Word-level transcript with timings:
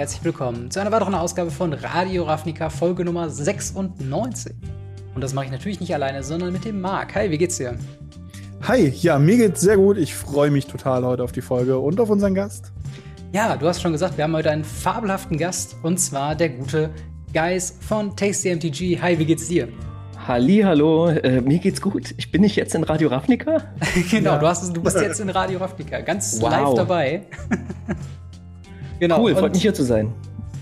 herzlich 0.00 0.24
willkommen 0.24 0.70
zu 0.70 0.80
einer 0.80 0.92
weiteren 0.92 1.14
Ausgabe 1.14 1.50
von 1.50 1.74
Radio 1.74 2.24
Ravnica, 2.24 2.70
Folge 2.70 3.04
Nummer 3.04 3.28
96. 3.28 4.54
Und 5.14 5.22
das 5.22 5.34
mache 5.34 5.44
ich 5.44 5.50
natürlich 5.50 5.78
nicht 5.78 5.92
alleine, 5.92 6.22
sondern 6.22 6.54
mit 6.54 6.64
dem 6.64 6.80
Marc. 6.80 7.14
Hi, 7.16 7.30
wie 7.30 7.36
geht's 7.36 7.58
dir? 7.58 7.76
Hi, 8.66 8.88
ja, 8.88 9.18
mir 9.18 9.36
geht's 9.36 9.60
sehr 9.60 9.76
gut. 9.76 9.98
Ich 9.98 10.14
freue 10.14 10.50
mich 10.50 10.64
total 10.64 11.04
heute 11.04 11.22
auf 11.22 11.32
die 11.32 11.42
Folge 11.42 11.78
und 11.78 12.00
auf 12.00 12.08
unseren 12.08 12.34
Gast. 12.34 12.72
Ja, 13.34 13.54
du 13.58 13.68
hast 13.68 13.82
schon 13.82 13.92
gesagt, 13.92 14.16
wir 14.16 14.24
haben 14.24 14.34
heute 14.34 14.50
einen 14.50 14.64
fabelhaften 14.64 15.36
Gast 15.36 15.76
und 15.82 16.00
zwar 16.00 16.34
der 16.34 16.48
gute 16.48 16.88
Guys 17.34 17.76
von 17.86 18.16
Tasty 18.16 18.56
MTG. 18.56 19.02
Hi, 19.02 19.18
wie 19.18 19.26
geht's 19.26 19.48
dir? 19.48 19.68
Halli, 20.26 20.62
hallo, 20.64 21.08
äh, 21.08 21.42
mir 21.42 21.58
geht's 21.58 21.82
gut. 21.82 22.14
Ich 22.16 22.32
bin 22.32 22.40
nicht 22.40 22.56
jetzt 22.56 22.74
in 22.74 22.84
Radio 22.84 23.10
Ravnica? 23.10 23.64
genau, 24.10 24.30
ja. 24.32 24.38
du, 24.38 24.46
hast, 24.46 24.74
du 24.74 24.82
bist 24.82 24.98
jetzt 24.98 25.20
in 25.20 25.28
Radio 25.28 25.58
Ravnica, 25.58 26.00
ganz 26.00 26.40
wow. 26.40 26.50
live 26.50 26.74
dabei. 26.74 27.22
genau, 29.00 29.22
cool, 29.22 29.34
freut 29.34 29.52
mich 29.52 29.62
hier 29.62 29.74
zu 29.74 29.82
sein. 29.82 30.12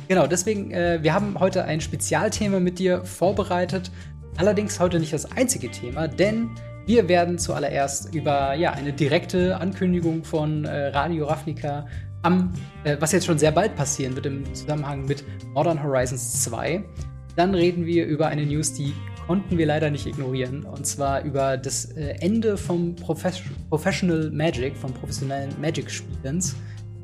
Genau, 0.08 0.26
deswegen, 0.26 0.70
äh, 0.70 1.00
wir 1.02 1.12
haben 1.12 1.38
heute 1.38 1.64
ein 1.64 1.82
Spezialthema 1.82 2.60
mit 2.60 2.78
dir 2.78 3.04
vorbereitet. 3.04 3.90
Allerdings 4.38 4.80
heute 4.80 4.98
nicht 5.00 5.12
das 5.12 5.30
einzige 5.32 5.70
Thema, 5.70 6.08
denn 6.08 6.50
wir 6.86 7.08
werden 7.08 7.38
zuallererst 7.38 8.14
über 8.14 8.54
ja, 8.54 8.72
eine 8.72 8.94
direkte 8.94 9.58
Ankündigung 9.58 10.24
von 10.24 10.64
äh, 10.64 10.86
Radio 10.88 11.26
Ravnica 11.26 11.86
am, 12.22 12.54
äh, 12.84 12.96
was 12.98 13.12
jetzt 13.12 13.26
schon 13.26 13.38
sehr 13.38 13.52
bald 13.52 13.76
passieren 13.76 14.14
wird 14.14 14.24
im 14.24 14.54
Zusammenhang 14.54 15.04
mit 15.04 15.24
Modern 15.52 15.82
Horizons 15.82 16.42
2. 16.44 16.82
Dann 17.36 17.54
reden 17.54 17.84
wir 17.84 18.06
über 18.06 18.28
eine 18.28 18.46
News, 18.46 18.72
die 18.72 18.94
konnten 19.26 19.58
wir 19.58 19.66
leider 19.66 19.90
nicht 19.90 20.06
ignorieren. 20.06 20.64
Und 20.64 20.86
zwar 20.86 21.22
über 21.22 21.58
das 21.58 21.84
äh, 21.84 22.16
Ende 22.20 22.56
vom 22.56 22.96
Profes 22.96 23.42
Professional 23.68 24.30
Magic, 24.30 24.74
vom 24.74 24.94
professionellen 24.94 25.50
Magic-Spielens 25.60 26.56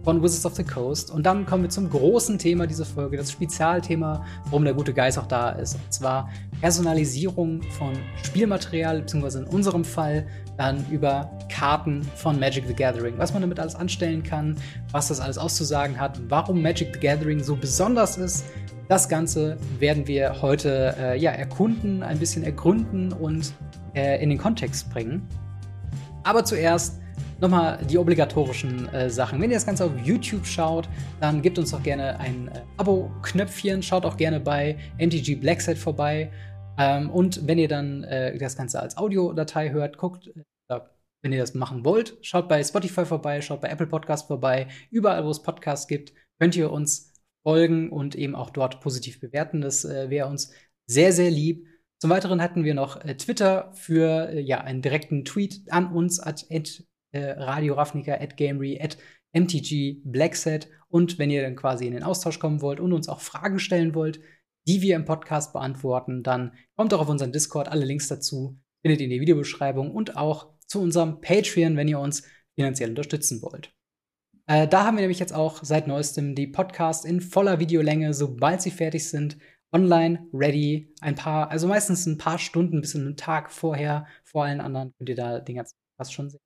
von 0.05 0.23
Wizards 0.23 0.47
of 0.47 0.55
the 0.55 0.63
Coast. 0.63 1.11
Und 1.11 1.25
dann 1.25 1.47
kommen 1.47 1.63
wir 1.63 1.71
zum 1.71 1.91
großen 1.91 2.39
Thema 2.39 2.67
dieser 2.67 2.85
Folge, 2.85 3.17
das 3.17 3.33
Spezialthema, 3.33 4.25
warum 4.45 4.65
der 4.65 4.75
gute 4.75 4.93
Geist 4.93 5.19
auch 5.19 5.27
da 5.27 5.51
ist. 5.51 5.75
Und 5.75 5.93
zwar 5.93 6.31
Personalisierung 6.61 7.63
von 7.63 7.95
Spielmaterial, 8.23 9.01
beziehungsweise 9.01 9.41
in 9.41 9.47
unserem 9.47 9.85
Fall 9.85 10.27
dann 10.57 10.85
über 10.91 11.31
Karten 11.49 12.03
von 12.17 12.39
Magic 12.39 12.65
the 12.67 12.75
Gathering. 12.75 13.15
Was 13.19 13.33
man 13.33 13.43
damit 13.43 13.59
alles 13.59 13.75
anstellen 13.75 14.23
kann, 14.23 14.57
was 14.93 15.09
das 15.09 15.21
alles 15.21 15.39
auszusagen 15.39 15.99
hat, 15.99 16.21
warum 16.29 16.63
Magic 16.63 16.95
the 16.95 17.01
Gathering 17.01 17.43
so 17.43 17.57
besonders 17.57 18.17
ist, 18.17 18.45
das 18.89 19.09
Ganze 19.09 19.57
werden 19.79 20.07
wir 20.07 20.43
heute 20.43 20.95
äh, 20.99 21.19
ja, 21.19 21.31
erkunden, 21.31 22.03
ein 22.03 22.19
bisschen 22.19 22.45
ergründen 22.45 23.13
und 23.13 23.55
äh, 23.95 24.23
in 24.23 24.29
den 24.29 24.39
Kontext 24.39 24.91
bringen. 24.91 25.27
Aber 26.23 26.45
zuerst 26.45 27.01
nochmal 27.45 27.79
die 27.85 27.99
obligatorischen 27.99 28.89
äh, 28.95 29.11
Sachen. 29.11 29.41
Wenn 29.41 29.51
ihr 29.51 29.57
das 29.57 29.67
Ganze 29.67 29.85
auf 29.85 29.93
YouTube 30.03 30.47
schaut, 30.47 30.89
dann 31.21 31.43
gebt 31.43 31.59
uns 31.59 31.73
doch 31.73 31.83
gerne 31.83 32.19
ein 32.19 32.49
äh, 32.49 32.63
Abo-Knöpfchen. 32.79 33.83
Schaut 33.83 34.07
auch 34.07 34.17
gerne 34.17 34.41
bei 34.41 34.79
MTG 34.99 35.35
Blackset 35.37 35.77
vorbei. 35.77 36.33
Ähm, 36.79 37.11
und 37.11 37.47
wenn 37.47 37.59
ihr 37.59 37.69
dann 37.69 38.03
äh, 38.05 38.39
das 38.39 38.57
Ganze 38.57 38.81
als 38.81 38.97
Audiodatei 38.97 39.71
hört, 39.71 39.99
guckt, 39.99 40.29
äh, 40.69 40.81
wenn 41.23 41.33
ihr 41.33 41.39
das 41.39 41.55
machen 41.55 41.85
wollt, 41.85 42.17
schaut 42.23 42.49
bei 42.49 42.65
Spotify 42.65 43.05
vorbei, 43.05 43.43
schaut 43.43 43.61
bei 43.61 43.69
Apple 43.69 43.89
Podcast 43.89 44.27
vorbei. 44.27 44.69
Überall, 44.91 45.25
wo 45.27 45.31
es 45.31 45.43
Podcasts 45.43 45.87
gibt, 45.87 46.15
könnt 46.39 46.57
ihr 46.57 46.73
uns 46.73 47.13
folgen 47.47 47.91
und 47.91 48.15
eben 48.15 48.35
auch 48.35 48.49
dort 48.49 48.81
positiv 48.81 49.21
bewerten. 49.21 49.61
Das 49.61 49.85
äh, 49.85 50.09
wäre 50.09 50.29
uns 50.29 50.51
sehr, 50.87 51.13
sehr 51.13 51.31
lieb. 51.31 51.67
Zum 52.01 52.09
Weiteren 52.09 52.41
hatten 52.41 52.65
wir 52.65 52.75
noch 52.75 53.05
äh, 53.05 53.15
Twitter 53.17 53.71
für 53.75 54.33
ja, 54.33 54.63
einen 54.63 54.81
direkten 54.81 55.27
Tweet 55.27 55.61
an 55.71 55.93
uns 55.93 56.21
at 56.21 56.47
äh, 57.15 57.31
Radio 57.33 57.75
Ravnica, 57.75 58.15
at 58.15 58.37
Gamery, 58.37 58.81
at 58.81 58.99
MTG 59.33 60.03
Blackset. 60.05 60.69
Und 60.89 61.19
wenn 61.19 61.31
ihr 61.31 61.43
dann 61.43 61.57
quasi 61.57 61.87
in 61.87 61.95
den 61.95 62.03
Austausch 62.03 62.39
kommen 62.39 62.61
wollt 62.61 62.81
und 62.81 62.93
uns 62.93 63.09
auch 63.09 63.21
Fragen 63.21 63.59
stellen 63.59 63.95
wollt, 63.95 64.21
die 64.67 64.83
wir 64.83 64.97
im 64.97 65.05
Podcast 65.05 65.53
beantworten, 65.53 66.23
dann 66.23 66.53
kommt 66.77 66.93
doch 66.93 67.01
auf 67.01 67.09
unseren 67.09 67.33
Discord. 67.33 67.69
Alle 67.69 67.85
Links 67.85 68.09
dazu 68.09 68.59
findet 68.83 69.01
ihr 69.01 69.05
in 69.05 69.11
der 69.11 69.21
Videobeschreibung 69.21 69.91
und 69.91 70.17
auch 70.17 70.55
zu 70.67 70.81
unserem 70.81 71.21
Patreon, 71.21 71.77
wenn 71.77 71.89
ihr 71.89 71.99
uns 71.99 72.23
finanziell 72.55 72.91
unterstützen 72.91 73.43
wollt. 73.43 73.75
Äh, 74.47 74.69
da 74.69 74.85
haben 74.85 74.97
wir 74.97 75.03
nämlich 75.03 75.19
jetzt 75.19 75.35
auch 75.35 75.63
seit 75.63 75.87
neuestem 75.87 76.35
die 76.35 76.47
Podcasts 76.47 77.05
in 77.05 77.21
voller 77.21 77.61
Videolänge, 77.61 78.13
sobald 78.13 78.63
sie 78.63 78.71
fertig 78.71 79.09
sind, 79.09 79.39
online 79.73 80.29
ready. 80.33 80.95
Ein 81.01 81.15
paar, 81.15 81.51
also 81.51 81.67
meistens 81.67 82.07
ein 82.07 82.19
paar 82.19 82.39
Stunden 82.39 82.81
bis 82.81 82.95
einen 82.95 83.17
Tag 83.17 83.51
vorher, 83.51 84.07
vor 84.23 84.45
allen 84.45 84.61
anderen 84.61 84.93
könnt 84.97 85.09
ihr 85.09 85.17
da 85.17 85.41
den 85.41 85.57
ganzen 85.57 85.77
Podcast 85.97 86.13
schon 86.13 86.31
sehen. 86.31 86.44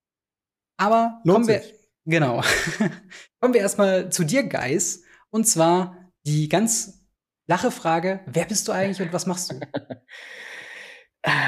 Aber 0.78 1.20
Lohnt 1.24 1.34
kommen 1.34 1.48
wir, 1.48 1.60
sich. 1.60 1.74
genau, 2.06 2.42
kommen 3.40 3.52
wir 3.52 3.60
erstmal 3.60 4.10
zu 4.10 4.24
dir, 4.24 4.44
Guys. 4.44 5.02
Und 5.30 5.46
zwar 5.46 6.10
die 6.26 6.48
ganz 6.48 7.06
lache 7.46 7.70
Frage: 7.70 8.20
Wer 8.26 8.46
bist 8.46 8.66
du 8.68 8.72
eigentlich 8.72 9.02
und 9.06 9.12
was 9.12 9.26
machst 9.26 9.52
du? 9.52 9.60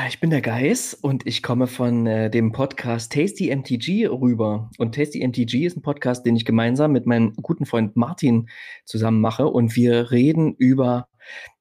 Ich 0.09 0.19
bin 0.19 0.31
der 0.31 0.43
Geis 0.43 0.95
und 0.95 1.27
ich 1.27 1.45
komme 1.45 1.69
von 1.69 2.05
äh, 2.05 2.29
dem 2.29 2.51
Podcast 2.51 3.13
Tasty 3.13 3.55
MTG 3.55 4.09
rüber. 4.09 4.69
Und 4.79 4.97
Tasty 4.97 5.27
MTG 5.27 5.65
ist 5.65 5.77
ein 5.77 5.83
Podcast, 5.83 6.27
den 6.27 6.35
ich 6.35 6.45
gemeinsam 6.45 6.91
mit 6.91 7.07
meinem 7.07 7.35
guten 7.35 7.65
Freund 7.67 7.97
Martin 7.97 8.49
zusammen 8.85 9.21
mache. 9.21 9.47
Und 9.47 9.77
wir 9.77 10.11
reden 10.11 10.55
über, 10.55 11.09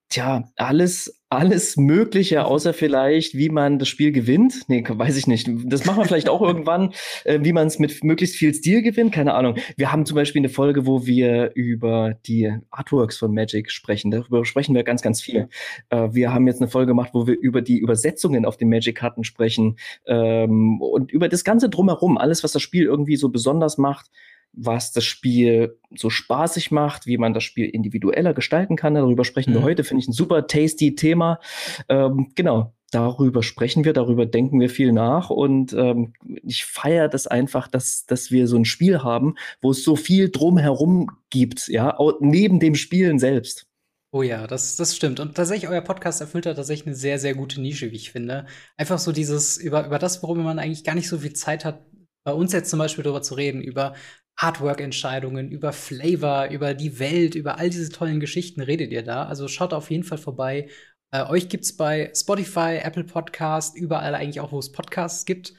tja, 0.10 0.50
alles 0.56 1.20
alles 1.32 1.78
Mögliche, 1.78 2.46
außer 2.46 2.74
vielleicht, 2.74 3.38
wie 3.38 3.50
man 3.50 3.78
das 3.78 3.88
Spiel 3.88 4.12
gewinnt. 4.12 4.64
Nee, 4.68 4.84
weiß 4.88 5.16
ich 5.16 5.28
nicht. 5.28 5.48
Das 5.66 5.86
machen 5.86 6.00
wir 6.00 6.06
vielleicht 6.06 6.28
auch 6.28 6.42
irgendwann, 6.46 6.94
äh, 7.24 7.40
wie 7.44 7.54
man 7.54 7.68
es 7.68 7.78
mit 7.78 8.04
möglichst 8.04 8.36
viel 8.36 8.52
Stil 8.54 8.82
gewinnt. 8.82 9.14
Keine 9.14 9.36
Ahnung. 9.36 9.56
Wir 9.78 9.92
haben 9.92 10.08
zum 10.08 10.16
Beispiel 10.16 10.40
eine 10.40 10.50
Folge, 10.50 10.88
wo 10.88 11.06
wir 11.06 11.52
über 11.54 12.16
die 12.26 12.52
Artworks 12.72 13.18
von 13.18 13.32
Magic 13.32 13.70
sprechen. 13.70 14.10
Darüber 14.10 14.44
sprechen 14.44 14.74
wir 14.74 14.84
ganz, 14.84 15.04
ganz 15.04 15.22
viel. 15.22 15.50
Äh, 15.90 16.10
wir 16.14 16.34
haben 16.34 16.48
jetzt 16.48 16.62
eine 16.62 16.70
Folge 16.70 16.88
gemacht, 16.88 17.12
wo 17.14 17.28
wir 17.28 17.38
über 17.40 17.62
die 17.62 17.78
Übersetzungen 17.78 18.46
auf 18.46 18.58
den 18.58 18.70
Magic-Karten 18.70 19.24
sprechen 19.24 19.78
ähm, 20.08 20.82
und 20.82 21.12
über 21.12 21.30
das 21.30 21.44
Ganze 21.44 21.70
drumherum. 21.70 22.18
Alles, 22.18 22.44
was 22.44 22.54
das 22.54 22.64
Spiel 22.64 22.86
irgendwie 22.86 23.18
so 23.18 23.30
besonders 23.30 23.78
macht 23.78 24.10
was 24.54 24.92
das 24.92 25.06
Spiel 25.06 25.78
so 25.96 26.10
spaßig 26.10 26.72
macht, 26.72 27.06
wie 27.06 27.18
man 27.18 27.34
das 27.34 27.44
Spiel 27.44 27.68
individueller 27.68 28.34
gestalten 28.34 28.76
kann. 28.76 28.96
Darüber 28.96 29.26
sprechen 29.26 29.52
mhm. 29.52 29.58
wir 29.58 29.64
heute, 29.64 29.84
finde 29.84 30.02
ich 30.02 30.08
ein 30.08 30.14
super 30.14 30.48
tasty 30.48 30.96
Thema. 30.96 31.40
Ähm, 31.88 32.32
genau, 32.36 32.74
darüber 32.92 33.44
sprechen 33.44 33.86
wir, 33.86 33.94
darüber 33.94 34.26
denken 34.26 34.60
wir 34.60 34.70
viel 34.70 34.92
nach 34.92 35.30
und 35.30 35.74
ähm, 35.74 36.14
ich 36.44 36.66
feiere 36.66 37.08
das 37.08 37.28
einfach, 37.28 37.68
dass, 37.68 38.06
dass 38.06 38.32
wir 38.32 38.48
so 38.48 38.58
ein 38.58 38.66
Spiel 38.66 39.04
haben, 39.04 39.36
wo 39.62 39.72
es 39.72 39.84
so 39.84 39.96
viel 39.96 40.30
drumherum 40.30 41.10
gibt, 41.30 41.68
ja, 41.68 41.98
neben 42.20 42.60
dem 42.60 42.76
Spielen 42.76 43.20
selbst. 43.20 43.66
Oh 44.12 44.24
ja, 44.24 44.48
das, 44.48 44.76
das 44.76 44.96
stimmt. 44.96 45.20
Und 45.20 45.36
tatsächlich, 45.36 45.70
euer 45.70 45.82
Podcast 45.82 46.20
erfüllt 46.20 46.48
da 46.48 46.56
tatsächlich 46.56 46.88
eine 46.88 46.96
sehr, 46.96 47.20
sehr 47.20 47.36
gute 47.36 47.62
Nische, 47.62 47.92
wie 47.92 47.96
ich 47.96 48.12
finde. 48.12 48.48
Einfach 48.76 48.98
so 48.98 49.12
dieses, 49.12 49.58
über, 49.58 49.86
über 49.86 50.00
das, 50.00 50.24
worüber 50.24 50.42
man 50.42 50.58
eigentlich 50.58 50.84
gar 50.84 50.96
nicht 50.96 51.08
so 51.08 51.20
viel 51.20 51.34
Zeit 51.34 51.64
hat, 51.64 51.86
bei 52.24 52.34
uns 52.34 52.52
jetzt 52.52 52.72
zum 52.72 52.80
Beispiel 52.80 53.04
darüber 53.04 53.22
zu 53.22 53.36
reden, 53.36 53.62
über 53.62 53.94
Hardwork-Entscheidungen, 54.40 55.52
über 55.52 55.74
Flavor, 55.74 56.48
über 56.48 56.74
die 56.74 56.98
Welt, 56.98 57.36
über 57.36 57.58
all 57.58 57.70
diese 57.70 57.92
tollen 57.92 58.22
Geschichten 58.22 58.62
redet 58.62 58.92
ihr 58.92 59.04
da. 59.04 59.26
Also 59.26 59.50
schaut 59.50 59.74
auf 59.74 59.92
jeden 59.92 60.06
Fall 60.06 60.18
vorbei. 60.18 60.70
Äh, 61.12 61.26
euch 61.26 61.50
gibt's 61.50 61.76
bei 61.76 62.12
Spotify, 62.16 62.80
Apple 62.82 63.04
Podcast, 63.04 63.76
überall 63.76 64.16
eigentlich 64.16 64.40
auch, 64.40 64.54
wo 64.54 64.60
es 64.60 64.72
Podcasts 64.72 65.26
gibt. 65.26 65.54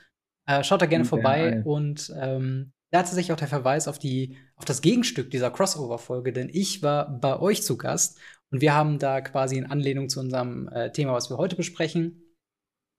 Äh, 0.47 0.65
schaut 0.65 0.81
da 0.81 0.87
gerne 0.87 1.03
okay, 1.03 1.11
vorbei 1.11 1.51
nein. 1.51 1.63
und 1.65 2.13
ähm, 2.19 2.73
da 2.91 3.01
hat 3.01 3.09
sich 3.09 3.33
auch 3.33 3.37
der 3.37 3.49
Verweis 3.49 3.87
auf 3.87 3.99
die 3.99 4.37
auf 4.57 4.65
das 4.65 4.81
Gegenstück 4.81 5.31
dieser 5.31 5.51
Crossover-Folge, 5.51 6.33
denn 6.33 6.49
ich 6.51 6.83
war 6.83 7.19
bei 7.21 7.39
euch 7.39 7.63
zu 7.63 7.77
Gast 7.77 8.19
und 8.51 8.61
wir 8.61 8.75
haben 8.75 8.99
da 8.99 9.21
quasi 9.21 9.59
in 9.59 9.67
Anlehnung 9.67 10.09
zu 10.09 10.21
unserem 10.21 10.69
äh, 10.69 10.91
Thema, 10.91 11.13
was 11.13 11.31
wir 11.31 11.37
heute 11.37 11.57
besprechen, 11.57 12.23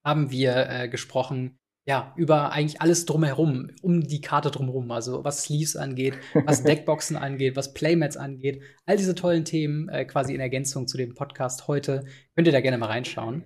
haben 0.05 0.31
wir 0.31 0.69
äh, 0.69 0.89
gesprochen 0.89 1.59
ja, 1.91 2.13
über 2.15 2.53
eigentlich 2.53 2.79
alles 2.79 3.05
drumherum, 3.05 3.69
um 3.81 3.99
die 3.99 4.21
Karte 4.21 4.49
drumherum. 4.49 4.89
Also 4.91 5.25
was 5.25 5.43
Sleeves 5.43 5.75
angeht, 5.75 6.13
was 6.45 6.63
Deckboxen 6.63 7.17
angeht, 7.17 7.57
was 7.57 7.73
Playmats 7.73 8.15
angeht. 8.15 8.61
All 8.85 8.95
diese 8.95 9.13
tollen 9.13 9.43
Themen 9.43 9.89
äh, 9.89 10.05
quasi 10.05 10.33
in 10.33 10.39
Ergänzung 10.39 10.87
zu 10.87 10.95
dem 10.95 11.15
Podcast 11.15 11.67
heute. 11.67 12.05
Könnt 12.33 12.47
ihr 12.47 12.53
da 12.53 12.61
gerne 12.61 12.77
mal 12.77 12.85
reinschauen. 12.85 13.43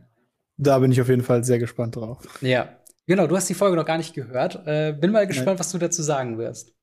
Da 0.57 0.77
bin 0.77 0.91
ich 0.91 1.01
auf 1.01 1.09
jeden 1.09 1.23
Fall 1.23 1.43
sehr 1.43 1.57
gespannt 1.57 1.95
drauf. 1.95 2.19
Ja, 2.41 2.77
genau. 3.07 3.25
Du 3.25 3.35
hast 3.35 3.49
die 3.49 3.55
Folge 3.55 3.77
noch 3.77 3.85
gar 3.87 3.97
nicht 3.97 4.13
gehört. 4.13 4.61
Äh, 4.67 4.93
bin 4.93 5.11
mal 5.11 5.25
gespannt, 5.25 5.47
Nein. 5.47 5.59
was 5.59 5.71
du 5.71 5.79
dazu 5.79 6.03
sagen 6.03 6.37
wirst. 6.37 6.75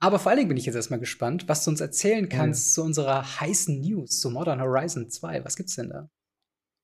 Aber 0.00 0.18
vor 0.18 0.30
allen 0.30 0.38
Dingen 0.38 0.48
bin 0.48 0.56
ich 0.56 0.64
jetzt 0.64 0.74
erstmal 0.74 1.00
gespannt, 1.00 1.50
was 1.50 1.64
du 1.64 1.70
uns 1.70 1.82
erzählen 1.82 2.30
kannst 2.30 2.70
ja. 2.70 2.74
zu 2.76 2.86
unserer 2.86 3.40
heißen 3.40 3.78
News, 3.78 4.20
zu 4.20 4.30
Modern 4.30 4.62
Horizon 4.62 5.10
2. 5.10 5.44
Was 5.44 5.56
gibt's 5.56 5.76
denn 5.76 5.90
da? 5.90 6.08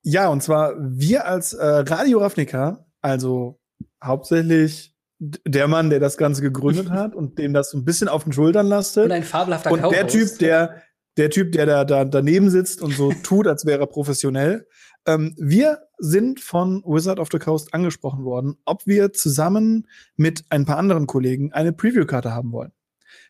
Ja, 0.03 0.29
und 0.29 0.43
zwar 0.43 0.75
wir 0.79 1.25
als 1.25 1.55
äh, 1.55 1.65
Radio 1.65 2.19
Ravnica, 2.19 2.85
also 3.01 3.59
hauptsächlich 4.05 4.95
der 5.19 5.69
Mann, 5.69 5.91
der 5.91 6.01
das 6.01 6.17
Ganze 6.17 6.43
gegründet 6.43 6.91
hat 6.91 7.15
und 7.15 7.39
dem 7.39 7.53
das 7.53 7.73
ein 7.73 7.85
bisschen 7.85 8.09
auf 8.09 8.25
den 8.25 8.33
Schultern 8.33 8.67
lastet. 8.67 9.07
Und 9.07 9.13
ein 9.13 9.23
fabelhafter 9.23 9.73
Und 9.73 9.91
der 9.93 10.07
Typ, 10.07 10.39
der, 10.39 10.83
der 11.17 11.31
Typ, 11.31 11.53
der 11.53 11.67
da, 11.67 11.85
da 11.85 12.05
daneben 12.05 12.51
sitzt 12.51 12.83
und 12.83 12.93
so 12.93 13.13
tut, 13.23 13.47
als 13.47 13.65
wäre 13.67 13.81
er 13.81 13.87
professionell. 13.87 14.67
Ähm, 15.07 15.35
wir 15.37 15.81
sind 15.99 16.41
von 16.41 16.83
Wizard 16.85 17.21
of 17.21 17.29
the 17.31 17.39
Coast 17.39 17.73
angesprochen 17.75 18.25
worden, 18.25 18.57
ob 18.65 18.87
wir 18.87 19.13
zusammen 19.13 19.87
mit 20.17 20.45
ein 20.49 20.65
paar 20.65 20.79
anderen 20.79 21.07
Kollegen 21.07 21.53
eine 21.53 21.73
Preview-Karte 21.73 22.33
haben 22.33 22.53
wollen. 22.53 22.73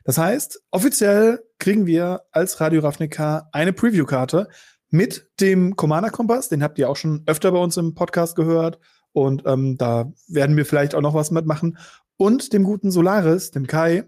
Das 0.04 0.18
heißt, 0.18 0.62
offiziell 0.70 1.40
kriegen 1.58 1.86
wir 1.86 2.22
als 2.30 2.60
Radio 2.60 2.80
Ravnica 2.80 3.48
eine 3.52 3.72
Preview-Karte 3.72 4.48
mit 4.90 5.28
dem 5.40 5.76
Commander-Kompass. 5.76 6.48
Den 6.48 6.62
habt 6.62 6.78
ihr 6.78 6.88
auch 6.88 6.96
schon 6.96 7.22
öfter 7.26 7.52
bei 7.52 7.58
uns 7.58 7.76
im 7.76 7.94
Podcast 7.94 8.36
gehört. 8.36 8.78
Und 9.14 9.44
ähm, 9.46 9.78
da 9.78 10.12
werden 10.26 10.56
wir 10.56 10.66
vielleicht 10.66 10.94
auch 10.94 11.00
noch 11.00 11.14
was 11.14 11.30
mitmachen. 11.30 11.78
Und 12.16 12.52
dem 12.52 12.64
guten 12.64 12.90
Solaris, 12.90 13.52
dem 13.52 13.68
Kai, 13.68 14.04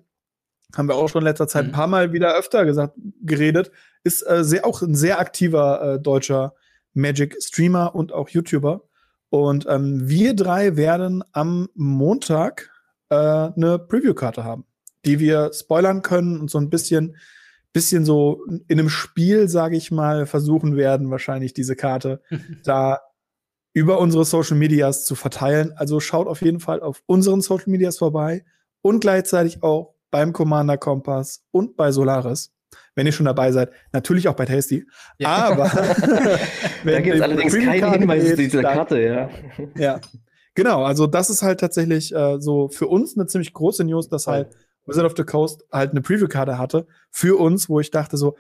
haben 0.77 0.89
wir 0.89 0.97
auch 0.97 1.09
schon 1.09 1.23
in 1.23 1.29
letzter 1.29 1.47
Zeit 1.47 1.65
mhm. 1.65 1.71
ein 1.71 1.75
paar 1.75 1.87
Mal 1.87 2.13
wieder 2.13 2.37
öfter 2.37 2.67
gesagt, 2.67 2.95
geredet, 3.23 3.71
ist 4.03 4.23
äh, 4.23 4.43
sehr, 4.43 4.67
auch 4.67 4.83
ein 4.83 4.97
sehr 4.97 5.21
aktiver 5.21 5.95
äh, 5.95 6.01
deutscher 6.01 6.55
Magic-Streamer 6.95 7.95
und 7.95 8.13
auch 8.13 8.29
YouTuber. 8.29 8.83
Und 9.31 9.67
ähm, 9.69 10.09
wir 10.09 10.35
drei 10.35 10.77
werden 10.77 11.23
am 11.31 11.69
Montag 11.75 12.71
äh, 13.09 13.15
eine 13.15 13.79
Preview-Karte 13.79 14.43
haben, 14.43 14.65
die 15.05 15.21
wir 15.21 15.53
spoilern 15.53 16.03
können 16.03 16.41
und 16.41 16.51
so 16.51 16.59
ein 16.59 16.69
bisschen, 16.69 17.17
bisschen 17.73 18.05
so 18.05 18.45
in 18.49 18.65
einem 18.69 18.89
Spiel, 18.89 19.49
sage 19.49 19.77
ich 19.77 19.93
mal, 19.93 20.27
versuchen 20.27 20.77
werden, 20.77 21.13
wahrscheinlich 21.13 21.55
diese 21.55 21.77
Karte 21.77 22.23
da 22.65 23.01
über 23.77 23.99
unsere 23.99 24.25
Social 24.25 24.57
Medias 24.57 25.05
zu 25.05 25.15
verteilen. 25.15 25.75
Also 25.77 26.01
schaut 26.01 26.29
auf 26.29 26.41
jeden 26.41 26.61
Fall 26.61 26.81
auf 26.81 27.03
unseren 27.05 27.43
Social 27.43 27.69
Medias 27.69 27.99
vorbei 27.99 28.43
und 28.81 29.01
gleichzeitig 29.01 29.63
auch 29.63 29.93
beim 30.11 30.33
Commander 30.33 30.79
Kompass 30.79 31.43
und 31.51 31.77
bei 31.77 31.93
Solaris. 31.93 32.55
Wenn 32.95 33.05
ihr 33.05 33.13
schon 33.13 33.27
dabei 33.27 33.53
seid, 33.53 33.71
natürlich 33.93 34.29
auch 34.29 34.35
bei 34.35 34.47
Tasty. 34.47 34.87
Ja. 35.19 35.51
Aber 35.51 35.65
da 36.85 37.01
gibt 37.03 37.17
es 37.17 37.21
allerdings 37.21 37.53
keine 37.53 37.93
Hinweise 37.93 38.31
zu 38.31 38.37
dieser 38.37 38.63
Karte, 38.63 38.99
ja. 38.99 39.29
Ja, 39.77 40.01
genau. 40.55 40.83
Also 40.83 41.07
das 41.07 41.29
ist 41.29 41.43
halt 41.43 41.61
tatsächlich 41.61 42.15
äh, 42.15 42.41
so 42.41 42.71
für 42.71 42.87
uns 42.87 43.15
eine 43.15 43.27
ziemlich 43.27 43.53
große 43.53 43.85
News, 43.85 44.09
dass 44.09 44.27
halt 44.27 44.57
Wizard 44.87 45.05
of 45.05 45.13
the 45.19 45.25
Coast 45.25 45.67
halt 45.71 45.91
eine 45.91 46.01
Preview-Karte 46.01 46.57
hatte 46.57 46.87
für 47.11 47.39
uns, 47.39 47.69
wo 47.69 47.79
ich 47.79 47.91
dachte 47.91 48.17
so, 48.17 48.39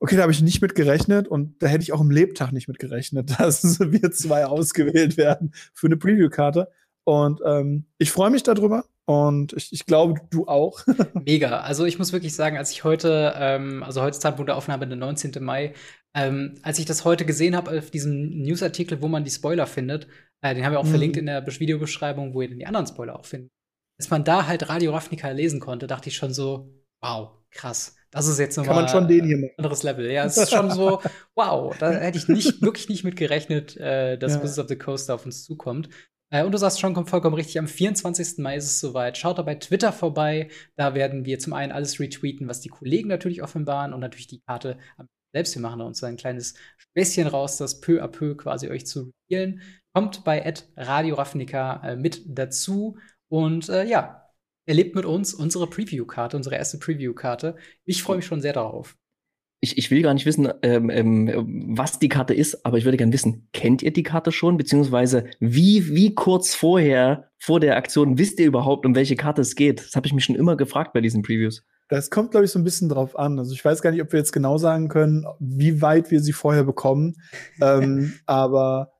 okay, 0.00 0.16
da 0.16 0.22
habe 0.22 0.32
ich 0.32 0.42
nicht 0.42 0.60
mit 0.60 0.74
gerechnet 0.74 1.28
und 1.28 1.62
da 1.62 1.66
hätte 1.66 1.82
ich 1.82 1.92
auch 1.92 2.00
im 2.00 2.10
Lebtag 2.10 2.52
nicht 2.52 2.68
mit 2.68 2.78
gerechnet, 2.78 3.30
dass 3.38 3.80
wir 3.80 4.12
zwei 4.12 4.46
ausgewählt 4.46 5.16
werden 5.16 5.52
für 5.72 5.86
eine 5.86 5.96
Preview-Karte. 5.96 6.68
Und 7.04 7.40
ähm, 7.44 7.86
ich 7.98 8.10
freue 8.10 8.30
mich 8.30 8.42
darüber 8.42 8.84
und 9.06 9.52
ich, 9.52 9.72
ich 9.72 9.84
glaube, 9.84 10.20
du 10.30 10.46
auch. 10.46 10.80
Mega. 11.26 11.60
Also 11.60 11.84
ich 11.84 11.98
muss 11.98 12.12
wirklich 12.12 12.34
sagen, 12.34 12.56
als 12.56 12.70
ich 12.70 12.84
heute, 12.84 13.34
ähm, 13.36 13.82
also 13.82 14.00
heute 14.00 14.18
Zeitpunkt 14.18 14.48
der 14.48 14.56
Aufnahme, 14.56 14.88
der 14.88 14.96
19. 14.96 15.32
Mai, 15.40 15.74
ähm, 16.14 16.54
als 16.62 16.78
ich 16.78 16.86
das 16.86 17.04
heute 17.04 17.26
gesehen 17.26 17.56
habe 17.56 17.76
auf 17.76 17.90
diesem 17.90 18.30
Newsartikel, 18.30 19.02
wo 19.02 19.08
man 19.08 19.24
die 19.24 19.30
Spoiler 19.30 19.66
findet, 19.66 20.06
äh, 20.40 20.54
den 20.54 20.64
haben 20.64 20.72
wir 20.72 20.80
auch 20.80 20.84
mhm. 20.84 20.90
verlinkt 20.90 21.16
in 21.16 21.26
der 21.26 21.46
Videobeschreibung, 21.46 22.32
wo 22.34 22.40
ihr 22.40 22.48
denn 22.48 22.58
die 22.58 22.66
anderen 22.66 22.86
Spoiler 22.86 23.18
auch 23.18 23.26
findet. 23.26 23.50
Dass 23.98 24.10
man 24.10 24.24
da 24.24 24.46
halt 24.46 24.68
Radio 24.68 24.92
Ravnica 24.92 25.30
lesen 25.30 25.60
konnte, 25.60 25.86
dachte 25.86 26.08
ich 26.08 26.16
schon 26.16 26.32
so, 26.32 26.72
wow, 27.02 27.32
krass. 27.50 27.96
Das 28.14 28.28
ist 28.28 28.38
jetzt 28.38 28.56
nochmal 28.56 28.86
ein 28.86 29.50
anderes 29.58 29.82
Level. 29.82 30.08
Ja, 30.08 30.24
es 30.24 30.36
ist 30.36 30.52
schon 30.52 30.70
so, 30.70 31.00
wow, 31.34 31.76
da 31.76 31.90
hätte 31.90 32.16
ich 32.16 32.28
nicht, 32.28 32.62
wirklich 32.62 32.88
nicht 32.88 33.02
mit 33.02 33.16
gerechnet, 33.16 33.76
äh, 33.76 34.16
dass 34.16 34.34
ja. 34.34 34.42
Wizards 34.42 34.60
of 34.60 34.68
the 34.68 34.78
Coast 34.78 35.10
auf 35.10 35.26
uns 35.26 35.42
zukommt. 35.42 35.88
Äh, 36.30 36.44
und 36.44 36.52
du 36.52 36.58
sagst 36.58 36.78
schon, 36.78 36.94
kommt 36.94 37.10
vollkommen 37.10 37.34
richtig, 37.34 37.58
am 37.58 37.66
24. 37.66 38.38
Mai 38.38 38.56
ist 38.56 38.66
es 38.66 38.78
soweit. 38.78 39.18
Schaut 39.18 39.38
da 39.38 39.42
bei 39.42 39.56
Twitter 39.56 39.92
vorbei. 39.92 40.48
Da 40.76 40.94
werden 40.94 41.24
wir 41.24 41.40
zum 41.40 41.54
einen 41.54 41.72
alles 41.72 41.98
retweeten, 41.98 42.46
was 42.46 42.60
die 42.60 42.68
Kollegen 42.68 43.08
natürlich 43.08 43.42
offenbaren 43.42 43.92
und 43.92 43.98
natürlich 43.98 44.28
die 44.28 44.42
Karte 44.46 44.78
selbst. 45.32 45.56
Wir 45.56 45.62
machen 45.62 45.80
da 45.80 45.84
uns 45.84 46.02
ein 46.04 46.16
kleines 46.16 46.54
Späßchen 46.76 47.26
raus, 47.26 47.56
das 47.56 47.80
peu 47.80 48.00
à 48.00 48.06
peu 48.06 48.36
quasi 48.36 48.68
euch 48.68 48.86
zu 48.86 49.10
revealen. 49.28 49.60
Kommt 49.92 50.22
bei 50.22 50.54
Radio 50.76 51.16
Ravnica 51.16 51.82
äh, 51.82 51.96
mit 51.96 52.22
dazu. 52.26 52.96
Und 53.28 53.68
äh, 53.70 53.84
ja, 53.84 54.23
erlebt 54.66 54.94
mit 54.94 55.04
uns 55.04 55.34
unsere 55.34 55.68
Preview-Karte, 55.68 56.36
unsere 56.36 56.56
erste 56.56 56.78
Preview-Karte. 56.78 57.56
Ich 57.84 58.02
freue 58.02 58.16
mich 58.16 58.26
schon 58.26 58.40
sehr 58.40 58.52
darauf 58.52 58.96
ich, 59.64 59.78
ich 59.78 59.90
will 59.90 60.02
gar 60.02 60.12
nicht 60.12 60.26
wissen, 60.26 60.52
ähm, 60.62 60.90
ähm, 60.90 61.64
was 61.74 61.98
die 61.98 62.10
Karte 62.10 62.34
ist, 62.34 62.66
aber 62.66 62.76
ich 62.76 62.84
würde 62.84 62.98
gerne 62.98 63.14
wissen, 63.14 63.48
kennt 63.54 63.82
ihr 63.82 63.92
die 63.92 64.02
Karte 64.02 64.30
schon? 64.30 64.58
Beziehungsweise 64.58 65.24
wie, 65.40 65.94
wie 65.94 66.14
kurz 66.14 66.54
vorher, 66.54 67.30
vor 67.38 67.60
der 67.60 67.76
Aktion, 67.76 68.18
wisst 68.18 68.38
ihr 68.40 68.46
überhaupt, 68.46 68.84
um 68.84 68.94
welche 68.94 69.16
Karte 69.16 69.40
es 69.40 69.54
geht? 69.54 69.80
Das 69.80 69.96
habe 69.96 70.06
ich 70.06 70.12
mich 70.12 70.24
schon 70.24 70.36
immer 70.36 70.56
gefragt 70.56 70.92
bei 70.92 71.00
diesen 71.00 71.22
Previews. 71.22 71.64
Das 71.88 72.10
kommt, 72.10 72.30
glaube 72.30 72.44
ich, 72.44 72.50
so 72.50 72.58
ein 72.58 72.64
bisschen 72.64 72.90
drauf 72.90 73.18
an. 73.18 73.38
Also 73.38 73.54
ich 73.54 73.64
weiß 73.64 73.80
gar 73.80 73.90
nicht, 73.90 74.02
ob 74.02 74.12
wir 74.12 74.18
jetzt 74.18 74.32
genau 74.32 74.58
sagen 74.58 74.88
können, 74.88 75.24
wie 75.40 75.80
weit 75.80 76.10
wir 76.10 76.20
sie 76.20 76.32
vorher 76.32 76.64
bekommen. 76.64 77.16
ähm, 77.62 78.14
aber 78.26 78.92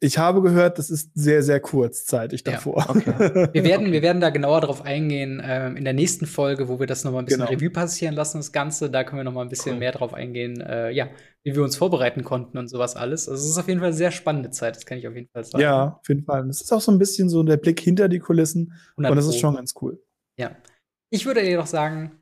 ich 0.00 0.18
habe 0.18 0.42
gehört, 0.42 0.78
das 0.78 0.90
ist 0.90 1.10
sehr, 1.14 1.42
sehr 1.42 1.58
kurzzeitig 1.60 2.44
davor. 2.44 2.84
Ja, 2.88 2.90
okay. 2.90 3.48
wir, 3.52 3.64
werden, 3.64 3.92
wir 3.92 4.02
werden 4.02 4.20
da 4.20 4.30
genauer 4.30 4.60
drauf 4.60 4.82
eingehen 4.82 5.42
ähm, 5.44 5.76
in 5.76 5.84
der 5.84 5.92
nächsten 5.92 6.26
Folge, 6.26 6.68
wo 6.68 6.78
wir 6.78 6.86
das 6.86 7.04
noch 7.04 7.12
mal 7.12 7.18
ein 7.18 7.24
bisschen 7.24 7.40
genau. 7.40 7.50
Revue 7.50 7.70
passieren 7.70 8.14
lassen, 8.14 8.38
das 8.38 8.52
Ganze. 8.52 8.90
Da 8.90 9.02
können 9.02 9.20
wir 9.20 9.24
noch 9.24 9.32
mal 9.32 9.42
ein 9.42 9.48
bisschen 9.48 9.72
cool. 9.72 9.78
mehr 9.78 9.92
drauf 9.92 10.14
eingehen, 10.14 10.60
äh, 10.60 10.90
ja, 10.90 11.08
wie 11.42 11.54
wir 11.54 11.62
uns 11.62 11.76
vorbereiten 11.76 12.22
konnten 12.22 12.58
und 12.58 12.68
sowas 12.68 12.94
alles. 12.94 13.28
Also 13.28 13.42
es 13.42 13.50
ist 13.50 13.58
auf 13.58 13.66
jeden 13.66 13.80
Fall 13.80 13.88
eine 13.88 13.96
sehr 13.96 14.12
spannende 14.12 14.50
Zeit, 14.50 14.76
das 14.76 14.86
kann 14.86 14.98
ich 14.98 15.08
auf 15.08 15.14
jeden 15.14 15.28
Fall 15.28 15.44
sagen. 15.44 15.62
Ja, 15.62 15.98
auf 16.00 16.08
jeden 16.08 16.22
Fall. 16.22 16.48
Es 16.48 16.60
ist 16.60 16.72
auch 16.72 16.80
so 16.80 16.92
ein 16.92 16.98
bisschen 16.98 17.28
so 17.28 17.42
der 17.42 17.56
Blick 17.56 17.80
hinter 17.80 18.08
die 18.08 18.20
Kulissen. 18.20 18.74
Und 18.96 19.04
das 19.04 19.26
ist 19.26 19.40
schon 19.40 19.56
ganz 19.56 19.74
cool. 19.82 20.00
Ja. 20.38 20.52
Ich 21.10 21.26
würde 21.26 21.42
jedoch 21.42 21.66
sagen, 21.66 22.12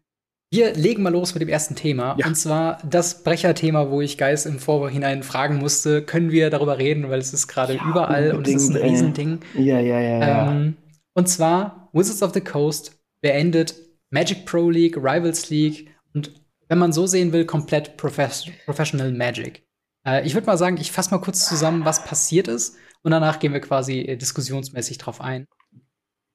wir 0.50 0.74
legen 0.74 1.02
mal 1.02 1.12
los 1.12 1.34
mit 1.34 1.42
dem 1.42 1.48
ersten 1.48 1.74
Thema. 1.74 2.16
Ja. 2.18 2.26
Und 2.26 2.36
zwar 2.36 2.78
das 2.88 3.22
Brecherthema, 3.24 3.90
wo 3.90 4.00
ich 4.00 4.16
Geist 4.16 4.46
im 4.46 4.58
Vorhinein 4.58 5.22
fragen 5.22 5.56
musste, 5.56 6.02
können 6.02 6.30
wir 6.30 6.50
darüber 6.50 6.78
reden, 6.78 7.10
weil 7.10 7.18
es 7.18 7.32
ist 7.32 7.48
gerade 7.48 7.74
ja, 7.74 7.88
überall 7.88 8.32
und 8.32 8.46
es 8.46 8.54
ist 8.54 8.70
ein 8.70 8.76
Riesending. 8.76 9.40
Ja, 9.54 9.80
ja, 9.80 10.00
ja. 10.00 10.52
Ähm, 10.52 10.76
und 11.14 11.28
zwar 11.28 11.88
Wizards 11.92 12.22
of 12.22 12.32
the 12.32 12.40
Coast 12.40 12.98
beendet 13.20 13.74
Magic 14.10 14.46
Pro 14.46 14.70
League, 14.70 14.96
Rivals 14.96 15.50
League 15.50 15.88
und 16.14 16.32
wenn 16.68 16.78
man 16.78 16.92
so 16.92 17.06
sehen 17.06 17.32
will, 17.32 17.44
komplett 17.44 17.96
Profes 17.96 18.46
Professional 18.64 19.12
Magic. 19.12 19.64
Äh, 20.06 20.26
ich 20.26 20.34
würde 20.34 20.46
mal 20.46 20.58
sagen, 20.58 20.76
ich 20.78 20.92
fasse 20.92 21.10
mal 21.10 21.20
kurz 21.20 21.48
zusammen, 21.48 21.84
was 21.84 22.04
passiert 22.04 22.48
ist 22.48 22.76
und 23.02 23.10
danach 23.10 23.38
gehen 23.40 23.52
wir 23.52 23.60
quasi 23.60 24.00
äh, 24.00 24.16
diskussionsmäßig 24.16 24.98
drauf 24.98 25.20
ein. 25.20 25.46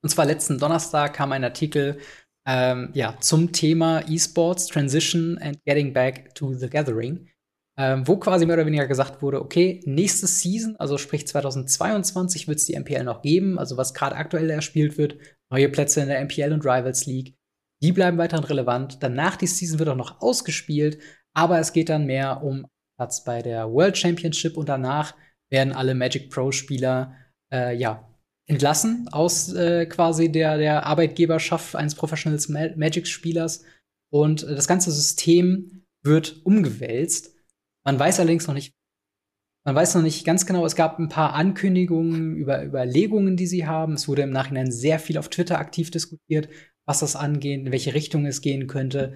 Und 0.02 0.08
zwar 0.08 0.24
letzten 0.24 0.58
Donnerstag 0.58 1.14
kam 1.14 1.32
ein 1.32 1.44
Artikel 1.44 1.98
ähm, 2.46 2.90
ja, 2.94 3.16
zum 3.20 3.52
Thema 3.52 4.02
E-Sports, 4.08 4.66
Transition 4.66 5.38
and 5.38 5.58
Getting 5.64 5.92
Back 5.92 6.34
to 6.34 6.52
the 6.54 6.68
Gathering, 6.68 7.28
ähm, 7.78 8.06
wo 8.06 8.16
quasi 8.16 8.46
mehr 8.46 8.56
oder 8.56 8.66
weniger 8.66 8.86
gesagt 8.86 9.22
wurde, 9.22 9.40
okay, 9.40 9.80
nächste 9.84 10.26
Season, 10.26 10.76
also 10.76 10.98
sprich 10.98 11.26
2022, 11.26 12.48
wird 12.48 12.58
es 12.58 12.66
die 12.66 12.78
MPL 12.78 13.04
noch 13.04 13.22
geben, 13.22 13.58
also 13.58 13.76
was 13.76 13.94
gerade 13.94 14.16
aktuell 14.16 14.50
erspielt 14.50 14.98
wird, 14.98 15.16
neue 15.50 15.68
Plätze 15.68 16.00
in 16.00 16.08
der 16.08 16.20
MPL 16.20 16.52
und 16.52 16.64
Rivals 16.64 17.06
League, 17.06 17.36
die 17.82 17.92
bleiben 17.92 18.18
weiterhin 18.18 18.44
relevant. 18.44 19.02
Danach 19.02 19.36
die 19.36 19.46
Season 19.46 19.78
wird 19.78 19.88
auch 19.88 19.96
noch 19.96 20.20
ausgespielt, 20.20 20.98
aber 21.34 21.58
es 21.58 21.72
geht 21.72 21.88
dann 21.88 22.06
mehr 22.06 22.42
um 22.42 22.66
Platz 22.98 23.24
bei 23.24 23.42
der 23.42 23.70
World 23.72 23.96
Championship 23.96 24.56
und 24.56 24.68
danach 24.68 25.14
werden 25.50 25.72
alle 25.72 25.94
Magic 25.94 26.30
Pro 26.30 26.52
Spieler 26.52 27.16
äh, 27.52 27.74
ja 27.76 28.11
entlassen 28.52 29.08
aus 29.10 29.52
äh, 29.52 29.86
quasi 29.86 30.30
der, 30.30 30.58
der 30.58 30.86
Arbeitgeberschaft 30.86 31.74
eines 31.74 31.94
Professional 31.94 32.38
Magic-Spielers. 32.76 33.64
Und 34.12 34.44
äh, 34.44 34.54
das 34.54 34.68
ganze 34.68 34.92
System 34.92 35.84
wird 36.02 36.44
umgewälzt. 36.44 37.34
Man 37.84 37.98
weiß 37.98 38.20
allerdings 38.20 38.46
noch 38.46 38.54
nicht, 38.54 38.74
man 39.64 39.74
weiß 39.74 39.94
noch 39.94 40.02
nicht 40.02 40.24
ganz 40.24 40.44
genau, 40.44 40.66
es 40.66 40.76
gab 40.76 40.98
ein 40.98 41.08
paar 41.08 41.34
Ankündigungen 41.34 42.36
über 42.36 42.64
Überlegungen, 42.64 43.36
die 43.36 43.46
sie 43.46 43.66
haben. 43.66 43.94
Es 43.94 44.06
wurde 44.06 44.22
im 44.22 44.30
Nachhinein 44.30 44.70
sehr 44.70 44.98
viel 44.98 45.18
auf 45.18 45.28
Twitter 45.28 45.58
aktiv 45.58 45.90
diskutiert, 45.90 46.48
was 46.84 47.00
das 47.00 47.16
angeht, 47.16 47.60
in 47.60 47.72
welche 47.72 47.94
Richtung 47.94 48.26
es 48.26 48.42
gehen 48.42 48.66
könnte. 48.66 49.14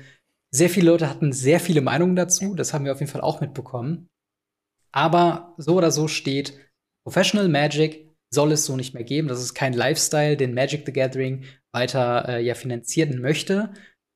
Sehr 0.50 0.71
viele 0.71 0.90
Leute 0.90 1.11
hatten 1.11 1.33
sehr 1.33 1.61
viele 1.61 1.83
Meinungen 1.83 2.16
dazu, 2.16 2.55
das 2.55 2.73
haben 2.73 2.85
wir 2.85 2.93
auf 2.93 3.00
jeden 3.00 3.11
Fall 3.11 3.21
auch 3.21 3.40
mitbekommen. 3.40 4.09
Aber 4.93 5.55
so 5.59 5.75
oder 5.76 5.90
so 5.90 6.09
steht 6.09 6.59
Professional 7.05 7.49
Magic 7.49 8.06
soll 8.30 8.52
es 8.52 8.64
so 8.64 8.76
nicht 8.76 8.95
mehr 8.95 9.04
geben. 9.04 9.28
Das 9.28 9.40
ist 9.40 9.54
kein 9.54 9.73
Lifestyle, 9.73 10.37
den 10.37 10.54
Magic 10.54 10.85
the 10.87 10.92
Gathering 10.92 11.45
weiter 11.73 12.28
äh, 12.28 12.45
ja 12.45 12.54
finanzieren 12.54 13.21
möchte. 13.21 13.73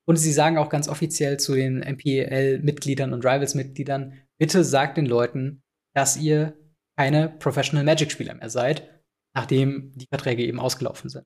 Und 0.07 0.17
sie 0.17 0.33
sagen 0.33 0.59
auch 0.59 0.71
ganz 0.71 0.89
offiziell 0.89 1.39
zu 1.39 1.55
den 1.55 1.79
MPL-Mitgliedern 1.79 3.13
und 3.13 3.25
Rivals-Mitgliedern, 3.25 4.15
bitte 4.39 4.65
sagt 4.65 4.97
den 4.97 5.07
Leuten, 5.07 5.63
dass 5.95 6.17
ihr 6.17 6.57
keine 6.97 7.29
Professional 7.29 7.85
Magic-Spieler 7.85 8.35
mehr 8.35 8.51
seid, 8.51 8.89
nachdem 9.35 9.93
die 9.95 10.07
Verträge 10.07 10.45
eben 10.45 10.59
ausgelaufen 10.59 11.11
sind. 11.11 11.25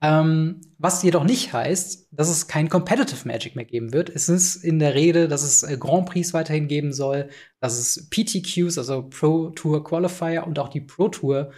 Ähm, 0.00 0.60
was 0.78 1.02
jedoch 1.02 1.24
nicht 1.24 1.52
heißt, 1.52 2.08
dass 2.12 2.28
es 2.28 2.46
kein 2.46 2.68
Competitive 2.68 3.26
Magic 3.26 3.56
mehr 3.56 3.64
geben 3.64 3.92
wird. 3.92 4.10
Es 4.10 4.28
ist 4.28 4.62
in 4.62 4.78
der 4.78 4.94
Rede, 4.94 5.26
dass 5.26 5.42
es 5.42 5.64
äh, 5.64 5.76
Grand 5.76 6.08
Prix 6.08 6.32
weiterhin 6.32 6.68
geben 6.68 6.92
soll, 6.92 7.30
dass 7.60 7.78
es 7.78 8.08
PTQs, 8.08 8.78
also 8.78 9.08
Pro 9.08 9.50
Tour 9.50 9.82
Qualifier 9.82 10.46
und 10.46 10.58
auch 10.60 10.68
die 10.68 10.82
Pro 10.82 11.08
Tour 11.08 11.50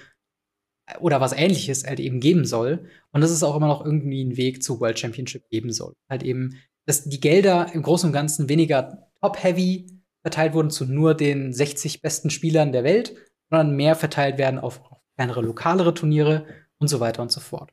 oder 1.00 1.20
was 1.20 1.32
ähnliches 1.32 1.85
halt 1.87 2.00
eben 2.00 2.20
geben 2.20 2.44
soll. 2.44 2.88
Und 3.12 3.20
dass 3.20 3.30
es 3.30 3.42
auch 3.42 3.56
immer 3.56 3.68
noch 3.68 3.85
irgendwie 3.85 4.20
einen 4.20 4.37
Weg 4.37 4.62
zur 4.62 4.80
World 4.80 4.99
Championship 4.99 5.49
geben 5.49 5.73
soll. 5.73 5.94
Halt 6.09 6.23
eben, 6.23 6.56
dass 6.87 7.04
die 7.04 7.20
Gelder 7.20 7.70
im 7.73 7.82
Großen 7.82 8.09
und 8.09 8.12
Ganzen 8.12 8.49
weniger 8.49 9.09
top-heavy 9.20 9.87
verteilt 10.23 10.54
wurden 10.54 10.70
zu 10.70 10.85
nur 10.85 11.14
den 11.14 11.52
60 11.52 12.02
besten 12.02 12.30
Spielern 12.30 12.73
der 12.73 12.85
Welt, 12.85 13.14
sondern 13.49 13.76
mehr 13.76 13.94
verteilt 13.94 14.38
werden 14.38 14.59
auf 14.59 14.82
kleinere, 15.16 15.42
lokalere 15.42 15.94
Turniere 15.94 16.47
und 16.78 16.88
so 16.88 17.00
weiter 17.00 17.23
und 17.23 17.32
so 17.32 17.40
fort. 17.40 17.70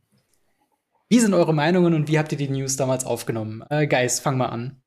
Wie 1.10 1.20
sind 1.20 1.34
eure 1.34 1.54
Meinungen 1.54 1.94
und 1.94 2.10
wie 2.10 2.20
habt 2.20 2.32
ihr 2.34 2.38
die 2.38 2.50
News 2.50 2.76
damals 2.76 3.06
aufgenommen? 3.06 3.64
Äh, 3.70 3.88
Geist, 3.88 4.22
fang 4.22 4.38
mal 4.38 4.48
an. 4.48 4.82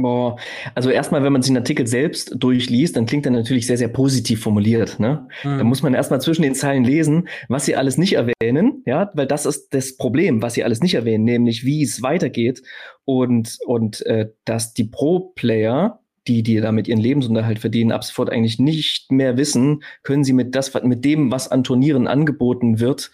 Boah, 0.00 0.36
also 0.76 0.90
erstmal, 0.90 1.24
wenn 1.24 1.32
man 1.32 1.42
sich 1.42 1.50
den 1.50 1.56
Artikel 1.56 1.88
selbst 1.88 2.32
durchliest, 2.36 2.96
dann 2.96 3.06
klingt 3.06 3.26
er 3.26 3.32
natürlich 3.32 3.66
sehr, 3.66 3.76
sehr 3.76 3.88
positiv 3.88 4.40
formuliert. 4.40 5.00
Ne? 5.00 5.26
Mhm. 5.42 5.58
Da 5.58 5.64
muss 5.64 5.82
man 5.82 5.92
erstmal 5.92 6.20
zwischen 6.20 6.42
den 6.42 6.54
Zeilen 6.54 6.84
lesen, 6.84 7.28
was 7.48 7.64
sie 7.64 7.74
alles 7.74 7.98
nicht 7.98 8.12
erwähnen, 8.12 8.84
ja, 8.86 9.10
weil 9.14 9.26
das 9.26 9.44
ist 9.44 9.74
das 9.74 9.96
Problem, 9.96 10.40
was 10.40 10.54
sie 10.54 10.62
alles 10.62 10.80
nicht 10.80 10.94
erwähnen, 10.94 11.24
nämlich 11.24 11.64
wie 11.64 11.82
es 11.82 12.00
weitergeht 12.00 12.62
und, 13.04 13.58
und 13.66 14.06
äh, 14.06 14.30
dass 14.44 14.72
die 14.72 14.84
Pro-Player, 14.84 15.98
die, 16.28 16.44
die 16.44 16.60
damit 16.60 16.86
ihren 16.86 17.00
Lebensunterhalt 17.00 17.58
verdienen, 17.58 17.90
ab 17.90 18.04
sofort 18.04 18.30
eigentlich 18.30 18.60
nicht 18.60 19.10
mehr 19.10 19.36
wissen, 19.36 19.82
können 20.04 20.22
sie 20.22 20.32
mit, 20.32 20.54
das, 20.54 20.72
mit 20.84 21.04
dem, 21.04 21.32
was 21.32 21.50
an 21.50 21.64
Turnieren 21.64 22.06
angeboten 22.06 22.78
wird, 22.78 23.10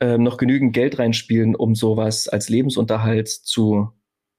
äh, 0.00 0.16
noch 0.16 0.38
genügend 0.38 0.72
Geld 0.72 0.98
reinspielen, 0.98 1.54
um 1.54 1.74
sowas 1.74 2.26
als 2.26 2.48
Lebensunterhalt 2.48 3.28
zu, 3.28 3.90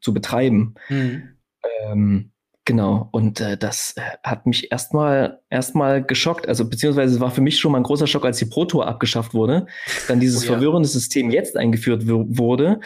zu 0.01 0.11
betreiben. 0.11 0.73
Mhm. 0.89 1.32
Ähm, 1.81 2.31
genau, 2.65 3.09
und 3.11 3.39
äh, 3.39 3.57
das 3.57 3.95
äh, 3.97 4.01
hat 4.23 4.45
mich 4.45 4.71
erstmal 4.71 5.41
erstmal 5.49 6.03
geschockt. 6.03 6.47
Also 6.47 6.67
beziehungsweise 6.69 7.15
es 7.15 7.21
war 7.21 7.31
für 7.31 7.41
mich 7.41 7.59
schon 7.59 7.71
mal 7.71 7.79
ein 7.79 7.83
großer 7.83 8.07
Schock, 8.07 8.25
als 8.25 8.37
die 8.37 8.45
Pro 8.45 8.65
Tour 8.65 8.87
abgeschafft 8.87 9.33
wurde, 9.33 9.67
dann 10.07 10.19
dieses 10.19 10.43
oh, 10.43 10.45
ja. 10.45 10.51
verwirrende 10.53 10.87
System 10.87 11.31
jetzt 11.31 11.57
eingeführt 11.57 12.03
wurde. 12.05 12.79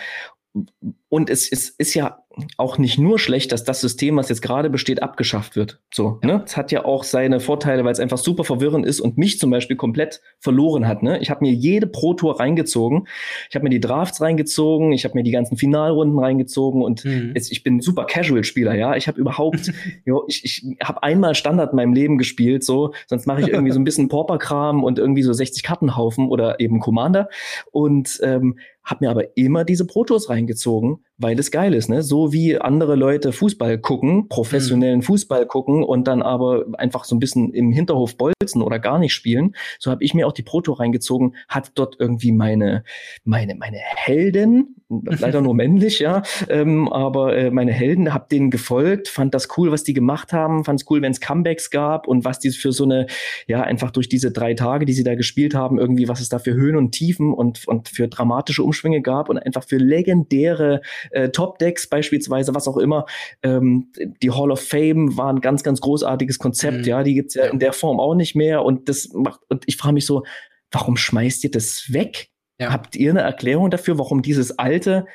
Und 1.10 1.30
es, 1.30 1.50
es 1.52 1.70
ist 1.70 1.94
ja 1.94 2.20
auch 2.58 2.78
nicht 2.78 2.98
nur 2.98 3.20
schlecht, 3.20 3.52
dass 3.52 3.64
das 3.64 3.82
System, 3.82 4.18
was 4.18 4.30
jetzt 4.30 4.42
gerade 4.42 4.70
besteht, 4.70 5.02
abgeschafft 5.02 5.56
wird. 5.56 5.80
So, 5.92 6.20
ne? 6.24 6.44
Es 6.46 6.58
hat 6.58 6.72
ja 6.72 6.86
auch 6.86 7.04
seine 7.04 7.40
Vorteile, 7.40 7.84
weil 7.84 7.92
es 7.92 8.00
einfach 8.00 8.18
super 8.18 8.44
verwirrend 8.44 8.86
ist 8.86 9.00
und 9.00 9.18
mich 9.18 9.40
zum 9.40 9.50
Beispiel 9.50 9.76
komplett 9.76 10.22
verloren 10.40 10.88
hat. 10.88 11.04
Ne? 11.04 11.20
Ich 11.20 11.30
habe 11.30 11.44
mir 11.46 11.52
jede 11.52 11.88
Pro-Tour 11.88 12.40
reingezogen, 12.40 13.08
ich 13.50 13.56
habe 13.56 13.64
mir 13.64 13.70
die 13.70 13.80
Drafts 13.80 14.22
reingezogen, 14.22 14.92
ich 14.92 15.06
habe 15.06 15.16
mir 15.16 15.24
die 15.24 15.32
ganzen 15.32 15.58
Finalrunden 15.58 16.20
reingezogen 16.20 16.82
und 16.84 17.06
mhm. 17.06 17.32
jetzt, 17.36 17.52
ich 17.52 17.64
bin 17.64 17.82
super 17.82 18.06
Casual-Spieler, 18.06 18.76
ja. 18.76 18.96
Ich 18.96 19.08
habe 19.08 19.20
überhaupt, 19.20 19.72
jo, 20.06 20.26
ich, 20.28 20.44
ich 20.44 20.78
habe 20.84 21.04
einmal 21.04 21.36
Standard 21.36 21.72
in 21.72 21.78
meinem 21.78 21.94
Leben 21.94 22.18
gespielt, 22.18 22.64
so, 22.64 22.94
sonst 23.08 23.26
mache 23.26 23.42
ich 23.42 23.48
irgendwie 23.48 23.72
so 23.72 23.80
ein 23.80 23.84
bisschen 23.86 24.08
Pauper-Kram 24.10 24.84
und 24.84 25.00
irgendwie 25.00 25.24
so 25.24 25.34
60 25.34 25.64
Kartenhaufen 25.64 26.28
oder 26.28 26.60
eben 26.60 26.80
Commander 26.80 27.30
und 27.72 28.20
ähm, 28.24 28.58
habe 28.88 29.06
mir 29.06 29.12
aber 29.12 29.36
immer 29.38 29.66
diese 29.66 29.86
Pro-Tours 29.86 30.30
reingezogen, 30.30 30.97
you 30.98 31.07
weil 31.18 31.40
es 31.40 31.52
geil 31.52 31.74
ist, 31.74 31.90
ne? 31.90 32.04
So 32.04 32.32
wie 32.32 32.58
andere 32.60 32.96
Leute 32.96 33.32
Fußball 33.32 33.80
gucken, 33.80 34.30
professionellen 34.30 35.00
mhm. 35.00 35.04
Fußball 35.04 35.46
gucken 35.48 35.84
und 35.84 36.08
dann 36.08 36.22
aber 36.22 36.66
einfach 36.78 37.06
so 37.06 37.16
ein 37.16 37.20
bisschen 37.20 37.54
im 37.54 37.72
Hinterhof 37.72 38.18
bolzen 38.18 38.62
oder 38.62 38.80
gar 38.80 39.00
nicht 39.00 39.14
spielen. 39.14 39.56
So 39.80 39.90
habe 39.90 40.04
ich 40.04 40.14
mir 40.14 40.28
auch 40.28 40.34
die 40.34 40.44
Pro-Tour 40.44 40.80
reingezogen, 40.80 41.36
hat 41.48 41.72
dort 41.76 41.96
irgendwie 42.00 42.32
meine 42.32 42.84
meine 43.24 43.56
meine 43.56 43.78
Helden, 43.78 44.76
leider 44.90 45.42
nur 45.42 45.54
männlich, 45.54 46.00
ja, 46.00 46.22
ähm, 46.50 46.88
aber 46.88 47.36
äh, 47.36 47.52
meine 47.52 47.74
Helden, 47.74 48.14
hab 48.14 48.30
denen 48.30 48.52
gefolgt, 48.52 49.08
fand 49.08 49.34
das 49.34 49.48
cool, 49.58 49.72
was 49.72 49.84
die 49.84 49.94
gemacht 49.94 50.34
haben, 50.34 50.64
fand 50.64 50.82
es 50.82 50.90
cool, 50.90 51.02
wenn 51.02 51.12
es 51.12 51.20
Comebacks 51.20 51.72
gab 51.72 52.08
und 52.08 52.26
was 52.26 52.40
die 52.40 52.52
für 52.52 52.72
so 52.72 52.84
eine, 52.84 53.08
ja, 53.48 53.62
einfach 53.62 53.92
durch 53.92 54.08
diese 54.08 54.32
drei 54.32 54.54
Tage, 54.54 54.86
die 54.86 54.94
sie 54.94 55.04
da 55.04 55.16
gespielt 55.16 55.56
haben, 55.56 55.80
irgendwie, 55.80 56.08
was 56.08 56.22
es 56.22 56.30
da 56.30 56.40
für 56.40 56.54
Höhen 56.54 56.76
und 56.76 56.92
Tiefen 56.92 57.34
und, 57.34 57.68
und 57.68 57.90
für 57.90 58.08
dramatische 58.08 58.64
Umschwünge 58.64 59.02
gab 59.02 59.30
und 59.30 59.38
einfach 59.38 59.64
für 59.64 59.78
legendäre 59.78 60.82
äh, 61.12 61.30
Top-Decks 61.30 61.88
beispielsweise, 61.88 62.56
was 62.56 62.68
auch 62.68 62.78
immer. 62.78 63.06
Ähm, 63.44 63.92
die 64.22 64.32
Hall 64.32 64.52
of 64.52 64.62
Fame 64.62 65.18
war 65.18 65.32
ein 65.32 65.42
ganz, 65.42 65.64
ganz 65.64 65.82
großartiges 65.82 66.40
Konzept, 66.40 66.80
mhm. 66.80 66.84
ja, 66.84 67.04
die 67.04 67.14
gibt's 67.14 67.36
ja 67.36 67.46
in 67.46 67.60
der 67.60 67.74
Form 67.74 68.00
auch 68.00 68.16
nicht 68.16 68.36
mehr 68.36 68.64
und 68.64 68.90
das 68.90 69.10
macht, 69.14 69.42
und 69.50 69.64
ich 69.68 69.78
frage 69.78 69.94
mich 69.94 70.06
so, 70.06 70.24
warum 70.72 70.98
schmeißt 70.98 71.44
ihr 71.44 71.52
das 71.52 71.92
weg? 71.92 72.30
Ja. 72.60 72.72
Habt 72.72 72.96
ihr 72.96 73.12
eine 73.12 73.22
Erklärung 73.22 73.70
dafür, 73.70 73.98
warum 73.98 74.22
dieses 74.22 74.58
alte, 74.58 75.06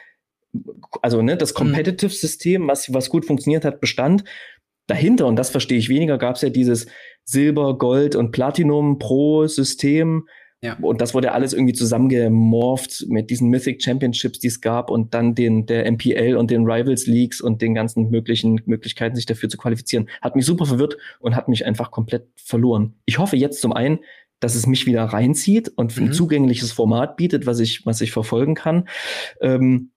also 1.03 1.23
ne, 1.23 1.37
das 1.37 1.53
mhm. 1.53 1.59
Competitive-System, 1.59 2.69
was, 2.69 2.93
was 2.93 3.11
gut 3.11 3.25
funktioniert 3.25 3.65
hat, 3.65 3.81
bestand? 3.81 4.25
Dahinter, 4.87 5.27
und 5.27 5.37
das 5.37 5.51
verstehe 5.51 5.79
ich 5.79 5.89
weniger, 5.89 6.19
gab 6.19 6.37
es 6.37 6.43
ja 6.43 6.51
dieses 6.51 6.87
Silber, 7.25 7.79
Gold 7.79 8.17
und 8.17 8.33
Platinum 8.33 8.99
pro 8.99 9.47
System. 9.47 10.27
Ja. 10.65 10.77
Und 10.81 11.01
das 11.01 11.13
wurde 11.13 11.33
alles 11.33 11.53
irgendwie 11.53 11.73
zusammengemorpht 11.73 13.07
mit 13.09 13.31
diesen 13.31 13.49
Mythic 13.49 13.83
Championships, 13.83 14.39
die 14.39 14.47
es 14.47 14.61
gab 14.61 14.91
und 14.91 15.13
dann 15.13 15.35
den, 15.35 15.67
der 15.67 15.91
MPL 15.91 16.37
und 16.37 16.53
den 16.53 16.65
Rivals 16.65 17.07
Leagues 17.07 17.41
und 17.41 17.61
den 17.61 17.75
ganzen 17.75 18.11
möglichen 18.11 18.61
Möglichkeiten, 18.65 19.17
sich 19.17 19.27
dafür 19.27 19.49
zu 19.49 19.59
qualifizieren. 19.59 20.09
Hat 20.21 20.37
mich 20.37 20.47
super 20.47 20.65
verwirrt 20.65 20.97
und 21.19 21.35
hat 21.35 21.49
mich 21.49 21.67
einfach 21.67 21.91
komplett 21.91 22.29
verloren. 22.37 22.95
Ich 23.07 23.19
hoffe 23.19 23.37
jetzt 23.37 23.61
zum 23.61 23.73
einen, 23.73 23.99
dass 24.39 24.55
es 24.55 24.69
mich 24.69 24.87
wieder 24.87 25.05
reinzieht 25.05 25.69
und 25.75 25.97
mhm. 25.97 26.07
ein 26.07 26.13
zugängliches 26.13 26.71
Format 26.71 27.17
bietet, 27.17 27.45
was 27.45 27.59
ich, 27.59 27.85
was 27.85 28.01
ich 28.01 28.13
verfolgen 28.13 28.55
kann. 28.55 28.89
Ähm, 29.41 29.91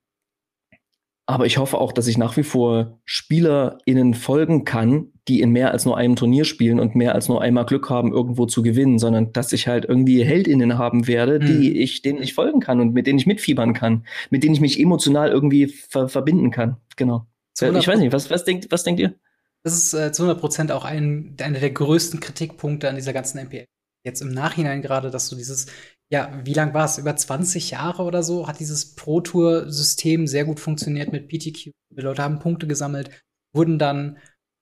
aber 1.28 1.46
ich 1.46 1.58
hoffe 1.58 1.78
auch, 1.78 1.92
dass 1.92 2.08
ich 2.08 2.18
nach 2.18 2.38
wie 2.38 2.44
vor 2.44 3.00
SpielerInnen 3.06 4.14
folgen 4.14 4.66
kann, 4.66 5.12
die 5.28 5.42
in 5.42 5.52
mehr 5.52 5.72
als 5.72 5.86
nur 5.86 5.98
einem 5.98 6.16
Turnier 6.16 6.46
spielen 6.46 6.80
und 6.80 6.96
mehr 6.96 7.16
als 7.16 7.28
nur 7.28 7.42
einmal 7.42 7.66
Glück 7.66 7.90
haben, 7.90 8.14
irgendwo 8.14 8.46
zu 8.46 8.62
gewinnen, 8.62 9.00
sondern 9.00 9.34
dass 9.34 9.54
ich 9.54 9.68
halt 9.68 9.86
irgendwie 9.86 10.24
HeldInnen 10.24 10.78
haben 10.78 11.08
werde, 11.08 11.40
mhm. 11.40 11.46
die 11.46 11.82
ich, 11.82 12.02
denen 12.02 12.22
ich 12.22 12.34
folgen 12.34 12.60
kann 12.60 12.80
und 12.80 12.94
mit 12.94 13.08
denen 13.08 13.20
ich 13.20 13.26
mitfiebern 13.26 13.74
kann, 13.74 14.06
mit 14.30 14.44
denen 14.44 14.54
ich 14.54 14.62
mich 14.62 14.80
emotional 14.80 15.30
irgendwie 15.30 15.68
ver 15.68 16.10
verbinden 16.10 16.52
kann. 16.52 16.78
Genau. 16.96 17.26
Ich 17.60 17.88
weiß 17.88 18.00
nicht, 18.00 18.12
was, 18.12 18.30
was 18.30 18.44
denkt, 18.44 18.68
was 18.70 18.84
denkt 18.84 19.00
ihr? 19.00 19.16
Das 19.64 19.74
ist 19.74 19.94
äh, 19.94 20.12
zu 20.12 20.24
100 20.24 20.40
Prozent 20.40 20.72
auch 20.72 20.86
ein, 20.86 21.36
einer 21.42 21.60
der 21.60 21.72
größten 21.72 22.20
Kritikpunkte 22.20 22.90
an 22.90 22.96
dieser 22.96 23.14
ganzen 23.14 23.44
MPL 23.44 23.66
jetzt 24.06 24.22
im 24.22 24.30
Nachhinein 24.30 24.82
gerade, 24.82 25.10
dass 25.10 25.28
du 25.30 25.36
dieses, 25.36 25.66
ja, 26.10 26.40
wie 26.46 26.54
lang 26.54 26.74
war 26.74 26.86
es? 26.86 26.98
Über 26.98 27.16
20 27.16 27.72
Jahre 27.72 28.04
oder 28.04 28.24
so 28.24 28.48
hat 28.48 28.60
dieses 28.60 28.96
Pro 28.96 29.20
Tour-System 29.20 30.28
sehr 30.28 30.46
gut 30.46 30.60
funktioniert 30.60 31.12
mit 31.12 31.28
PTQ. 31.28 31.72
Die 31.90 32.02
Leute 32.02 32.24
haben 32.24 32.40
Punkte 32.40 32.68
gesammelt, 32.68 33.10
wurden 33.54 33.80
dann 33.80 34.18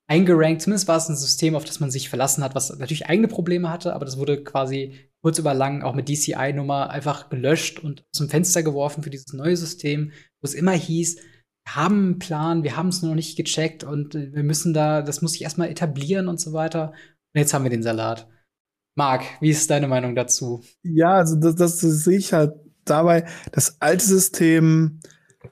eingerankt. 0.07 0.61
Zumindest 0.61 0.87
war 0.87 0.97
es 0.97 1.09
ein 1.09 1.15
System, 1.15 1.55
auf 1.55 1.65
das 1.65 1.79
man 1.79 1.91
sich 1.91 2.09
verlassen 2.09 2.43
hat, 2.43 2.55
was 2.55 2.77
natürlich 2.77 3.07
eigene 3.07 3.27
Probleme 3.27 3.69
hatte, 3.69 3.93
aber 3.93 4.05
das 4.05 4.17
wurde 4.17 4.43
quasi 4.43 5.09
kurz 5.21 5.39
über 5.39 5.53
lang 5.53 5.83
auch 5.83 5.95
mit 5.95 6.09
DCI-Nummer 6.09 6.89
einfach 6.89 7.29
gelöscht 7.29 7.79
und 7.79 8.03
aus 8.13 8.19
dem 8.19 8.29
Fenster 8.29 8.63
geworfen 8.63 9.03
für 9.03 9.09
dieses 9.09 9.33
neue 9.33 9.55
System, 9.55 10.11
wo 10.41 10.45
es 10.45 10.53
immer 10.53 10.73
hieß, 10.73 11.17
wir 11.65 11.75
haben 11.75 12.03
einen 12.03 12.19
Plan, 12.19 12.63
wir 12.63 12.75
haben 12.75 12.89
es 12.89 13.01
noch 13.01 13.15
nicht 13.15 13.37
gecheckt 13.37 13.85
und 13.85 14.15
wir 14.15 14.43
müssen 14.43 14.73
da, 14.73 15.01
das 15.01 15.21
muss 15.21 15.33
sich 15.33 15.43
erstmal 15.43 15.69
etablieren 15.69 16.27
und 16.27 16.39
so 16.39 16.51
weiter. 16.51 16.89
Und 16.89 17.39
jetzt 17.39 17.53
haben 17.53 17.63
wir 17.63 17.69
den 17.69 17.83
Salat. 17.83 18.27
Marc, 18.95 19.23
wie 19.39 19.49
ist 19.49 19.69
deine 19.69 19.87
Meinung 19.87 20.13
dazu? 20.13 20.61
Ja, 20.83 21.15
also 21.15 21.35
das, 21.37 21.55
das, 21.55 21.77
das 21.77 22.03
sehe 22.03 22.17
ich 22.17 22.33
halt 22.33 22.53
dabei. 22.85 23.25
Das 23.53 23.81
alte 23.81 24.03
System 24.03 24.99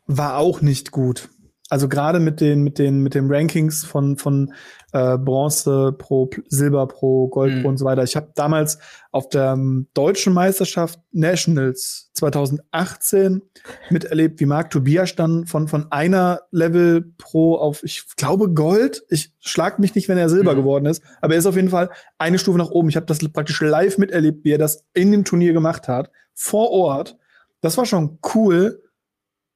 war 0.05 0.37
auch 0.37 0.61
nicht 0.61 0.91
gut. 0.91 1.29
Also 1.71 1.87
gerade 1.87 2.19
mit 2.19 2.41
den 2.41 2.63
mit 2.63 2.77
den 2.77 3.01
mit 3.01 3.15
den 3.15 3.31
Rankings 3.31 3.85
von 3.85 4.17
von 4.17 4.53
äh, 4.91 5.17
Bronze 5.17 5.95
pro 5.97 6.29
Silber 6.49 6.85
pro 6.85 7.29
Gold 7.29 7.55
mhm. 7.55 7.61
pro 7.61 7.69
und 7.69 7.77
so 7.77 7.85
weiter. 7.85 8.03
Ich 8.03 8.17
habe 8.17 8.33
damals 8.35 8.77
auf 9.13 9.29
der 9.29 9.53
um, 9.53 9.87
deutschen 9.93 10.33
Meisterschaft 10.33 10.99
Nationals 11.13 12.11
2018 12.15 13.41
miterlebt, 13.89 14.41
wie 14.41 14.45
Marc 14.47 14.71
Tobias 14.71 15.15
dann 15.15 15.45
von 15.45 15.69
von 15.69 15.89
einer 15.93 16.41
Level 16.51 17.13
pro 17.17 17.55
auf 17.55 17.85
ich 17.85 18.03
glaube 18.17 18.53
Gold. 18.53 19.05
Ich 19.07 19.31
schlag 19.39 19.79
mich 19.79 19.95
nicht, 19.95 20.09
wenn 20.09 20.17
er 20.17 20.27
Silber 20.27 20.51
mhm. 20.51 20.57
geworden 20.57 20.85
ist, 20.87 21.01
aber 21.21 21.35
er 21.35 21.39
ist 21.39 21.45
auf 21.45 21.55
jeden 21.55 21.69
Fall 21.69 21.89
eine 22.17 22.37
Stufe 22.37 22.57
nach 22.57 22.71
oben. 22.71 22.89
Ich 22.89 22.97
habe 22.97 23.05
das 23.05 23.19
praktisch 23.19 23.61
live 23.61 23.97
miterlebt, 23.97 24.43
wie 24.43 24.51
er 24.51 24.57
das 24.57 24.83
in 24.93 25.13
dem 25.13 25.23
Turnier 25.23 25.53
gemacht 25.53 25.87
hat 25.87 26.11
vor 26.33 26.69
Ort. 26.71 27.17
Das 27.61 27.77
war 27.77 27.85
schon 27.85 28.19
cool, 28.35 28.83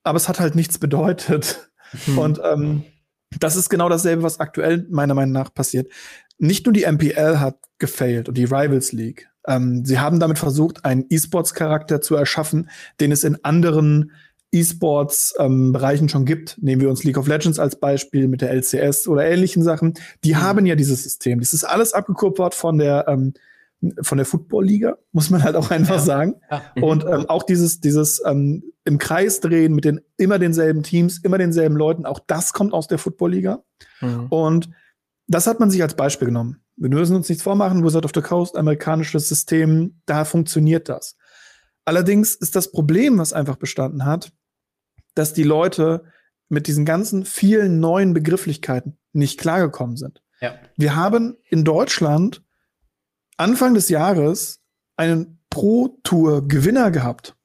aber 0.04 0.16
es 0.16 0.30
hat 0.30 0.40
halt 0.40 0.56
nichts 0.56 0.78
bedeutet. 0.78 1.72
Mhm. 2.08 2.18
Und 2.18 2.42
ähm, 2.44 2.84
das 3.40 3.56
ist 3.56 3.70
genau 3.70 3.90
dasselbe, 3.90 4.24
was 4.24 4.40
aktuell 4.40 4.86
meiner 4.90 5.14
Meinung 5.14 5.34
nach 5.34 5.54
passiert. 5.54 5.92
Nicht 6.38 6.66
nur 6.66 6.74
die 6.74 6.86
MPL 6.86 7.40
hat 7.40 7.58
gefailt 7.78 8.30
und 8.30 8.38
die 8.38 8.46
Rivals 8.46 8.92
League. 8.92 9.30
Ähm, 9.48 9.86
sie 9.86 10.00
haben 10.00 10.20
damit 10.20 10.40
versucht, 10.40 10.86
einen 10.86 11.06
E-Sports-Charakter 11.10 12.02
zu 12.02 12.16
erschaffen, 12.16 12.70
den 13.00 13.12
es 13.12 13.24
in 13.24 13.44
anderen 13.44 14.12
E-Sports-Bereichen 14.52 16.06
ähm, 16.06 16.10
schon 16.10 16.26
gibt. 16.26 16.58
Nehmen 16.62 16.82
wir 16.82 16.90
uns 16.90 17.04
League 17.04 17.18
of 17.18 17.28
Legends 17.28 17.60
als 17.60 17.80
Beispiel 17.80 18.28
mit 18.28 18.42
der 18.42 18.52
LCS 18.52 19.08
oder 19.08 19.26
ähnlichen 19.26 19.64
Sachen. 19.64 19.96
Die 20.24 20.34
mhm. 20.34 20.42
haben 20.42 20.66
ja 20.66 20.76
dieses 20.76 21.04
System. 21.04 21.40
Das 21.40 21.54
ist 21.54 21.64
alles 21.64 21.94
abgekupfert 21.94 22.56
von 22.56 22.78
der 22.78 23.06
ähm, 23.08 23.34
von 24.02 24.18
der 24.18 24.26
Football-Liga, 24.26 24.98
muss 25.12 25.30
man 25.30 25.44
halt 25.44 25.56
auch 25.56 25.72
einfach 25.72 25.96
ja. 25.96 26.02
sagen. 26.02 26.36
Ja. 26.50 26.62
Und 26.82 27.04
ähm, 27.06 27.30
auch 27.30 27.44
dieses, 27.44 27.80
dieses 27.80 28.22
ähm, 28.26 28.64
im 28.84 28.98
Kreis 28.98 29.40
drehen 29.40 29.74
mit 29.74 29.86
den 29.86 30.02
immer 30.18 30.40
denselben 30.40 30.84
Teams, 30.84 31.20
immer 31.20 31.38
denselben 31.38 31.76
Leuten, 31.76 32.06
auch 32.06 32.20
das 32.28 32.54
kommt 32.54 32.74
aus 32.74 32.88
der 32.88 32.98
Football-Liga. 32.98 33.64
Mhm. 34.02 34.28
Und 34.28 34.70
das 35.28 35.48
hat 35.48 35.60
man 35.60 35.72
sich 35.72 35.82
als 35.82 35.96
Beispiel 35.96 36.28
genommen. 36.28 36.62
Wir 36.78 36.90
müssen 36.90 37.16
uns 37.16 37.30
nichts 37.30 37.44
vormachen, 37.44 37.84
Wizard 37.84 38.06
of 38.06 38.12
the 38.14 38.22
Coast, 38.22 38.58
amerikanisches 38.58 39.30
System, 39.30 40.02
da 40.06 40.26
funktioniert 40.26 40.90
das. 40.90 41.18
Allerdings 41.86 42.36
ist 42.36 42.56
das 42.56 42.72
Problem, 42.72 43.18
was 43.18 43.32
einfach 43.32 43.56
bestanden 43.56 44.06
hat, 44.06 44.32
dass 45.14 45.34
die 45.34 45.44
Leute 45.44 46.04
mit 46.50 46.68
diesen 46.68 46.86
ganzen 46.86 47.26
vielen 47.26 47.80
neuen 47.80 48.14
Begrifflichkeiten 48.14 48.98
nicht 49.14 49.40
klargekommen 49.40 49.96
sind. 49.96 50.22
Ja. 50.42 50.56
Wir 50.76 50.96
haben 50.96 51.38
in 51.46 51.64
Deutschland 51.64 52.44
Anfang 53.38 53.74
des 53.74 53.90
Jahres 53.90 54.60
einen 54.98 55.40
Pro-Tour-Gewinner 55.50 56.92
gehabt. 56.92 57.36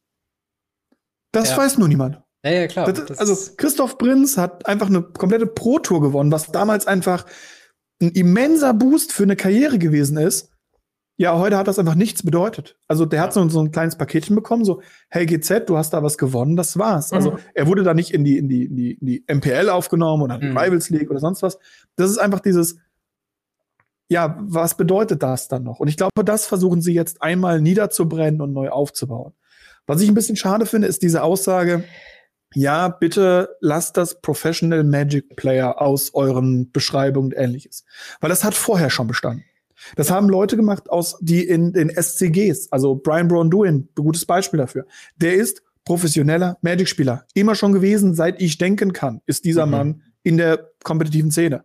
Das 1.32 1.50
ja. 1.50 1.58
weiß 1.58 1.78
nur 1.78 1.88
niemand. 1.88 2.20
Ja, 2.44 2.52
ja, 2.52 2.66
klar. 2.66 2.92
Das, 2.92 3.18
also 3.18 3.54
Christoph 3.56 3.98
Prinz 3.98 4.36
hat 4.36 4.66
einfach 4.66 4.88
eine 4.88 5.02
komplette 5.02 5.46
Pro-Tour 5.46 6.00
gewonnen, 6.00 6.32
was 6.32 6.50
damals 6.50 6.86
einfach 6.86 7.26
ein 8.00 8.10
immenser 8.10 8.72
Boost 8.72 9.12
für 9.12 9.24
eine 9.24 9.36
Karriere 9.36 9.78
gewesen 9.78 10.16
ist. 10.16 10.50
Ja, 11.18 11.38
heute 11.38 11.58
hat 11.58 11.68
das 11.68 11.78
einfach 11.78 11.96
nichts 11.96 12.22
bedeutet. 12.22 12.78
Also 12.88 13.04
der 13.04 13.20
hat 13.20 13.34
so, 13.34 13.46
so 13.50 13.60
ein 13.60 13.72
kleines 13.72 13.96
Paketchen 13.96 14.34
bekommen, 14.34 14.64
so, 14.64 14.80
hey 15.10 15.26
GZ, 15.26 15.68
du 15.68 15.76
hast 15.76 15.90
da 15.90 16.02
was 16.02 16.16
gewonnen, 16.16 16.56
das 16.56 16.78
war's. 16.78 17.12
Also, 17.12 17.32
mhm. 17.32 17.36
Also 17.36 17.48
er 17.52 17.66
wurde 17.66 17.82
da 17.82 17.92
nicht 17.92 18.12
in 18.12 18.24
die, 18.24 18.38
in 18.38 18.48
die, 18.48 18.64
in 18.64 18.74
die, 18.74 18.92
in 18.94 19.06
die 19.06 19.24
MPL 19.28 19.68
aufgenommen 19.68 20.22
oder 20.22 20.36
in 20.36 20.40
die 20.40 20.46
mhm. 20.48 20.56
Rivals 20.56 20.88
League 20.88 21.10
oder 21.10 21.20
sonst 21.20 21.42
was. 21.42 21.58
Das 21.96 22.10
ist 22.10 22.16
einfach 22.16 22.40
dieses, 22.40 22.78
ja, 24.10 24.36
was 24.40 24.76
bedeutet 24.76 25.22
das 25.22 25.46
dann 25.46 25.62
noch? 25.62 25.78
Und 25.78 25.86
ich 25.86 25.96
glaube, 25.96 26.24
das 26.24 26.44
versuchen 26.44 26.82
sie 26.82 26.92
jetzt 26.92 27.22
einmal 27.22 27.60
niederzubrennen 27.60 28.40
und 28.40 28.52
neu 28.52 28.68
aufzubauen. 28.68 29.34
Was 29.86 30.02
ich 30.02 30.08
ein 30.08 30.14
bisschen 30.14 30.36
schade 30.36 30.66
finde, 30.66 30.88
ist 30.88 31.02
diese 31.02 31.22
Aussage, 31.22 31.84
ja, 32.52 32.88
bitte 32.88 33.56
lasst 33.60 33.96
das 33.96 34.20
Professional 34.20 34.82
Magic 34.82 35.36
Player 35.36 35.80
aus 35.80 36.12
euren 36.12 36.72
Beschreibungen 36.72 37.32
und 37.32 37.38
ähnliches. 37.38 37.84
Weil 38.20 38.30
das 38.30 38.42
hat 38.42 38.54
vorher 38.54 38.90
schon 38.90 39.06
bestanden. 39.06 39.44
Das 39.94 40.10
haben 40.10 40.28
Leute 40.28 40.56
gemacht 40.56 40.90
aus, 40.90 41.16
die 41.20 41.46
in 41.46 41.72
den 41.72 41.88
SCGs, 41.88 42.72
also 42.72 42.96
Brian 42.96 43.28
Brown 43.28 43.48
Duin, 43.48 43.88
gutes 43.94 44.26
Beispiel 44.26 44.58
dafür. 44.58 44.86
Der 45.16 45.34
ist 45.34 45.62
professioneller 45.84 46.58
Magic-Spieler. 46.62 47.26
Immer 47.34 47.54
schon 47.54 47.72
gewesen, 47.72 48.14
seit 48.14 48.42
ich 48.42 48.58
denken 48.58 48.92
kann, 48.92 49.20
ist 49.26 49.44
dieser 49.44 49.66
mhm. 49.66 49.72
Mann 49.72 50.02
in 50.24 50.36
der 50.36 50.68
kompetitiven 50.82 51.30
Szene. 51.30 51.62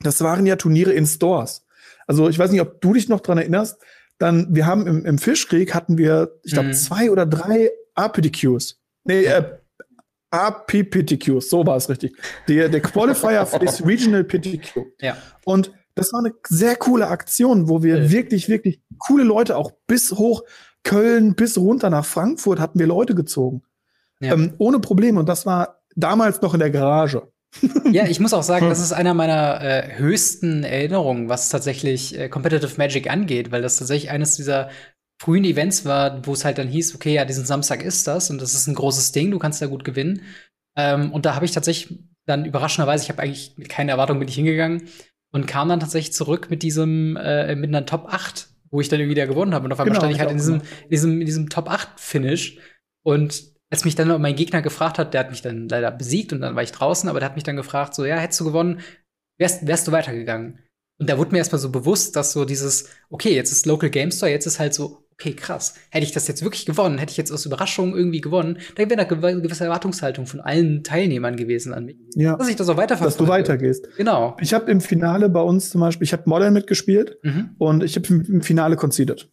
das 0.00 0.21
waren 0.21 0.47
ja 0.47 0.57
Turniere 0.57 0.92
in 0.92 1.07
Stores. 1.07 1.64
Also 2.07 2.28
ich 2.28 2.38
weiß 2.38 2.50
nicht, 2.50 2.61
ob 2.61 2.81
du 2.81 2.95
dich 2.95 3.09
noch 3.09 3.21
dran 3.21 3.38
erinnerst, 3.38 3.81
dann, 4.19 4.54
wir 4.54 4.66
haben 4.66 4.87
im, 4.87 5.04
im 5.04 5.19
Fischkrieg 5.19 5.75
hatten 5.75 5.99
wir, 5.99 6.38
ich 6.45 6.52
glaube, 6.52 6.69
mhm. 6.69 6.75
zwei 6.75 7.11
oder 7.11 7.26
drei 7.26 7.71
APDQs. 7.95 8.81
Nee, 9.04 9.25
äh, 9.25 9.59
APPTQs, 10.31 11.50
so 11.50 11.66
war 11.66 11.76
es 11.76 11.88
richtig. 11.88 12.16
Der, 12.49 12.69
der 12.69 12.81
Qualifier 12.81 13.47
für 13.47 13.59
das 13.59 13.85
Regional 13.85 14.25
PTQ. 14.25 14.87
Ja. 15.00 15.16
Und 15.45 15.73
das 15.95 16.12
war 16.12 16.21
eine 16.21 16.33
sehr 16.49 16.76
coole 16.76 17.09
Aktion, 17.09 17.69
wo 17.69 17.83
wir 17.83 18.04
ja. 18.04 18.11
wirklich, 18.11 18.49
wirklich 18.49 18.81
coole 18.99 19.25
Leute 19.25 19.57
auch 19.57 19.73
bis 19.87 20.12
hoch 20.12 20.42
Köln, 20.84 21.34
bis 21.34 21.56
runter 21.58 21.90
nach 21.90 22.04
Frankfurt 22.04 22.60
hatten 22.60 22.78
wir 22.78 22.86
Leute 22.86 23.14
gezogen. 23.14 23.62
Ja. 24.20 24.32
Ähm, 24.34 24.54
ohne 24.58 24.78
Probleme. 24.78 25.18
Und 25.20 25.28
das 25.28 25.46
war 25.46 25.82
damals 25.96 26.40
noch 26.42 26.54
in 26.54 26.60
der 26.60 26.70
Garage. 26.70 27.28
ja, 27.90 28.06
ich 28.06 28.20
muss 28.20 28.32
auch 28.32 28.42
sagen, 28.42 28.68
das 28.70 28.80
ist 28.80 28.92
einer 28.92 29.14
meiner 29.14 29.60
äh, 29.60 29.96
höchsten 29.96 30.64
Erinnerungen, 30.64 31.28
was 31.28 31.48
tatsächlich 31.48 32.18
äh, 32.18 32.28
Competitive 32.28 32.76
Magic 32.78 33.10
angeht, 33.10 33.52
weil 33.52 33.62
das 33.62 33.76
tatsächlich 33.76 34.10
eines 34.10 34.36
dieser 34.36 34.70
frühen 35.21 35.45
Events 35.45 35.84
war, 35.84 36.26
wo 36.26 36.32
es 36.32 36.45
halt 36.45 36.58
dann 36.58 36.68
hieß, 36.68 36.95
okay, 36.95 37.14
ja, 37.14 37.25
diesen 37.25 37.45
Samstag 37.45 37.82
ist 37.82 38.06
das 38.08 38.30
und 38.30 38.40
das 38.40 38.54
ist 38.54 38.66
ein 38.66 38.75
großes 38.75 39.12
Ding, 39.12 39.30
du 39.30 39.38
kannst 39.38 39.62
da 39.62 39.66
gut 39.66 39.84
gewinnen. 39.84 40.23
Ähm, 40.76 41.12
und 41.12 41.26
da 41.26 41.34
habe 41.34 41.45
ich 41.45 41.52
tatsächlich 41.52 42.00
dann 42.26 42.45
überraschenderweise, 42.45 43.04
ich 43.04 43.10
habe 43.10 43.23
eigentlich 43.23 43.54
mit 43.56 43.68
keiner 43.68 43.92
Erwartung 43.92 44.18
bin 44.18 44.28
ich 44.28 44.34
hingegangen 44.34 44.88
und 45.32 45.47
kam 45.47 45.68
dann 45.68 45.80
tatsächlich 45.80 46.12
zurück 46.12 46.49
mit 46.50 46.62
diesem, 46.62 47.16
äh, 47.16 47.54
mit 47.54 47.68
einer 47.68 47.86
Top 47.86 48.06
8, 48.08 48.49
wo 48.73 48.80
ich 48.80 48.89
dann 48.89 48.99
irgendwie 48.99 49.17
wieder 49.17 49.28
gewonnen 49.28 49.54
habe. 49.54 49.67
Und 49.67 49.73
auf 49.73 49.78
einmal 49.78 49.93
genau, 49.93 50.00
stand 50.00 50.15
ich 50.15 50.21
halt 50.21 50.30
in 50.30 50.39
diesem, 50.39 50.54
in 50.56 50.91
diesem, 50.91 51.21
in 51.21 51.26
diesem 51.26 51.49
Top 51.49 51.71
8 51.71 52.00
Finish 52.00 52.58
und 53.04 53.52
als 53.71 53.85
mich 53.85 53.95
dann 53.95 54.21
mein 54.21 54.37
Gegner 54.37 54.61
gefragt 54.61 54.99
hat, 54.99 55.15
der 55.15 55.21
hat 55.21 55.30
mich 55.30 55.41
dann 55.41 55.69
leider 55.69 55.91
besiegt 55.91 56.32
und 56.32 56.41
dann 56.41 56.56
war 56.56 56.63
ich 56.63 56.73
draußen, 56.73 57.08
aber 57.08 57.21
der 57.21 57.28
hat 57.28 57.37
mich 57.37 57.45
dann 57.45 57.56
gefragt, 57.56 57.95
so, 57.95 58.04
ja, 58.04 58.17
hättest 58.17 58.41
du 58.41 58.45
gewonnen, 58.45 58.80
wärst, 59.39 59.67
wärst 59.67 59.89
du 59.89 59.93
weitergegangen. 59.93 60.58
Und 60.99 61.08
da 61.08 61.17
wurde 61.17 61.32
mir 61.32 61.39
erstmal 61.39 61.58
so 61.58 61.71
bewusst, 61.71 62.17
dass 62.17 62.32
so 62.32 62.45
dieses, 62.45 62.91
okay, 63.08 63.35
jetzt 63.35 63.50
ist 63.50 63.65
Local 63.67 63.89
Game 63.89 64.11
Store, 64.11 64.30
jetzt 64.30 64.47
ist 64.47 64.58
halt 64.58 64.75
so, 64.75 65.01
okay, 65.12 65.34
krass. 65.34 65.75
Hätte 65.90 66.04
ich 66.04 66.12
das 66.12 66.28
jetzt 66.28 66.42
wirklich 66.42 66.66
gewonnen, 66.66 66.98
hätte 66.98 67.10
ich 67.10 67.16
jetzt 67.16 67.30
aus 67.30 67.46
Überraschung 67.46 67.96
irgendwie 67.96 68.20
gewonnen, 68.20 68.58
dann 68.76 68.90
wäre 68.90 69.04
da 69.04 69.16
eine 69.16 69.40
gewisse 69.40 69.64
Erwartungshaltung 69.64 70.26
von 70.26 70.40
allen 70.40 70.82
Teilnehmern 70.82 71.36
gewesen 71.36 71.72
an 71.72 71.86
mich. 71.86 71.96
Ja. 72.14 72.36
Dass 72.36 72.48
ich 72.48 72.56
das 72.56 72.68
auch 72.68 72.76
weiterverfolge. 72.76 73.16
Dass 73.16 73.16
du 73.16 73.28
weitergehst. 73.28 73.88
Genau. 73.96 74.36
Ich 74.40 74.54
habe 74.54 74.70
im 74.70 74.80
Finale 74.80 75.28
bei 75.28 75.40
uns 75.40 75.70
zum 75.70 75.80
Beispiel, 75.80 76.04
ich 76.04 76.12
habe 76.12 76.25
Modern 76.26 76.52
mitgespielt 76.52 77.18
mhm. 77.22 77.50
und 77.58 77.82
ich 77.82 77.96
habe 77.96 78.06
im 78.08 78.42
Finale 78.42 78.76
conceded. 78.76 79.28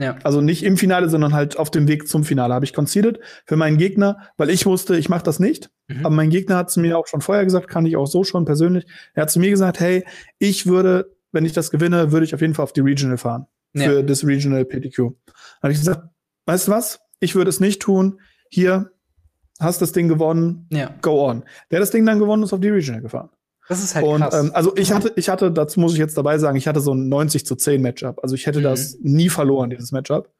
Ja. 0.00 0.16
Also 0.24 0.40
nicht 0.40 0.62
im 0.62 0.78
Finale, 0.78 1.10
sondern 1.10 1.34
halt 1.34 1.58
auf 1.58 1.70
dem 1.70 1.86
Weg 1.86 2.08
zum 2.08 2.24
Finale 2.24 2.54
habe 2.54 2.64
ich 2.64 2.72
conceded 2.72 3.20
für 3.44 3.56
meinen 3.56 3.76
Gegner, 3.76 4.30
weil 4.38 4.48
ich 4.48 4.64
wusste, 4.64 4.96
ich 4.96 5.10
mache 5.10 5.22
das 5.22 5.38
nicht. 5.38 5.70
Mhm. 5.88 6.06
Aber 6.06 6.14
mein 6.14 6.30
Gegner 6.30 6.56
hat 6.56 6.70
zu 6.70 6.80
mir 6.80 6.96
auch 6.96 7.06
schon 7.06 7.20
vorher 7.20 7.44
gesagt, 7.44 7.68
kann 7.68 7.84
ich 7.84 7.96
auch 7.96 8.06
so 8.06 8.24
schon 8.24 8.46
persönlich. 8.46 8.86
Er 9.12 9.22
hat 9.22 9.30
zu 9.30 9.40
mir 9.40 9.50
gesagt, 9.50 9.78
hey, 9.78 10.06
ich 10.38 10.66
würde, 10.66 11.14
wenn 11.32 11.44
ich 11.44 11.52
das 11.52 11.70
gewinne, 11.70 12.12
würde 12.12 12.24
ich 12.24 12.34
auf 12.34 12.40
jeden 12.40 12.54
Fall 12.54 12.62
auf 12.62 12.72
die 12.72 12.80
Regional 12.80 13.18
fahren. 13.18 13.46
Ja. 13.74 13.84
Für 13.84 14.04
das 14.04 14.26
Regional 14.26 14.64
PTQ. 14.64 15.12
Habe 15.62 15.72
ich 15.72 15.78
gesagt, 15.78 16.08
weißt 16.46 16.68
du 16.68 16.72
was? 16.72 17.00
Ich 17.20 17.34
würde 17.34 17.50
es 17.50 17.60
nicht 17.60 17.80
tun. 17.80 18.20
Hier, 18.50 18.90
hast 19.60 19.80
das 19.80 19.92
Ding 19.92 20.08
gewonnen. 20.08 20.66
Ja. 20.70 20.94
Go 21.02 21.28
on. 21.28 21.44
Der 21.70 21.80
das 21.80 21.90
Ding 21.90 22.04
dann 22.04 22.18
gewonnen 22.18 22.42
ist 22.42 22.52
auf 22.52 22.60
die 22.60 22.68
Regional 22.68 23.02
gefahren. 23.02 23.30
Das 23.68 23.84
ist 23.84 23.94
halt 23.94 24.04
und, 24.04 24.20
krass. 24.20 24.34
Ähm, 24.34 24.50
also 24.52 24.76
ich 24.76 24.90
hatte, 24.90 25.12
ich 25.14 25.28
hatte, 25.28 25.52
dazu 25.52 25.78
muss 25.78 25.92
ich 25.92 25.98
jetzt 26.00 26.18
dabei 26.18 26.38
sagen, 26.38 26.56
ich 26.56 26.66
hatte 26.66 26.80
so 26.80 26.92
ein 26.92 27.08
90 27.08 27.46
zu 27.46 27.54
10 27.54 27.80
Matchup. 27.80 28.18
Also 28.20 28.34
ich 28.34 28.46
hätte 28.46 28.58
mhm. 28.58 28.64
das 28.64 28.98
nie 29.00 29.28
verloren, 29.28 29.70
dieses 29.70 29.92
Matchup. 29.92 30.32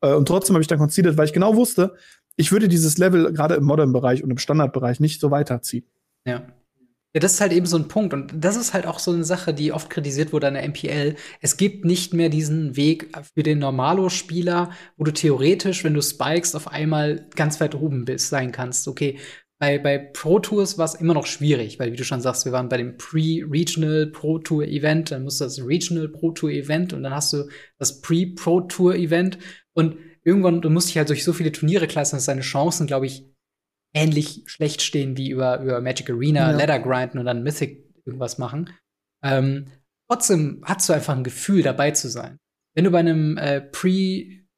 Äh, 0.00 0.14
und 0.14 0.28
trotzdem 0.28 0.54
habe 0.54 0.62
ich 0.62 0.68
dann 0.68 0.78
conceded, 0.78 1.16
weil 1.16 1.24
ich 1.24 1.32
genau 1.32 1.56
wusste, 1.56 1.96
ich 2.36 2.52
würde 2.52 2.68
dieses 2.68 2.98
Level 2.98 3.32
gerade 3.32 3.56
im 3.56 3.64
Modern-Bereich 3.64 4.22
und 4.22 4.30
im 4.30 4.38
Standard-Bereich 4.38 5.00
nicht 5.00 5.20
so 5.20 5.32
weiterziehen. 5.32 5.84
Ja. 6.24 6.42
Ja, 7.16 7.20
das 7.20 7.32
ist 7.32 7.40
halt 7.40 7.52
eben 7.52 7.64
so 7.64 7.78
ein 7.78 7.88
Punkt. 7.88 8.12
Und 8.12 8.30
das 8.34 8.56
ist 8.56 8.74
halt 8.74 8.84
auch 8.86 8.98
so 8.98 9.10
eine 9.10 9.24
Sache, 9.24 9.54
die 9.54 9.72
oft 9.72 9.88
kritisiert 9.88 10.34
wurde 10.34 10.48
an 10.48 10.52
der 10.52 10.68
MPL. 10.68 11.14
Es 11.40 11.56
gibt 11.56 11.86
nicht 11.86 12.12
mehr 12.12 12.28
diesen 12.28 12.76
Weg 12.76 13.08
für 13.34 13.42
den 13.42 13.58
Normalo-Spieler, 13.58 14.70
wo 14.98 15.04
du 15.04 15.14
theoretisch, 15.14 15.82
wenn 15.82 15.94
du 15.94 16.02
spikest, 16.02 16.54
auf 16.54 16.68
einmal 16.68 17.26
ganz 17.34 17.58
weit 17.58 17.74
oben 17.74 18.04
bist, 18.04 18.28
sein 18.28 18.52
kannst. 18.52 18.86
Okay, 18.86 19.18
bei, 19.58 19.78
bei 19.78 19.96
Pro 19.96 20.40
Tours 20.40 20.76
war 20.76 20.84
es 20.84 20.94
immer 20.94 21.14
noch 21.14 21.24
schwierig, 21.24 21.78
weil 21.78 21.90
wie 21.90 21.96
du 21.96 22.04
schon 22.04 22.20
sagst, 22.20 22.44
wir 22.44 22.52
waren 22.52 22.68
bei 22.68 22.76
dem 22.76 22.98
Pre-Regional 22.98 24.08
Pro 24.08 24.38
Tour 24.38 24.64
Event, 24.64 25.10
dann 25.10 25.22
musst 25.22 25.40
du 25.40 25.44
das 25.44 25.64
Regional 25.64 26.08
Pro 26.08 26.32
Tour 26.32 26.50
Event 26.50 26.92
und 26.92 27.02
dann 27.02 27.14
hast 27.14 27.32
du 27.32 27.48
das 27.78 28.02
Pre-Pro 28.02 28.60
Tour 28.60 28.94
Event 28.94 29.38
und 29.72 29.96
irgendwann, 30.22 30.60
du 30.60 30.68
musst 30.68 30.88
dich 30.88 30.98
halt 30.98 31.08
durch 31.08 31.24
so 31.24 31.32
viele 31.32 31.52
Turniere 31.52 31.86
klassen, 31.86 32.16
dass 32.16 32.26
deine 32.26 32.42
Chancen, 32.42 32.86
glaube 32.86 33.06
ich, 33.06 33.24
ähnlich 33.96 34.42
schlecht 34.46 34.82
stehen 34.82 35.16
wie 35.16 35.30
über, 35.30 35.60
über 35.60 35.80
Magic 35.80 36.10
Arena, 36.10 36.50
ja. 36.50 36.56
Ladder 36.56 36.78
grinden 36.78 37.18
und 37.18 37.24
dann 37.24 37.42
Mythic 37.42 37.82
irgendwas 38.04 38.36
machen. 38.36 38.68
Ähm, 39.24 39.68
trotzdem 40.08 40.60
hast 40.64 40.86
du 40.88 40.92
einfach 40.92 41.16
ein 41.16 41.24
Gefühl, 41.24 41.62
dabei 41.62 41.92
zu 41.92 42.08
sein. 42.08 42.36
Wenn 42.74 42.84
du 42.84 42.90
bei 42.90 42.98
einem 42.98 43.38
äh, 43.38 43.62
Pre-RPTQ, 43.62 44.50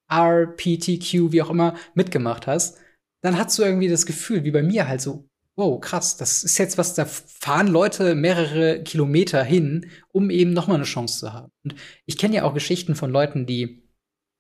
wie 1.33 1.41
auch 1.41 1.51
immer, 1.51 1.77
mitgemacht 1.95 2.49
hast, 2.49 2.79
dann 3.23 3.39
hast 3.39 3.57
du 3.59 3.63
irgendwie 3.63 3.89
das 3.89 4.07
Gefühl, 4.07 4.43
wie 4.43 4.51
bei 4.51 4.63
mir 4.63 4.89
halt 4.89 5.01
so, 5.01 5.29
wow, 5.57 5.81
krass, 5.81 6.17
das 6.17 6.43
ist 6.43 6.59
jetzt 6.59 6.77
was, 6.77 6.95
da 6.95 7.05
fahren 7.05 7.69
Leute 7.69 8.17
mehrere 8.17 8.83
Kilometer 8.83 9.45
hin, 9.45 9.91
um 10.09 10.31
eben 10.31 10.53
noch 10.53 10.67
mal 10.67 10.75
eine 10.75 10.85
Chance 10.85 11.21
zu 11.21 11.33
haben. 11.33 11.53
Und 11.65 11.77
ich 12.07 12.19
kenne 12.19 12.37
ja 12.37 12.43
auch 12.43 12.55
Geschichten 12.55 12.97
von 12.97 13.11
Leuten, 13.13 13.47
die 13.47 13.88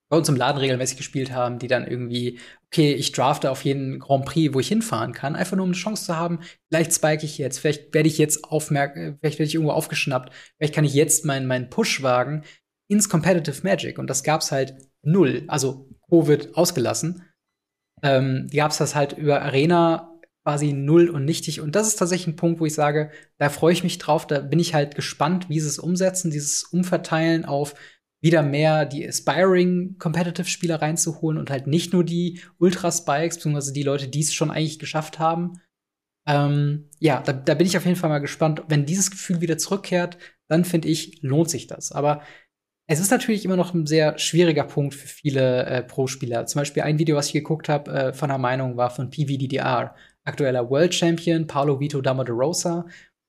bei 0.08 0.16
uns 0.16 0.28
im 0.28 0.36
Laden 0.36 0.58
regelmäßig 0.58 0.96
gespielt 0.96 1.32
haben, 1.32 1.58
die 1.58 1.68
dann 1.68 1.86
irgendwie, 1.86 2.38
okay, 2.66 2.92
ich 2.92 3.12
drafte 3.12 3.50
auf 3.50 3.64
jeden 3.64 3.98
Grand 3.98 4.24
Prix, 4.24 4.54
wo 4.54 4.60
ich 4.60 4.68
hinfahren 4.68 5.12
kann, 5.12 5.36
einfach 5.36 5.56
nur 5.56 5.64
um 5.64 5.70
eine 5.70 5.76
Chance 5.76 6.06
zu 6.06 6.16
haben, 6.16 6.40
vielleicht 6.68 6.92
spike 6.92 7.24
ich 7.24 7.38
jetzt, 7.38 7.58
vielleicht 7.58 7.92
werde 7.94 8.08
ich 8.08 8.18
jetzt 8.18 8.44
aufmerken, 8.44 9.18
vielleicht 9.20 9.38
werde 9.38 9.48
ich 9.48 9.54
irgendwo 9.54 9.72
aufgeschnappt, 9.72 10.32
vielleicht 10.56 10.74
kann 10.74 10.84
ich 10.84 10.94
jetzt 10.94 11.24
meinen 11.24 11.46
meinen 11.46 11.70
Push 11.70 12.02
wagen 12.02 12.44
ins 12.90 13.08
Competitive 13.08 13.62
Magic. 13.62 13.98
Und 13.98 14.08
das 14.08 14.22
gab's 14.22 14.50
halt 14.50 14.76
null, 15.02 15.44
also 15.46 15.90
Covid 16.08 16.56
ausgelassen 16.56 17.22
ähm, 18.02 18.48
gab 18.54 18.70
es 18.70 18.78
das 18.78 18.94
halt 18.94 19.12
über 19.12 19.42
Arena 19.42 20.14
quasi 20.44 20.72
null 20.72 21.08
und 21.10 21.24
nichtig. 21.24 21.60
Und 21.60 21.74
das 21.74 21.88
ist 21.88 21.96
tatsächlich 21.96 22.28
ein 22.28 22.36
Punkt, 22.36 22.60
wo 22.60 22.66
ich 22.66 22.74
sage, 22.74 23.10
da 23.38 23.50
freue 23.50 23.72
ich 23.72 23.82
mich 23.82 23.98
drauf, 23.98 24.26
da 24.26 24.40
bin 24.40 24.58
ich 24.58 24.74
halt 24.74 24.94
gespannt, 24.94 25.48
wie 25.48 25.60
sie 25.60 25.68
es 25.68 25.78
umsetzen, 25.78 26.30
dieses 26.30 26.64
Umverteilen 26.64 27.44
auf 27.44 27.74
wieder 28.20 28.42
mehr 28.42 28.84
die 28.84 29.06
Aspiring 29.06 29.96
Competitive 29.98 30.48
Spieler 30.48 30.82
reinzuholen 30.82 31.38
und 31.38 31.50
halt 31.50 31.66
nicht 31.66 31.92
nur 31.92 32.04
die 32.04 32.40
Ultra 32.58 32.90
Spikes, 32.90 33.36
beziehungsweise 33.36 33.72
die 33.72 33.84
Leute, 33.84 34.08
die 34.08 34.20
es 34.20 34.34
schon 34.34 34.50
eigentlich 34.50 34.78
geschafft 34.78 35.18
haben. 35.18 35.60
Ähm, 36.26 36.90
ja, 36.98 37.22
da, 37.22 37.32
da 37.32 37.54
bin 37.54 37.66
ich 37.66 37.76
auf 37.76 37.84
jeden 37.84 37.96
Fall 37.96 38.10
mal 38.10 38.18
gespannt. 38.18 38.62
Wenn 38.68 38.86
dieses 38.86 39.10
Gefühl 39.10 39.40
wieder 39.40 39.56
zurückkehrt, 39.56 40.18
dann 40.48 40.64
finde 40.64 40.88
ich, 40.88 41.22
lohnt 41.22 41.48
sich 41.48 41.66
das. 41.66 41.92
Aber 41.92 42.22
es 42.90 43.00
ist 43.00 43.10
natürlich 43.10 43.44
immer 43.44 43.56
noch 43.56 43.74
ein 43.74 43.86
sehr 43.86 44.18
schwieriger 44.18 44.64
Punkt 44.64 44.94
für 44.94 45.06
viele 45.06 45.66
äh, 45.66 45.82
Pro-Spieler. 45.82 46.46
Zum 46.46 46.60
Beispiel 46.60 46.82
ein 46.82 46.98
Video, 46.98 47.16
was 47.16 47.26
ich 47.26 47.34
geguckt 47.34 47.68
habe, 47.68 47.90
äh, 47.90 48.12
von 48.12 48.30
der 48.30 48.38
Meinung 48.38 48.76
war 48.76 48.90
von 48.90 49.10
PVDDR, 49.10 49.94
aktueller 50.24 50.68
World 50.68 50.94
Champion, 50.94 51.46
Paulo 51.46 51.78
Vito 51.80 52.00
Damo 52.00 52.24
de 52.24 52.34
Rosa, 52.34 52.86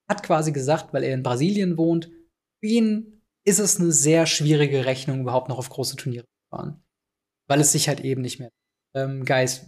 hat 0.09 0.23
quasi 0.23 0.51
gesagt, 0.51 0.93
weil 0.93 1.03
er 1.03 1.13
in 1.13 1.23
Brasilien 1.23 1.77
wohnt, 1.77 2.09
für 2.61 2.67
ihn 2.67 3.18
ist 3.49 3.59
es 3.59 3.79
eine 3.79 3.91
sehr 3.91 4.25
schwierige 4.25 4.85
Rechnung, 4.85 5.21
überhaupt 5.21 5.49
noch 5.49 5.57
auf 5.57 5.69
große 5.69 5.95
Turniere 5.95 6.25
zu 6.25 6.55
fahren. 6.55 6.83
Weil 7.47 7.59
es 7.59 7.71
sich 7.71 7.87
halt 7.87 8.01
eben 8.01 8.21
nicht 8.21 8.39
mehr. 8.39 8.51
Ähm, 8.95 9.25
Guys, 9.25 9.65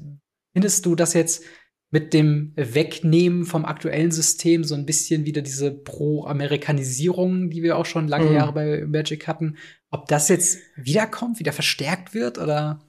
findest 0.54 0.86
du 0.86 0.96
das 0.96 1.14
jetzt 1.14 1.44
mit 1.90 2.14
dem 2.14 2.54
Wegnehmen 2.56 3.44
vom 3.44 3.66
aktuellen 3.66 4.12
System 4.12 4.64
so 4.64 4.76
ein 4.76 4.86
bisschen 4.86 5.26
wieder 5.26 5.42
diese 5.42 5.72
Pro-Amerikanisierung, 5.72 7.50
die 7.50 7.64
wir 7.64 7.78
auch 7.78 7.86
schon 7.86 8.08
lange 8.08 8.30
mhm. 8.30 8.36
Jahre 8.36 8.54
bei 8.54 8.86
Magic 8.86 9.28
hatten, 9.28 9.58
ob 9.90 10.08
das 10.08 10.30
jetzt 10.30 10.60
wiederkommt, 10.76 11.40
wieder 11.40 11.52
verstärkt 11.52 12.14
wird 12.14 12.38
oder? 12.38 12.80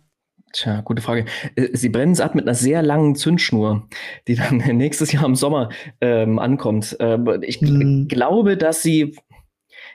Tja, 0.53 0.83
gute 0.83 1.03
Frage. 1.03 1.25
Äh, 1.57 1.69
sie 1.73 1.89
brennen 1.89 2.13
es 2.13 2.21
ab 2.21 2.35
mit 2.35 2.47
einer 2.47 2.55
sehr 2.55 2.83
langen 2.83 3.17
Zündschnur, 3.17 3.89
die 4.29 4.37
dann 4.37 4.57
nächstes 4.77 5.11
Jahr 5.11 5.25
im 5.25 5.35
Sommer 5.35 5.71
ähm, 6.01 6.39
ankommt. 6.39 6.97
Äh, 7.01 7.19
ich 7.41 7.61
mhm. 7.61 8.07
glaube, 8.09 8.57
dass 8.57 8.83
sie 8.83 9.17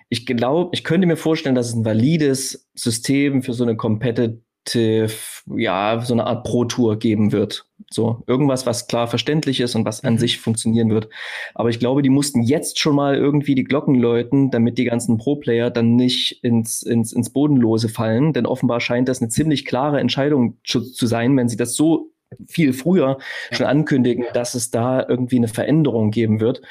ich 0.09 0.25
glaube, 0.25 0.69
ich 0.73 0.83
könnte 0.83 1.07
mir 1.07 1.17
vorstellen, 1.17 1.55
dass 1.55 1.69
es 1.69 1.75
ein 1.75 1.85
valides 1.85 2.69
System 2.73 3.41
für 3.43 3.53
so 3.53 3.63
eine 3.63 3.75
Competitive, 3.75 5.11
ja, 5.55 6.01
so 6.01 6.13
eine 6.13 6.25
Art 6.25 6.45
Pro-Tour 6.45 6.97
geben 6.97 7.31
wird. 7.31 7.65
So, 7.89 8.23
irgendwas, 8.27 8.65
was 8.65 8.87
klar 8.87 9.07
verständlich 9.07 9.59
ist 9.59 9.75
und 9.75 9.85
was 9.85 10.03
an 10.03 10.13
mhm. 10.13 10.17
sich 10.19 10.39
funktionieren 10.39 10.89
wird. 10.89 11.09
Aber 11.55 11.69
ich 11.69 11.79
glaube, 11.79 12.01
die 12.01 12.09
mussten 12.09 12.41
jetzt 12.41 12.79
schon 12.79 12.95
mal 12.95 13.15
irgendwie 13.15 13.55
die 13.55 13.63
Glocken 13.63 13.95
läuten, 13.95 14.51
damit 14.51 14.77
die 14.77 14.85
ganzen 14.85 15.17
Pro-Player 15.17 15.71
dann 15.71 15.95
nicht 15.95 16.43
ins, 16.43 16.83
ins, 16.83 17.13
ins 17.13 17.29
Bodenlose 17.29 17.89
fallen. 17.89 18.33
Denn 18.33 18.45
offenbar 18.45 18.79
scheint 18.79 19.09
das 19.09 19.21
eine 19.21 19.29
ziemlich 19.29 19.65
klare 19.65 19.99
Entscheidung 19.99 20.57
zu, 20.65 20.81
zu 20.81 21.05
sein, 21.05 21.35
wenn 21.37 21.49
sie 21.49 21.57
das 21.57 21.75
so 21.75 22.11
viel 22.47 22.73
früher 22.73 23.17
schon 23.51 23.65
ankündigen, 23.65 24.25
dass 24.33 24.53
es 24.53 24.69
da 24.69 25.05
irgendwie 25.07 25.37
eine 25.37 25.47
Veränderung 25.47 26.11
geben 26.11 26.39
wird. 26.39 26.61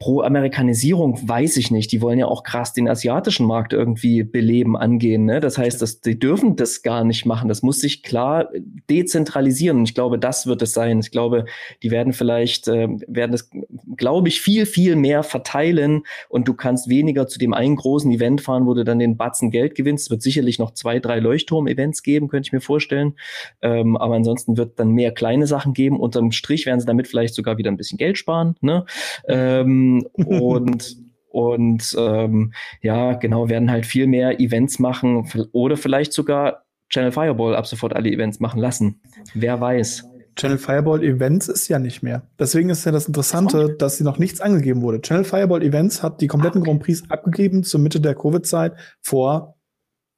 Pro-Amerikanisierung 0.00 1.28
weiß 1.28 1.56
ich 1.56 1.72
nicht. 1.72 1.90
Die 1.90 2.00
wollen 2.00 2.20
ja 2.20 2.26
auch 2.26 2.44
krass 2.44 2.72
den 2.72 2.88
asiatischen 2.88 3.46
Markt 3.46 3.72
irgendwie 3.72 4.22
beleben, 4.22 4.76
angehen. 4.76 5.24
Ne? 5.24 5.40
Das 5.40 5.58
heißt, 5.58 5.82
dass 5.82 6.00
die 6.00 6.16
dürfen 6.16 6.54
das 6.54 6.82
gar 6.82 7.02
nicht 7.02 7.26
machen. 7.26 7.48
Das 7.48 7.62
muss 7.62 7.80
sich 7.80 8.04
klar 8.04 8.48
dezentralisieren. 8.88 9.78
Und 9.78 9.88
ich 9.88 9.94
glaube, 9.94 10.20
das 10.20 10.46
wird 10.46 10.62
es 10.62 10.72
sein. 10.72 11.00
Ich 11.00 11.10
glaube, 11.10 11.46
die 11.82 11.90
werden 11.90 12.12
vielleicht, 12.12 12.68
äh, 12.68 12.86
werden 13.08 13.32
das, 13.32 13.50
glaube 13.96 14.28
ich, 14.28 14.40
viel, 14.40 14.66
viel 14.66 14.94
mehr 14.94 15.24
verteilen 15.24 16.04
und 16.28 16.46
du 16.46 16.54
kannst 16.54 16.88
weniger 16.88 17.26
zu 17.26 17.40
dem 17.40 17.52
einen 17.52 17.74
großen 17.74 18.12
Event 18.12 18.40
fahren, 18.40 18.66
wo 18.66 18.74
du 18.74 18.84
dann 18.84 19.00
den 19.00 19.16
Batzen 19.16 19.50
Geld 19.50 19.74
gewinnst. 19.74 20.04
Es 20.04 20.10
wird 20.10 20.22
sicherlich 20.22 20.60
noch 20.60 20.74
zwei, 20.74 21.00
drei 21.00 21.18
Leuchtturm-Events 21.18 22.04
geben, 22.04 22.28
könnte 22.28 22.46
ich 22.46 22.52
mir 22.52 22.60
vorstellen. 22.60 23.14
Ähm, 23.62 23.96
aber 23.96 24.14
ansonsten 24.14 24.56
wird 24.56 24.78
dann 24.78 24.92
mehr 24.92 25.10
kleine 25.10 25.48
Sachen 25.48 25.72
geben. 25.72 25.98
Unterm 25.98 26.30
Strich 26.30 26.66
werden 26.66 26.78
sie 26.78 26.86
damit 26.86 27.08
vielleicht 27.08 27.34
sogar 27.34 27.58
wieder 27.58 27.72
ein 27.72 27.76
bisschen 27.76 27.98
Geld 27.98 28.16
sparen. 28.16 28.54
Ne? 28.60 28.84
Ähm, 29.26 29.87
und 30.14 30.96
und 31.30 31.94
ähm, 31.98 32.52
ja, 32.82 33.14
genau, 33.14 33.48
werden 33.48 33.70
halt 33.70 33.86
viel 33.86 34.06
mehr 34.06 34.40
Events 34.40 34.78
machen 34.78 35.30
oder 35.52 35.76
vielleicht 35.76 36.12
sogar 36.12 36.64
Channel 36.88 37.12
Fireball 37.12 37.54
ab 37.54 37.66
sofort 37.66 37.94
alle 37.94 38.10
Events 38.10 38.40
machen 38.40 38.60
lassen. 38.60 39.02
Wer 39.34 39.60
weiß. 39.60 40.04
Channel 40.36 40.58
Fireball 40.58 41.02
Events 41.02 41.48
ist 41.48 41.68
ja 41.68 41.78
nicht 41.78 42.02
mehr. 42.02 42.22
Deswegen 42.38 42.70
ist 42.70 42.86
ja 42.86 42.92
das 42.92 43.08
Interessante, 43.08 43.74
dass 43.76 43.96
sie 43.96 44.04
noch 44.04 44.18
nichts 44.18 44.40
angegeben 44.40 44.82
wurde. 44.82 45.00
Channel 45.00 45.24
Fireball 45.24 45.62
Events 45.62 46.02
hat 46.02 46.20
die 46.20 46.28
kompletten 46.28 46.62
Grand 46.62 46.82
Prix 46.82 47.02
abgegeben 47.10 47.64
zur 47.64 47.80
Mitte 47.80 48.00
der 48.00 48.14
Covid-Zeit 48.14 48.74
vor, 49.02 49.58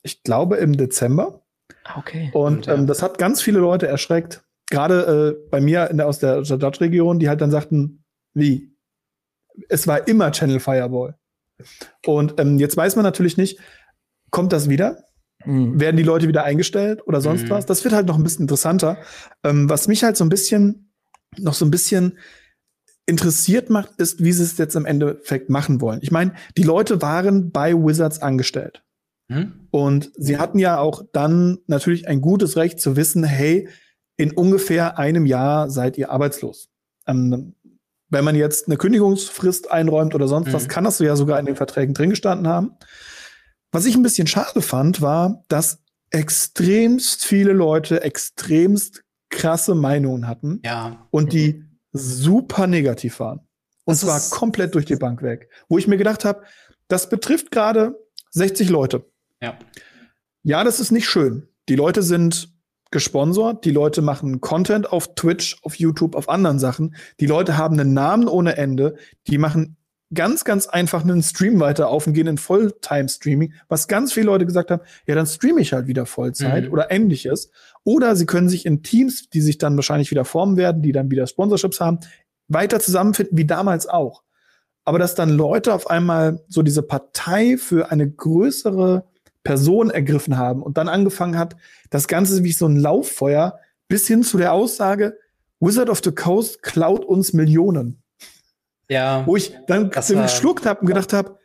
ich 0.03 0.23
glaube, 0.23 0.57
im 0.57 0.77
Dezember. 0.77 1.43
Ah, 1.85 1.99
okay. 1.99 2.31
Und 2.35 2.69
ähm, 2.69 2.87
das 2.87 3.03
hat 3.03 3.19
ganz 3.19 3.41
viele 3.41 3.61
Leute 3.61 3.89
erschreckt. 3.89 4.43
Gerade 4.71 5.39
äh, 5.41 5.49
bei 5.51 5.61
mir 5.61 5.91
in 5.91 5.97
der, 5.97 6.07
aus 6.07 6.19
der 6.19 6.45
Stadtregion, 6.45 7.19
die 7.19 7.29
halt 7.29 7.41
dann 7.41 7.51
sagten, 7.51 8.05
wie, 8.35 8.70
es 9.69 9.87
war 9.87 10.07
immer 10.09 10.33
Channel 10.33 10.61
Fireball. 10.61 11.17
Und 12.07 12.41
ähm, 12.41 12.59
jetzt 12.59 12.77
weiß 12.77 12.97
man 12.97 13.05
natürlich 13.05 13.37
nicht, 13.37 13.59
kommt 14.31 14.53
das 14.53 14.69
wieder? 14.69 15.05
Mhm. 15.45 15.81
Werden 15.81 15.97
die 15.97 16.03
Leute 16.03 16.29
wieder 16.29 16.45
eingestellt 16.45 17.07
oder 17.07 17.21
sonst 17.21 17.45
mhm. 17.45 17.51
was? 17.51 17.67
Das 17.67 17.85
wird 17.85 17.95
halt 17.95 18.07
noch 18.07 18.17
ein 18.17 18.23
bisschen 18.23 18.43
interessanter. 18.43 18.99
Ähm, 19.45 19.69
was 19.69 19.89
mich 19.89 20.03
halt 20.05 20.17
so 20.17 20.25
ein 20.25 20.31
bisschen, 20.31 20.93
noch 21.39 21.55
so 21.55 21.65
ein 21.65 21.71
bisschen 21.71 22.19
interessiert 23.07 23.71
macht, 23.71 23.97
ist, 23.97 24.23
wie 24.23 24.33
sie 24.33 24.45
es 24.45 24.57
jetzt 24.59 24.77
im 24.77 24.87
Endeffekt 24.87 25.51
machen 25.51 25.81
wollen. 25.81 26.01
Ich 26.03 26.13
meine, 26.13 26.35
die 26.57 26.63
Leute 26.63 27.03
waren 27.03 27.51
bei 27.51 27.75
Wizards 27.75 28.23
angestellt. 28.23 28.85
Mhm. 29.29 29.69
Und 29.71 30.13
sie 30.17 30.39
hatten 30.39 30.59
ja 30.59 30.79
auch 30.79 31.03
dann 31.13 31.59
natürlich 31.67 32.09
ein 32.09 32.21
gutes 32.21 32.57
Recht 32.57 32.81
zu 32.81 32.97
wissen, 32.97 33.25
hey, 33.25 33.69
in 34.17 34.33
ungefähr 34.33 34.99
einem 34.99 35.27
Jahr 35.27 35.71
seid 35.71 35.97
ihr 35.97 36.11
arbeitslos. 36.11 36.69
Ähm, 37.07 37.55
wenn 38.11 38.25
man 38.25 38.35
jetzt 38.35 38.67
eine 38.67 38.77
Kündigungsfrist 38.77 39.71
einräumt 39.71 40.15
oder 40.15 40.29
sonst 40.29 40.49
mhm. 40.49 40.53
was, 40.53 40.69
kann 40.69 40.85
das 40.85 40.99
so 40.99 41.05
ja 41.05 41.17
sogar 41.17 41.39
in 41.39 41.47
den 41.47 41.57
Verträgen 41.57 41.95
drin 41.95 42.11
gestanden 42.11 42.49
haben. 42.49 42.73
Was 43.73 43.87
ich 43.87 43.95
ein 43.95 44.03
bisschen 44.03 44.27
schade 44.27 44.63
fand, 44.63 45.01
war, 45.01 45.45
dass 45.49 45.83
extremst 46.11 47.25
viele 47.25 47.53
Leute 47.53 48.03
extremst 48.03 49.05
krasse 49.29 49.77
Meinungen 49.77 50.27
hatten 50.27 50.61
ja. 50.65 51.07
und 51.11 51.33
die 51.33 51.55
mhm. 51.55 51.79
super 51.93 52.67
negativ 52.67 53.21
waren. 53.21 53.41
Und 53.85 54.03
das 54.03 54.29
zwar 54.29 54.39
komplett 54.39 54.75
durch 54.75 54.85
die 54.85 54.97
Bank 54.97 55.23
weg. 55.23 55.49
Wo 55.69 55.79
ich 55.79 55.87
mir 55.87 55.97
gedacht 55.97 56.25
habe, 56.25 56.43
das 56.89 57.09
betrifft 57.09 57.53
gerade 57.53 57.95
60 58.31 58.69
Leute. 58.69 59.07
Ja. 59.41 59.57
Ja, 60.43 60.65
das 60.65 60.81
ist 60.81 60.91
nicht 60.91 61.09
schön. 61.09 61.49
Die 61.69 61.77
Leute 61.77 62.03
sind 62.03 62.53
gesponsert. 62.91 63.65
Die 63.65 63.71
Leute 63.71 64.03
machen 64.03 64.41
Content 64.41 64.93
auf 64.93 65.15
Twitch, 65.15 65.59
auf 65.63 65.77
YouTube, 65.77 66.15
auf 66.15 66.29
anderen 66.29 66.59
Sachen. 66.59 66.95
Die 67.21 67.27
Leute 67.27 67.57
haben 67.57 67.79
einen 67.79 67.95
Namen 67.95 68.29
ohne 68.29 68.57
Ende. 68.57 68.97
Die 69.27 69.39
machen 69.39 69.77
ganz, 70.13 70.45
ganz 70.45 70.67
einfach 70.67 71.03
einen 71.03 71.23
Stream 71.23 71.61
weiter 71.61 71.89
auf 71.89 72.07
und 72.07 72.15
gehen 72.15 72.27
in 72.27 72.39
Fulltime-Streaming, 72.39 73.53
was 73.69 73.87
ganz 73.87 74.13
viele 74.13 74.27
Leute 74.27 74.45
gesagt 74.45 74.71
haben, 74.71 74.83
ja, 75.07 75.15
dann 75.15 75.27
streame 75.27 75.61
ich 75.61 75.73
halt 75.73 75.87
wieder 75.87 76.07
Vollzeit 76.07 76.67
mhm. 76.67 76.73
oder 76.73 76.91
ähnliches. 76.91 77.51
Oder 77.85 78.17
sie 78.17 78.27
können 78.27 78.49
sich 78.49 78.67
in 78.67 78.83
Teams, 78.83 79.31
die 79.31 79.41
sich 79.41 79.59
dann 79.59 79.77
wahrscheinlich 79.77 80.11
wieder 80.11 80.25
formen 80.25 80.57
werden, 80.57 80.83
die 80.83 80.93
dann 80.93 81.11
wieder 81.11 81.27
Sponsorships 81.27 81.81
haben, 81.81 82.01
weiter 82.49 82.81
zusammenfinden, 82.81 83.39
wie 83.39 83.47
damals 83.47 83.87
auch. 83.87 84.25
Aber 84.85 84.99
dass 84.99 85.15
dann 85.15 85.31
Leute 85.31 85.73
auf 85.73 85.89
einmal 85.89 86.43
so 86.49 86.63
diese 86.63 86.83
Partei 86.83 87.57
für 87.57 87.93
eine 87.93 88.11
größere 88.11 89.05
Person 89.43 89.91
ergriffen 89.91 90.37
haben 90.37 90.63
und 90.63 90.77
dann 90.77 90.89
angefangen 90.89 91.39
hat, 91.39 91.57
das 91.91 92.09
Ganze 92.09 92.45
wie 92.45 92.53
so 92.53 92.67
ein 92.67 92.77
Lauffeuer 92.77 93.59
bis 93.89 94.07
hin 94.07 94.23
zu 94.23 94.39
der 94.39 94.53
Aussage, 94.53 95.19
Wizard 95.61 95.91
of 95.91 96.01
the 96.03 96.13
Coast 96.13 96.63
klaut 96.63 97.05
uns 97.05 97.33
Millionen. 97.33 98.03
Ja. 98.89 99.27
Wo 99.27 99.37
ich 99.37 99.55
dann 99.67 99.91
geschluckt 99.91 100.67
habe 100.67 100.81
und 100.81 100.87
gedacht 100.87 101.13
habe, 101.13 101.39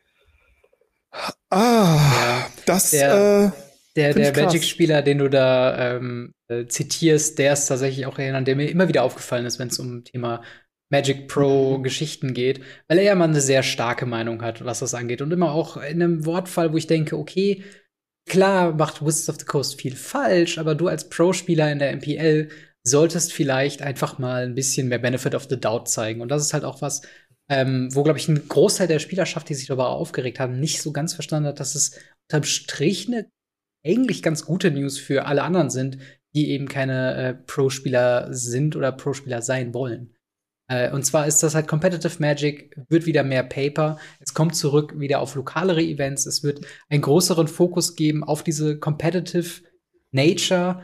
ah, 1.49 1.95
ja, 1.95 2.47
das 2.65 2.91
der, 2.91 3.13
äh, 3.13 3.51
der, 3.95 4.13
der 4.13 4.43
Magic-Spieler, 4.43 5.01
den 5.01 5.19
du 5.19 5.29
da 5.29 5.95
ähm, 5.95 6.33
äh, 6.47 6.65
zitierst, 6.65 7.37
der 7.39 7.53
ist 7.53 7.67
tatsächlich 7.67 8.05
auch 8.05 8.17
einer, 8.17 8.41
der 8.41 8.55
mir 8.55 8.69
immer 8.69 8.87
wieder 8.87 9.03
aufgefallen 9.03 9.45
ist, 9.45 9.59
wenn 9.59 9.67
es 9.67 9.79
um 9.79 10.03
Thema 10.03 10.41
Magic 10.89 11.27
Pro 11.27 11.79
Geschichten 11.79 12.33
geht, 12.33 12.61
weil 12.87 12.99
er 12.99 13.03
ja 13.03 13.15
mal 13.15 13.25
eine 13.25 13.41
sehr 13.41 13.63
starke 13.63 14.05
Meinung 14.05 14.41
hat, 14.41 14.63
was 14.63 14.79
das 14.79 14.93
angeht. 14.93 15.21
Und 15.21 15.31
immer 15.31 15.51
auch 15.51 15.77
in 15.77 16.01
einem 16.01 16.25
Wortfall, 16.25 16.73
wo 16.73 16.77
ich 16.77 16.87
denke, 16.87 17.17
okay, 17.17 17.63
Klar 18.27 18.73
macht 18.73 19.05
Wizards 19.05 19.29
of 19.29 19.39
the 19.39 19.45
Coast 19.45 19.79
viel 19.79 19.95
falsch, 19.95 20.57
aber 20.57 20.75
du 20.75 20.87
als 20.87 21.09
Pro-Spieler 21.09 21.71
in 21.71 21.79
der 21.79 21.95
MPL 21.95 22.49
solltest 22.83 23.33
vielleicht 23.33 23.81
einfach 23.81 24.17
mal 24.19 24.43
ein 24.43 24.55
bisschen 24.55 24.87
mehr 24.87 24.99
Benefit 24.99 25.35
of 25.35 25.47
the 25.49 25.59
Doubt 25.59 25.87
zeigen. 25.87 26.21
Und 26.21 26.29
das 26.29 26.43
ist 26.43 26.53
halt 26.53 26.63
auch 26.63 26.81
was, 26.81 27.01
ähm, 27.49 27.93
wo, 27.93 28.03
glaube 28.03 28.19
ich, 28.19 28.27
ein 28.27 28.47
Großteil 28.47 28.87
der 28.87 28.99
Spielerschaft, 28.99 29.49
die 29.49 29.53
sich 29.53 29.67
darüber 29.67 29.89
aufgeregt 29.89 30.39
haben, 30.39 30.59
nicht 30.59 30.81
so 30.81 30.91
ganz 30.91 31.13
verstanden 31.13 31.49
hat, 31.49 31.59
dass 31.59 31.75
es 31.75 31.99
unterm 32.27 32.43
Strich 32.43 33.07
eine 33.07 33.27
eigentlich 33.85 34.23
ganz 34.23 34.45
gute 34.45 34.71
News 34.71 34.97
für 34.97 35.25
alle 35.25 35.43
anderen 35.43 35.69
sind, 35.69 35.99
die 36.35 36.49
eben 36.49 36.67
keine 36.67 37.15
äh, 37.15 37.33
Pro-Spieler 37.33 38.33
sind 38.33 38.75
oder 38.75 38.91
Pro-Spieler 38.91 39.41
sein 39.41 39.73
wollen. 39.73 40.15
Äh, 40.67 40.91
und 40.91 41.05
zwar 41.05 41.27
ist 41.27 41.43
das 41.43 41.53
halt 41.53 41.67
Competitive 41.67 42.19
Magic, 42.19 42.75
wird 42.89 43.05
wieder 43.05 43.23
mehr 43.23 43.43
Paper. 43.43 43.99
Es 44.35 44.37
kommt 44.37 44.57
zurück 44.57 44.99
wieder 44.99 45.21
auf 45.21 45.35
lokalere 45.35 45.81
Events. 45.81 46.25
Es 46.25 46.43
wird 46.43 46.59
einen 46.89 47.01
größeren 47.01 47.47
Fokus 47.47 47.95
geben 47.95 48.21
auf 48.21 48.43
diese 48.43 48.77
Competitive 48.77 49.61
Nature. 50.11 50.81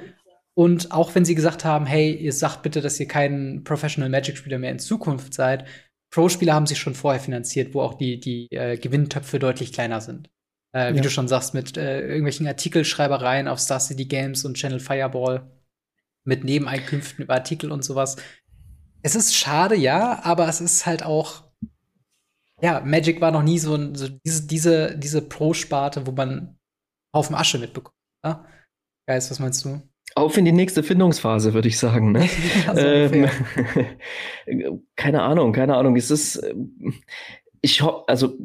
Und 0.54 0.94
auch 0.94 1.14
wenn 1.16 1.26
sie 1.26 1.36
gesagt 1.36 1.66
haben, 1.66 1.86
hey, 1.86 2.16
ihr 2.16 2.32
sagt 2.32 2.64
bitte, 2.64 2.80
dass 2.80 2.98
ihr 2.98 3.10
kein 3.10 3.66
Professional 3.66 4.10
Magic-Spieler 4.10 4.58
mehr 4.58 4.72
in 4.72 4.80
Zukunft 4.80 5.34
seid, 5.34 5.66
Pro-Spieler 6.12 6.54
haben 6.54 6.66
sich 6.66 6.80
schon 6.80 6.96
vorher 6.96 7.20
finanziert, 7.20 7.74
wo 7.74 7.82
auch 7.82 7.96
die, 7.96 8.22
die 8.22 8.48
äh, 8.52 8.78
Gewinntöpfe 8.78 9.38
deutlich 9.38 9.74
kleiner 9.74 10.00
sind. 10.00 10.30
Äh, 10.72 10.94
wie 10.94 10.98
ja. 10.98 11.04
du 11.04 11.10
schon 11.10 11.28
sagst, 11.28 11.54
mit 11.54 11.76
äh, 11.76 12.08
irgendwelchen 12.08 12.48
Artikelschreibereien 12.48 13.50
auf 13.50 13.60
Star 13.60 13.82
City 13.82 14.06
Games 14.06 14.46
und 14.46 14.56
Channel 14.56 14.80
Fireball, 14.80 15.52
mit 16.24 16.46
Nebeneinkünften 16.46 17.26
über 17.26 17.34
Artikel 17.34 17.70
und 17.70 17.84
sowas. 17.84 18.16
Es 19.02 19.16
ist 19.16 19.36
schade, 19.36 19.76
ja, 19.76 20.22
aber 20.24 20.48
es 20.48 20.62
ist 20.62 20.86
halt 20.86 21.04
auch. 21.04 21.51
Ja, 22.62 22.82
Magic 22.82 23.22
war 23.22 23.32
noch 23.32 23.44
nie 23.44 23.60
so, 23.60 23.94
so 23.94 24.08
diese, 24.26 24.48
diese, 24.48 24.98
diese 24.98 25.22
Pro-Sparte, 25.22 26.06
wo 26.06 26.12
man 26.12 26.58
Haufen 27.16 27.36
Asche 27.36 27.58
mitbekommen. 27.58 27.96
Ja? 28.24 28.46
Geist, 29.08 29.32
was 29.32 29.40
meinst 29.40 29.66
du? 29.66 29.82
Auf 30.16 30.38
in 30.38 30.46
die 30.46 30.52
nächste 30.52 30.84
Findungsphase, 30.84 31.54
würde 31.54 31.68
ich 31.70 31.80
sagen. 31.80 32.12
Ne? 32.12 32.30
ja, 32.66 32.76
so 32.76 32.82
ähm, 32.82 33.30
keine 34.96 35.24
Ahnung, 35.24 35.54
keine 35.54 35.76
Ahnung. 35.76 35.96
Es 35.96 36.12
ist, 36.12 36.36
ähm, 36.44 36.94
ich 37.62 37.82
hoffe, 37.82 38.04
also 38.08 38.38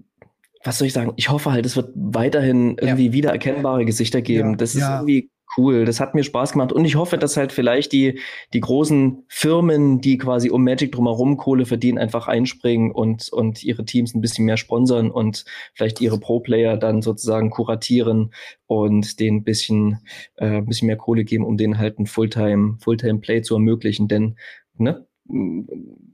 was 0.65 0.79
soll 0.79 0.87
ich 0.87 0.93
sagen? 0.93 1.13
Ich 1.17 1.29
hoffe 1.29 1.53
halt, 1.53 1.65
es 1.67 1.77
wird 1.77 1.91
weiterhin 1.95 2.77
irgendwie 2.79 3.07
ja. 3.07 3.13
wiedererkennbare 3.13 3.85
Gesichter 3.85 4.23
geben. 4.23 4.51
Ja. 4.51 4.57
Das 4.57 4.75
ist 4.75 4.81
ja. 4.81 4.97
irgendwie 4.97 5.31
cool. 5.57 5.85
Das 5.85 6.01
hat 6.01 6.15
mir 6.15 6.25
Spaß 6.25 6.53
gemacht. 6.53 6.73
Und 6.73 6.85
ich 6.85 6.97
hoffe, 6.97 7.19
dass 7.19 7.37
halt 7.37 7.53
vielleicht 7.53 7.93
die, 7.93 8.21
die 8.53 8.61
großen 8.61 9.25
Firmen, 9.29 10.01
die 10.01 10.19
quasi 10.19 10.51
um 10.51 10.65
Magic 10.65 10.93
drumherum 10.93 11.37
Kohle 11.37 11.67
verdienen, 11.67 11.99
einfach 11.99 12.29
einspringen 12.29 12.93
und, 12.93 13.33
und 13.33 13.63
ihre 13.63 13.85
Teams 13.85 14.15
ein 14.15 14.21
bisschen 14.21 14.45
mehr 14.45 14.57
sponsern 14.57 15.11
und 15.11 15.45
vielleicht 15.75 16.01
ihre 16.01 16.19
Pro-Player 16.19 16.77
dann 16.77 17.03
sozusagen 17.03 17.51
kuratieren 17.51 18.33
und 18.67 19.21
denen 19.21 19.39
ein 19.39 19.45
bisschen, 19.45 19.99
äh, 20.37 20.59
ein 20.59 20.67
bisschen 20.67 20.87
mehr 20.87 20.97
Kohle 20.97 21.25
geben, 21.25 21.45
um 21.45 21.57
denen 21.57 21.79
halt 21.79 21.99
ein 21.99 22.07
Fulltime, 22.07 22.79
Fulltime-Play 22.81 23.43
zu 23.43 23.55
ermöglichen. 23.55 24.09
Denn, 24.09 24.37
ne, 24.77 25.07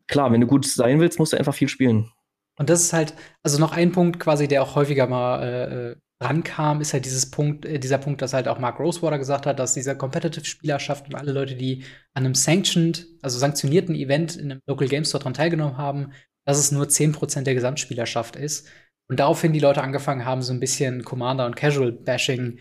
klar, 0.07 0.33
wenn 0.33 0.40
du 0.40 0.46
gut 0.46 0.66
sein 0.66 1.00
willst, 1.00 1.18
musst 1.18 1.33
du 1.33 1.37
einfach 1.37 1.55
viel 1.55 1.68
spielen. 1.68 2.11
Und 2.59 2.68
das 2.68 2.83
ist 2.83 2.92
halt, 2.92 3.14
also 3.42 3.59
noch 3.59 3.72
ein 3.72 3.92
Punkt 3.92 4.20
quasi, 4.20 4.46
der 4.46 4.62
auch 4.62 4.76
häufiger 4.76 5.07
mal 5.07 5.42
äh, 5.42 5.90
äh 5.90 5.96
rankam, 6.22 6.80
ist 6.80 6.92
halt 6.92 7.04
dieses 7.04 7.30
Punkt, 7.30 7.64
äh, 7.64 7.78
dieser 7.78 7.98
Punkt, 7.98 8.22
dass 8.22 8.32
halt 8.32 8.48
auch 8.48 8.58
Mark 8.58 8.78
Rosewater 8.78 9.18
gesagt 9.18 9.46
hat, 9.46 9.58
dass 9.58 9.74
dieser 9.74 9.94
Competitive-Spielerschaft 9.94 11.08
und 11.08 11.14
alle 11.14 11.32
Leute, 11.32 11.54
die 11.54 11.85
an 12.14 12.24
einem 12.24 12.35
sanctioned, 12.35 13.06
also 13.22 13.38
sanktionierten 13.38 13.94
Event 13.94 14.37
in 14.37 14.50
einem 14.50 14.61
Local 14.66 14.88
Game 14.88 15.04
Store 15.04 15.22
dran 15.22 15.35
teilgenommen 15.35 15.76
haben, 15.76 16.12
dass 16.44 16.58
es 16.58 16.72
nur 16.72 16.87
10% 16.87 17.42
der 17.42 17.54
Gesamtspielerschaft 17.54 18.37
ist. 18.37 18.68
Und 19.08 19.20
daraufhin 19.20 19.52
die 19.52 19.61
Leute 19.61 19.82
angefangen 19.82 20.24
haben, 20.24 20.42
so 20.42 20.52
ein 20.52 20.61
bisschen 20.61 21.04
Commander- 21.04 21.46
und 21.46 21.56
Casual-Bashing 21.56 22.58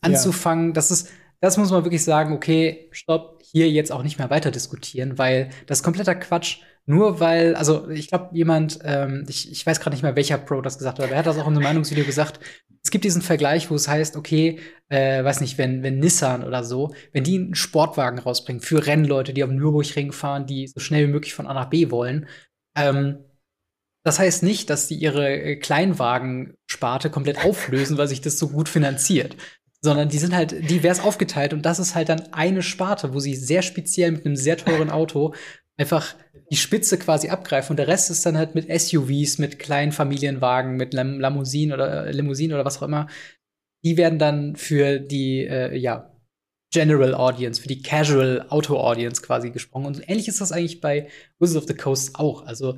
anzufangen. 0.00 0.68
Ja. 0.68 0.72
Das 0.72 0.90
ist, 0.90 1.10
das 1.40 1.56
muss 1.56 1.70
man 1.70 1.84
wirklich 1.84 2.04
sagen, 2.04 2.34
okay, 2.34 2.88
stopp, 2.92 3.42
hier 3.42 3.70
jetzt 3.70 3.92
auch 3.92 4.02
nicht 4.02 4.18
mehr 4.18 4.30
weiter 4.30 4.50
diskutieren, 4.50 5.18
weil 5.18 5.50
das 5.66 5.82
kompletter 5.82 6.14
Quatsch. 6.14 6.60
Nur 6.86 7.20
weil, 7.20 7.54
also 7.54 7.88
ich 7.90 8.08
glaube, 8.08 8.30
jemand, 8.32 8.80
ähm, 8.82 9.24
ich, 9.28 9.50
ich 9.50 9.64
weiß 9.64 9.78
gerade 9.78 9.94
nicht 9.94 10.02
mehr, 10.02 10.16
welcher 10.16 10.38
Pro 10.38 10.60
das 10.60 10.78
gesagt 10.78 10.98
hat, 10.98 11.04
aber 11.04 11.12
er 11.12 11.20
hat 11.20 11.26
das 11.26 11.38
auch 11.38 11.46
in 11.46 11.54
einem 11.54 11.62
Meinungsvideo 11.62 12.04
gesagt. 12.04 12.40
Es 12.82 12.90
gibt 12.90 13.04
diesen 13.04 13.22
Vergleich, 13.22 13.70
wo 13.70 13.76
es 13.76 13.86
heißt, 13.86 14.16
okay, 14.16 14.58
äh, 14.88 15.22
weiß 15.22 15.40
nicht, 15.40 15.58
wenn, 15.58 15.84
wenn 15.84 16.00
Nissan 16.00 16.42
oder 16.42 16.64
so, 16.64 16.92
wenn 17.12 17.22
die 17.22 17.38
einen 17.38 17.54
Sportwagen 17.54 18.18
rausbringen 18.18 18.60
für 18.60 18.84
Rennleute, 18.84 19.32
die 19.32 19.44
auf 19.44 19.50
dem 19.50 19.58
Nürburgring 19.58 20.10
fahren, 20.10 20.46
die 20.46 20.66
so 20.66 20.80
schnell 20.80 21.06
wie 21.06 21.12
möglich 21.12 21.34
von 21.34 21.46
A 21.46 21.54
nach 21.54 21.70
B 21.70 21.92
wollen, 21.92 22.26
ähm, 22.76 23.24
das 24.04 24.18
heißt 24.18 24.42
nicht, 24.42 24.68
dass 24.68 24.88
die 24.88 24.96
ihre 24.96 25.28
äh, 25.28 25.56
Kleinwagensparte 25.56 27.10
komplett 27.10 27.44
auflösen, 27.44 27.98
weil 27.98 28.08
sich 28.08 28.20
das 28.20 28.38
so 28.38 28.48
gut 28.48 28.68
finanziert. 28.68 29.36
Sondern 29.80 30.08
die 30.08 30.18
sind 30.18 30.34
halt 30.34 30.68
divers 30.70 31.00
aufgeteilt 31.00 31.52
und 31.52 31.62
das 31.62 31.78
ist 31.78 31.94
halt 31.94 32.08
dann 32.08 32.32
eine 32.32 32.62
Sparte, 32.62 33.14
wo 33.14 33.20
sie 33.20 33.34
sehr 33.34 33.62
speziell 33.62 34.12
mit 34.12 34.26
einem 34.26 34.36
sehr 34.36 34.56
teuren 34.56 34.90
Auto 34.90 35.34
einfach 35.76 36.14
die 36.52 36.56
Spitze 36.56 36.98
quasi 36.98 37.30
abgreifen 37.30 37.72
und 37.72 37.78
der 37.78 37.88
Rest 37.88 38.10
ist 38.10 38.26
dann 38.26 38.36
halt 38.36 38.54
mit 38.54 38.68
SUVs, 38.70 39.38
mit 39.38 39.58
kleinen 39.58 39.90
Familienwagen, 39.90 40.76
mit 40.76 40.92
Lam 40.92 41.18
Limousinen 41.18 41.72
oder 41.72 42.08
äh, 42.08 42.12
Limousinen 42.12 42.54
oder 42.54 42.66
was 42.66 42.76
auch 42.76 42.82
immer. 42.82 43.06
Die 43.82 43.96
werden 43.96 44.18
dann 44.18 44.54
für 44.54 44.98
die 44.98 45.46
äh, 45.46 45.74
ja 45.74 46.14
General 46.70 47.14
Audience, 47.14 47.58
für 47.58 47.68
die 47.68 47.80
Casual 47.80 48.44
Auto 48.50 48.76
Audience 48.76 49.22
quasi 49.22 49.50
gesprungen. 49.50 49.86
Und 49.86 50.06
ähnlich 50.10 50.28
ist 50.28 50.42
das 50.42 50.52
eigentlich 50.52 50.82
bei 50.82 51.08
Wizards 51.38 51.56
of 51.56 51.68
the 51.68 51.74
Coast 51.74 52.16
auch. 52.16 52.44
Also 52.44 52.76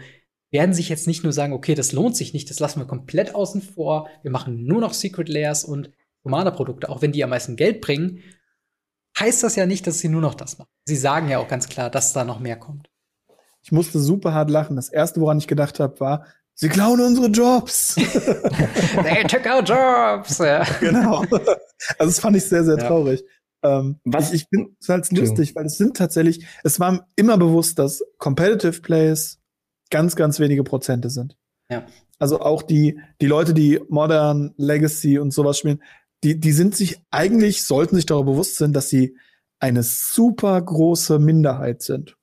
werden 0.53 0.73
sich 0.73 0.89
jetzt 0.89 1.09
nicht 1.09 1.25
nur 1.25 1.33
sagen, 1.33 1.53
okay, 1.53 1.75
das 1.75 1.91
lohnt 1.91 2.17
sich 2.17 2.33
nicht, 2.33 2.51
das 2.51 2.61
lassen 2.61 2.79
wir 2.79 2.87
komplett 2.87 3.35
außen 3.35 3.61
vor. 3.61 4.09
Wir 4.23 4.31
machen 4.31 4.67
nur 4.67 4.81
noch 4.83 4.95
Secret 4.95 5.29
Layers 5.29 5.65
und 5.65 5.91
Commander-Produkte, 6.23 6.89
auch 6.89 7.03
wenn 7.03 7.11
die 7.11 7.25
am 7.25 7.31
meisten 7.31 7.57
Geld 7.57 7.81
bringen, 7.81 8.23
heißt 9.19 9.43
das 9.43 9.57
ja 9.57 9.67
nicht, 9.67 9.85
dass 9.89 9.99
sie 9.99 10.09
nur 10.09 10.21
noch 10.21 10.35
das 10.37 10.59
machen. 10.59 10.71
Sie 10.85 10.97
sagen 10.97 11.29
ja 11.29 11.39
auch 11.39 11.49
ganz 11.49 11.69
klar, 11.69 11.91
dass 11.91 12.13
da 12.13 12.23
noch 12.23 12.39
mehr 12.39 12.57
kommt. 12.57 12.89
Ich 13.65 13.73
musste 13.73 13.99
super 13.99 14.35
hart 14.35 14.51
lachen. 14.51 14.77
Das 14.77 14.91
erste, 14.91 15.23
woran 15.23 15.39
ich 15.39 15.47
gedacht 15.47 15.81
habe, 15.81 15.99
war, 15.99 16.27
sie 16.53 16.69
klauen 16.69 17.01
unsere 17.01 17.29
Jobs. 17.29 17.95
They 17.95 19.25
took 19.25 19.47
our 19.47 19.63
jobs. 19.63 20.37
Ja. 20.37 20.65
Genau. 20.81 21.25
Also 21.99 22.11
das 22.11 22.21
fand 22.21 22.37
ich 22.37 22.45
sehr, 22.45 22.63
sehr 22.63 22.77
ja. 22.77 22.87
traurig. 22.87 23.25
Ähm, 23.63 23.99
Was? 24.05 24.35
Ich, 24.35 24.47
ich 24.51 24.67
es 24.79 24.89
halt 24.91 25.11
lustig, 25.13 25.55
weil 25.57 25.65
es 25.65 25.79
sind 25.79 25.97
tatsächlich, 25.97 26.47
es 26.63 26.79
war 26.79 27.09
immer 27.17 27.39
bewusst, 27.39 27.79
dass 27.79 28.05
Competitive 28.19 28.83
Plays 28.83 29.41
ganz, 29.91 30.15
ganz 30.15 30.39
wenige 30.41 30.63
Prozente 30.63 31.09
sind. 31.09 31.39
Ja. 31.71 31.87
Also 32.19 32.41
auch 32.41 32.63
die, 32.63 33.01
die 33.23 33.27
Leute, 33.27 33.55
die 33.55 33.81
Modern, 33.89 34.53
Legacy 34.59 35.19
und 35.19 35.33
sowas 35.33 35.59
spielen, 35.59 35.83
die, 36.23 36.39
die 36.39 36.53
sind 36.53 36.77
sich 36.77 37.01
eigentlich, 37.11 37.65
sollten 37.65 37.97
sich 37.97 38.05
darüber 38.05 38.33
bewusst 38.33 38.57
sein, 38.57 38.75
dass 38.75 38.91
sie 38.91 39.17
eine 39.59 39.83
super 39.83 40.61
große 40.61 41.19
Minderheit 41.19 41.81
sind. 41.81 42.17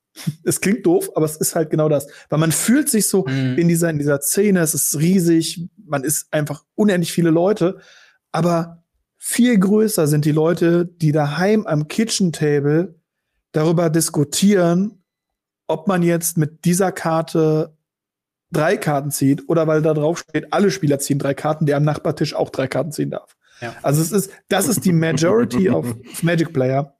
Es 0.43 0.59
klingt 0.59 0.85
doof, 0.85 1.09
aber 1.15 1.25
es 1.25 1.37
ist 1.37 1.55
halt 1.55 1.69
genau 1.69 1.87
das. 1.87 2.07
Weil 2.29 2.39
man 2.39 2.51
fühlt 2.51 2.89
sich 2.89 3.07
so 3.07 3.25
mhm. 3.25 3.57
in 3.57 3.67
dieser, 3.67 3.89
in 3.89 3.97
dieser 3.97 4.19
Szene, 4.21 4.59
es 4.59 4.73
ist 4.73 4.97
riesig, 4.99 5.69
man 5.85 6.03
ist 6.03 6.27
einfach 6.31 6.63
unendlich 6.75 7.13
viele 7.13 7.29
Leute, 7.29 7.79
aber 8.31 8.83
viel 9.17 9.57
größer 9.57 10.07
sind 10.07 10.25
die 10.25 10.31
Leute, 10.31 10.85
die 10.85 11.11
daheim 11.11 11.65
am 11.65 11.87
Kitchen 11.87 12.33
Table 12.33 12.95
darüber 13.51 13.89
diskutieren, 13.89 15.03
ob 15.67 15.87
man 15.87 16.03
jetzt 16.03 16.37
mit 16.37 16.65
dieser 16.65 16.91
Karte 16.91 17.75
drei 18.51 18.77
Karten 18.77 19.11
zieht 19.11 19.47
oder 19.47 19.67
weil 19.67 19.81
da 19.81 19.93
drauf 19.93 20.19
steht, 20.19 20.51
alle 20.51 20.71
Spieler 20.71 20.99
ziehen 20.99 21.19
drei 21.19 21.33
Karten, 21.33 21.65
der 21.65 21.77
am 21.77 21.83
Nachbartisch 21.83 22.33
auch 22.33 22.49
drei 22.49 22.67
Karten 22.67 22.91
ziehen 22.91 23.11
darf. 23.11 23.37
Ja. 23.61 23.75
Also 23.81 24.01
es 24.01 24.11
ist, 24.11 24.31
das 24.49 24.67
ist 24.67 24.85
die 24.85 24.91
Majority 24.91 25.69
of 25.71 25.95
Magic 26.21 26.51
Player. 26.51 26.97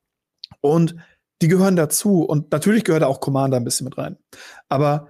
Und 0.61 0.95
die 1.41 1.47
gehören 1.47 1.75
dazu. 1.75 2.23
Und 2.23 2.51
natürlich 2.51 2.83
gehört 2.83 3.03
auch 3.03 3.19
Commander 3.19 3.57
ein 3.57 3.63
bisschen 3.63 3.85
mit 3.85 3.97
rein. 3.97 4.17
Aber 4.69 5.09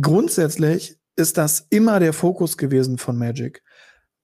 grundsätzlich 0.00 0.96
ist 1.16 1.36
das 1.36 1.66
immer 1.70 2.00
der 2.00 2.12
Fokus 2.12 2.56
gewesen 2.56 2.98
von 2.98 3.18
Magic. 3.18 3.62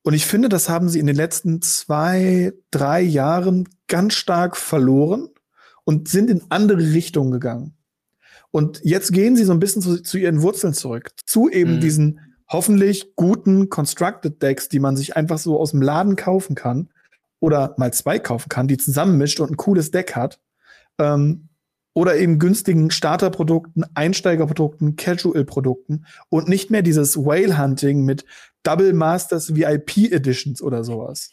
Und 0.02 0.14
ich 0.14 0.24
finde, 0.24 0.48
das 0.48 0.68
haben 0.68 0.88
sie 0.88 1.00
in 1.00 1.06
den 1.06 1.16
letzten 1.16 1.60
zwei, 1.62 2.52
drei 2.70 3.00
Jahren 3.00 3.68
ganz 3.88 4.14
stark 4.14 4.56
verloren 4.56 5.30
und 5.84 6.08
sind 6.08 6.30
in 6.30 6.44
andere 6.48 6.78
Richtungen 6.78 7.32
gegangen. 7.32 7.76
Und 8.52 8.80
jetzt 8.84 9.12
gehen 9.12 9.36
sie 9.36 9.44
so 9.44 9.52
ein 9.52 9.58
bisschen 9.58 9.82
zu, 9.82 10.02
zu 10.02 10.16
ihren 10.16 10.42
Wurzeln 10.42 10.74
zurück, 10.74 11.10
zu 11.26 11.50
eben 11.50 11.76
mhm. 11.76 11.80
diesen 11.80 12.20
hoffentlich 12.48 13.14
guten 13.16 13.68
Constructed 13.68 14.40
Decks, 14.40 14.68
die 14.68 14.78
man 14.78 14.96
sich 14.96 15.16
einfach 15.16 15.38
so 15.38 15.58
aus 15.58 15.72
dem 15.72 15.82
Laden 15.82 16.16
kaufen 16.16 16.54
kann 16.54 16.88
oder 17.40 17.74
mal 17.76 17.92
zwei 17.92 18.18
kaufen 18.18 18.48
kann, 18.48 18.68
die 18.68 18.76
zusammenmischt 18.76 19.40
und 19.40 19.50
ein 19.50 19.56
cooles 19.56 19.90
Deck 19.90 20.14
hat. 20.14 20.40
Ähm, 20.98 21.48
oder 21.94 22.16
eben 22.16 22.38
günstigen 22.38 22.90
Starterprodukten, 22.90 23.84
Einsteigerprodukten, 23.94 24.96
Casual-Produkten 24.96 26.04
und 26.28 26.46
nicht 26.46 26.70
mehr 26.70 26.82
dieses 26.82 27.16
Whale-Hunting 27.16 28.04
mit 28.04 28.26
Double 28.62 28.92
Masters 28.92 29.56
VIP 29.56 30.12
Editions 30.12 30.60
oder 30.60 30.84
sowas. 30.84 31.30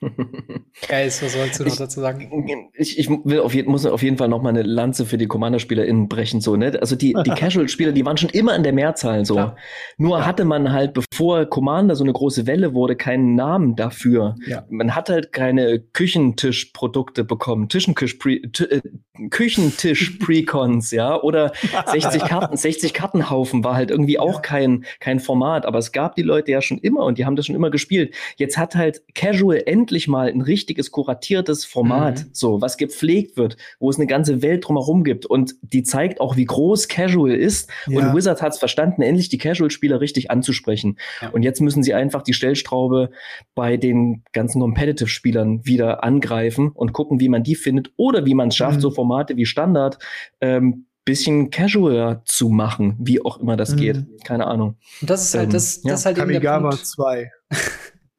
Geil, 0.88 1.08
was 1.08 1.32
sollst 1.32 1.60
du 1.60 1.64
noch 1.64 1.72
ich, 1.72 1.78
dazu 1.78 2.00
sagen? 2.00 2.70
Ich, 2.74 2.98
ich 2.98 3.10
will 3.10 3.40
auf 3.40 3.52
jeden, 3.52 3.70
muss 3.70 3.84
auf 3.84 4.02
jeden 4.02 4.16
Fall 4.16 4.28
noch 4.28 4.40
mal 4.40 4.48
eine 4.48 4.62
Lanze 4.62 5.04
für 5.04 5.18
die 5.18 5.26
Commander-SpielerInnen 5.26 6.08
brechen, 6.08 6.40
so, 6.40 6.56
ne? 6.56 6.78
Also 6.80 6.96
die, 6.96 7.14
die 7.26 7.30
Casual-Spieler, 7.36 7.92
die 7.92 8.04
waren 8.06 8.16
schon 8.16 8.30
immer 8.30 8.56
in 8.56 8.62
der 8.62 8.72
Mehrzahl, 8.72 9.26
so. 9.26 9.34
Klar. 9.34 9.56
Nur 9.98 10.20
ja. 10.20 10.26
hatte 10.26 10.46
man 10.46 10.72
halt, 10.72 10.94
bevor 11.20 11.44
Commander 11.44 11.96
so 11.96 12.02
eine 12.02 12.14
große 12.14 12.46
Welle 12.46 12.72
wurde, 12.72 12.96
keinen 12.96 13.34
Namen 13.34 13.76
dafür. 13.76 14.36
Ja. 14.46 14.64
Man 14.70 14.94
hat 14.94 15.10
halt 15.10 15.32
keine 15.32 15.78
Küchentisch-Produkte 15.78 17.24
bekommen, 17.24 17.68
äh, 17.70 18.80
Küchentisch-Precons, 19.28 20.90
ja? 20.92 21.20
Oder 21.20 21.52
60 21.92 22.22
Karten, 22.22 22.56
60 22.56 22.94
Kartenhaufen 22.94 23.62
war 23.62 23.74
halt 23.74 23.90
irgendwie 23.90 24.18
auch 24.18 24.36
ja. 24.36 24.40
kein, 24.40 24.86
kein 24.98 25.20
Format, 25.20 25.66
aber 25.66 25.76
es 25.76 25.92
gab 25.92 26.14
die 26.14 26.22
Leute 26.22 26.52
ja 26.52 26.62
schon 26.62 26.78
immer 26.78 27.04
und 27.04 27.18
die 27.18 27.26
haben 27.26 27.36
das 27.36 27.44
schon 27.44 27.54
immer 27.54 27.68
gespielt. 27.68 28.14
Jetzt 28.36 28.56
hat 28.56 28.74
halt 28.74 29.02
Casual 29.14 29.62
endlich 29.66 30.08
mal 30.08 30.28
ein 30.28 30.40
richtiges 30.40 30.90
kuratiertes 30.90 31.66
Format, 31.66 32.20
mhm. 32.20 32.30
so 32.32 32.62
was 32.62 32.78
gepflegt 32.78 33.36
wird, 33.36 33.58
wo 33.78 33.90
es 33.90 33.96
eine 33.96 34.06
ganze 34.06 34.40
Welt 34.40 34.66
drumherum 34.66 35.04
gibt 35.04 35.26
und 35.26 35.54
die 35.60 35.82
zeigt 35.82 36.18
auch, 36.18 36.36
wie 36.36 36.46
groß 36.46 36.88
Casual 36.88 37.34
ist. 37.34 37.68
Ja. 37.86 37.98
Und 37.98 38.16
Wizard 38.16 38.40
hat 38.40 38.54
es 38.54 38.58
verstanden, 38.58 39.02
endlich 39.02 39.28
die 39.28 39.36
Casual-Spieler 39.36 40.00
richtig 40.00 40.30
anzusprechen. 40.30 40.96
Und 41.32 41.42
jetzt 41.42 41.60
müssen 41.60 41.82
sie 41.82 41.94
einfach 41.94 42.22
die 42.22 42.32
Stellstraube 42.32 43.10
bei 43.54 43.76
den 43.76 44.22
ganzen 44.32 44.60
Competitive-Spielern 44.60 45.64
wieder 45.66 46.04
angreifen 46.04 46.70
und 46.70 46.92
gucken, 46.92 47.20
wie 47.20 47.28
man 47.28 47.42
die 47.42 47.54
findet 47.54 47.92
oder 47.96 48.26
wie 48.26 48.34
man 48.34 48.48
es 48.48 48.56
schafft, 48.56 48.76
mhm. 48.76 48.80
so 48.80 48.90
Formate 48.90 49.36
wie 49.36 49.46
Standard 49.46 49.98
ähm, 50.40 50.86
bisschen 51.04 51.50
casualer 51.50 52.22
zu 52.24 52.50
machen, 52.50 52.96
wie 53.00 53.24
auch 53.24 53.38
immer 53.38 53.56
das 53.56 53.72
mhm. 53.72 53.76
geht. 53.76 54.24
Keine 54.24 54.46
Ahnung. 54.46 54.76
Und 55.00 55.10
das 55.10 55.24
ist 55.24 55.34
halt, 55.34 55.52
das, 55.54 55.78
ähm, 55.78 55.82
das 55.82 55.90
ja. 55.90 55.94
ist 55.94 56.06
halt 56.06 56.16
Kamigawa 56.18 56.70
2. 56.70 57.32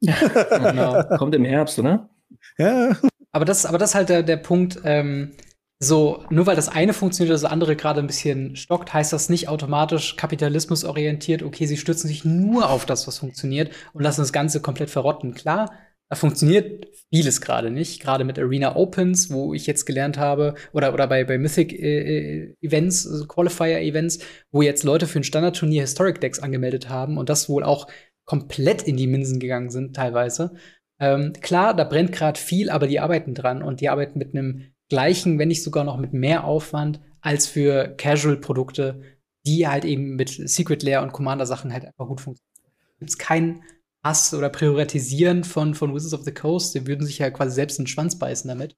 genau. 0.00 1.02
Kommt 1.16 1.34
im 1.34 1.44
Herbst, 1.44 1.78
oder? 1.78 2.10
Ja. 2.58 2.96
Aber 3.30 3.44
das, 3.44 3.64
aber 3.64 3.78
das 3.78 3.90
ist 3.90 3.94
halt 3.94 4.08
der, 4.08 4.22
der 4.22 4.36
Punkt, 4.36 4.80
ähm, 4.84 5.32
so, 5.82 6.24
nur 6.30 6.46
weil 6.46 6.54
das 6.54 6.68
eine 6.68 6.92
funktioniert, 6.92 7.34
das 7.34 7.44
andere 7.44 7.74
gerade 7.74 7.98
ein 8.00 8.06
bisschen 8.06 8.54
stockt, 8.54 8.94
heißt 8.94 9.12
das 9.12 9.28
nicht 9.28 9.48
automatisch 9.48 10.16
kapitalismusorientiert, 10.16 11.42
okay, 11.42 11.66
sie 11.66 11.76
stützen 11.76 12.06
sich 12.06 12.24
nur 12.24 12.70
auf 12.70 12.86
das, 12.86 13.06
was 13.08 13.18
funktioniert 13.18 13.72
und 13.92 14.02
lassen 14.02 14.20
das 14.20 14.32
Ganze 14.32 14.60
komplett 14.62 14.90
verrotten. 14.90 15.34
Klar, 15.34 15.72
Da 16.08 16.16
funktioniert 16.16 16.88
vieles 17.10 17.40
gerade 17.40 17.70
nicht, 17.70 18.02
gerade 18.02 18.24
mit 18.24 18.38
Arena 18.38 18.76
Opens, 18.76 19.30
wo 19.30 19.54
ich 19.54 19.66
jetzt 19.66 19.86
gelernt 19.86 20.18
habe, 20.18 20.54
oder, 20.72 20.92
oder 20.92 21.06
bei, 21.06 21.24
bei 21.24 21.38
Mythic 21.38 21.72
äh, 21.72 22.50
äh 22.50 22.56
Events, 22.60 23.06
also 23.06 23.26
Qualifier 23.26 23.80
Events, 23.80 24.18
wo 24.50 24.62
jetzt 24.62 24.84
Leute 24.84 25.06
für 25.06 25.20
ein 25.20 25.24
Standardturnier 25.24 25.80
Historic 25.82 26.20
Decks 26.20 26.38
angemeldet 26.38 26.90
haben 26.90 27.16
und 27.18 27.28
das 27.30 27.48
wohl 27.48 27.64
auch 27.64 27.86
komplett 28.26 28.82
in 28.82 28.96
die 28.96 29.06
Minsen 29.06 29.40
gegangen 29.40 29.70
sind, 29.70 29.96
teilweise. 29.96 30.52
Ähm, 31.00 31.32
klar, 31.40 31.74
da 31.74 31.84
brennt 31.84 32.12
gerade 32.12 32.38
viel, 32.38 32.70
aber 32.70 32.86
die 32.86 33.00
arbeiten 33.00 33.34
dran 33.34 33.62
und 33.62 33.80
die 33.80 33.88
arbeiten 33.88 34.18
mit 34.18 34.34
einem 34.34 34.71
gleichen, 34.92 35.38
wenn 35.38 35.48
nicht 35.48 35.62
sogar 35.62 35.84
noch 35.84 35.96
mit 35.96 36.12
mehr 36.12 36.44
Aufwand 36.44 37.00
als 37.22 37.46
für 37.46 37.94
Casual-Produkte, 37.96 39.00
die 39.46 39.66
halt 39.66 39.86
eben 39.86 40.16
mit 40.16 40.28
Secret 40.28 40.82
Lair 40.82 41.02
und 41.02 41.14
Commander-Sachen 41.14 41.72
halt 41.72 41.86
einfach 41.86 42.06
gut 42.06 42.20
funktionieren. 42.20 42.72
Gibt 42.98 43.10
es 43.10 43.16
keinen 43.16 43.62
Hass 44.04 44.34
oder 44.34 44.50
Priorisieren 44.50 45.44
von, 45.44 45.74
von 45.74 45.94
Wizards 45.94 46.12
of 46.12 46.24
the 46.24 46.34
Coast. 46.34 46.74
Die 46.74 46.86
würden 46.86 47.06
sich 47.06 47.20
ja 47.20 47.30
quasi 47.30 47.54
selbst 47.54 47.78
in 47.78 47.84
den 47.84 47.88
Schwanz 47.88 48.18
beißen 48.18 48.46
damit. 48.46 48.76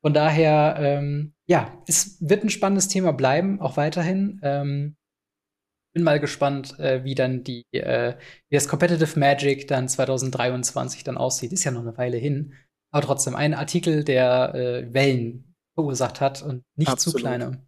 Von 0.00 0.14
daher, 0.14 0.76
ähm, 0.78 1.34
ja, 1.48 1.82
es 1.88 2.18
wird 2.20 2.44
ein 2.44 2.50
spannendes 2.50 2.86
Thema 2.86 3.12
bleiben, 3.12 3.60
auch 3.60 3.76
weiterhin. 3.76 4.38
Ähm, 4.44 4.96
bin 5.92 6.04
mal 6.04 6.20
gespannt, 6.20 6.78
äh, 6.78 7.02
wie 7.02 7.16
dann 7.16 7.42
die, 7.42 7.66
äh, 7.72 8.14
wie 8.48 8.54
das 8.54 8.68
Competitive 8.68 9.18
Magic 9.18 9.66
dann 9.66 9.88
2023 9.88 11.02
dann 11.02 11.16
aussieht. 11.18 11.52
Ist 11.52 11.64
ja 11.64 11.72
noch 11.72 11.82
eine 11.82 11.98
Weile 11.98 12.16
hin. 12.16 12.54
Aber 12.92 13.06
trotzdem 13.06 13.34
ein 13.34 13.54
Artikel, 13.54 14.04
der 14.04 14.54
äh, 14.54 14.94
Wellen 14.94 15.54
verursacht 15.74 16.20
hat 16.20 16.42
und 16.42 16.62
nicht 16.76 16.90
Absolut. 16.90 17.18
zu 17.18 17.22
kleine. 17.22 17.62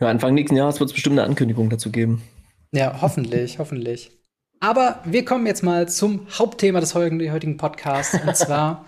Ja, 0.00 0.08
Anfang 0.08 0.34
nächsten 0.34 0.56
Jahres 0.56 0.80
wird 0.80 0.90
es 0.90 0.94
bestimmt 0.94 1.18
eine 1.18 1.28
Ankündigung 1.28 1.70
dazu 1.70 1.90
geben. 1.90 2.22
Ja, 2.72 3.00
hoffentlich, 3.00 3.58
hoffentlich. 3.58 4.18
Aber 4.60 5.00
wir 5.04 5.24
kommen 5.24 5.46
jetzt 5.46 5.62
mal 5.62 5.88
zum 5.88 6.26
Hauptthema 6.30 6.80
des 6.80 6.94
heutigen 6.94 7.56
Podcasts. 7.56 8.18
Und 8.20 8.36
zwar 8.36 8.86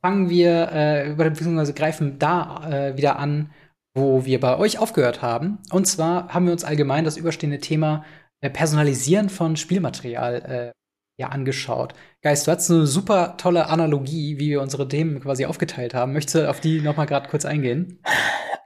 fangen 0.00 0.30
wir, 0.30 0.70
äh, 0.72 1.14
beziehungsweise 1.14 1.74
greifen 1.74 2.18
da 2.18 2.68
äh, 2.70 2.96
wieder 2.96 3.18
an, 3.18 3.50
wo 3.94 4.24
wir 4.24 4.40
bei 4.40 4.58
euch 4.58 4.78
aufgehört 4.78 5.22
haben. 5.22 5.58
Und 5.70 5.86
zwar 5.86 6.28
haben 6.28 6.46
wir 6.46 6.52
uns 6.52 6.64
allgemein 6.64 7.04
das 7.04 7.16
überstehende 7.16 7.58
Thema 7.58 8.04
äh, 8.40 8.50
Personalisieren 8.50 9.28
von 9.28 9.56
Spielmaterial 9.56 10.34
äh, 10.74 10.79
ja 11.20 11.28
angeschaut. 11.28 11.94
Geist, 12.22 12.46
du 12.46 12.52
hast 12.52 12.70
eine 12.70 12.86
super 12.86 13.36
tolle 13.36 13.68
Analogie, 13.68 14.38
wie 14.38 14.50
wir 14.50 14.62
unsere 14.62 14.88
Themen 14.88 15.20
quasi 15.20 15.46
aufgeteilt 15.46 15.94
haben. 15.94 16.12
Möchtest 16.12 16.34
du 16.36 16.50
auf 16.50 16.60
die 16.60 16.80
noch 16.80 16.96
mal 16.96 17.04
gerade 17.04 17.28
kurz 17.28 17.44
eingehen? 17.44 18.00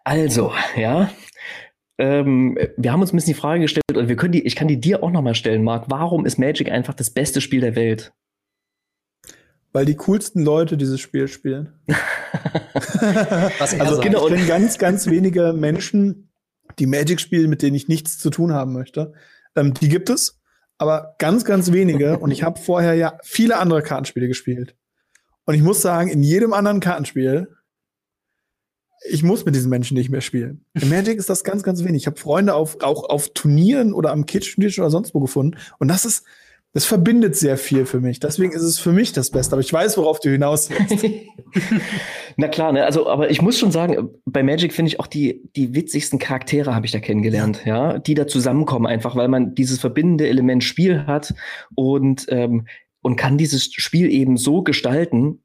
Also, 0.04 0.52
ja, 0.76 1.10
ähm, 1.98 2.58
wir 2.76 2.92
haben 2.92 3.00
uns 3.00 3.12
ein 3.12 3.16
bisschen 3.16 3.34
die 3.34 3.40
Frage 3.40 3.62
gestellt, 3.62 3.96
und 3.96 4.08
wir 4.08 4.16
können 4.16 4.32
die, 4.32 4.46
ich 4.46 4.56
kann 4.56 4.68
die 4.68 4.80
dir 4.80 5.02
auch 5.02 5.10
nochmal 5.10 5.34
stellen, 5.34 5.62
Marc. 5.62 5.84
Warum 5.88 6.26
ist 6.26 6.38
Magic 6.38 6.70
einfach 6.70 6.94
das 6.94 7.10
beste 7.10 7.40
Spiel 7.40 7.60
der 7.60 7.76
Welt? 7.76 8.12
Weil 9.72 9.84
die 9.84 9.96
coolsten 9.96 10.44
Leute 10.44 10.76
dieses 10.76 11.00
Spiel 11.00 11.26
spielen. 11.26 11.72
also 13.58 14.00
genau, 14.00 14.28
ich 14.28 14.34
kenne 14.34 14.46
ganz, 14.46 14.78
ganz 14.78 15.06
wenige 15.08 15.52
Menschen, 15.52 16.30
die 16.78 16.86
Magic 16.86 17.20
spielen, 17.20 17.50
mit 17.50 17.62
denen 17.62 17.74
ich 17.74 17.88
nichts 17.88 18.18
zu 18.18 18.30
tun 18.30 18.52
haben 18.52 18.72
möchte. 18.72 19.14
Ähm, 19.56 19.74
die 19.74 19.88
gibt 19.88 20.10
es, 20.10 20.40
aber 20.78 21.14
ganz, 21.18 21.44
ganz 21.44 21.72
wenige. 21.72 22.18
und 22.18 22.30
ich 22.30 22.42
habe 22.42 22.60
vorher 22.60 22.94
ja 22.94 23.18
viele 23.22 23.58
andere 23.58 23.82
Kartenspiele 23.82 24.28
gespielt. 24.28 24.76
Und 25.46 25.54
ich 25.54 25.62
muss 25.62 25.82
sagen, 25.82 26.08
in 26.08 26.22
jedem 26.22 26.52
anderen 26.52 26.80
Kartenspiel 26.80 27.48
ich 29.06 29.22
muss 29.22 29.44
mit 29.44 29.54
diesen 29.54 29.68
Menschen 29.68 29.96
nicht 29.96 30.08
mehr 30.08 30.22
spielen. 30.22 30.64
Im 30.72 30.88
Magic 30.88 31.18
ist 31.18 31.28
das 31.28 31.44
ganz, 31.44 31.62
ganz 31.62 31.84
wenig. 31.84 32.02
Ich 32.02 32.06
habe 32.06 32.18
Freunde 32.18 32.54
auf, 32.54 32.80
auch 32.80 33.04
auf 33.08 33.28
Turnieren 33.34 33.92
oder 33.92 34.10
am 34.10 34.24
Kitchen-Tisch 34.24 34.78
oder 34.78 34.90
sonst 34.90 35.14
wo 35.14 35.20
gefunden. 35.20 35.58
Und 35.78 35.88
das 35.88 36.06
ist, 36.06 36.24
das 36.74 36.84
verbindet 36.84 37.36
sehr 37.36 37.56
viel 37.56 37.86
für 37.86 38.00
mich. 38.00 38.18
Deswegen 38.18 38.52
ist 38.52 38.62
es 38.62 38.80
für 38.80 38.90
mich 38.90 39.12
das 39.12 39.30
Beste. 39.30 39.54
Aber 39.54 39.60
ich 39.60 39.72
weiß, 39.72 39.96
worauf 39.96 40.18
du 40.18 40.30
hinaus 40.30 40.68
willst. 40.70 41.04
Na 42.36 42.48
klar, 42.48 42.72
ne? 42.72 42.84
Also, 42.84 43.08
aber 43.08 43.30
ich 43.30 43.40
muss 43.40 43.56
schon 43.56 43.70
sagen, 43.70 44.10
bei 44.24 44.42
Magic 44.42 44.72
finde 44.72 44.88
ich 44.88 44.98
auch 44.98 45.06
die, 45.06 45.48
die 45.54 45.72
witzigsten 45.76 46.18
Charaktere 46.18 46.74
habe 46.74 46.84
ich 46.84 46.90
da 46.90 46.98
kennengelernt, 46.98 47.62
ja. 47.64 48.00
die 48.00 48.14
da 48.14 48.26
zusammenkommen 48.26 48.86
einfach, 48.86 49.14
weil 49.14 49.28
man 49.28 49.54
dieses 49.54 49.78
verbindende 49.78 50.26
Element 50.26 50.64
Spiel 50.64 51.06
hat 51.06 51.32
und, 51.76 52.26
ähm, 52.28 52.66
und 53.02 53.14
kann 53.14 53.38
dieses 53.38 53.72
Spiel 53.72 54.10
eben 54.10 54.36
so 54.36 54.64
gestalten, 54.64 55.44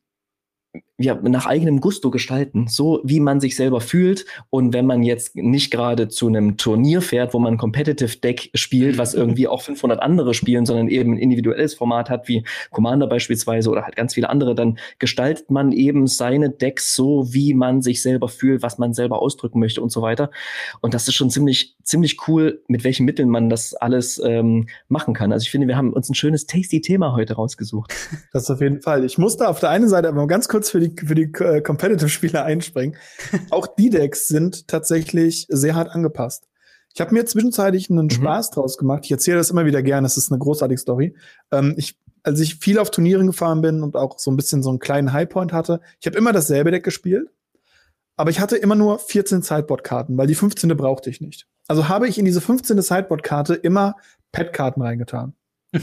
ja, 1.00 1.16
nach 1.16 1.46
eigenem 1.46 1.80
Gusto 1.80 2.12
gestalten, 2.12 2.68
so 2.68 3.00
wie 3.06 3.22
man 3.22 3.40
sich 3.40 3.56
selber 3.56 3.80
fühlt. 3.80 4.26
Und 4.50 4.74
wenn 4.74 4.86
man 4.86 5.02
jetzt 5.02 5.36
nicht 5.38 5.72
gerade 5.72 6.10
zu 6.10 6.28
einem 6.28 6.58
Turnier 6.58 7.02
fährt, 7.02 7.34
wo 7.34 7.40
man 7.40 7.58
Competitive 7.58 8.18
Deck 8.18 8.50
spielt, 8.54 8.98
was 8.98 9.14
mhm. 9.14 9.22
irgendwie 9.22 9.48
auch 9.48 9.62
500 9.62 10.02
andere 10.02 10.34
spielen, 10.34 10.66
sondern 10.66 10.90
eben 10.90 11.14
ein 11.14 11.18
individuelles 11.18 11.74
Format 11.74 12.10
hat, 12.10 12.28
wie 12.28 12.44
Commander 12.70 13.08
beispielsweise 13.08 13.70
oder 13.70 13.84
halt 13.84 13.96
ganz 13.96 14.14
viele 14.14 14.30
andere, 14.30 14.56
dann 14.56 14.78
gestaltet 15.00 15.50
man 15.50 15.72
eben 15.72 16.06
seine 16.06 16.50
Decks 16.50 16.94
so, 16.94 17.34
wie 17.34 17.54
man 17.54 17.82
sich 17.82 18.02
selber 18.02 18.28
fühlt, 18.28 18.62
was 18.62 18.78
man 18.78 18.94
selber 18.94 19.22
ausdrücken 19.22 19.60
möchte 19.60 19.82
und 19.82 19.94
so 19.94 20.02
weiter. 20.02 20.30
Und 20.82 20.94
das 20.94 21.08
ist 21.08 21.16
schon 21.16 21.30
ziemlich, 21.30 21.78
ziemlich 21.82 22.28
cool, 22.28 22.62
mit 22.68 22.84
welchen 22.84 23.06
Mitteln 23.06 23.30
man 23.30 23.50
das 23.50 23.74
alles 23.74 24.22
ähm, 24.22 24.68
machen 24.90 25.14
kann. 25.14 25.32
Also 25.32 25.44
ich 25.44 25.52
finde, 25.52 25.68
wir 25.68 25.78
haben 25.78 25.94
uns 25.94 26.10
ein 26.10 26.16
schönes 26.16 26.46
tasty 26.46 26.82
Thema 26.82 27.16
heute 27.16 27.36
rausgesucht. 27.36 27.94
Das 28.34 28.50
auf 28.52 28.62
jeden 28.62 28.82
Fall. 28.82 29.06
Ich 29.06 29.18
musste 29.18 29.48
auf 29.48 29.60
der 29.60 29.70
einen 29.70 29.88
Seite 29.88 30.10
aber 30.10 30.28
ganz 30.28 30.48
kurz 30.48 30.70
für 30.70 30.80
die 30.80 30.89
die, 30.90 31.06
für 31.06 31.16
die 31.16 31.32
äh, 31.44 31.62
Competitive-Spieler 31.62 32.44
einspringen. 32.44 32.98
Auch 33.50 33.68
die 33.68 33.90
Decks 33.90 34.28
sind 34.28 34.68
tatsächlich 34.68 35.46
sehr 35.50 35.76
hart 35.76 35.90
angepasst. 35.90 36.48
Ich 36.94 37.02
habe 37.02 37.14
mir 37.14 37.26
zwischenzeitlich 37.26 37.90
einen 37.90 38.06
mhm. 38.06 38.10
Spaß 38.10 38.52
draus 38.52 38.78
gemacht. 38.78 39.06
Ich 39.06 39.12
erzähle 39.12 39.38
das 39.38 39.52
immer 39.52 39.66
wieder 39.66 39.84
gerne. 39.84 40.08
Es 40.08 40.18
ist 40.18 40.32
eine 40.32 40.40
großartige 40.40 40.80
Story. 40.80 41.16
Ähm, 41.52 41.76
ich, 41.78 41.98
als 42.24 42.40
ich 42.40 42.56
viel 42.56 42.80
auf 42.80 42.92
Turnieren 42.92 43.28
gefahren 43.28 43.62
bin 43.62 43.84
und 43.84 43.96
auch 43.96 44.20
so 44.20 44.32
ein 44.32 44.38
bisschen 44.38 44.64
so 44.64 44.70
einen 44.70 44.80
kleinen 44.80 45.14
Highpoint 45.14 45.54
hatte, 45.54 45.82
ich 46.00 46.08
habe 46.08 46.18
immer 46.18 46.34
dasselbe 46.34 46.72
Deck 46.72 46.84
gespielt. 46.84 47.30
Aber 48.18 48.32
ich 48.32 48.42
hatte 48.42 48.58
immer 48.58 48.76
nur 48.76 49.00
14 49.00 49.44
Sideboard-Karten, 49.44 50.18
weil 50.18 50.28
die 50.28 50.36
15. 50.36 50.76
brauchte 50.76 51.10
ich 51.10 51.22
nicht. 51.22 51.48
Also 51.68 51.88
habe 51.88 52.08
ich 52.08 52.18
in 52.18 52.26
diese 52.26 52.42
15. 52.42 52.82
Sideboard-Karte 52.82 53.54
immer 53.54 53.96
Pet-Karten 54.34 54.82
reingetan. 54.82 55.36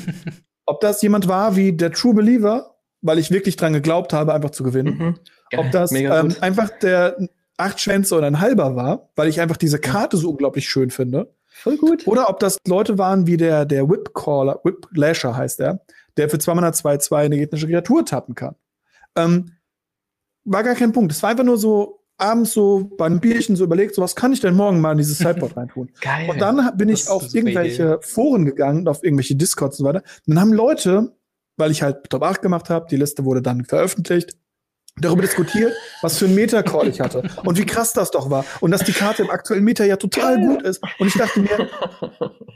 Ob 0.66 0.80
das 0.80 1.00
jemand 1.00 1.28
war 1.28 1.56
wie 1.56 1.72
der 1.72 1.92
True 1.92 2.12
Believer 2.12 2.75
weil 3.02 3.18
ich 3.18 3.30
wirklich 3.30 3.56
dran 3.56 3.72
geglaubt 3.72 4.12
habe, 4.12 4.34
einfach 4.34 4.50
zu 4.50 4.62
gewinnen. 4.62 4.98
Mhm. 4.98 5.18
Ob 5.58 5.70
das 5.70 5.92
ähm, 5.92 6.34
einfach 6.40 6.70
der 6.80 7.16
acht 7.56 7.80
Schwänze 7.80 8.16
oder 8.16 8.26
ein 8.26 8.40
halber 8.40 8.76
war, 8.76 9.10
weil 9.16 9.28
ich 9.28 9.40
einfach 9.40 9.56
diese 9.56 9.78
Karte 9.78 10.16
so 10.16 10.30
unglaublich 10.30 10.68
schön 10.68 10.90
finde. 10.90 11.34
Voll 11.46 11.78
gut. 11.78 12.06
Oder 12.06 12.28
ob 12.28 12.38
das 12.40 12.58
Leute 12.66 12.98
waren 12.98 13.26
wie 13.26 13.38
der, 13.38 13.64
der 13.64 13.88
Whip 13.88 14.12
Caller, 14.14 14.60
Whip 14.64 14.86
Lasher 14.92 15.36
heißt 15.36 15.60
der, 15.60 15.80
der 16.16 16.28
für 16.28 16.38
202 16.38 17.24
eine 17.24 17.38
gegnerische 17.38 17.66
Kreatur 17.66 18.04
tappen 18.04 18.34
kann. 18.34 18.56
Ähm, 19.16 19.52
war 20.44 20.62
gar 20.62 20.74
kein 20.74 20.92
Punkt. 20.92 21.12
Es 21.12 21.22
war 21.22 21.30
einfach 21.30 21.44
nur 21.44 21.56
so 21.56 22.02
abends 22.18 22.52
so 22.52 22.90
beim 22.96 23.20
Bierchen 23.20 23.56
so 23.56 23.64
überlegt, 23.64 23.94
so 23.94 24.02
was 24.02 24.16
kann 24.16 24.32
ich 24.32 24.40
denn 24.40 24.54
morgen 24.54 24.80
mal 24.80 24.92
in 24.92 24.98
dieses 24.98 25.18
Sideboard 25.18 25.56
reintun? 25.56 25.90
Geil. 26.00 26.28
Und 26.28 26.40
dann 26.40 26.76
bin 26.76 26.88
ich 26.90 27.08
auf 27.08 27.34
irgendwelche 27.34 27.94
Idee. 27.94 27.98
Foren 28.02 28.44
gegangen, 28.44 28.86
auf 28.86 29.02
irgendwelche 29.02 29.36
Discords 29.36 29.78
und 29.78 29.84
so 29.84 29.88
weiter. 29.88 30.02
Und 30.26 30.34
dann 30.34 30.40
haben 30.40 30.52
Leute 30.52 31.16
weil 31.56 31.70
ich 31.70 31.82
halt 31.82 32.08
Top 32.10 32.22
8 32.22 32.42
gemacht 32.42 32.70
habe. 32.70 32.86
Die 32.90 32.96
Liste 32.96 33.24
wurde 33.24 33.42
dann 33.42 33.64
veröffentlicht. 33.64 34.36
Darüber 34.98 35.20
diskutiert, 35.20 35.74
was 36.00 36.16
für 36.16 36.24
ein 36.24 36.34
Meta-Call 36.34 36.88
ich 36.88 37.02
hatte 37.02 37.22
und 37.44 37.58
wie 37.58 37.66
krass 37.66 37.92
das 37.92 38.10
doch 38.10 38.30
war. 38.30 38.46
Und 38.60 38.70
dass 38.70 38.82
die 38.82 38.92
Karte 38.92 39.24
im 39.24 39.30
aktuellen 39.30 39.62
Meta 39.62 39.84
ja 39.84 39.98
total 39.98 40.40
gut 40.40 40.62
ist. 40.62 40.82
Und 40.98 41.08
ich 41.08 41.14
dachte 41.14 41.40
mir, 41.40 41.68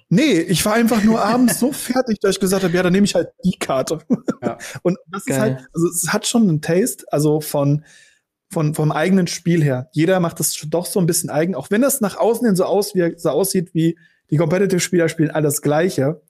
nee, 0.09 0.41
ich 0.41 0.65
war 0.65 0.73
einfach 0.73 1.05
nur 1.05 1.23
abends 1.23 1.61
so 1.61 1.71
fertig, 1.71 2.19
dass 2.21 2.37
ich 2.37 2.41
gesagt 2.41 2.65
habe, 2.65 2.75
ja, 2.75 2.83
dann 2.83 2.95
nehme 2.95 3.05
ich 3.05 3.15
halt 3.15 3.29
die 3.45 3.59
Karte. 3.59 3.99
Ja. 4.43 4.57
Und 4.81 4.97
das 5.09 5.27
Geil. 5.27 5.37
ist 5.37 5.41
halt, 5.43 5.69
also 5.75 5.87
es 5.89 6.13
hat 6.15 6.27
schon 6.27 6.49
einen 6.49 6.63
Taste, 6.63 7.05
also 7.11 7.43
von, 7.43 7.85
von, 8.51 8.75
vom 8.75 8.91
eigenen 8.91 9.27
Spiel 9.27 9.63
her. 9.63 9.91
Jeder 9.93 10.19
macht 10.19 10.41
das 10.41 10.59
doch 10.67 10.87
so 10.87 10.99
ein 10.99 11.05
bisschen 11.05 11.29
eigen, 11.29 11.55
auch 11.55 11.71
wenn 11.71 11.83
das 11.83 12.01
nach 12.01 12.17
außen 12.17 12.47
hin 12.47 12.57
so, 12.57 12.65
aus, 12.65 12.95
wie, 12.95 13.19
so 13.19 13.29
aussieht 13.29 13.75
wie 13.75 13.99
die 14.31 14.39
Competitive-Spieler 14.39 15.11
spielen 15.11 15.31
alles 15.31 15.61
Gleiche 15.61 16.23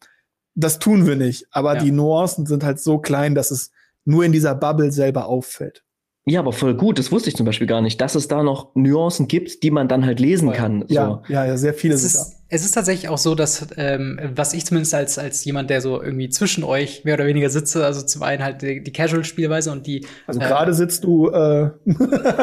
das 0.60 0.78
tun 0.78 1.06
wir 1.06 1.16
nicht. 1.16 1.46
Aber 1.50 1.74
ja. 1.74 1.82
die 1.82 1.90
Nuancen 1.90 2.46
sind 2.46 2.64
halt 2.64 2.80
so 2.80 2.98
klein, 2.98 3.34
dass 3.34 3.50
es 3.50 3.70
nur 4.04 4.24
in 4.24 4.32
dieser 4.32 4.54
Bubble 4.54 4.92
selber 4.92 5.26
auffällt. 5.26 5.84
Ja, 6.26 6.40
aber 6.40 6.52
voll 6.52 6.74
gut. 6.74 6.98
Das 6.98 7.10
wusste 7.10 7.30
ich 7.30 7.36
zum 7.36 7.46
Beispiel 7.46 7.66
gar 7.66 7.80
nicht, 7.80 8.00
dass 8.00 8.14
es 8.14 8.28
da 8.28 8.42
noch 8.42 8.74
Nuancen 8.74 9.26
gibt, 9.26 9.62
die 9.62 9.70
man 9.70 9.88
dann 9.88 10.04
halt 10.04 10.20
lesen 10.20 10.48
voll. 10.48 10.56
kann. 10.56 10.84
So. 10.86 10.94
Ja, 10.94 11.22
ja, 11.28 11.46
ja, 11.46 11.56
sehr 11.56 11.72
viele 11.72 11.94
es 11.94 12.02
sind 12.02 12.08
ist, 12.08 12.32
da. 12.32 12.36
Es 12.48 12.64
ist 12.64 12.72
tatsächlich 12.72 13.08
auch 13.08 13.18
so, 13.18 13.34
dass, 13.34 13.66
ähm, 13.76 14.20
was 14.34 14.52
ich 14.52 14.66
zumindest 14.66 14.94
als, 14.94 15.18
als 15.18 15.44
jemand, 15.44 15.70
der 15.70 15.80
so 15.80 16.00
irgendwie 16.00 16.28
zwischen 16.28 16.62
euch 16.62 17.04
mehr 17.04 17.14
oder 17.14 17.26
weniger 17.26 17.48
sitze, 17.48 17.84
also 17.84 18.02
zum 18.02 18.22
einen 18.22 18.44
halt 18.44 18.60
die, 18.60 18.82
die 18.82 18.92
Casual-Spielweise 18.92 19.72
und 19.72 19.86
die. 19.86 20.06
Also 20.26 20.40
gerade 20.40 20.72
äh, 20.72 20.74
sitzt 20.74 21.04
du 21.04 21.30
äh 21.30 21.70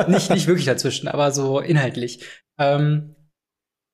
nicht, 0.07 0.31
nicht 0.31 0.47
wirklich 0.47 0.65
dazwischen, 0.65 1.07
aber 1.07 1.31
so 1.31 1.59
inhaltlich. 1.59 2.25
Ähm, 2.57 3.15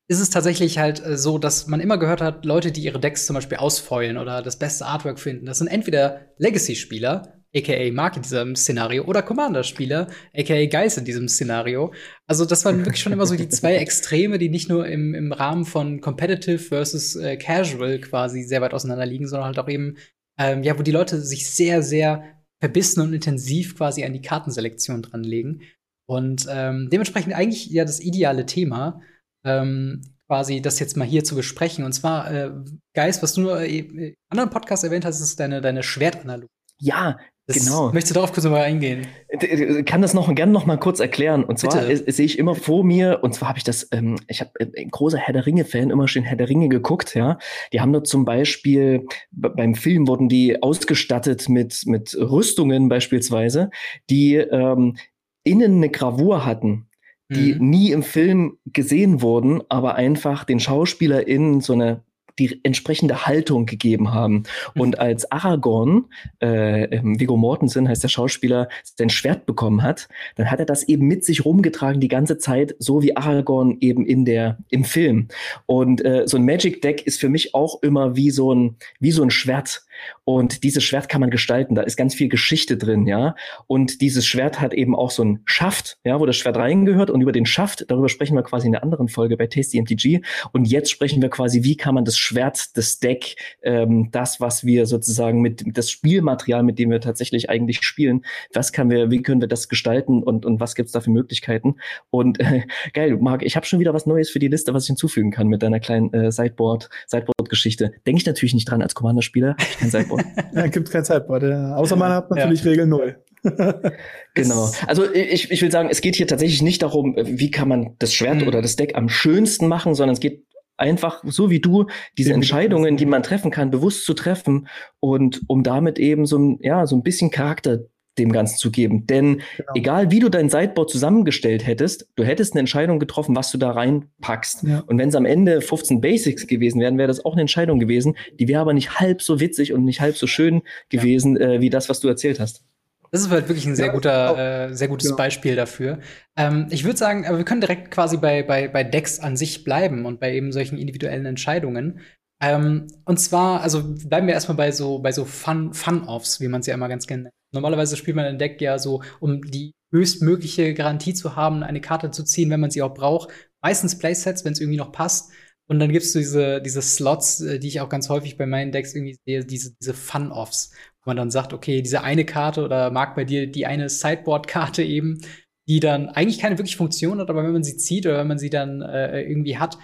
ist 0.07 0.19
es 0.19 0.29
tatsächlich 0.29 0.77
halt 0.77 1.05
äh, 1.05 1.17
so, 1.17 1.37
dass 1.37 1.67
man 1.67 1.79
immer 1.79 1.97
gehört 1.97 2.21
hat, 2.21 2.45
Leute, 2.45 2.71
die 2.71 2.83
ihre 2.83 2.99
Decks 2.99 3.25
zum 3.25 3.35
Beispiel 3.35 3.57
ausfeulen 3.57 4.17
oder 4.17 4.41
das 4.41 4.57
beste 4.57 4.85
Artwork 4.85 5.19
finden, 5.19 5.45
das 5.45 5.59
sind 5.59 5.67
entweder 5.67 6.27
Legacy-Spieler, 6.37 7.39
aka 7.55 7.91
Mark 7.91 8.15
in 8.15 8.23
diesem 8.23 8.55
Szenario, 8.55 9.05
oder 9.05 9.21
Commander-Spieler, 9.21 10.07
aka 10.35 10.65
Geist 10.65 10.97
in 10.97 11.05
diesem 11.05 11.27
Szenario. 11.27 11.93
Also 12.27 12.45
das 12.45 12.65
waren 12.65 12.79
wirklich 12.79 13.01
schon 13.01 13.13
immer 13.13 13.27
so 13.27 13.35
die 13.35 13.49
zwei 13.49 13.75
Extreme, 13.77 14.39
die 14.39 14.49
nicht 14.49 14.69
nur 14.69 14.87
im, 14.87 15.13
im 15.13 15.31
Rahmen 15.31 15.65
von 15.65 16.01
Competitive 16.01 16.59
versus 16.59 17.15
äh, 17.15 17.37
Casual 17.37 17.99
quasi 17.99 18.43
sehr 18.43 18.61
weit 18.61 18.73
auseinander 18.73 19.05
liegen, 19.05 19.27
sondern 19.27 19.47
halt 19.47 19.59
auch 19.59 19.69
eben 19.69 19.97
ähm, 20.37 20.63
ja, 20.63 20.77
wo 20.77 20.83
die 20.83 20.91
Leute 20.91 21.21
sich 21.21 21.49
sehr, 21.49 21.83
sehr 21.83 22.23
verbissen 22.59 23.01
und 23.01 23.13
intensiv 23.13 23.77
quasi 23.77 24.03
an 24.03 24.13
die 24.13 24.21
Kartenselektion 24.21 25.01
dranlegen. 25.01 25.61
Und 26.05 26.47
ähm, 26.49 26.89
dementsprechend 26.91 27.33
eigentlich 27.33 27.67
ja 27.67 27.85
das 27.85 27.99
ideale 27.99 28.45
Thema, 28.45 29.01
ähm, 29.43 30.01
quasi 30.27 30.61
das 30.61 30.79
jetzt 30.79 30.97
mal 30.97 31.07
hier 31.07 31.23
zu 31.23 31.35
besprechen. 31.35 31.85
Und 31.85 31.93
zwar, 31.93 32.31
äh, 32.31 32.51
Geist, 32.93 33.21
was 33.23 33.33
du 33.33 33.41
nur 33.41 33.61
äh, 33.61 33.79
in 33.79 34.15
anderen 34.29 34.49
Podcast 34.49 34.83
erwähnt 34.83 35.05
hast, 35.05 35.19
ist 35.19 35.39
deine, 35.39 35.61
deine 35.61 35.83
Schwertanalogie. 35.83 36.47
Ja, 36.79 37.17
das 37.45 37.57
genau. 37.57 37.91
Möchtest 37.91 38.11
du 38.11 38.13
darauf 38.15 38.31
kurz 38.31 38.45
mal 38.45 38.61
eingehen? 38.61 39.05
Ich 39.27 39.43
äh, 39.43 39.83
kann 39.83 40.01
das 40.01 40.13
noch 40.13 40.33
gerne 40.33 40.53
noch 40.53 40.65
mal 40.65 40.77
kurz 40.77 41.01
erklären. 41.01 41.43
Und 41.43 41.59
zwar 41.59 41.83
sehe 41.83 42.25
ich 42.25 42.39
immer 42.39 42.55
vor 42.55 42.85
mir, 42.85 43.19
und 43.21 43.35
zwar 43.35 43.49
habe 43.49 43.57
ich 43.57 43.65
das, 43.65 43.89
ähm, 43.91 44.15
ich 44.29 44.39
habe 44.39 44.51
äh, 44.59 44.81
ein 44.81 44.89
großer 44.89 45.17
Herr 45.17 45.33
der 45.33 45.45
Ringe-Fan, 45.45 45.89
immer 45.89 46.07
schön 46.07 46.23
Herr 46.23 46.37
der 46.37 46.47
Ringe 46.47 46.69
geguckt, 46.69 47.15
ja. 47.15 47.37
Die 47.73 47.81
haben 47.81 47.91
dort 47.91 48.07
zum 48.07 48.23
Beispiel, 48.23 49.05
beim 49.31 49.75
Film 49.75 50.07
wurden 50.07 50.29
die 50.29 50.63
ausgestattet 50.63 51.49
mit, 51.49 51.81
mit 51.85 52.15
Rüstungen 52.17 52.87
beispielsweise, 52.87 53.71
die 54.09 54.35
ähm, 54.35 54.95
innen 55.43 55.75
eine 55.75 55.89
Gravur 55.89 56.45
hatten 56.45 56.87
die 57.33 57.55
mhm. 57.55 57.69
nie 57.69 57.91
im 57.91 58.03
Film 58.03 58.57
gesehen 58.65 59.21
wurden, 59.21 59.61
aber 59.69 59.95
einfach 59.95 60.43
den 60.43 60.59
SchauspielerInnen 60.59 61.61
so 61.61 61.73
eine 61.73 62.01
die 62.39 62.59
entsprechende 62.63 63.25
Haltung 63.25 63.65
gegeben 63.65 64.13
haben. 64.13 64.43
Mhm. 64.73 64.81
Und 64.81 64.99
als 64.99 65.31
Aragorn, 65.31 66.05
äh, 66.41 66.85
ähm, 66.85 67.19
Viggo 67.19 67.37
Mortensen 67.37 67.87
heißt 67.87 68.03
der 68.03 68.09
Schauspieler, 68.09 68.69
sein 68.83 69.09
Schwert 69.09 69.45
bekommen 69.45 69.83
hat, 69.83 70.07
dann 70.35 70.49
hat 70.49 70.59
er 70.59 70.65
das 70.65 70.83
eben 70.83 71.07
mit 71.07 71.23
sich 71.23 71.45
rumgetragen 71.45 72.01
die 72.01 72.07
ganze 72.07 72.37
Zeit, 72.37 72.75
so 72.79 73.01
wie 73.03 73.15
Aragorn 73.15 73.77
eben 73.81 74.05
in 74.05 74.25
der 74.25 74.57
im 74.69 74.83
Film. 74.83 75.27
Und 75.65 76.03
äh, 76.03 76.23
so 76.25 76.37
ein 76.37 76.45
Magic 76.45 76.81
Deck 76.81 77.05
ist 77.05 77.19
für 77.19 77.29
mich 77.29 77.53
auch 77.53 77.81
immer 77.83 78.15
wie 78.15 78.31
so 78.31 78.53
ein 78.53 78.77
wie 78.99 79.11
so 79.11 79.23
ein 79.23 79.29
Schwert. 79.29 79.83
Und 80.23 80.63
dieses 80.63 80.83
Schwert 80.83 81.09
kann 81.09 81.21
man 81.21 81.29
gestalten. 81.29 81.75
Da 81.75 81.81
ist 81.81 81.97
ganz 81.97 82.15
viel 82.15 82.29
Geschichte 82.29 82.77
drin, 82.77 83.07
ja. 83.07 83.35
Und 83.67 84.01
dieses 84.01 84.25
Schwert 84.25 84.61
hat 84.61 84.73
eben 84.73 84.95
auch 84.95 85.11
so 85.11 85.23
ein 85.23 85.41
Schaft, 85.45 85.97
ja, 86.03 86.19
wo 86.19 86.25
das 86.25 86.37
Schwert 86.37 86.57
reingehört. 86.57 87.09
Und 87.09 87.21
über 87.21 87.31
den 87.31 87.45
Schaft, 87.45 87.85
darüber 87.89 88.09
sprechen 88.09 88.35
wir 88.35 88.43
quasi 88.43 88.67
in 88.67 88.73
der 88.73 88.83
anderen 88.83 89.07
Folge 89.07 89.37
bei 89.37 89.47
Tasty 89.47 89.81
MTG. 89.81 90.21
Und 90.51 90.65
jetzt 90.65 90.91
sprechen 90.91 91.21
wir 91.21 91.29
quasi, 91.29 91.63
wie 91.63 91.77
kann 91.77 91.95
man 91.95 92.05
das 92.05 92.17
Schwert, 92.17 92.77
das 92.77 92.99
Deck, 92.99 93.35
ähm, 93.61 94.09
das, 94.11 94.39
was 94.39 94.63
wir 94.63 94.85
sozusagen 94.85 95.41
mit 95.41 95.63
das 95.65 95.89
Spielmaterial, 95.89 96.63
mit 96.63 96.79
dem 96.79 96.89
wir 96.89 97.01
tatsächlich 97.01 97.49
eigentlich 97.49 97.85
spielen, 97.85 98.25
was 98.53 98.71
kann 98.71 98.89
wir, 98.89 99.11
wie 99.11 99.21
können 99.21 99.41
wir 99.41 99.47
das 99.47 99.69
gestalten 99.69 100.23
und, 100.23 100.45
und 100.45 100.59
was 100.59 100.75
gibt's 100.75 100.91
da 100.91 101.01
für 101.01 101.11
Möglichkeiten? 101.11 101.75
Und 102.09 102.39
äh, 102.39 102.63
geil, 102.93 103.17
Marc, 103.19 103.43
ich 103.43 103.55
habe 103.55 103.65
schon 103.65 103.79
wieder 103.79 103.93
was 103.93 104.05
Neues 104.05 104.29
für 104.29 104.39
die 104.39 104.47
Liste, 104.47 104.73
was 104.73 104.83
ich 104.83 104.87
hinzufügen 104.87 105.31
kann 105.31 105.47
mit 105.47 105.63
deiner 105.63 105.79
kleinen 105.79 106.13
äh, 106.13 106.31
Sideboard, 106.31 106.89
Sideboard-Geschichte. 107.07 107.93
Denke 108.05 108.21
ich 108.21 108.25
natürlich 108.25 108.53
nicht 108.53 108.69
dran 108.69 108.81
als 108.81 108.95
Commander-Spieler. 108.95 109.55
Kein 109.83 109.91
Sideboard. 109.91 110.25
ja, 110.53 110.67
gibt 110.67 110.91
kein 110.91 111.03
Sideboard. 111.03 111.43
Ja. 111.43 111.75
Außer 111.75 111.95
man 111.95 112.11
hat 112.11 112.29
natürlich 112.29 112.63
ja. 112.63 112.71
Regel 112.71 112.87
0. 112.87 113.17
genau. 114.33 114.71
Also 114.87 115.11
ich, 115.13 115.51
ich 115.51 115.61
will 115.61 115.71
sagen, 115.71 115.89
es 115.91 116.01
geht 116.01 116.15
hier 116.15 116.27
tatsächlich 116.27 116.61
nicht 116.61 116.81
darum, 116.81 117.15
wie 117.17 117.51
kann 117.51 117.67
man 117.67 117.95
das 117.99 118.13
Schwert 118.13 118.41
mhm. 118.41 118.47
oder 118.47 118.61
das 118.61 118.75
Deck 118.75 118.95
am 118.95 119.09
schönsten 119.09 119.67
machen, 119.67 119.95
sondern 119.95 120.13
es 120.13 120.19
geht 120.19 120.45
einfach 120.77 121.23
so 121.25 121.49
wie 121.49 121.59
du 121.59 121.87
diese 122.17 122.33
Entscheidungen, 122.33 122.97
die 122.97 123.05
man 123.05 123.21
treffen 123.21 123.51
kann, 123.51 123.69
bewusst 123.69 124.05
zu 124.05 124.13
treffen 124.13 124.67
und 124.99 125.41
um 125.47 125.63
damit 125.63 125.99
eben 125.99 126.25
so 126.25 126.37
ein, 126.37 126.57
ja, 126.61 126.87
so 126.87 126.95
ein 126.95 127.03
bisschen 127.03 127.31
Charakter 127.31 127.79
dem 128.17 128.31
Ganzen 128.31 128.57
zu 128.57 128.71
geben. 128.71 129.07
Denn 129.07 129.41
genau. 129.57 129.71
egal 129.75 130.11
wie 130.11 130.19
du 130.19 130.29
dein 130.29 130.49
Sideboard 130.49 130.89
zusammengestellt 130.89 131.65
hättest, 131.65 132.07
du 132.15 132.23
hättest 132.23 132.53
eine 132.53 132.61
Entscheidung 132.61 132.99
getroffen, 132.99 133.35
was 133.35 133.51
du 133.51 133.57
da 133.57 133.71
reinpackst. 133.71 134.63
Ja. 134.63 134.83
Und 134.85 134.97
wenn 134.97 135.09
es 135.09 135.15
am 135.15 135.25
Ende 135.25 135.61
15 135.61 136.01
Basics 136.01 136.47
gewesen 136.47 136.79
wären, 136.79 136.97
wäre 136.97 137.07
das 137.07 137.25
auch 137.25 137.33
eine 137.33 137.41
Entscheidung 137.41 137.79
gewesen. 137.79 138.15
Die 138.39 138.47
wäre 138.47 138.61
aber 138.61 138.73
nicht 138.73 138.99
halb 138.99 139.21
so 139.21 139.39
witzig 139.39 139.73
und 139.73 139.83
nicht 139.83 140.01
halb 140.01 140.17
so 140.17 140.27
schön 140.27 140.61
gewesen, 140.89 141.37
ja. 141.37 141.53
äh, 141.53 141.61
wie 141.61 141.69
das, 141.69 141.89
was 141.89 141.99
du 141.99 142.07
erzählt 142.07 142.39
hast. 142.39 142.63
Das 143.11 143.21
ist 143.21 143.29
halt 143.29 143.47
wirklich 143.47 143.67
ein 143.67 143.75
sehr 143.75 143.87
ja, 143.87 143.91
guter, 143.91 144.69
äh, 144.69 144.73
sehr 144.73 144.87
gutes 144.87 145.11
ja. 145.11 145.15
Beispiel 145.15 145.55
dafür. 145.55 145.99
Ähm, 146.35 146.65
ich 146.71 146.83
würde 146.83 146.97
sagen, 146.97 147.23
wir 147.23 147.43
können 147.43 147.61
direkt 147.61 147.91
quasi 147.91 148.17
bei, 148.17 148.41
bei, 148.41 148.67
bei 148.67 148.83
Decks 148.83 149.19
an 149.19 149.37
sich 149.37 149.63
bleiben 149.63 150.05
und 150.05 150.19
bei 150.19 150.33
eben 150.33 150.51
solchen 150.51 150.79
individuellen 150.79 151.27
Entscheidungen. 151.27 151.99
Ähm, 152.41 152.87
und 153.05 153.19
zwar, 153.19 153.61
also 153.61 153.83
bleiben 153.83 154.25
wir 154.25 154.33
erstmal 154.33 154.57
bei 154.57 154.71
so, 154.71 154.97
bei 154.97 155.11
so 155.11 155.25
Fun, 155.25 155.75
Fun-Offs, 155.75 156.41
wie 156.41 156.47
man 156.47 156.61
es 156.61 156.67
ja 156.67 156.73
immer 156.73 156.89
ganz 156.89 157.05
gerne 157.05 157.23
nennt. 157.23 157.33
Normalerweise 157.53 157.95
spielt 157.95 158.15
man 158.15 158.25
ein 158.25 158.39
Deck 158.39 158.59
ja 158.61 158.79
so, 158.79 159.01
um 159.19 159.41
die 159.41 159.73
höchstmögliche 159.91 160.73
Garantie 160.73 161.13
zu 161.13 161.35
haben, 161.35 161.63
eine 161.63 161.79
Karte 161.81 162.11
zu 162.11 162.23
ziehen, 162.23 162.49
wenn 162.49 162.59
man 162.59 162.71
sie 162.71 162.81
auch 162.81 162.93
braucht. 162.93 163.29
Meistens 163.61 163.97
Playsets, 163.97 164.43
wenn 164.43 164.53
es 164.53 164.59
irgendwie 164.59 164.79
noch 164.79 164.91
passt. 164.91 165.31
Und 165.67 165.79
dann 165.79 165.91
gibt's 165.91 166.11
so 166.11 166.19
diese, 166.19 166.61
diese 166.61 166.81
Slots, 166.81 167.39
äh, 167.41 167.59
die 167.59 167.67
ich 167.67 167.79
auch 167.79 167.89
ganz 167.89 168.09
häufig 168.09 168.37
bei 168.37 168.45
meinen 168.45 168.71
Decks 168.71 168.93
irgendwie 168.93 169.17
sehe, 169.25 169.45
diese, 169.45 169.73
diese 169.79 169.93
Fun-Offs, 169.93 170.71
wo 171.03 171.09
man 171.09 171.17
dann 171.17 171.31
sagt, 171.31 171.53
okay, 171.53 171.81
diese 171.81 172.03
eine 172.03 172.25
Karte 172.25 172.63
oder 172.63 172.91
mag 172.91 173.15
bei 173.15 173.23
dir 173.23 173.47
die 173.47 173.65
eine 173.65 173.87
Sideboard-Karte 173.87 174.83
eben, 174.83 175.21
die 175.67 175.79
dann 175.79 176.09
eigentlich 176.09 176.39
keine 176.39 176.57
wirkliche 176.57 176.77
Funktion 176.77 177.19
hat, 177.19 177.29
aber 177.29 177.43
wenn 177.43 177.53
man 177.53 177.63
sie 177.63 177.77
zieht 177.77 178.05
oder 178.05 178.17
wenn 178.17 178.27
man 178.27 178.39
sie 178.39 178.49
dann 178.49 178.81
äh, 178.81 179.21
irgendwie 179.21 179.57
hat, 179.57 179.77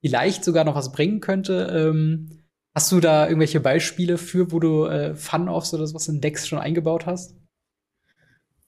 vielleicht 0.00 0.44
sogar 0.44 0.64
noch 0.64 0.76
was 0.76 0.92
bringen 0.92 1.20
könnte. 1.20 1.90
Ähm, 1.90 2.41
hast 2.74 2.90
du 2.92 3.00
da 3.00 3.26
irgendwelche 3.26 3.60
Beispiele 3.60 4.18
für, 4.18 4.52
wo 4.52 4.60
du 4.60 4.86
äh, 4.86 5.14
Fun-Offs 5.14 5.74
oder 5.74 5.86
sowas 5.86 6.08
in 6.08 6.20
Decks 6.20 6.48
schon 6.48 6.58
eingebaut 6.58 7.06
hast? 7.06 7.34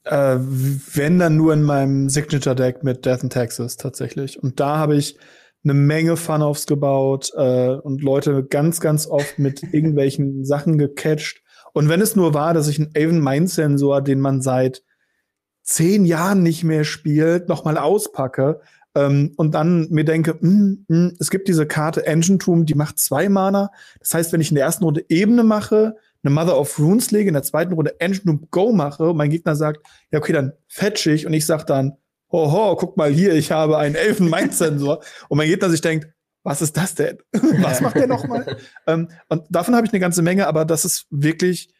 Äh, 0.04 0.36
wenn 0.38 1.18
dann 1.18 1.36
nur 1.36 1.54
in 1.54 1.62
meinem 1.62 2.08
Signature-Deck 2.08 2.82
mit 2.84 3.06
Death 3.06 3.22
and 3.22 3.32
Taxes 3.32 3.76
tatsächlich. 3.76 4.42
Und 4.42 4.60
da 4.60 4.76
habe 4.76 4.96
ich 4.96 5.16
eine 5.64 5.74
Menge 5.74 6.16
Fun-Offs 6.16 6.66
gebaut 6.66 7.32
äh, 7.36 7.70
und 7.70 8.02
Leute 8.02 8.44
ganz, 8.44 8.80
ganz 8.80 9.06
oft 9.06 9.38
mit 9.38 9.62
irgendwelchen 9.72 10.44
Sachen 10.44 10.76
gecatcht. 10.76 11.42
Und 11.72 11.88
wenn 11.88 12.02
es 12.02 12.16
nur 12.16 12.34
war, 12.34 12.52
dass 12.52 12.68
ich 12.68 12.78
einen 12.78 12.92
Avon 12.94 13.20
Mind 13.20 13.50
Sensor, 13.50 14.02
den 14.02 14.20
man 14.20 14.42
seit 14.42 14.82
zehn 15.62 16.04
Jahren 16.04 16.42
nicht 16.42 16.62
mehr 16.62 16.84
spielt, 16.84 17.48
noch 17.48 17.64
mal 17.64 17.78
auspacke, 17.78 18.60
ähm, 18.94 19.32
und 19.36 19.54
dann 19.54 19.88
mir 19.90 20.04
denke, 20.04 20.36
mh, 20.40 20.76
mh, 20.88 20.96
hm, 20.96 21.16
es 21.18 21.30
gibt 21.30 21.48
diese 21.48 21.66
Karte 21.66 22.06
Engine 22.06 22.38
Tomb, 22.38 22.66
die 22.66 22.74
macht 22.74 22.98
zwei 22.98 23.28
Mana. 23.28 23.70
Das 24.00 24.14
heißt, 24.14 24.32
wenn 24.32 24.40
ich 24.40 24.50
in 24.50 24.54
der 24.54 24.64
ersten 24.64 24.84
Runde 24.84 25.04
Ebene 25.08 25.42
mache, 25.42 25.96
eine 26.22 26.34
Mother 26.34 26.58
of 26.58 26.78
Runes 26.78 27.10
lege, 27.10 27.28
in 27.28 27.34
der 27.34 27.42
zweiten 27.42 27.72
Runde 27.72 28.00
Engine 28.00 28.24
Tomb 28.24 28.50
Go 28.50 28.72
mache 28.72 29.10
und 29.10 29.16
mein 29.16 29.30
Gegner 29.30 29.56
sagt, 29.56 29.84
ja, 30.10 30.18
okay, 30.18 30.32
dann 30.32 30.52
fetch 30.68 31.06
ich 31.06 31.26
und 31.26 31.32
ich 31.34 31.44
sag 31.44 31.64
dann, 31.66 31.96
hoho, 32.30 32.76
guck 32.76 32.96
mal 32.96 33.12
hier, 33.12 33.34
ich 33.34 33.50
habe 33.52 33.78
einen 33.78 33.94
Elfen 33.94 34.30
Mind 34.30 34.54
Sensor 34.54 35.02
und 35.28 35.38
mein 35.38 35.48
Gegner 35.48 35.70
sich 35.70 35.80
denkt, 35.80 36.08
was 36.44 36.62
ist 36.62 36.76
das 36.76 36.94
denn? 36.94 37.18
was 37.32 37.80
macht 37.80 37.96
der 37.96 38.06
nochmal? 38.06 38.58
ähm, 38.86 39.08
und 39.28 39.44
davon 39.50 39.74
habe 39.74 39.86
ich 39.86 39.92
eine 39.92 40.00
ganze 40.00 40.22
Menge, 40.22 40.46
aber 40.46 40.64
das 40.64 40.84
ist 40.84 41.06
wirklich 41.10 41.72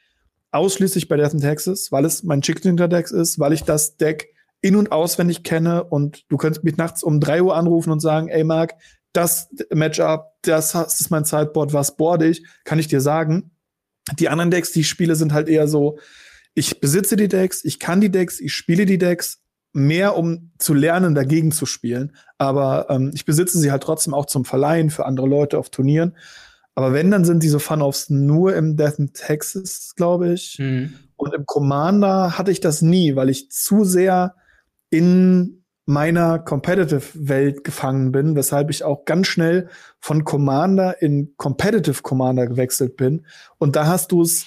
ausschließlich 0.50 1.08
bei 1.08 1.16
Death 1.16 1.34
in 1.34 1.40
Texas, 1.40 1.90
weil 1.90 2.04
es 2.04 2.22
mein 2.22 2.40
Chicken 2.40 2.76
Deck 2.76 3.10
ist, 3.10 3.38
weil 3.38 3.52
ich 3.52 3.64
das 3.64 3.96
Deck 3.96 4.33
in- 4.64 4.76
und 4.76 4.92
auswendig 4.92 5.42
kenne 5.42 5.84
und 5.84 6.24
du 6.30 6.38
könntest 6.38 6.64
mich 6.64 6.78
nachts 6.78 7.02
um 7.02 7.20
drei 7.20 7.42
Uhr 7.42 7.54
anrufen 7.54 7.90
und 7.90 8.00
sagen, 8.00 8.28
ey 8.28 8.44
Marc, 8.44 8.72
das 9.12 9.50
Matchup, 9.70 10.32
das 10.40 10.74
ist 10.74 11.10
mein 11.10 11.24
Sideboard, 11.24 11.74
was 11.74 11.98
board 11.98 12.22
ich, 12.22 12.46
kann 12.64 12.78
ich 12.78 12.88
dir 12.88 13.02
sagen. 13.02 13.50
Die 14.18 14.30
anderen 14.30 14.50
Decks, 14.50 14.72
die 14.72 14.80
ich 14.80 14.88
spiele, 14.88 15.16
sind 15.16 15.34
halt 15.34 15.48
eher 15.48 15.68
so, 15.68 15.98
ich 16.54 16.80
besitze 16.80 17.16
die 17.16 17.28
Decks, 17.28 17.62
ich 17.62 17.78
kann 17.78 18.00
die 18.00 18.10
Decks, 18.10 18.40
ich 18.40 18.54
spiele 18.54 18.86
die 18.86 18.96
Decks, 18.96 19.42
mehr 19.74 20.16
um 20.16 20.52
zu 20.58 20.72
lernen, 20.72 21.14
dagegen 21.14 21.52
zu 21.52 21.66
spielen. 21.66 22.16
Aber 22.38 22.86
ähm, 22.88 23.10
ich 23.12 23.26
besitze 23.26 23.58
sie 23.58 23.70
halt 23.70 23.82
trotzdem 23.82 24.14
auch 24.14 24.24
zum 24.24 24.46
Verleihen 24.46 24.88
für 24.88 25.04
andere 25.04 25.26
Leute 25.26 25.58
auf 25.58 25.68
Turnieren. 25.68 26.16
Aber 26.74 26.94
wenn, 26.94 27.10
dann 27.10 27.26
sind 27.26 27.42
diese 27.42 27.60
Fun-Offs 27.60 28.08
nur 28.08 28.56
im 28.56 28.78
Death 28.78 28.98
in 28.98 29.12
Texas, 29.12 29.92
glaube 29.94 30.32
ich. 30.32 30.58
Mhm. 30.58 30.94
Und 31.16 31.34
im 31.34 31.44
Commander 31.44 32.38
hatte 32.38 32.50
ich 32.50 32.60
das 32.60 32.80
nie, 32.80 33.14
weil 33.14 33.28
ich 33.28 33.50
zu 33.50 33.84
sehr 33.84 34.34
in 34.94 35.64
meiner 35.86 36.38
Competitive-Welt 36.38 37.64
gefangen 37.64 38.12
bin, 38.12 38.36
weshalb 38.36 38.70
ich 38.70 38.84
auch 38.84 39.04
ganz 39.04 39.26
schnell 39.26 39.68
von 39.98 40.24
Commander 40.24 41.02
in 41.02 41.34
Competitive 41.36 42.02
Commander 42.02 42.46
gewechselt 42.46 42.96
bin. 42.96 43.26
Und 43.58 43.74
da 43.76 43.86
hast 43.86 44.12
du 44.12 44.22
es, 44.22 44.46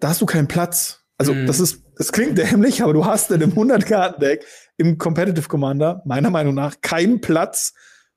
da 0.00 0.08
hast 0.08 0.22
du 0.22 0.26
keinen 0.26 0.48
Platz. 0.48 1.04
Also 1.18 1.34
mm. 1.34 1.46
das 1.46 1.60
ist, 1.60 1.84
das 1.96 2.10
klingt 2.12 2.38
dämlich, 2.38 2.82
aber 2.82 2.94
du 2.94 3.04
hast 3.04 3.30
in 3.30 3.42
einem 3.42 3.52
100-Karten-Deck 3.52 4.44
im 4.78 4.98
Competitive 4.98 5.48
Commander 5.48 6.02
meiner 6.06 6.30
Meinung 6.30 6.54
nach 6.54 6.80
keinen 6.80 7.20
Platz 7.20 7.74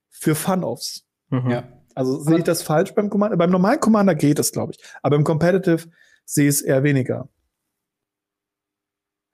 für 0.09 0.33
Fun-Offs. 0.33 1.05
Mhm. 1.29 1.49
Ja. 1.49 1.63
Also 1.93 2.19
sehe 2.19 2.37
ich 2.37 2.43
das 2.43 2.63
falsch 2.63 2.93
beim 2.95 3.09
Commander? 3.09 3.37
Beim 3.37 3.51
normalen 3.51 3.79
Commander 3.79 4.15
geht 4.15 4.39
es, 4.39 4.51
glaube 4.51 4.71
ich. 4.71 4.83
Aber 5.03 5.15
im 5.15 5.23
Competitive 5.23 5.89
sehe 6.25 6.47
ich 6.47 6.55
es 6.55 6.61
eher 6.61 6.83
weniger. 6.83 7.27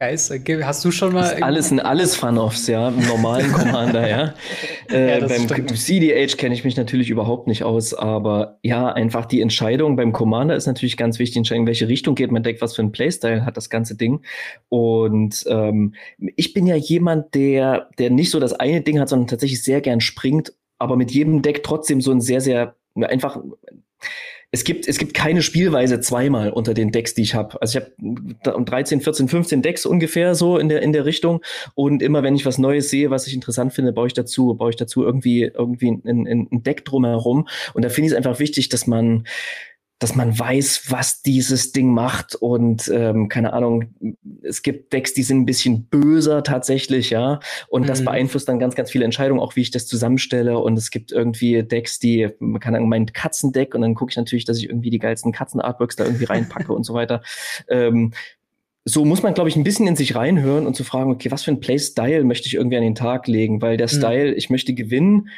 Äh, 0.10 0.64
hast 0.64 0.84
du 0.86 0.92
schon 0.92 1.14
mal. 1.14 1.42
alles 1.42 1.70
sind 1.70 1.80
alles 1.80 2.16
Fun-Offs, 2.16 2.68
ja, 2.68 2.90
im 2.90 3.06
normalen 3.08 3.52
Commander, 3.54 4.08
ja. 4.08 4.34
Äh, 4.90 5.20
ja 5.20 5.28
beim 5.28 5.48
stimmt. 5.48 5.78
CDH 5.78 6.38
kenne 6.38 6.54
ich 6.56 6.64
mich 6.64 6.78
natürlich 6.78 7.10
überhaupt 7.10 7.48
nicht 7.48 7.64
aus, 7.64 7.94
aber 7.94 8.60
ja, 8.64 8.92
einfach 8.92 9.26
die 9.26 9.42
Entscheidung 9.42 9.96
beim 9.96 10.12
Commander 10.12 10.56
ist 10.56 10.68
natürlich 10.68 10.98
ganz 10.98 11.20
wichtig, 11.20 11.38
entscheiden, 11.38 11.64
in 11.64 11.68
welche 11.68 11.88
Richtung 11.88 12.16
geht 12.16 12.32
mein 12.32 12.44
Deck, 12.44 12.62
was 12.62 12.76
für 12.76 12.82
ein 12.82 12.92
Playstyle 12.92 13.46
hat 13.46 13.58
das 13.58 13.70
ganze 13.70 13.96
Ding. 13.96 14.22
Und 14.70 15.44
ähm, 15.48 15.96
ich 16.36 16.54
bin 16.54 16.68
ja 16.68 16.76
jemand, 16.76 17.34
der, 17.36 17.90
der 17.98 18.10
nicht 18.10 18.30
so 18.30 18.40
das 18.40 18.54
eine 18.54 18.82
Ding 18.82 19.00
hat, 19.00 19.10
sondern 19.10 19.28
tatsächlich 19.28 19.64
sehr 19.64 19.82
gern 19.82 20.02
springt, 20.02 20.54
aber 20.80 20.96
mit 20.96 21.12
jedem 21.12 21.42
Deck 21.42 21.64
trotzdem 21.64 22.02
so 22.02 22.12
ein 22.12 22.22
sehr, 22.22 22.42
sehr 22.42 22.76
einfach 22.96 23.38
es 24.54 24.64
gibt, 24.64 24.88
es 24.88 25.00
gibt 25.00 25.16
keine 25.16 25.42
Spielweise 25.42 26.00
zweimal 26.00 26.52
unter 26.52 26.76
den 26.76 26.92
Decks, 26.92 27.16
die 27.16 27.24
ich 27.24 27.34
habe. 27.34 27.60
Also 27.60 27.80
ich 27.80 27.86
habe 27.86 28.56
um 28.56 28.66
13, 28.66 29.02
14, 29.02 29.28
15 29.28 29.64
Decks 29.64 29.84
ungefähr 29.84 30.36
so 30.36 30.60
in 30.60 30.70
der, 30.70 30.84
in 30.84 30.94
der 30.94 31.06
Richtung. 31.06 31.42
Und 31.74 32.04
immer 32.04 32.22
wenn 32.22 32.36
ich 32.36 32.46
was 32.46 32.60
Neues 32.60 32.92
sehe, 32.92 33.10
was 33.10 33.26
ich 33.26 33.34
interessant 33.34 33.74
finde, 33.74 33.94
baue 33.94 34.06
ich 34.06 34.14
dazu, 34.14 34.54
baue 34.54 34.70
ich 34.70 34.76
dazu 34.76 35.04
irgendwie, 35.04 35.42
irgendwie 35.42 35.90
ein, 35.90 36.28
ein, 36.28 36.48
ein 36.52 36.62
Deck 36.62 36.86
drumherum. 36.86 37.48
Und 37.74 37.84
da 37.84 37.90
finde 37.90 38.06
ich 38.06 38.12
es 38.12 38.18
einfach 38.18 38.40
wichtig, 38.40 38.70
dass 38.70 38.86
man 38.86 39.26
dass 40.00 40.16
man 40.16 40.38
weiß, 40.38 40.92
was 40.92 41.22
dieses 41.22 41.72
Ding 41.72 41.94
macht 41.94 42.36
und 42.36 42.90
ähm, 42.94 43.30
keine 43.30 43.54
Ahnung, 43.54 43.96
es 44.44 44.62
gibt 44.62 44.94
Decks, 44.94 45.14
die 45.14 45.24
sind 45.24 45.40
ein 45.40 45.46
bisschen 45.46 45.86
böser 45.86 46.44
tatsächlich, 46.44 47.10
ja, 47.10 47.40
und 47.70 47.84
mhm. 47.84 47.88
das 47.88 48.04
beeinflusst 48.04 48.50
dann 48.50 48.60
ganz, 48.60 48.76
ganz 48.76 48.92
viele 48.92 49.06
Entscheidungen, 49.06 49.40
auch 49.40 49.56
wie 49.56 49.62
ich 49.62 49.72
das 49.72 49.88
zusammenstelle 49.88 50.60
und 50.60 50.78
es 50.78 50.92
gibt 50.92 51.12
irgendwie 51.12 51.64
Decks, 51.64 52.00
die, 52.00 52.30
man 52.40 52.60
kann 52.60 52.74
sagen, 52.84 52.90
mein 52.90 53.08
Katzendeck 53.08 53.74
und 53.76 53.82
dann 53.82 53.96
gucke 53.96 54.12
ich 54.12 54.18
natürlich, 54.18 54.46
dass 54.46 54.58
ich 54.58 54.70
irgendwie 54.70 54.90
die 54.90 55.00
geilsten 55.00 55.32
Katzenartworks 55.32 55.96
da 55.96 56.06
irgendwie 56.06 56.26
reinpacke 56.26 56.74
und 56.74 56.84
so 56.84 56.94
weiter. 56.94 57.22
Ähm, 57.70 58.14
so 58.86 59.06
muss 59.06 59.24
man, 59.24 59.34
glaube 59.34 59.50
ich, 59.50 59.56
ein 59.56 59.64
bisschen 59.64 59.88
in 59.88 59.96
sich 59.96 60.16
reinhören 60.16 60.68
und 60.68 60.76
zu 60.76 60.84
fragen, 60.84 61.12
okay, 61.12 61.32
was 61.32 61.44
für 61.44 61.52
ein 61.52 61.62
Playstyle 61.62 62.26
möchte 62.26 62.48
ich 62.48 62.56
irgendwie 62.56 62.78
an 62.78 62.84
den 62.84 62.96
Tag 62.96 63.28
legen? 63.28 63.62
Weil 63.62 63.78
der 63.78 63.88
mhm. 63.88 63.98
Style, 63.98 64.34
ich 64.34 64.50
möchte 64.50 64.74
gewinnen, 64.74 65.30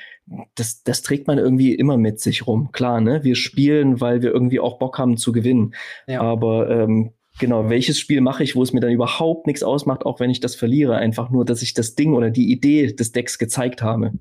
das, 0.55 0.81
das 0.81 1.03
trägt 1.03 1.27
man 1.27 1.37
irgendwie 1.37 1.75
immer 1.75 1.97
mit 1.97 2.19
sich 2.19 2.47
rum. 2.47 2.71
Klar, 2.71 3.01
ne? 3.01 3.23
Wir 3.23 3.35
spielen, 3.35 4.01
weil 4.01 4.23
wir 4.23 4.31
irgendwie 4.31 4.59
auch 4.59 4.79
Bock 4.79 4.97
haben 4.97 5.17
zu 5.17 5.31
gewinnen. 5.31 5.75
Ja. 6.07 6.21
Aber 6.21 6.69
ähm, 6.71 7.11
genau, 7.39 7.69
welches 7.69 7.99
Spiel 7.99 8.21
mache 8.21 8.43
ich, 8.43 8.55
wo 8.55 8.63
es 8.63 8.73
mir 8.73 8.79
dann 8.79 8.91
überhaupt 8.91 9.45
nichts 9.45 9.61
ausmacht, 9.61 10.07
auch 10.07 10.19
wenn 10.19 10.31
ich 10.31 10.39
das 10.39 10.55
verliere? 10.55 10.95
Einfach 10.95 11.29
nur, 11.29 11.45
dass 11.45 11.61
ich 11.61 11.75
das 11.75 11.93
Ding 11.93 12.13
oder 12.13 12.31
die 12.31 12.51
Idee 12.51 12.93
des 12.93 13.11
Decks 13.11 13.37
gezeigt 13.37 13.83
habe. 13.83 14.13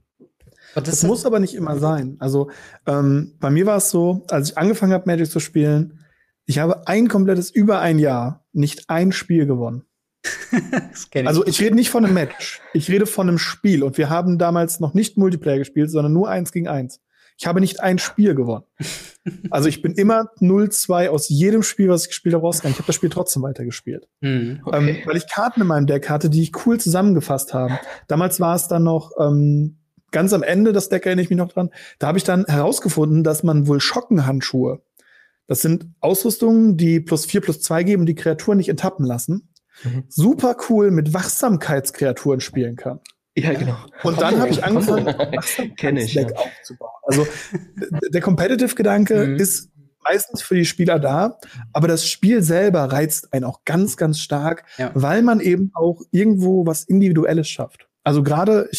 Das, 0.74 0.84
das 0.84 1.04
muss 1.04 1.24
aber 1.24 1.38
nicht 1.38 1.54
immer 1.54 1.78
sein. 1.78 2.16
Also 2.18 2.50
ähm, 2.86 3.34
bei 3.40 3.48
mir 3.48 3.64
war 3.64 3.76
es 3.78 3.90
so, 3.90 4.24
als 4.28 4.50
ich 4.50 4.58
angefangen 4.58 4.92
habe, 4.92 5.04
Magic 5.06 5.30
zu 5.30 5.40
spielen, 5.40 6.03
ich 6.46 6.58
habe 6.58 6.86
ein 6.86 7.08
komplettes 7.08 7.50
über 7.50 7.80
ein 7.80 7.98
Jahr 7.98 8.44
nicht 8.52 8.90
ein 8.90 9.12
Spiel 9.12 9.46
gewonnen. 9.46 9.84
ich. 11.14 11.26
Also 11.26 11.46
ich 11.46 11.60
rede 11.60 11.74
nicht 11.74 11.90
von 11.90 12.04
einem 12.04 12.14
Match. 12.14 12.60
Ich 12.72 12.88
rede 12.90 13.06
von 13.06 13.28
einem 13.28 13.38
Spiel. 13.38 13.82
Und 13.82 13.98
wir 13.98 14.10
haben 14.10 14.38
damals 14.38 14.80
noch 14.80 14.94
nicht 14.94 15.16
Multiplayer 15.16 15.58
gespielt, 15.58 15.90
sondern 15.90 16.12
nur 16.12 16.28
eins 16.28 16.52
gegen 16.52 16.68
eins. 16.68 17.00
Ich 17.36 17.46
habe 17.46 17.60
nicht 17.60 17.80
ein 17.80 17.98
Spiel 17.98 18.34
gewonnen. 18.34 18.64
Also 19.48 19.70
ich 19.70 19.80
bin 19.80 19.94
immer 19.94 20.28
0-2 20.42 21.08
aus 21.08 21.30
jedem 21.30 21.62
Spiel, 21.62 21.88
was 21.88 22.02
ich 22.02 22.08
gespielt 22.08 22.34
habe, 22.34 22.44
rausgegangen. 22.44 22.74
Ich 22.74 22.78
habe 22.78 22.86
das 22.86 22.94
Spiel 22.94 23.08
trotzdem 23.08 23.42
weitergespielt. 23.42 24.06
Mm, 24.20 24.56
okay. 24.66 24.76
ähm, 24.76 24.98
weil 25.06 25.16
ich 25.16 25.26
Karten 25.26 25.62
in 25.62 25.66
meinem 25.66 25.86
Deck 25.86 26.10
hatte, 26.10 26.28
die 26.28 26.42
ich 26.42 26.66
cool 26.66 26.78
zusammengefasst 26.78 27.54
habe. 27.54 27.78
Damals 28.06 28.38
war 28.38 28.54
es 28.54 28.68
dann 28.68 28.82
noch 28.82 29.12
ähm, 29.18 29.78
ganz 30.10 30.34
am 30.34 30.42
Ende, 30.42 30.74
das 30.74 30.90
Deck 30.90 31.06
erinnere 31.06 31.24
ich 31.24 31.30
mich 31.30 31.38
noch 31.38 31.50
dran, 31.50 31.70
da 31.98 32.08
habe 32.08 32.18
ich 32.18 32.24
dann 32.24 32.44
herausgefunden, 32.44 33.24
dass 33.24 33.42
man 33.44 33.66
wohl 33.66 33.80
Schockenhandschuhe 33.80 34.82
das 35.46 35.60
sind 35.60 35.86
Ausrüstungen, 36.00 36.76
die 36.76 37.00
plus 37.00 37.26
vier 37.26 37.40
plus 37.40 37.60
zwei 37.60 37.82
geben, 37.82 38.06
die 38.06 38.14
Kreaturen 38.14 38.58
nicht 38.58 38.68
enttappen 38.68 39.04
lassen. 39.04 39.48
Mhm. 39.82 40.04
Super 40.08 40.56
cool 40.68 40.90
mit 40.90 41.12
Wachsamkeitskreaturen 41.12 42.40
spielen 42.40 42.76
kann. 42.76 43.00
Ja, 43.36 43.52
genau. 43.52 43.76
Und 44.04 44.20
dann 44.20 44.38
habe 44.40 44.50
ich 44.50 44.62
angefangen, 44.62 45.06
Kenn 45.76 45.96
ich, 45.96 46.14
ja. 46.14 46.26
aufzubauen. 46.28 46.90
Also 47.02 47.26
der 48.08 48.20
Competitive-Gedanke 48.20 49.26
mhm. 49.26 49.36
ist 49.36 49.70
meistens 50.04 50.42
für 50.42 50.54
die 50.54 50.64
Spieler 50.64 51.00
da, 51.00 51.38
aber 51.72 51.88
das 51.88 52.06
Spiel 52.06 52.42
selber 52.42 52.84
reizt 52.84 53.32
einen 53.32 53.44
auch 53.44 53.64
ganz, 53.64 53.96
ganz 53.96 54.20
stark, 54.20 54.64
ja. 54.76 54.90
weil 54.94 55.22
man 55.22 55.40
eben 55.40 55.70
auch 55.74 56.02
irgendwo 56.10 56.66
was 56.66 56.84
Individuelles 56.84 57.48
schafft. 57.48 57.88
Also 58.04 58.22
gerade, 58.22 58.70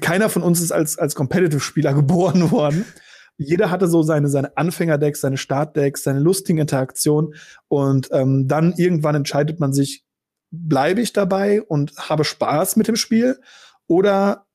keiner 0.00 0.28
von 0.30 0.42
uns 0.42 0.60
ist 0.60 0.72
als, 0.72 0.96
als 0.96 1.14
Competitive-Spieler 1.14 1.92
geboren 1.94 2.50
worden 2.50 2.86
jeder 3.38 3.70
hatte 3.70 3.88
so 3.88 4.02
seine, 4.02 4.28
seine 4.28 4.56
Anfängerdecks, 4.56 5.20
seine 5.20 5.36
Startdecks, 5.36 6.02
seine 6.02 6.20
lustigen 6.20 6.58
Interaktionen 6.58 7.34
und 7.68 8.08
ähm, 8.12 8.48
dann 8.48 8.72
irgendwann 8.76 9.14
entscheidet 9.14 9.60
man 9.60 9.72
sich, 9.72 10.04
bleibe 10.50 11.00
ich 11.00 11.12
dabei 11.12 11.62
und 11.62 11.96
habe 11.96 12.24
Spaß 12.24 12.76
mit 12.76 12.88
dem 12.88 12.96
Spiel 12.96 13.38
oder 13.86 14.46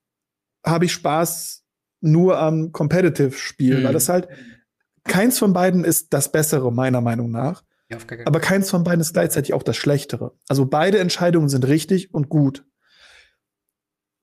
habe 0.65 0.85
ich 0.85 0.93
Spaß 0.93 1.63
nur 2.01 2.39
am 2.39 2.71
Competitive-Spiel, 2.71 3.79
mhm. 3.79 3.83
weil 3.83 3.93
das 3.93 4.09
halt 4.09 4.27
keins 5.03 5.37
von 5.37 5.53
beiden 5.53 5.83
ist 5.83 6.13
das 6.13 6.31
Bessere, 6.31 6.71
meiner 6.71 7.01
Meinung 7.01 7.31
nach. 7.31 7.63
Ja, 7.89 7.97
aber 8.25 8.39
keins 8.39 8.69
von 8.69 8.83
beiden 8.83 9.01
ist 9.01 9.13
gleichzeitig 9.13 9.53
auch 9.53 9.63
das 9.63 9.75
Schlechtere. 9.75 10.33
Also 10.47 10.65
beide 10.65 10.99
Entscheidungen 10.99 11.49
sind 11.49 11.67
richtig 11.67 12.13
und 12.13 12.29
gut 12.29 12.65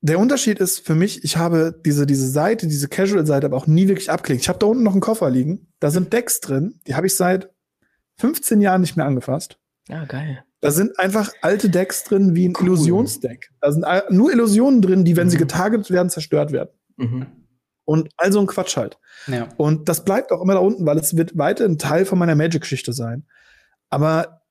der 0.01 0.19
Unterschied 0.19 0.61
ist 0.61 0.81
für 0.87 0.95
mich, 0.95 1.25
ich 1.25 1.37
habe 1.37 1.81
diese, 1.85 2.07
diese 2.07 2.29
Seite, 2.29 2.67
diese 2.67 2.89
Casual-Seite 2.89 3.47
aber 3.47 3.57
auch 3.57 3.67
nie 3.67 3.89
wirklich 3.89 4.11
abgelegt. 4.11 4.43
Ich 4.43 4.49
habe 4.49 4.59
da 4.59 4.67
unten 4.67 4.85
noch 4.85 4.93
einen 4.93 5.01
Koffer 5.01 5.29
liegen. 5.29 5.73
Da 5.81 5.91
sind 5.91 6.13
Decks 6.13 6.41
drin, 6.41 6.81
die 6.87 6.95
habe 6.95 7.07
ich 7.07 7.17
seit 7.17 7.51
15 8.17 8.61
Jahren 8.61 8.81
nicht 8.81 8.97
mehr 8.97 9.07
angefasst. 9.07 9.59
Ah, 9.89 10.05
geil. 10.05 10.45
Da 10.61 10.71
sind 10.71 10.99
einfach 10.99 11.33
alte 11.41 11.71
Decks 11.71 12.05
drin 12.05 12.35
wie 12.35 12.49
ein 12.49 12.55
cool. 12.59 12.67
Illusionsdeck. 12.67 13.51
Da 13.61 13.73
sind 13.73 13.85
nur 14.11 14.33
Illusionen 14.33 14.83
drin, 14.83 15.05
die, 15.05 15.17
wenn 15.17 15.29
mhm. 15.29 15.31
sie 15.31 15.39
getargetet 15.39 15.91
werden, 15.91 16.11
zerstört 16.11 16.53
werden. 16.53 16.71
Mhm. 16.97 17.27
Und 17.85 18.11
also 18.17 18.41
ein 18.41 18.47
Quatsch 18.47 18.77
halt. 18.77 18.99
Ja. 19.29 19.49
Und 19.57 19.89
das 19.89 20.05
bleibt 20.05 20.31
auch 20.31 20.43
immer 20.43 20.55
da 20.55 20.61
unten, 20.61 20.85
weil 20.85 20.99
es 20.99 21.17
wird 21.17 21.39
weiter 21.39 21.65
ein 21.65 21.79
Teil 21.79 22.05
von 22.05 22.19
meiner 22.19 22.35
Magic-Geschichte 22.35 22.93
sein. 22.93 23.25
Aber 23.89 24.43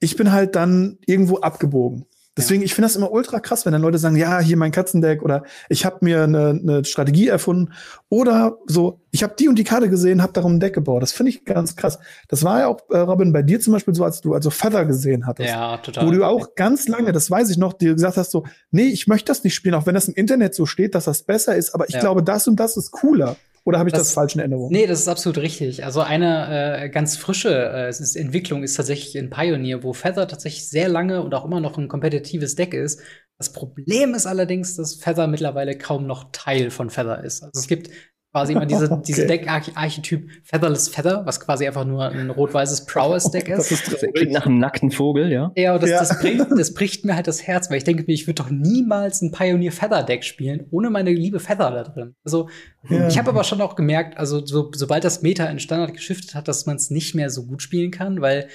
ich 0.00 0.16
bin 0.16 0.32
halt 0.32 0.54
dann 0.54 0.98
irgendwo 1.04 1.38
abgebogen. 1.38 2.06
Deswegen, 2.36 2.60
ja. 2.60 2.66
ich 2.66 2.74
finde 2.74 2.86
das 2.86 2.96
immer 2.96 3.10
ultra 3.10 3.40
krass, 3.40 3.64
wenn 3.64 3.72
dann 3.72 3.82
Leute 3.82 3.98
sagen, 3.98 4.16
ja, 4.16 4.40
hier 4.40 4.56
mein 4.56 4.72
Katzendeck 4.72 5.22
oder 5.22 5.44
ich 5.68 5.86
habe 5.86 5.98
mir 6.02 6.24
eine, 6.24 6.50
eine 6.50 6.84
Strategie 6.84 7.28
erfunden 7.28 7.72
oder 8.08 8.58
so, 8.66 9.00
ich 9.10 9.22
habe 9.22 9.34
die 9.38 9.48
und 9.48 9.58
die 9.58 9.64
Karte 9.64 9.88
gesehen, 9.88 10.22
habe 10.22 10.34
darum 10.34 10.56
ein 10.56 10.60
Deck 10.60 10.74
gebaut. 10.74 11.02
Das 11.02 11.12
finde 11.12 11.30
ich 11.30 11.44
ganz 11.44 11.76
krass. 11.76 11.98
Das 12.28 12.44
war 12.44 12.60
ja 12.60 12.66
auch, 12.66 12.80
äh, 12.90 12.98
Robin, 12.98 13.32
bei 13.32 13.42
dir 13.42 13.58
zum 13.60 13.72
Beispiel 13.72 13.94
so, 13.94 14.04
als 14.04 14.20
du 14.20 14.34
also 14.34 14.50
Feather 14.50 14.84
gesehen 14.84 15.26
hattest. 15.26 15.48
Ja, 15.48 15.78
total. 15.78 16.06
Wo 16.06 16.10
du 16.10 16.24
auch 16.24 16.54
ganz 16.54 16.88
lange, 16.88 17.12
das 17.12 17.30
weiß 17.30 17.48
ich 17.48 17.56
noch, 17.56 17.72
dir 17.72 17.94
gesagt 17.94 18.18
hast 18.18 18.30
so, 18.30 18.44
nee, 18.70 18.88
ich 18.88 19.06
möchte 19.06 19.28
das 19.28 19.42
nicht 19.42 19.54
spielen, 19.54 19.74
auch 19.74 19.86
wenn 19.86 19.94
das 19.94 20.08
im 20.08 20.14
Internet 20.14 20.54
so 20.54 20.66
steht, 20.66 20.94
dass 20.94 21.06
das 21.06 21.22
besser 21.22 21.56
ist, 21.56 21.74
aber 21.74 21.88
ich 21.88 21.94
ja. 21.94 22.00
glaube, 22.00 22.22
das 22.22 22.46
und 22.46 22.56
das 22.60 22.76
ist 22.76 22.90
cooler. 22.90 23.36
Oder 23.66 23.80
habe 23.80 23.88
ich 23.88 23.92
das, 23.92 24.04
das, 24.04 24.14
falsch 24.14 24.34
in 24.34 24.38
Erinnerung? 24.38 24.70
Nee, 24.70 24.86
das 24.86 25.00
ist 25.00 25.08
absolut 25.08 25.38
richtig. 25.38 25.84
Also 25.84 26.00
eine 26.00 26.84
äh, 26.84 26.88
ganz 26.88 27.16
frische 27.16 27.50
äh, 27.50 27.90
ist 27.90 28.14
Entwicklung 28.14 28.62
ist 28.62 28.76
tatsächlich 28.76 29.16
in 29.16 29.28
Pioneer, 29.28 29.82
wo 29.82 29.92
Feather 29.92 30.28
tatsächlich 30.28 30.70
sehr 30.70 30.88
lange 30.88 31.20
und 31.20 31.34
auch 31.34 31.44
immer 31.44 31.58
noch 31.58 31.76
ein 31.76 31.88
kompetitives 31.88 32.54
Deck 32.54 32.74
ist. 32.74 33.00
Das 33.38 33.52
Problem 33.52 34.14
ist 34.14 34.24
allerdings, 34.24 34.76
dass 34.76 34.94
Feather 34.94 35.26
mittlerweile 35.26 35.76
kaum 35.76 36.06
noch 36.06 36.30
Teil 36.30 36.70
von 36.70 36.90
Feather 36.90 37.24
ist. 37.24 37.42
Also 37.42 37.58
es 37.58 37.66
gibt 37.66 37.90
quasi 38.36 38.52
immer 38.52 38.66
diese, 38.66 38.84
okay. 38.90 39.02
diese 39.06 39.26
Deck-Archetyp 39.26 40.30
Featherless 40.44 40.88
Feather, 40.88 41.24
was 41.24 41.40
quasi 41.40 41.66
einfach 41.66 41.86
nur 41.86 42.06
ein 42.06 42.28
rot-weißes 42.28 42.84
Prowess-Deck 42.84 43.48
ist. 43.48 43.70
Das 43.70 44.02
ist 44.02 44.12
klingt 44.12 44.32
nach 44.32 44.44
einem 44.44 44.58
nackten 44.58 44.90
Vogel, 44.90 45.32
ja. 45.32 45.52
Ja, 45.56 45.78
das, 45.78 45.88
ja. 45.88 45.98
Das, 46.00 46.18
bricht, 46.20 46.46
das 46.50 46.74
bricht 46.74 47.06
mir 47.06 47.16
halt 47.16 47.26
das 47.26 47.46
Herz, 47.46 47.70
weil 47.70 47.78
ich 47.78 47.84
denke 47.84 48.04
mir, 48.06 48.12
ich 48.12 48.26
würde 48.26 48.42
doch 48.42 48.50
niemals 48.50 49.22
ein 49.22 49.32
Pioneer 49.32 49.72
Feather 49.72 50.02
Deck 50.02 50.22
spielen, 50.22 50.66
ohne 50.70 50.90
meine 50.90 51.12
liebe 51.12 51.40
Feather 51.40 51.70
da 51.70 51.82
drin. 51.84 52.14
Also, 52.24 52.50
ja. 52.90 53.08
ich 53.08 53.16
habe 53.16 53.30
aber 53.30 53.42
schon 53.42 53.62
auch 53.62 53.74
gemerkt, 53.74 54.18
also 54.18 54.44
so, 54.44 54.70
sobald 54.74 55.04
das 55.04 55.22
Meta 55.22 55.46
in 55.46 55.58
Standard 55.58 55.94
geschiftet 55.94 56.34
hat, 56.34 56.46
dass 56.46 56.66
man 56.66 56.76
es 56.76 56.90
nicht 56.90 57.14
mehr 57.14 57.30
so 57.30 57.46
gut 57.46 57.62
spielen 57.62 57.90
kann, 57.90 58.20
weil 58.20 58.48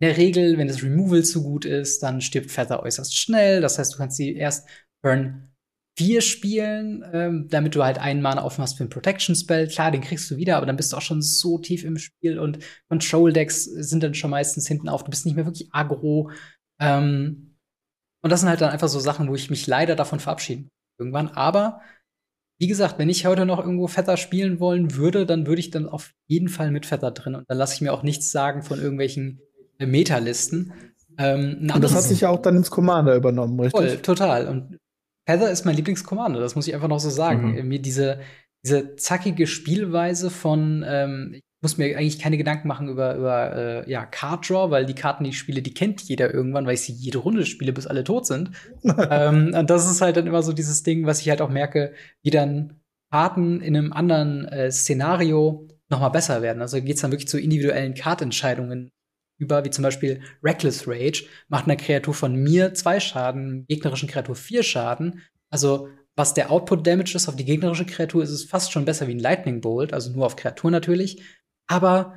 in 0.00 0.08
der 0.08 0.18
Regel, 0.18 0.58
wenn 0.58 0.68
das 0.68 0.82
Removal 0.82 1.22
zu 1.22 1.42
gut 1.42 1.64
ist, 1.64 2.02
dann 2.02 2.20
stirbt 2.20 2.50
Feather 2.50 2.82
äußerst 2.82 3.16
schnell. 3.16 3.62
Das 3.62 3.78
heißt, 3.78 3.94
du 3.94 3.98
kannst 3.98 4.16
sie 4.18 4.34
erst 4.34 4.68
Burn 5.00 5.51
vier 5.96 6.22
spielen, 6.22 7.04
ähm, 7.12 7.48
damit 7.50 7.74
du 7.74 7.84
halt 7.84 7.98
einen 7.98 8.22
Mana 8.22 8.42
aufmachst 8.42 8.76
für 8.76 8.84
einen 8.84 8.90
Protection 8.90 9.34
Spell. 9.34 9.68
Klar, 9.68 9.90
den 9.90 10.00
kriegst 10.00 10.30
du 10.30 10.36
wieder, 10.36 10.56
aber 10.56 10.66
dann 10.66 10.76
bist 10.76 10.92
du 10.92 10.96
auch 10.96 11.02
schon 11.02 11.20
so 11.20 11.58
tief 11.58 11.84
im 11.84 11.98
Spiel 11.98 12.38
und 12.38 12.58
Control 12.88 13.32
Decks 13.32 13.64
sind 13.64 14.02
dann 14.02 14.14
schon 14.14 14.30
meistens 14.30 14.66
hinten 14.66 14.88
auf. 14.88 15.04
Du 15.04 15.10
bist 15.10 15.26
nicht 15.26 15.34
mehr 15.34 15.46
wirklich 15.46 15.68
aggro. 15.72 16.30
Ähm, 16.80 17.56
und 18.22 18.30
das 18.30 18.40
sind 18.40 18.48
halt 18.48 18.60
dann 18.60 18.70
einfach 18.70 18.88
so 18.88 19.00
Sachen, 19.00 19.28
wo 19.28 19.34
ich 19.34 19.50
mich 19.50 19.66
leider 19.66 19.96
davon 19.96 20.20
verabschieden 20.20 20.70
irgendwann. 20.98 21.28
Aber 21.28 21.80
wie 22.58 22.68
gesagt, 22.68 22.98
wenn 22.98 23.08
ich 23.08 23.26
heute 23.26 23.44
noch 23.44 23.58
irgendwo 23.58 23.88
fetter 23.88 24.16
spielen 24.16 24.60
wollen 24.60 24.94
würde, 24.94 25.26
dann 25.26 25.46
würde 25.46 25.60
ich 25.60 25.70
dann 25.70 25.88
auf 25.88 26.12
jeden 26.28 26.48
Fall 26.48 26.70
mit 26.70 26.86
fetter 26.86 27.10
drin. 27.10 27.34
Und 27.34 27.44
dann 27.48 27.58
lasse 27.58 27.74
ich 27.74 27.80
mir 27.80 27.92
auch 27.92 28.02
nichts 28.02 28.30
sagen 28.30 28.62
von 28.62 28.80
irgendwelchen 28.80 29.40
äh, 29.78 29.86
Metalisten. 29.86 30.72
Ähm, 31.18 31.68
und 31.74 31.82
das 31.82 31.94
hat 31.94 32.04
sich 32.04 32.20
ja 32.20 32.30
auch 32.30 32.40
dann 32.40 32.56
ins 32.56 32.70
Commander 32.70 33.16
übernommen, 33.16 33.58
richtig? 33.60 33.72
Voll, 33.72 33.96
total. 33.98 34.46
Und 34.46 34.78
Heather 35.26 35.50
ist 35.50 35.64
mein 35.64 35.76
Lieblingskommando, 35.76 36.40
das 36.40 36.56
muss 36.56 36.66
ich 36.66 36.74
einfach 36.74 36.88
noch 36.88 37.00
so 37.00 37.10
sagen. 37.10 37.54
Mhm. 37.54 37.68
Mir 37.68 37.80
diese, 37.80 38.20
diese 38.64 38.96
zackige 38.96 39.46
Spielweise 39.46 40.30
von, 40.30 40.84
ähm, 40.86 41.30
ich 41.34 41.42
muss 41.62 41.78
mir 41.78 41.96
eigentlich 41.96 42.18
keine 42.18 42.38
Gedanken 42.38 42.66
machen 42.66 42.88
über, 42.88 43.14
über 43.14 43.56
äh, 43.56 43.90
ja, 43.90 44.04
Card 44.04 44.48
Draw, 44.48 44.70
weil 44.70 44.84
die 44.84 44.94
Karten, 44.94 45.24
die 45.24 45.30
ich 45.30 45.38
spiele, 45.38 45.62
die 45.62 45.74
kennt 45.74 46.02
jeder 46.02 46.34
irgendwann, 46.34 46.66
weil 46.66 46.74
ich 46.74 46.82
sie 46.82 46.92
jede 46.92 47.18
Runde 47.18 47.46
spiele, 47.46 47.72
bis 47.72 47.86
alle 47.86 48.02
tot 48.02 48.26
sind. 48.26 48.50
ähm, 49.10 49.54
und 49.56 49.70
das 49.70 49.88
ist 49.88 50.00
halt 50.00 50.16
dann 50.16 50.26
immer 50.26 50.42
so 50.42 50.52
dieses 50.52 50.82
Ding, 50.82 51.06
was 51.06 51.20
ich 51.20 51.30
halt 51.30 51.40
auch 51.40 51.50
merke, 51.50 51.92
wie 52.22 52.30
dann 52.30 52.80
Karten 53.12 53.60
in 53.60 53.76
einem 53.76 53.92
anderen 53.92 54.46
äh, 54.46 54.72
Szenario 54.72 55.68
noch 55.88 56.00
mal 56.00 56.08
besser 56.08 56.42
werden. 56.42 56.62
Also 56.62 56.80
geht 56.80 56.96
es 56.96 57.02
dann 57.02 57.12
wirklich 57.12 57.28
zu 57.28 57.38
individuellen 57.38 57.94
Kartentscheidungen 57.94 58.90
über, 59.42 59.64
wie 59.64 59.70
zum 59.70 59.82
Beispiel 59.82 60.20
Reckless 60.42 60.86
Rage, 60.86 61.24
macht 61.48 61.64
einer 61.64 61.76
Kreatur 61.76 62.14
von 62.14 62.34
mir 62.34 62.74
zwei 62.74 63.00
Schaden, 63.00 63.66
gegnerischen 63.68 64.08
Kreatur 64.08 64.36
vier 64.36 64.62
Schaden. 64.62 65.20
Also, 65.50 65.88
was 66.14 66.34
der 66.34 66.50
Output 66.50 66.86
Damage 66.86 67.16
ist 67.16 67.28
auf 67.28 67.36
die 67.36 67.44
gegnerische 67.44 67.86
Kreatur, 67.86 68.22
ist 68.22 68.30
es 68.30 68.44
fast 68.44 68.70
schon 68.70 68.84
besser 68.84 69.08
wie 69.08 69.14
ein 69.14 69.18
Lightning 69.18 69.60
Bolt, 69.60 69.92
also 69.92 70.10
nur 70.10 70.26
auf 70.26 70.36
Kreatur 70.36 70.70
natürlich. 70.70 71.22
Aber 71.66 72.14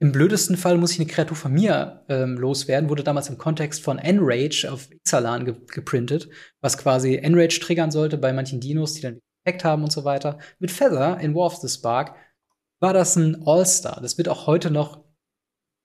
im 0.00 0.12
blödesten 0.12 0.56
Fall 0.56 0.78
muss 0.78 0.92
ich 0.92 1.00
eine 1.00 1.08
Kreatur 1.08 1.36
von 1.36 1.52
mir 1.52 2.04
ähm, 2.08 2.38
loswerden. 2.38 2.88
Wurde 2.88 3.02
damals 3.02 3.28
im 3.28 3.38
Kontext 3.38 3.82
von 3.82 3.98
Enrage 3.98 4.68
auf 4.70 4.88
Ixalan 4.92 5.44
ge 5.44 5.54
geprintet, 5.66 6.28
was 6.60 6.78
quasi 6.78 7.16
Enrage 7.16 7.58
triggern 7.60 7.90
sollte 7.90 8.16
bei 8.16 8.32
manchen 8.32 8.60
Dinos, 8.60 8.94
die 8.94 9.02
dann 9.02 9.18
Effekt 9.44 9.64
haben 9.64 9.82
und 9.82 9.90
so 9.90 10.04
weiter. 10.04 10.38
Mit 10.58 10.70
Feather 10.70 11.18
in 11.20 11.34
War 11.34 11.46
of 11.46 11.56
the 11.56 11.68
Spark 11.68 12.14
war 12.80 12.92
das 12.92 13.16
ein 13.16 13.42
All-Star. 13.44 14.00
Das 14.00 14.18
wird 14.18 14.28
auch 14.28 14.46
heute 14.46 14.70
noch 14.70 15.04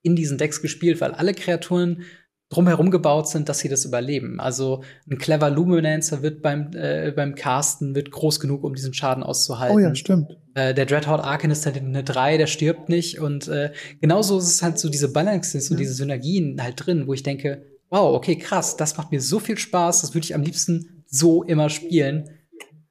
in 0.04 0.16
diesen 0.16 0.38
Decks 0.38 0.62
gespielt, 0.62 1.02
weil 1.02 1.14
alle 1.14 1.34
Kreaturen 1.34 2.04
drumherum 2.50 2.92
gebaut 2.92 3.28
sind, 3.28 3.50
dass 3.50 3.60
sie 3.60 3.70
das 3.70 3.84
überleben. 3.84 4.40
Also 4.40 4.84
ein 5.10 5.18
clever 5.18 5.50
Luminancer 5.50 6.22
wird 6.22 6.42
beim, 6.42 6.72
äh, 6.74 7.12
beim 7.12 7.36
Casten 7.36 7.96
wird 7.96 8.12
groß 8.12 8.40
genug, 8.40 8.64
um 8.64 8.76
diesen 8.76 8.94
Schaden 8.94 9.24
auszuhalten. 9.24 9.76
Oh 9.76 9.80
ja, 9.80 9.96
stimmt. 9.96 10.38
Äh, 10.54 10.74
der 10.74 10.86
Dreadhorde 10.86 11.24
Arken 11.24 11.50
ist 11.50 11.66
halt 11.66 11.78
eine 11.78 12.04
3, 12.04 12.38
der 12.38 12.48
stirbt 12.48 12.90
nicht. 12.90 13.20
Und 13.20 13.48
äh, 13.48 13.72
genauso 14.02 14.38
ist 14.38 14.48
es 14.48 14.62
halt 14.62 14.78
so 14.78 14.90
diese 14.90 15.12
Balances 15.12 15.72
und 15.72 15.80
diese 15.80 15.94
Synergien 15.94 16.62
halt 16.62 16.86
drin, 16.86 17.08
wo 17.08 17.14
ich 17.14 17.24
denke, 17.24 17.66
wow, 17.90 18.16
okay, 18.16 18.38
krass, 18.38 18.78
das 18.78 18.98
macht 18.98 19.12
mir 19.12 19.22
so 19.22 19.40
viel 19.40 19.58
Spaß, 19.58 20.02
das 20.02 20.14
würde 20.14 20.26
ich 20.26 20.36
am 20.36 20.42
liebsten 20.42 21.04
so 21.08 21.44
immer 21.44 21.70
spielen. 21.70 22.30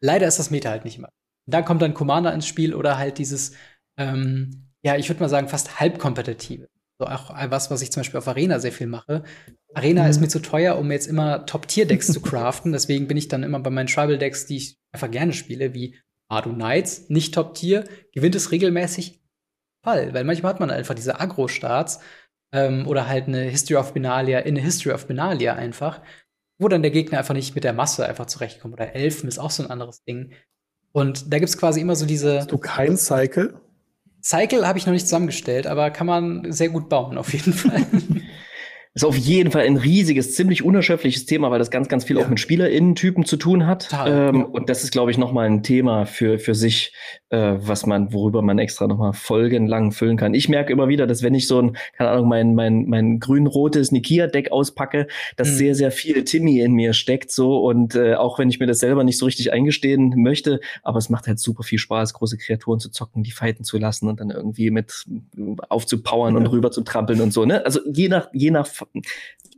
Leider 0.01 0.27
ist 0.27 0.39
das 0.39 0.51
Meta 0.51 0.71
halt 0.71 0.85
nicht 0.85 0.99
immer. 0.99 1.09
Und 1.47 1.55
dann 1.55 1.65
kommt 1.65 1.83
dann 1.83 1.95
Commander 1.95 2.33
ins 2.33 2.47
Spiel 2.47 2.75
oder 2.75 2.99
halt 2.99 3.19
dieses, 3.19 3.53
ähm, 3.97 4.69
ja, 4.83 4.97
ich 4.97 5.09
würde 5.09 5.21
mal 5.21 5.29
sagen, 5.29 5.49
fast 5.49 5.81
halbkompetitive. 5.81 6.69
So 7.03 7.09
auch 7.09 7.35
was, 7.51 7.69
was 7.71 7.83
ich 7.83 7.91
zum 7.91 8.03
Beispiel 8.03 8.19
auf 8.19 8.29
Arena 8.29 8.61
sehr 8.61 8.71
viel 8.71 8.87
mache. 8.87 9.25
Arena 9.75 10.05
mhm. 10.05 10.11
ist 10.11 10.21
mir 10.21 10.29
zu 10.29 10.41
teuer, 10.41 10.79
um 10.79 10.93
jetzt 10.93 11.09
immer 11.09 11.47
Top-Tier-Decks 11.47 12.13
zu 12.13 12.21
craften. 12.21 12.71
Deswegen 12.71 13.09
bin 13.09 13.17
ich 13.17 13.27
dann 13.27 13.43
immer 13.43 13.59
bei 13.59 13.71
meinen 13.71 13.89
Tribal-Decks, 13.89 14.47
die 14.47 14.59
ich 14.59 14.79
einfach 14.93 15.11
gerne 15.11 15.33
spiele, 15.33 15.75
wie 15.75 15.97
Ardu 16.29 16.53
Knights, 16.53 17.09
nicht 17.09 17.35
Top-Tier, 17.35 17.85
gewinnt 18.15 18.37
es 18.37 18.53
regelmäßig 18.53 19.21
Fall. 19.85 20.15
Weil 20.15 20.23
manchmal 20.23 20.53
hat 20.53 20.61
man 20.61 20.71
einfach 20.71 20.95
diese 20.95 21.19
Agro-Starts 21.19 21.99
ähm, 22.53 22.87
oder 22.87 23.09
halt 23.09 23.27
eine 23.27 23.43
History 23.43 23.81
of 23.81 23.93
Benalia 23.93 24.39
in 24.39 24.57
eine 24.57 24.65
History 24.65 24.95
of 24.95 25.09
Benalia 25.09 25.55
einfach, 25.55 26.03
wo 26.59 26.69
dann 26.69 26.83
der 26.83 26.93
Gegner 26.93 27.19
einfach 27.19 27.35
nicht 27.35 27.57
mit 27.57 27.65
der 27.65 27.73
Masse 27.73 28.07
einfach 28.07 28.27
zurechtkommt. 28.27 28.75
Oder 28.75 28.95
Elfen 28.95 29.29
ist 29.29 29.41
auch 29.41 29.51
so 29.51 29.65
ein 29.65 29.71
anderes 29.71 30.05
Ding. 30.05 30.35
Und 30.93 31.33
da 31.33 31.41
gibt's 31.41 31.59
quasi 31.59 31.81
immer 31.81 31.97
so 31.97 32.07
diese. 32.07 32.39
Hast 32.39 32.53
du 32.53 32.59
kein 32.59 32.97
Cycle? 32.97 33.61
Cycle 34.23 34.67
habe 34.67 34.79
ich 34.79 34.87
noch 34.87 34.93
nicht 34.93 35.07
zusammengestellt, 35.07 35.67
aber 35.67 35.91
kann 35.91 36.07
man 36.07 36.53
sehr 36.53 36.69
gut 36.69 36.89
bauen, 36.89 37.19
auf 37.19 37.33
jeden 37.33 37.53
Fall. 37.53 37.85
ist 38.95 39.05
auf 39.05 39.17
jeden 39.17 39.51
Fall 39.51 39.63
ein 39.63 39.79
riesiges, 39.79 40.35
ziemlich 40.35 40.63
unerschöpfliches 40.63 41.25
Thema, 41.25 41.51
weil 41.51 41.59
das 41.59 41.71
ganz, 41.71 41.89
ganz 41.89 42.05
viel 42.05 42.19
ja. 42.19 42.25
auch 42.25 42.29
mit 42.29 42.41
SpielerInnen-Typen 42.41 43.25
zu 43.25 43.39
tun 43.39 43.67
hat. 43.67 43.89
Ähm, 44.07 44.37
ja. 44.37 44.45
Und 44.45 44.69
das 44.69 44.85
ist, 44.85 44.93
glaube 44.93 45.11
ich, 45.11 45.17
nochmal 45.17 45.47
ein 45.47 45.63
Thema 45.63 46.05
für, 46.05 46.39
für 46.39 46.55
sich, 46.55 46.93
äh, 47.31 47.55
was 47.57 47.87
man, 47.87 48.13
worüber 48.13 48.43
man 48.43 48.59
extra 48.59 48.87
nochmal 48.87 49.15
folgenlang 49.15 49.93
füllen 49.93 50.19
kann. 50.19 50.35
Ich 50.35 50.51
merke 50.51 50.75
immer 50.75 50.89
wieder, 50.89 51.07
dass 51.07 51.23
wenn 51.23 51.35
ich 51.35 51.49
so 51.49 51.63
ein, 51.63 51.77
keine 51.97 52.11
Ahnung, 52.11 52.29
mein, 52.29 52.55
mein, 52.55 52.85
mein 52.87 53.19
grün-rotes 53.19 53.93
Nikia-Deck 53.93 54.53
auspacke, 54.53 55.07
dass 55.37 55.49
mhm. 55.53 55.55
sehr, 55.55 55.75
sehr 55.75 55.91
viel 55.91 56.25
Timmy 56.25 56.61
in 56.61 56.73
mir 56.73 56.93
steckt, 56.93 57.31
so. 57.31 57.65
Und 57.65 57.95
äh, 57.95 58.17
auch 58.17 58.39
wenn 58.39 58.51
ich 58.51 58.61
mir 58.61 58.67
das 58.67 58.81
selber 58.81 59.05
nicht 59.05 59.17
so 59.17 59.25
richtig 59.25 59.55
eingestehen 59.55 60.13
möchte, 60.17 60.61
aber 60.83 60.99
es 60.99 61.09
macht 61.09 61.29
halt 61.29 61.39
super 61.39 61.63
viel 61.63 61.79
Spaß, 61.79 62.13
große 62.13 62.37
Kreaturen 62.37 62.79
zu 62.79 62.91
zocken, 62.91 63.23
die 63.23 63.31
fighten 63.31 63.65
zu 63.65 63.79
lassen 63.79 64.09
und 64.09 64.21
dann 64.21 64.29
irgendwie 64.29 64.71
mit 64.71 65.07
aufzupowern 65.71 66.35
ja. 66.35 66.41
und 66.41 66.47
rüber 66.49 66.71
zu 66.71 66.83
trampeln 66.83 67.23
und 67.23 67.33
so, 67.33 67.47
ne? 67.47 67.65
Also 67.65 67.81
je 67.91 68.09
nach, 68.09 68.29
je 68.35 68.51
nach 68.51 68.67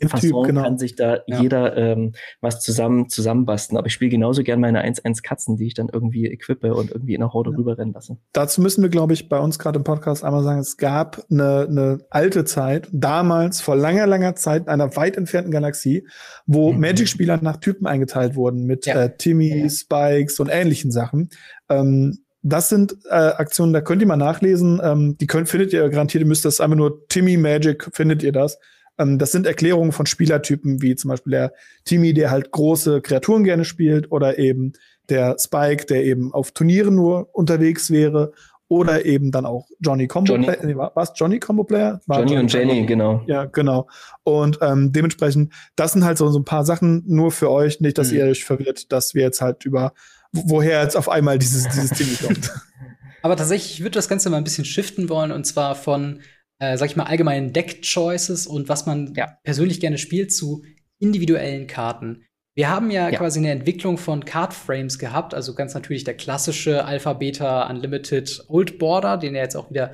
Fasson 0.09 0.31
typ, 0.31 0.47
genau. 0.47 0.63
kann 0.63 0.79
sich 0.79 0.97
da 0.97 1.19
ja. 1.27 1.41
jeder 1.41 1.77
ähm, 1.77 2.13
was 2.41 2.61
zusammen 2.61 3.09
zusammenbasteln. 3.09 3.79
Aber 3.79 3.87
ich 3.87 3.93
spiele 3.93 4.11
genauso 4.11 4.43
gern 4.43 4.61
meine 4.61 4.85
1-1 4.85 5.23
Katzen, 5.23 5.57
die 5.57 5.67
ich 5.67 5.75
dann 5.75 5.89
irgendwie 5.93 6.27
equippe 6.27 6.75
und 6.75 6.91
irgendwie 6.91 7.15
in 7.15 7.21
der 7.21 7.33
Horde 7.33 7.51
ja. 7.51 7.57
rüberrennen 7.57 7.95
lasse. 7.95 8.17
Dazu 8.33 8.61
müssen 8.61 8.83
wir, 8.83 8.89
glaube 8.89 9.13
ich, 9.13 9.29
bei 9.29 9.39
uns 9.39 9.59
gerade 9.59 9.79
im 9.79 9.85
Podcast 9.85 10.25
einmal 10.25 10.43
sagen, 10.43 10.61
es 10.61 10.77
gab 10.77 11.25
eine, 11.31 11.67
eine 11.69 11.99
alte 12.11 12.45
Zeit, 12.45 12.89
damals 12.93 13.61
vor 13.61 13.77
langer, 13.77 14.07
langer 14.07 14.35
Zeit 14.35 14.65
in 14.65 14.69
einer 14.69 14.97
weit 14.97 15.17
entfernten 15.17 15.53
Galaxie, 15.53 16.07
wo 16.47 16.73
mhm. 16.73 16.81
Magic-Spieler 16.81 17.39
nach 17.43 17.59
Typen 17.59 17.87
eingeteilt 17.87 18.35
wurden 18.35 18.65
mit 18.65 18.87
ja. 18.87 19.05
äh, 19.05 19.17
Timmy, 19.17 19.69
Spikes 19.71 20.41
und 20.41 20.49
ähnlichen 20.49 20.91
Sachen. 20.91 21.31
Ähm, 21.69 22.19
das 22.47 22.69
sind 22.69 22.97
äh, 23.09 23.15
Aktionen, 23.15 23.73
da 23.73 23.81
könnt 23.81 24.03
ihr 24.03 24.09
mal 24.09 24.17
nachlesen. 24.17 24.79
Ähm, 24.85 25.17
die 25.19 25.27
könnt, 25.27 25.49
findet 25.49 25.73
ihr 25.73 25.89
garantiert, 25.89 26.23
ihr 26.23 26.29
müsst 26.29 26.45
das 26.45 26.61
einfach 26.61 26.77
nur 26.77 27.07
Timmy 27.09 27.39
Magic, 27.39 27.89
findet 27.95 28.23
ihr 28.23 28.33
das. 28.33 28.59
Ähm, 28.99 29.19
das 29.19 29.33
sind 29.33 29.47
Erklärungen 29.47 29.93
von 29.93 30.07
Spielertypen, 30.07 30.83
wie 30.83 30.95
zum 30.97 31.11
Beispiel 31.11 31.33
der 31.33 31.53
Timmy, 31.85 32.15
der 32.15 32.31
halt 32.31 32.51
große 32.51 33.01
Kreaturen 33.01 33.45
gerne 33.45 33.65
spielt, 33.65 34.11
oder 34.13 34.39
eben 34.39 34.73
der 35.09 35.37
Spike, 35.39 35.87
der 35.87 36.05
eben 36.05 36.33
auf 36.33 36.53
Turnieren 36.53 36.95
nur 36.95 37.29
unterwegs 37.35 37.91
wäre, 37.91 38.33
oder 38.69 39.05
eben 39.05 39.31
dann 39.31 39.45
auch 39.45 39.69
Johnny 39.81 40.09
Combo 40.09 40.33
Johnny. 40.33 40.47
Player. 40.47 40.65
Nee, 40.65 40.75
was? 40.75 41.13
Johnny 41.15 41.39
Combo 41.39 41.65
Player? 41.65 42.01
War 42.07 42.21
Johnny, 42.21 42.31
Johnny 42.31 42.43
und 42.43 42.53
Jenny, 42.53 42.73
Combo. 42.73 42.87
genau. 42.87 43.23
Ja, 43.27 43.45
genau. 43.45 43.89
Und 44.23 44.59
ähm, 44.63 44.91
dementsprechend, 44.91 45.53
das 45.77 45.93
sind 45.93 46.05
halt 46.05 46.19
so, 46.19 46.29
so 46.31 46.39
ein 46.39 46.45
paar 46.45 46.65
Sachen 46.65 47.05
nur 47.07 47.31
für 47.31 47.51
euch, 47.51 47.81
nicht, 47.81 47.99
dass 47.99 48.11
mhm. 48.11 48.19
ihr 48.19 48.25
euch 48.25 48.45
verwirrt, 48.45 48.91
dass 48.91 49.15
wir 49.15 49.23
jetzt 49.23 49.43
halt 49.43 49.65
über, 49.65 49.93
woher 50.33 50.83
jetzt 50.83 50.97
auf 50.97 51.09
einmal 51.09 51.39
dieses, 51.39 51.65
dieses 51.69 51.91
Timmy 51.91 52.17
kommt. 52.17 52.51
Aber 53.23 53.37
tatsächlich, 53.37 53.75
ich 53.75 53.81
würde 53.81 53.93
das 53.93 54.09
Ganze 54.09 54.29
mal 54.29 54.39
ein 54.39 54.45
bisschen 54.45 54.65
shiften 54.65 55.09
wollen, 55.09 55.33
und 55.33 55.45
zwar 55.45 55.75
von 55.75 56.21
äh, 56.61 56.77
sag 56.77 56.91
ich 56.91 56.97
mal, 56.97 57.05
allgemeinen 57.05 57.53
Deck-Choices 57.53 58.47
und 58.47 58.69
was 58.69 58.87
man 58.87 59.15
ja. 59.15 59.39
persönlich 59.43 59.81
gerne 59.81 59.99
spielt 59.99 60.33
zu 60.33 60.65
individuellen 60.99 61.67
Karten. 61.67 62.25
Wir 62.57 62.71
haben 62.71 62.91
ja, 62.91 63.09
ja, 63.09 63.19
quasi 63.19 63.41
eine 63.41 63.51
Entwicklung 63.51 63.99
von 63.99 64.25
Card-Frames 64.25 64.99
gehabt, 64.99 65.35
also 65.35 65.55
ganz 65.55 65.75
natürlich 65.75 66.05
der 66.05 66.17
klassische 66.17 66.85
Alpha, 66.85 67.13
Beta, 67.13 67.69
Unlimited 67.69 68.45
Old 68.49 68.79
Border, 68.79 69.17
den 69.17 69.35
ja 69.35 69.43
jetzt 69.43 69.57
auch 69.57 69.71
wieder 69.71 69.93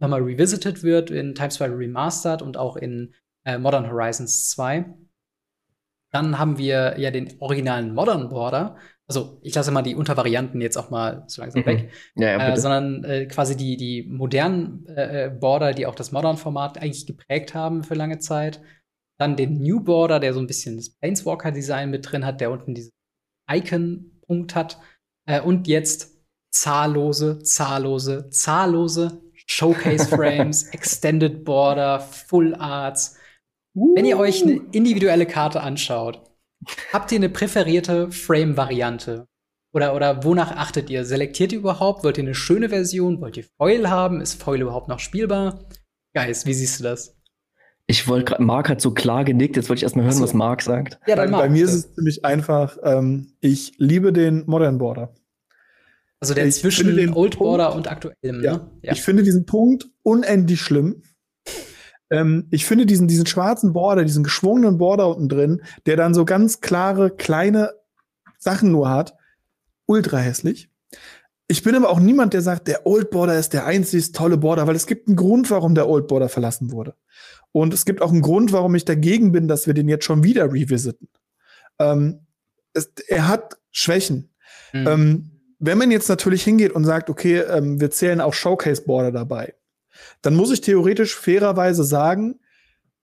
nochmal 0.00 0.22
revisited 0.22 0.82
wird 0.82 1.10
in 1.10 1.34
Times 1.34 1.54
2 1.54 1.66
Remastered 1.66 2.42
und 2.42 2.56
auch 2.56 2.76
in 2.76 3.14
äh, 3.44 3.58
Modern 3.58 3.88
Horizons 3.88 4.50
2. 4.50 4.86
Dann 6.10 6.38
haben 6.38 6.58
wir 6.58 6.98
ja 6.98 7.10
den 7.10 7.40
originalen 7.40 7.94
Modern 7.94 8.28
Border, 8.28 8.76
also 9.08 9.40
ich 9.42 9.54
lasse 9.54 9.70
mal 9.70 9.82
die 9.82 9.94
Untervarianten 9.94 10.60
jetzt 10.60 10.76
auch 10.76 10.90
mal 10.90 11.24
so 11.26 11.40
langsam 11.40 11.62
mhm. 11.62 11.66
weg, 11.66 11.90
ja, 12.14 12.38
ja, 12.38 12.52
äh, 12.52 12.56
sondern 12.56 13.04
äh, 13.04 13.26
quasi 13.26 13.56
die, 13.56 13.76
die 13.76 14.02
modernen 14.02 14.86
äh, 14.86 15.24
äh, 15.24 15.30
Border, 15.30 15.72
die 15.72 15.86
auch 15.86 15.94
das 15.94 16.12
Modern-Format 16.12 16.80
eigentlich 16.80 17.06
geprägt 17.06 17.54
haben 17.54 17.82
für 17.82 17.94
lange 17.94 18.18
Zeit. 18.18 18.60
Dann 19.18 19.34
den 19.34 19.62
New 19.62 19.80
Border, 19.80 20.20
der 20.20 20.34
so 20.34 20.40
ein 20.40 20.46
bisschen 20.46 20.76
das 20.76 20.90
Planeswalker-Design 20.90 21.90
mit 21.90 22.10
drin 22.10 22.24
hat, 22.24 22.40
der 22.40 22.50
unten 22.50 22.74
diesen 22.74 22.92
Icon-Punkt 23.50 24.54
hat. 24.54 24.78
Äh, 25.26 25.40
und 25.40 25.66
jetzt 25.66 26.18
zahllose, 26.52 27.42
zahllose, 27.42 28.28
zahllose 28.28 29.22
Showcase-Frames, 29.46 30.68
Extended 30.72 31.44
Border, 31.44 32.00
Full 32.00 32.54
Arts. 32.54 33.16
Uh. 33.74 33.96
Wenn 33.96 34.04
ihr 34.04 34.18
euch 34.18 34.42
eine 34.42 34.60
individuelle 34.72 35.24
Karte 35.24 35.62
anschaut, 35.62 36.27
Habt 36.92 37.12
ihr 37.12 37.16
eine 37.16 37.28
präferierte 37.28 38.10
Frame-Variante? 38.10 39.26
Oder, 39.72 39.94
oder 39.94 40.24
wonach 40.24 40.52
achtet 40.52 40.90
ihr? 40.90 41.04
Selektiert 41.04 41.52
ihr 41.52 41.58
überhaupt? 41.58 42.04
Wollt 42.04 42.18
ihr 42.18 42.24
eine 42.24 42.34
schöne 42.34 42.70
Version? 42.70 43.20
Wollt 43.20 43.36
ihr 43.36 43.44
Foil 43.56 43.90
haben? 43.90 44.20
Ist 44.20 44.42
Foil 44.42 44.62
überhaupt 44.62 44.88
noch 44.88 44.98
spielbar? 44.98 45.68
Geist, 46.14 46.46
wie 46.46 46.54
siehst 46.54 46.80
du 46.80 46.84
das? 46.84 47.14
Ich 47.86 48.06
wollte 48.06 48.26
gerade, 48.26 48.42
Marc 48.42 48.68
hat 48.68 48.80
so 48.80 48.92
klar 48.92 49.24
genickt, 49.24 49.56
jetzt 49.56 49.70
wollte 49.70 49.78
ich 49.78 49.82
erstmal 49.82 50.04
hören, 50.04 50.14
so. 50.14 50.22
was 50.22 50.34
Marc 50.34 50.60
sagt. 50.62 50.98
Ja, 51.06 51.16
dann 51.16 51.30
bei, 51.30 51.38
bei 51.38 51.48
mir 51.48 51.64
ist 51.64 51.72
es 51.72 51.94
ziemlich 51.94 52.24
einfach. 52.24 52.76
Ähm, 52.82 53.32
ich 53.40 53.72
liebe 53.78 54.12
den 54.12 54.44
Modern 54.46 54.76
Border. 54.76 55.14
Also 56.20 56.34
der 56.34 56.46
ich 56.46 56.56
zwischen 56.56 56.96
den 56.96 57.14
Old 57.14 57.38
Border 57.38 57.74
und 57.74 57.90
aktuellem, 57.90 58.42
ja. 58.42 58.56
Ne? 58.58 58.70
ja. 58.82 58.92
Ich 58.92 59.02
finde 59.02 59.22
diesen 59.22 59.46
Punkt 59.46 59.88
unendlich 60.02 60.60
schlimm. 60.60 61.02
Ähm, 62.10 62.46
ich 62.50 62.64
finde 62.64 62.86
diesen, 62.86 63.08
diesen 63.08 63.26
schwarzen 63.26 63.72
Border, 63.72 64.04
diesen 64.04 64.24
geschwungenen 64.24 64.78
Border 64.78 65.08
unten 65.08 65.28
drin, 65.28 65.62
der 65.86 65.96
dann 65.96 66.14
so 66.14 66.24
ganz 66.24 66.60
klare, 66.60 67.10
kleine 67.10 67.72
Sachen 68.38 68.70
nur 68.70 68.90
hat, 68.90 69.14
ultra 69.86 70.18
hässlich. 70.18 70.70
Ich 71.48 71.62
bin 71.62 71.74
aber 71.74 71.88
auch 71.88 71.98
niemand, 71.98 72.34
der 72.34 72.42
sagt, 72.42 72.68
der 72.68 72.86
Old 72.86 73.10
Border 73.10 73.38
ist 73.38 73.54
der 73.54 73.64
einzig 73.64 74.12
tolle 74.12 74.36
Border, 74.36 74.66
weil 74.66 74.76
es 74.76 74.86
gibt 74.86 75.08
einen 75.08 75.16
Grund, 75.16 75.50
warum 75.50 75.74
der 75.74 75.88
Old 75.88 76.06
Border 76.06 76.28
verlassen 76.28 76.72
wurde. 76.72 76.94
Und 77.52 77.72
es 77.72 77.86
gibt 77.86 78.02
auch 78.02 78.12
einen 78.12 78.20
Grund, 78.20 78.52
warum 78.52 78.74
ich 78.74 78.84
dagegen 78.84 79.32
bin, 79.32 79.48
dass 79.48 79.66
wir 79.66 79.72
den 79.72 79.88
jetzt 79.88 80.04
schon 80.04 80.22
wieder 80.22 80.52
revisiten. 80.52 81.08
Ähm, 81.78 82.26
es, 82.74 82.92
er 83.08 83.28
hat 83.28 83.58
Schwächen. 83.70 84.30
Mhm. 84.74 84.86
Ähm, 84.86 85.30
wenn 85.58 85.78
man 85.78 85.90
jetzt 85.90 86.08
natürlich 86.08 86.42
hingeht 86.42 86.72
und 86.72 86.84
sagt, 86.84 87.08
okay, 87.10 87.38
ähm, 87.38 87.80
wir 87.80 87.90
zählen 87.90 88.20
auch 88.20 88.34
Showcase 88.34 88.82
Border 88.82 89.10
dabei, 89.10 89.54
dann 90.22 90.34
muss 90.34 90.50
ich 90.50 90.60
theoretisch 90.60 91.14
fairerweise 91.14 91.84
sagen, 91.84 92.40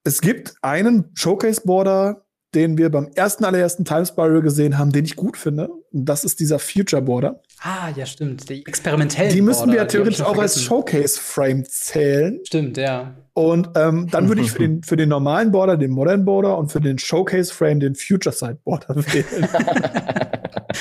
es 0.03 0.21
gibt 0.21 0.55
einen 0.61 1.11
Showcase-Border, 1.15 2.25
den 2.53 2.77
wir 2.77 2.89
beim 2.89 3.09
ersten 3.15 3.43
allerersten 3.43 3.83
Time 3.85 4.05
Spiral 4.05 4.41
gesehen 4.41 4.77
haben, 4.77 4.91
den 4.91 5.03
ich 5.03 5.15
gut 5.15 5.35
finde. 5.35 5.67
Und 5.91 6.05
das 6.05 6.23
ist 6.23 6.39
dieser 6.39 6.57
Future 6.59 7.01
Border. 7.01 7.41
Ah, 7.61 7.89
ja, 7.95 8.05
stimmt. 8.05 8.49
Die 8.49 8.65
experimentellen 8.65 9.33
Die 9.33 9.41
müssen 9.41 9.69
wir 9.69 9.77
ja 9.77 9.85
theoretisch 9.85 10.21
auch 10.21 10.37
als 10.37 10.61
Showcase-Frame 10.61 11.65
zählen. 11.65 12.39
Stimmt, 12.45 12.77
ja. 12.77 13.15
Und 13.33 13.69
ähm, 13.75 14.07
dann 14.09 14.29
würde 14.29 14.41
ich 14.41 14.51
für 14.51 14.59
den, 14.59 14.83
für 14.83 14.95
den 14.95 15.09
normalen 15.09 15.51
Border 15.51 15.75
den 15.75 15.91
Modern 15.91 16.23
Border 16.23 16.57
und 16.57 16.71
für 16.71 16.79
den 16.79 16.97
Showcase-Frame 16.97 17.81
den 17.81 17.95
Future 17.95 18.33
Side 18.33 18.59
Border 18.63 18.95
wählen. 19.13 19.49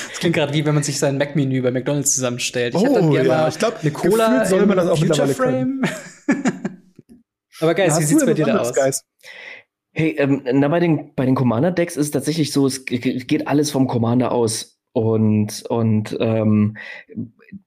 das 0.09 0.19
klingt 0.19 0.35
gerade 0.35 0.53
wie 0.53 0.65
wenn 0.65 0.73
man 0.73 0.83
sich 0.83 0.99
sein 0.99 1.17
Mac-Menü 1.17 1.61
bei 1.61 1.71
McDonalds 1.71 2.13
zusammenstellt. 2.13 2.75
Ich 2.75 2.81
oh, 2.81 2.93
dann 2.93 3.11
gerne 3.11 3.27
ja. 3.27 3.37
mal 3.41 3.49
ich 3.49 3.59
glaub, 3.59 3.79
eine 3.81 3.91
Cola 3.91 4.45
soll 4.45 4.65
man 4.65 4.77
das 4.77 4.89
auch 4.89 4.97
Future 4.97 5.27
Frame. 5.27 5.81
Aber 7.61 7.73
Guys, 7.73 7.99
wie 7.99 8.03
sieht's 8.03 8.25
bei 8.25 8.33
dir 8.33 8.45
da 8.45 8.57
aus? 8.57 8.73
Guys? 8.73 9.03
Hey, 9.93 10.15
ähm, 10.17 10.43
na, 10.51 10.67
bei 10.67 10.81
den, 10.81 11.15
bei 11.15 11.25
den 11.25 11.35
Commander-Decks 11.35 11.95
ist 11.95 12.07
es 12.07 12.11
tatsächlich 12.11 12.51
so, 12.51 12.67
es 12.67 12.83
geht 12.85 13.47
alles 13.47 13.71
vom 13.71 13.87
Commander 13.87 14.33
aus. 14.33 14.77
Und, 14.91 15.63
und 15.69 16.17
ähm, 16.19 16.77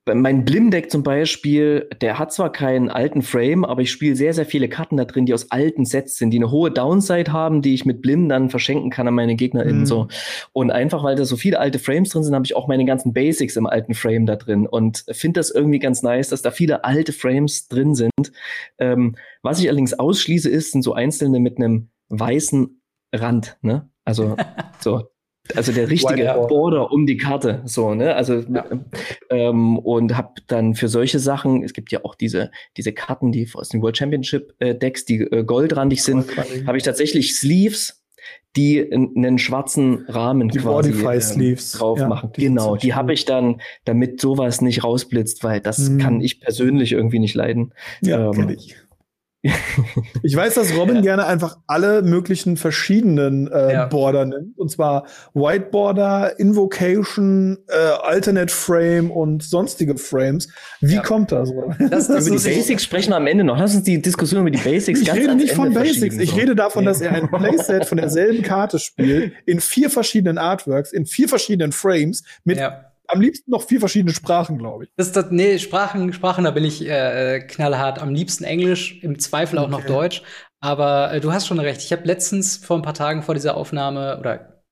mein 0.07 0.45
Blim-Deck 0.45 0.91
zum 0.91 1.03
Beispiel, 1.03 1.89
der 2.01 2.19
hat 2.19 2.33
zwar 2.33 2.51
keinen 2.51 2.89
alten 2.89 3.23
Frame, 3.23 3.65
aber 3.65 3.83
ich 3.83 3.91
spiele 3.91 4.17
sehr, 4.17 4.33
sehr 4.33 4.47
viele 4.47 4.69
Karten 4.69 4.97
da 4.97 5.05
drin, 5.05 5.27
die 5.27 5.35
aus 5.35 5.51
alten 5.51 5.85
Sets 5.85 6.17
sind, 6.17 6.31
die 6.31 6.39
eine 6.39 6.51
hohe 6.51 6.71
Downside 6.71 7.33
haben, 7.33 7.63
die 7.63 7.75
ich 7.75 7.85
mit 7.85 8.03
Blim 8.03 8.29
dann 8.29 8.51
verschenken 8.51 8.91
kann 8.91 9.09
an 9.09 9.15
meine 9.15 9.37
GegnerInnen. 9.37 9.81
Mhm. 9.81 9.87
So. 9.87 10.09
Und 10.53 10.71
einfach, 10.71 11.05
weil 11.05 11.17
da 11.17 11.25
so 11.25 11.37
viele 11.37 11.59
alte 11.59 11.79
Frames 11.79 12.11
drin 12.11 12.25
sind, 12.25 12.35
habe 12.35 12.45
ich 12.45 12.57
auch 12.57 12.69
meine 12.69 12.85
ganzen 12.85 13.13
Basics 13.13 13.57
im 13.57 13.67
alten 13.67 13.95
Frame 13.95 14.27
da 14.27 14.37
drin 14.37 14.67
und 14.67 15.05
finde 15.11 15.41
das 15.41 15.51
irgendwie 15.51 15.79
ganz 15.79 16.03
nice, 16.03 16.29
dass 16.31 16.43
da 16.43 16.51
viele 16.51 16.85
alte 16.85 17.13
Frames 17.13 17.69
drin 17.69 17.95
sind. 17.95 18.33
Ähm, 18.79 19.17
was 19.43 19.61
ich 19.61 19.69
allerdings 19.69 19.95
ausschließe, 19.95 20.49
ist, 20.49 20.73
sind 20.73 20.83
so 20.83 20.95
einzelne 20.95 21.41
mit 21.41 21.59
einem 21.59 21.91
weißen 22.09 22.81
Rand, 23.15 23.59
ne? 23.63 23.89
Also 24.05 24.37
so 24.81 25.09
also 25.55 25.73
der 25.73 25.91
richtige 25.91 26.23
Whiteboard. 26.23 26.49
Border 26.49 26.93
um 26.93 27.07
die 27.07 27.17
Karte, 27.17 27.63
so, 27.65 27.95
ne? 27.95 28.15
Also 28.15 28.41
ja. 28.41 28.65
ähm, 29.31 29.79
und 29.79 30.17
habe 30.17 30.35
dann 30.47 30.75
für 30.75 30.89
solche 30.89 31.19
Sachen, 31.19 31.63
es 31.63 31.73
gibt 31.73 31.93
ja 31.93 32.05
auch 32.05 32.15
diese 32.15 32.51
diese 32.77 32.93
Karten, 32.93 33.33
die 33.33 33.49
aus 33.55 33.69
den 33.69 33.83
World 33.83 33.97
Championship 33.97 34.55
äh, 34.59 34.75
Decks, 34.75 35.05
die 35.05 35.21
äh, 35.21 35.45
goldrandig 35.45 36.03
sind, 36.03 36.27
habe 36.67 36.77
ich 36.77 36.85
tatsächlich 36.85 37.37
Sleeves, 37.37 38.03
die 38.57 38.93
einen 38.93 39.39
schwarzen 39.39 40.05
Rahmen 40.09 40.49
die 40.49 40.59
quasi 40.59 40.91
äh, 40.91 41.21
Sleeves. 41.21 41.73
drauf 41.73 41.99
ja, 42.01 42.09
machen. 42.09 42.33
Die 42.37 42.43
genau, 42.43 42.77
die 42.77 42.95
habe 42.95 43.13
ich 43.13 43.25
dann, 43.25 43.61
damit 43.85 44.21
sowas 44.21 44.61
nicht 44.61 44.85
rausblitzt, 44.85 45.45
weil 45.45 45.61
das 45.61 45.89
hm. 45.89 45.99
kann 45.99 46.21
ich 46.21 46.41
persönlich 46.41 46.93
irgendwie 46.93 47.21
nicht 47.21 47.35
leiden. 47.35 47.73
Ja, 48.01 48.33
ähm, 48.33 48.51
ich. 48.51 48.77
Ich 49.43 50.35
weiß, 50.35 50.55
dass 50.55 50.77
Robin 50.77 50.97
ja. 50.97 51.03
gerne 51.03 51.27
einfach 51.27 51.59
alle 51.69 52.03
möglichen 52.03 52.57
verschiedenen 52.57 53.47
äh, 53.47 53.73
ja. 53.73 53.87
Border 53.87 54.27
nimmt. 54.27 54.59
Und 54.59 54.71
zwar 54.71 55.07
White 55.33 55.67
Border, 55.71 56.41
Invocation, 56.41 57.59
äh, 57.69 57.77
Alternate 58.03 58.53
Frame 58.53 59.13
und 59.13 59.45
sonstige 59.45 59.97
Frames. 59.97 60.49
Wie 60.81 60.97
ja. 60.97 61.03
kommt 61.03 61.31
das? 61.31 61.53
das, 61.79 62.09
das 62.09 62.27
über 62.27 62.37
die 62.37 62.43
Basics 62.43 62.83
sprechen 62.83 63.11
wir 63.11 63.17
am 63.17 63.29
Ende 63.29 63.45
noch. 63.45 63.59
Lass 63.59 63.77
uns 63.77 63.85
die 63.85 64.03
Diskussion 64.03 64.41
über 64.41 64.51
die 64.51 64.59
Basics 64.59 65.01
ich 65.01 65.07
ganz 65.07 65.19
Ich 65.19 65.25
rede 65.25 65.37
nicht 65.37 65.53
von 65.53 65.73
Basics. 65.73 66.17
Ich 66.17 66.37
rede 66.37 66.57
davon, 66.57 66.85
dass 66.85 67.01
er 67.01 67.13
ein 67.13 67.31
Playset 67.31 67.87
von 67.87 67.99
derselben 67.99 68.43
Karte 68.43 68.81
spielt, 68.81 69.35
in 69.47 69.61
vier 69.61 69.89
verschiedenen 69.89 70.39
Artworks, 70.39 70.93
in 70.93 71.07
vier 71.07 71.29
verschiedenen 71.29 71.71
Frames, 71.71 72.25
mit 72.43 72.59
am 73.09 73.21
liebsten 73.21 73.51
noch 73.51 73.63
vier 73.63 73.81
verschiedene 73.81 74.15
Sprachen, 74.15 74.59
glaube 74.59 74.85
ich. 74.85 74.91
Das, 74.97 75.13
das, 75.13 75.27
nee, 75.31 75.59
Sprachen, 75.59 76.13
Sprachen, 76.13 76.45
da 76.45 76.51
bin 76.51 76.65
ich 76.65 76.87
äh, 76.87 77.41
knallhart. 77.41 78.01
Am 78.01 78.15
liebsten 78.15 78.45
Englisch, 78.45 79.03
im 79.03 79.19
Zweifel 79.19 79.59
auch 79.59 79.65
okay. 79.65 79.73
noch 79.73 79.85
Deutsch. 79.85 80.23
Aber 80.61 81.13
äh, 81.13 81.21
du 81.21 81.33
hast 81.33 81.47
schon 81.47 81.59
recht. 81.59 81.83
Ich 81.83 81.93
habe 81.93 82.05
letztens 82.05 82.59
vor 82.59 82.77
ein 82.77 82.83
paar 82.83 82.95
Tagen 82.95 83.23
vor 83.23 83.35
dieser 83.35 83.57
Aufnahme 83.57 84.19
oder 84.19 84.63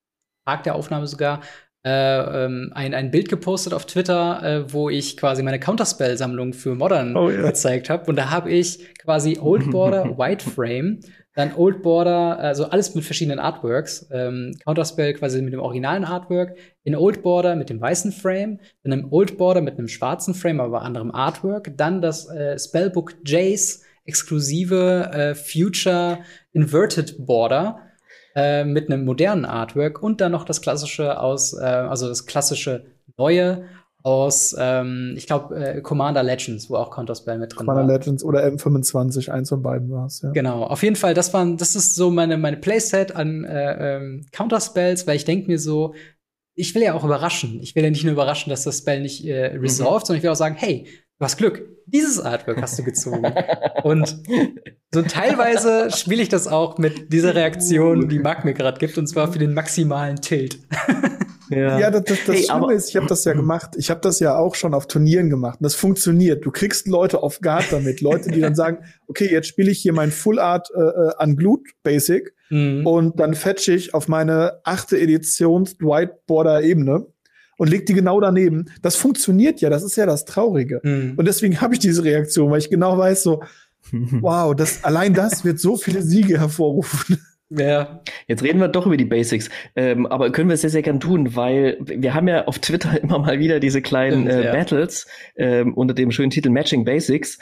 Tag 0.47 0.63
der 0.63 0.75
Aufnahme 0.75 1.07
sogar 1.07 1.41
äh, 1.85 2.45
ähm, 2.45 2.73
ein, 2.75 2.95
ein 2.95 3.11
Bild 3.11 3.29
gepostet 3.29 3.73
auf 3.73 3.87
Twitter, 3.87 4.43
äh, 4.43 4.73
wo 4.73 4.91
ich 4.91 5.17
quasi 5.17 5.43
meine 5.43 5.61
Counterspell-Sammlung 5.61 6.53
für 6.53 6.75
Modern 6.75 7.17
oh, 7.17 7.31
yeah. 7.31 7.43
gezeigt 7.43 7.91
habe. 7.91 8.07
Und 8.11 8.17
da 8.17 8.31
habe 8.31 8.51
ich 8.51 8.97
quasi 8.99 9.39
Old 9.41 9.71
Border 9.71 10.05
White 10.19 10.49
Frame 10.51 11.01
dann 11.37 11.55
Old 11.55 11.83
Border, 11.83 12.39
also 12.39 12.65
alles 12.71 12.95
mit 12.95 13.05
verschiedenen 13.05 13.39
Artworks. 13.39 14.09
Ähm, 14.11 14.57
Counterspell 14.65 15.13
quasi 15.13 15.43
mit 15.43 15.53
dem 15.53 15.61
originalen 15.61 16.05
Artwork. 16.05 16.57
In 16.83 16.97
Old 16.97 17.23
Border 17.23 17.57
mit 17.57 17.69
dem 17.69 17.79
weißen 17.79 18.11
Frame. 18.11 18.59
Dann 18.83 18.93
im 18.93 19.13
Old 19.13 19.37
Border 19.37 19.61
mit 19.61 19.79
einem 19.79 19.87
schwarzen 19.87 20.33
Frame, 20.33 20.61
aber 20.61 20.81
anderem 20.81 21.11
Artwork. 21.11 21.77
Dann 21.77 22.01
das 22.01 22.27
äh, 22.31 22.59
Spellbook 22.59 23.17
Jace 23.27 23.83
exklusive 24.07 25.11
äh, 25.13 25.35
Future 25.35 26.21
Inverted 26.55 27.27
Border 27.27 27.83
äh, 28.35 28.65
mit 28.65 28.91
einem 28.91 29.05
modernen 29.05 29.45
Artwork. 29.45 30.03
Und 30.03 30.23
dann 30.23 30.33
noch 30.33 30.45
das 30.45 30.63
klassische 30.63 31.21
aus, 31.21 31.53
äh, 31.53 31.65
also 31.65 32.09
das 32.09 32.25
klassische 32.25 32.87
neue 33.19 33.67
aus, 34.07 34.55
ähm, 34.57 35.15
ich 35.17 35.27
glaube, 35.27 35.57
äh, 35.57 35.81
Commander 35.81 36.23
Legends, 36.23 36.71
wo 36.71 36.77
auch 36.77 36.93
Counterspell 36.93 37.39
mit 37.39 37.51
drin 37.51 37.67
Commander 37.67 37.83
war. 37.83 37.99
Commander 37.99 38.05
Legends 38.05 38.23
oder 38.23 38.47
M25, 38.47 39.31
eins 39.31 39.49
von 39.49 39.63
beiden 39.63 39.91
war 39.91 40.07
es, 40.07 40.23
ja. 40.23 40.31
Genau, 40.31 40.63
auf 40.63 40.85
jeden 40.85 40.95
Fall, 40.95 41.13
das 41.13 41.35
waren, 41.35 41.57
das 41.57 41.75
ist 41.75 41.97
so 41.97 42.13
meine, 42.13 42.39
meine 42.39 42.57
Playset 42.57 43.17
an 43.17 43.43
äh, 43.43 43.97
ähm, 43.97 44.25
Counterspells, 44.31 45.09
weil 45.09 45.17
ich 45.17 45.25
denke 45.25 45.49
mir 45.49 45.59
so, 45.59 45.95
ich 46.55 46.73
will 46.77 46.83
ja 46.83 46.95
auch 46.95 47.03
überraschen. 47.03 47.59
Ich 47.61 47.75
will 47.75 47.83
ja 47.83 47.91
nicht 47.91 48.05
nur 48.05 48.13
überraschen, 48.13 48.49
dass 48.51 48.63
das 48.63 48.79
Spell 48.79 49.01
nicht 49.01 49.27
äh, 49.27 49.57
resolved, 49.57 50.05
mhm. 50.05 50.07
sondern 50.07 50.17
ich 50.19 50.23
will 50.23 50.31
auch 50.31 50.37
sagen, 50.37 50.55
hey, 50.57 50.87
du 51.19 51.25
hast 51.25 51.37
Glück. 51.37 51.69
Dieses 51.87 52.21
Artwork 52.21 52.63
hast 52.63 52.79
du 52.79 52.85
gezogen. 52.85 53.25
und 53.83 54.23
so 54.95 55.03
teilweise 55.03 55.91
spiele 55.91 56.23
ich 56.23 56.29
das 56.29 56.47
auch 56.47 56.79
mit 56.79 57.13
dieser 57.13 57.35
Reaktion, 57.35 58.09
die 58.09 58.21
Marc 58.21 58.45
mir 58.45 58.55
gerade 58.55 58.79
gibt, 58.79 58.97
und 58.99 59.09
zwar 59.09 59.33
für 59.33 59.41
den 59.41 59.53
maximalen 59.53 60.21
Tilt. 60.21 60.61
Ja, 61.51 61.79
ja 61.79 61.91
das, 61.91 62.05
das, 62.05 62.19
das 62.27 62.37
hey, 62.37 62.45
Schlimme 62.45 62.75
ist, 62.75 62.89
ich 62.89 62.97
habe 62.97 63.07
das 63.07 63.25
ja 63.25 63.33
gemacht. 63.33 63.71
Ich 63.77 63.91
habe 63.91 64.01
das 64.01 64.21
ja 64.21 64.37
auch 64.37 64.55
schon 64.55 64.75
auf 64.75 64.87
Turnieren 64.87 65.31
gemacht. 65.31 65.61
Und 65.61 65.65
das 65.65 65.75
funktioniert. 65.75 66.45
Du 66.45 66.51
kriegst 66.51 66.87
Leute 66.87 67.23
auf 67.23 67.41
Guard 67.41 67.67
damit. 67.71 68.01
Leute, 68.01 68.31
die 68.31 68.41
dann 68.41 68.55
sagen, 68.57 68.79
okay, 69.07 69.29
jetzt 69.31 69.49
spiele 69.49 69.71
ich 69.71 69.79
hier 69.79 69.93
mein 69.93 70.11
Full 70.11 70.39
Art 70.39 70.69
äh, 70.75 70.81
äh 70.81 71.13
Unglued 71.25 71.61
Basic 71.83 72.35
mhm. 72.51 72.87
und 72.87 73.21
dann 73.21 73.35
fetche 73.35 73.73
ich 73.73 73.95
auf 73.95 74.09
meine 74.09 74.61
achte 74.65 74.99
Editions 74.99 75.79
Whiteboarder 75.79 76.63
Ebene 76.63 77.07
und 77.59 77.71
leg 77.71 77.87
die 77.87 77.95
genau 77.95 78.21
daneben. 78.21 78.67
Das 78.83 78.97
funktioniert 78.97 79.61
ja. 79.61 79.71
Das 79.71 79.83
ist 79.83 79.97
ja 79.97 80.07
das 80.07 80.25
Traurige. 80.25 80.81
Mhm. 80.83 81.15
Und 81.17 81.27
deswegen 81.27 81.61
habe 81.61 81.75
ich 81.75 81.81
diese 81.81 82.05
Reaktion, 82.05 82.51
weil 82.51 82.59
ich 82.59 82.71
genau 82.71 82.99
weiß, 82.99 83.23
so, 83.23 83.43
wow, 83.93 84.55
das, 84.55 84.85
allein 84.85 85.15
das 85.15 85.45
wird 85.45 85.59
so 85.59 85.77
viele 85.77 86.03
Siege 86.03 86.39
hervorrufen. 86.39 87.19
Ja. 87.49 88.03
Jetzt 88.27 88.43
reden 88.43 88.61
wir 88.61 88.69
doch 88.69 88.87
über 88.87 88.97
die 88.97 89.05
Basics. 89.05 89.51
Ähm, 89.77 90.07
aber 90.07 90.31
können 90.33 90.49
wir 90.49 90.57
sehr, 90.57 90.71
sehr 90.71 90.83
gern 90.83 91.01
tun, 91.01 91.37
weil 91.37 91.79
wir 91.81 92.15
haben 92.15 92.29
ja 92.29 92.47
auf 92.47 92.59
Twitter 92.59 93.01
immer 93.03 93.19
mal 93.19 93.39
wieder 93.39 93.61
diese 93.61 93.83
kleinen 93.83 94.27
äh, 94.27 94.47
ja. 94.47 94.53
Battles 94.53 95.07
ähm, 95.37 95.75
unter 95.75 95.95
dem 95.95 96.11
schönen 96.11 96.31
Titel 96.31 96.51
Matching 96.51 96.85
Basics. 96.85 97.39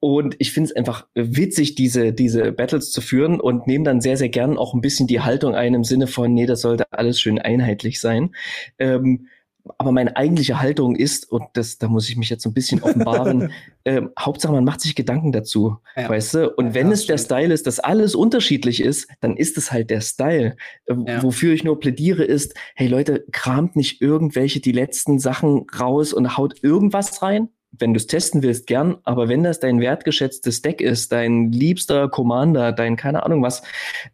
Und 0.00 0.34
ich 0.40 0.52
finde 0.52 0.70
es 0.70 0.76
einfach 0.76 1.06
witzig, 1.14 1.76
diese, 1.76 2.12
diese 2.12 2.50
Battles 2.50 2.90
zu 2.90 3.00
führen 3.00 3.40
und 3.40 3.68
nehme 3.68 3.84
dann 3.84 4.00
sehr, 4.00 4.16
sehr 4.16 4.30
gern 4.30 4.58
auch 4.58 4.74
ein 4.74 4.80
bisschen 4.80 5.06
die 5.06 5.20
Haltung 5.20 5.54
ein 5.54 5.74
im 5.74 5.84
Sinne 5.84 6.08
von, 6.08 6.34
nee, 6.34 6.46
das 6.46 6.62
sollte 6.62 6.86
alles 6.90 7.20
schön 7.20 7.38
einheitlich 7.38 8.00
sein. 8.00 8.34
Ähm, 8.80 9.28
aber 9.78 9.92
meine 9.92 10.16
eigentliche 10.16 10.60
Haltung 10.60 10.96
ist, 10.96 11.30
und 11.30 11.44
das, 11.54 11.78
da 11.78 11.88
muss 11.88 12.08
ich 12.08 12.16
mich 12.16 12.30
jetzt 12.30 12.42
so 12.42 12.50
ein 12.50 12.54
bisschen 12.54 12.82
offenbaren, 12.82 13.52
äh, 13.84 14.02
Hauptsache 14.18 14.52
man 14.52 14.64
macht 14.64 14.80
sich 14.80 14.94
Gedanken 14.94 15.32
dazu, 15.32 15.76
ja. 15.96 16.08
weißt 16.08 16.34
du? 16.34 16.50
Und 16.50 16.68
ja, 16.68 16.74
wenn 16.74 16.90
es 16.90 17.06
der 17.06 17.18
Style 17.18 17.52
ist, 17.52 17.66
dass 17.66 17.80
alles 17.80 18.14
unterschiedlich 18.14 18.82
ist, 18.82 19.08
dann 19.20 19.36
ist 19.36 19.56
es 19.58 19.72
halt 19.72 19.90
der 19.90 20.00
Style. 20.00 20.56
Äh, 20.86 20.94
ja. 21.06 21.22
Wofür 21.22 21.52
ich 21.52 21.64
nur 21.64 21.78
plädiere 21.78 22.24
ist, 22.24 22.54
hey 22.74 22.88
Leute, 22.88 23.24
kramt 23.32 23.76
nicht 23.76 24.00
irgendwelche 24.00 24.60
die 24.60 24.72
letzten 24.72 25.18
Sachen 25.18 25.66
raus 25.78 26.12
und 26.12 26.36
haut 26.36 26.62
irgendwas 26.62 27.22
rein, 27.22 27.48
wenn 27.78 27.94
du 27.94 27.98
es 27.98 28.06
testen 28.06 28.42
willst, 28.42 28.66
gern, 28.66 28.98
aber 29.04 29.28
wenn 29.28 29.42
das 29.42 29.58
dein 29.58 29.80
wertgeschätztes 29.80 30.60
Deck 30.60 30.80
ist, 30.80 31.10
dein 31.10 31.50
liebster 31.52 32.08
Commander, 32.08 32.72
dein 32.72 32.96
keine 32.96 33.22
Ahnung 33.24 33.42
was, 33.42 33.62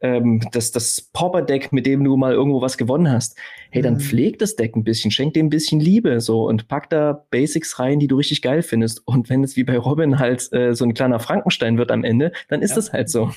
ähm, 0.01 0.41
das, 0.53 0.71
das 0.71 1.01
Popper-Deck, 1.13 1.73
mit 1.73 1.85
dem 1.85 2.05
du 2.05 2.17
mal 2.17 2.33
irgendwo 2.33 2.63
was 2.63 2.79
gewonnen 2.79 3.11
hast, 3.11 3.37
hey, 3.71 3.83
dann 3.83 3.95
mhm. 3.95 4.01
pfleg 4.01 4.39
das 4.39 4.57
Deck 4.57 4.77
ein 4.77 4.85
bisschen, 4.85 5.11
schenk 5.11 5.35
dem 5.35 5.47
ein 5.47 5.51
bisschen 5.51 5.81
Liebe 5.81 6.21
so 6.21 6.47
und 6.47 6.69
pack 6.69 6.91
da 6.91 7.25
Basics 7.31 7.79
rein, 7.79 7.99
die 7.99 8.07
du 8.07 8.17
richtig 8.17 8.43
geil 8.43 8.63
findest. 8.63 9.07
Und 9.07 9.29
wenn 9.29 9.45
es 9.45 9.57
wie 9.57 9.65
bei 9.65 9.77
Robin 9.77 10.19
halt 10.19 10.53
äh, 10.53 10.75
so 10.75 10.85
ein 10.85 10.95
kleiner 10.95 11.21
Frankenstein 11.21 11.79
wird 11.79 11.91
am 11.91 12.05
Ende, 12.05 12.33
dann 12.49 12.63
ist 12.63 12.71
ja. 12.71 12.77
das 12.77 12.93
halt 12.93 13.11
so. 13.11 13.31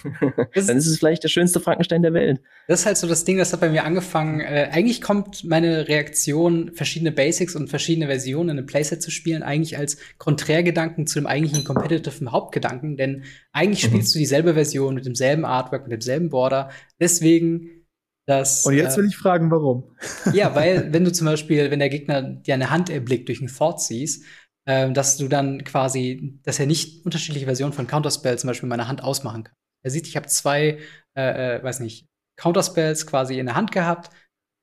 Das 0.54 0.66
dann 0.68 0.78
ist 0.78 0.88
es 0.88 0.98
vielleicht 0.98 1.24
der 1.24 1.30
schönste 1.30 1.60
Frankenstein 1.60 2.02
der 2.02 2.14
Welt. 2.14 2.42
Das 2.68 2.82
ist 2.82 2.86
halt 2.86 2.98
so 2.98 3.08
das 3.08 3.26
Ding, 3.26 3.38
das 3.38 3.52
hat 3.54 3.60
bei 3.60 3.70
mir 3.70 3.84
angefangen. 3.84 4.40
Äh, 4.40 4.70
eigentlich 4.72 5.02
kommt 5.02 5.44
meine 5.44 5.88
Reaktion, 5.88 6.72
verschiedene 6.74 7.12
Basics 7.12 7.56
und 7.56 7.70
verschiedene 7.70 8.08
Versionen 8.08 8.50
in 8.50 8.58
einem 8.58 8.66
Playset 8.66 9.02
zu 9.02 9.12
spielen, 9.12 9.44
eigentlich 9.44 9.78
als 9.78 9.98
Konträrgedanken 10.18 11.08
zu 11.08 11.20
dem 11.20 11.28
eigentlichen 11.28 11.64
competitive 11.64 12.32
Hauptgedanken, 12.32 12.98
denn 12.98 13.24
eigentlich 13.52 13.84
mhm. 13.84 13.90
spielst 13.90 14.16
du 14.16 14.20
dieselbe 14.20 14.54
Version 14.54 14.96
mit 14.96 15.06
demselben 15.06 15.46
Artwork, 15.46 15.84
mit 15.84 15.92
demselben 15.92 16.30
Border. 16.30 16.70
Deswegen 17.00 17.81
dass, 18.28 18.66
Und 18.66 18.76
jetzt 18.76 18.98
will 18.98 19.06
ich 19.06 19.18
fragen, 19.18 19.50
warum. 19.52 19.96
ja, 20.34 20.54
weil 20.56 20.94
wenn 20.94 21.04
du 21.04 21.12
zum 21.12 21.26
Beispiel, 21.26 21.72
wenn 21.72 21.80
der 21.80 21.90
Gegner 21.90 22.22
dir 22.22 22.54
eine 22.54 22.70
Hand 22.70 22.90
erblickt 22.90 23.28
durch 23.28 23.40
einen 23.40 23.54
Thought 23.54 23.82
siehst, 23.82 24.26
äh, 24.66 24.92
dass 24.92 25.18
du 25.18 25.28
dann 25.28 25.64
quasi, 25.64 26.40
dass 26.44 26.60
er 26.60 26.68
nicht 26.68 27.06
unterschiedliche 27.06 27.46
Versionen 27.46 27.74
von 27.74 27.88
Counterspell 27.88 28.38
zum 28.38 28.50
Beispiel 28.50 28.68
in 28.68 28.70
meiner 28.70 28.88
Hand 28.88 29.04
ausmachen 29.04 29.44
kann. 29.44 29.56
Er 29.84 29.92
sieht, 29.92 30.08
ich 30.08 30.16
habe 30.16 30.28
zwei, 30.28 30.80
äh, 31.16 31.58
äh, 31.58 31.64
weiß 31.64 31.80
nicht, 31.80 32.08
Counterspells 32.38 33.08
quasi 33.08 33.40
in 33.40 33.48
der 33.48 33.56
Hand 33.56 33.72
gehabt, 33.72 34.12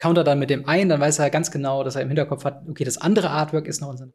counter 0.00 0.24
dann 0.24 0.38
mit 0.38 0.50
dem 0.50 0.66
einen, 0.68 0.88
dann 0.88 1.00
weiß 1.00 1.18
er 1.18 1.30
ganz 1.30 1.50
genau, 1.50 1.82
dass 1.82 1.96
er 1.96 2.02
im 2.02 2.08
Hinterkopf 2.08 2.44
hat, 2.44 2.62
okay, 2.68 2.84
das 2.84 2.98
andere 2.98 3.30
Artwork 3.30 3.66
ist 3.66 3.80
noch 3.80 3.90
in 3.90 4.12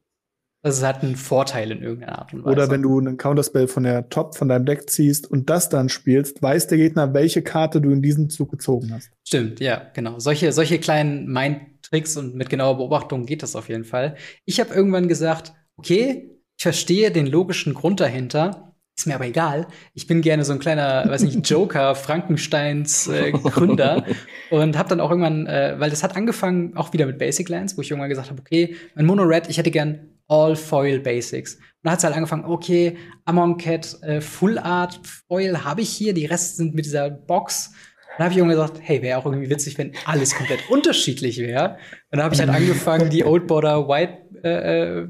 seinem 0.64 0.72
das 0.72 0.84
hat 0.84 1.04
einen 1.04 1.16
Vorteil 1.18 1.72
in 1.72 1.84
irgendeiner 1.84 2.20
Art 2.20 2.34
und 2.34 2.46
Weise. 2.46 2.54
Oder 2.54 2.70
wenn 2.70 2.82
du 2.82 2.98
einen 2.98 3.18
Counterspell 3.18 3.68
von 3.68 3.84
der 3.84 4.10
Top 4.10 4.36
von 4.36 4.48
deinem 4.48 4.66
Deck 4.66 4.90
ziehst 4.90 5.30
und 5.30 5.50
das 5.50 5.68
dann 5.68 5.90
spielst, 5.90 6.42
weiß 6.42 6.68
der 6.68 6.78
Gegner, 6.78 7.14
welche 7.14 7.42
Karte 7.42 7.82
du 7.82 7.92
in 7.92 8.02
diesem 8.02 8.30
Zug 8.30 8.52
gezogen 8.52 8.94
hast. 8.94 9.12
Stimmt, 9.28 9.60
ja, 9.60 9.90
genau. 9.94 10.20
Solche, 10.20 10.54
solche 10.54 10.80
kleinen 10.80 11.32
Mind 11.32 11.60
Tricks 11.82 12.16
und 12.16 12.36
mit 12.36 12.50
genauer 12.50 12.78
Beobachtung 12.78 13.26
geht 13.26 13.44
das 13.44 13.56
auf 13.58 13.68
jeden 13.68 13.84
Fall. 13.84 14.16
Ich 14.46 14.60
habe 14.62 14.74
irgendwann 14.74 15.10
gesagt, 15.10 15.54
okay, 15.76 16.32
ich 16.58 16.64
verstehe 16.64 17.12
den 17.12 17.28
logischen 17.28 17.74
Grund 17.74 18.00
dahinter, 18.00 18.73
ist 18.96 19.08
mir 19.08 19.16
aber 19.16 19.26
egal. 19.26 19.68
Ich 19.94 20.06
bin 20.08 20.22
gerne 20.22 20.46
so 20.46 20.54
ein 20.54 20.60
kleiner, 20.60 21.06
weiß 21.08 21.24
nicht, 21.24 21.50
Joker, 21.50 21.96
Frankensteins 21.96 23.08
äh, 23.08 23.32
Gründer 23.32 24.06
und 24.52 24.78
habe 24.78 24.90
dann 24.90 25.00
auch 25.00 25.10
irgendwann, 25.10 25.48
äh, 25.48 25.76
weil 25.78 25.90
das 25.90 26.04
hat 26.04 26.16
angefangen 26.16 26.78
auch 26.78 26.94
wieder 26.94 27.06
mit 27.06 27.18
Basic 27.18 27.50
Lands, 27.50 27.76
wo 27.78 27.82
ich 27.82 27.90
irgendwann 27.90 28.10
gesagt 28.10 28.30
habe, 28.30 28.40
okay, 28.40 28.76
mein 28.96 29.06
Mono 29.06 29.24
Red, 29.24 29.50
ich 29.50 29.58
hätte 29.58 29.72
gern 29.72 30.10
All 30.28 30.56
Foil 30.56 31.00
Basics. 31.00 31.56
Und 31.56 31.62
dann 31.84 31.94
hat 31.94 32.00
es 32.00 32.06
halt 32.06 32.16
angefangen, 32.16 32.46
okay, 32.46 32.98
Amon 33.26 33.58
Cat 33.58 33.98
äh, 34.04 34.22
Full 34.22 34.58
Art 34.58 35.00
Foil 35.28 35.64
habe 35.64 35.82
ich 35.82 35.90
hier, 35.90 36.14
die 36.14 36.26
Rest 36.26 36.58
sind 36.58 36.76
mit 36.76 36.86
dieser 36.86 37.10
Box. 37.10 37.74
Dann 38.18 38.26
habe 38.26 38.34
ich 38.34 38.38
irgendwann 38.38 38.58
gesagt, 38.58 38.80
hey, 38.84 39.02
wäre 39.02 39.18
auch 39.18 39.26
irgendwie 39.26 39.50
witzig, 39.50 39.78
wenn 39.80 39.94
alles 40.06 40.36
komplett 40.36 40.70
unterschiedlich 40.70 41.40
wäre. 41.40 41.78
Und 42.12 42.18
dann 42.18 42.24
habe 42.24 42.36
ich 42.36 42.40
halt 42.40 42.50
angefangen, 42.56 43.10
die 43.10 43.26
Old 43.26 43.48
Border 43.48 43.88
White 43.88 44.18
äh, 44.44 45.02
äh 45.02 45.08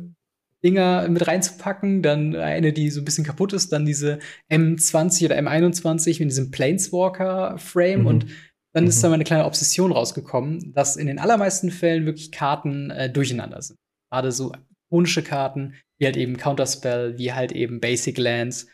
Dinger 0.64 1.08
mit 1.10 1.28
reinzupacken, 1.28 2.02
dann 2.02 2.36
eine, 2.36 2.74
die 2.74 2.90
so 2.90 3.02
ein 3.02 3.06
bisschen 3.06 3.26
kaputt 3.26 3.54
ist, 3.54 3.74
dann 3.74 3.86
diese 3.86 4.20
M20 4.52 5.26
oder 5.26 5.38
M21 5.38 6.20
mit 6.20 6.32
diesem 6.32 6.52
Planeswalker-Frame 6.52 8.02
mhm. 8.02 8.08
und 8.08 8.26
dann 8.74 8.86
mhm. 8.86 8.90
ist 8.90 9.04
da 9.04 9.10
meine 9.10 9.24
kleine 9.24 9.46
Obsession 9.46 9.92
rausgekommen, 9.92 10.74
dass 10.74 10.96
in 10.96 11.08
den 11.08 11.20
allermeisten 11.20 11.70
Fällen 11.70 12.06
wirklich 12.06 12.32
Karten 12.32 12.90
äh, 12.92 13.10
durcheinander 13.10 13.62
sind. 13.62 13.78
Gerade 14.12 14.32
so 14.32 14.54
ikonische 14.88 15.24
Karten, 15.24 15.76
wie 16.00 16.06
halt 16.06 16.18
eben 16.18 16.38
Counterspell, 16.38 17.18
wie 17.18 17.34
halt 17.34 17.52
eben 17.52 17.80
Basic 17.80 18.18
Lands, 18.18 18.68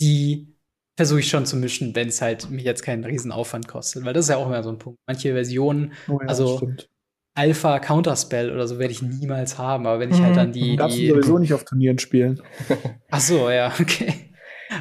die 0.00 0.54
versuche 0.96 1.20
ich 1.20 1.28
schon 1.28 1.46
zu 1.46 1.56
mischen, 1.56 1.94
wenn 1.94 2.08
es 2.08 2.22
halt 2.22 2.50
mir 2.50 2.62
jetzt 2.62 2.82
keinen 2.82 3.04
riesen 3.04 3.32
Aufwand 3.32 3.66
kostet, 3.66 4.04
weil 4.04 4.12
das 4.12 4.26
ist 4.26 4.30
ja 4.30 4.36
auch 4.36 4.46
immer 4.46 4.62
so 4.62 4.70
ein 4.70 4.78
Punkt. 4.78 4.98
Manche 5.06 5.32
Versionen, 5.32 5.92
oh 6.08 6.18
ja, 6.20 6.28
also 6.28 6.56
stimmt. 6.58 6.88
Alpha 7.34 7.80
Counterspell 7.80 8.52
oder 8.52 8.66
so 8.68 8.78
werde 8.78 8.92
ich 8.92 9.02
niemals 9.02 9.58
haben, 9.58 9.86
aber 9.86 9.98
wenn 9.98 10.10
ich 10.10 10.20
halt 10.20 10.32
mhm. 10.32 10.36
dann 10.36 10.52
die. 10.52 10.76
Darfst 10.76 10.98
du 10.98 11.08
sowieso 11.08 11.38
nicht 11.38 11.52
auf 11.52 11.64
Turnieren 11.64 11.98
spielen. 11.98 12.40
Ach 13.10 13.20
so, 13.20 13.50
ja, 13.50 13.72
okay. 13.80 14.30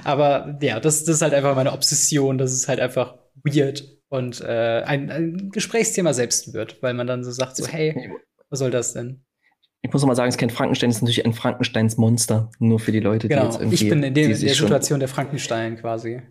Aber 0.03 0.57
ja, 0.61 0.79
das, 0.79 1.03
das 1.03 1.15
ist 1.15 1.21
halt 1.21 1.33
einfach 1.33 1.55
meine 1.55 1.73
Obsession, 1.73 2.37
dass 2.37 2.51
es 2.51 2.67
halt 2.67 2.79
einfach 2.79 3.15
weird 3.43 3.83
und 4.09 4.41
äh, 4.41 4.83
ein, 4.85 5.09
ein 5.09 5.49
Gesprächsthema 5.51 6.13
selbst 6.13 6.53
wird, 6.53 6.81
weil 6.83 6.93
man 6.93 7.07
dann 7.07 7.23
so 7.23 7.31
sagt, 7.31 7.55
so, 7.55 7.65
hey, 7.67 8.11
was 8.49 8.59
soll 8.59 8.69
das 8.69 8.93
denn? 8.93 9.23
Ich 9.81 9.91
muss 9.91 10.05
mal 10.05 10.15
sagen, 10.15 10.29
es 10.29 10.35
ist 10.35 10.39
kein 10.39 10.51
Frankenstein, 10.51 10.91
es 10.91 10.97
ist 10.97 11.01
natürlich 11.01 11.25
ein 11.25 11.33
Frankensteins 11.33 11.97
Monster. 11.97 12.51
Nur 12.59 12.79
für 12.79 12.91
die 12.91 13.01
Leute, 13.01 13.27
genau. 13.27 13.41
die 13.41 13.47
jetzt 13.47 13.59
irgendwie. 13.59 13.75
Ich 13.75 13.89
bin 13.89 14.03
in, 14.03 14.13
dem, 14.13 14.31
in 14.31 14.39
der 14.39 14.53
Situation 14.53 14.99
der 14.99 15.09
Frankenstein 15.09 15.77
quasi. 15.77 16.21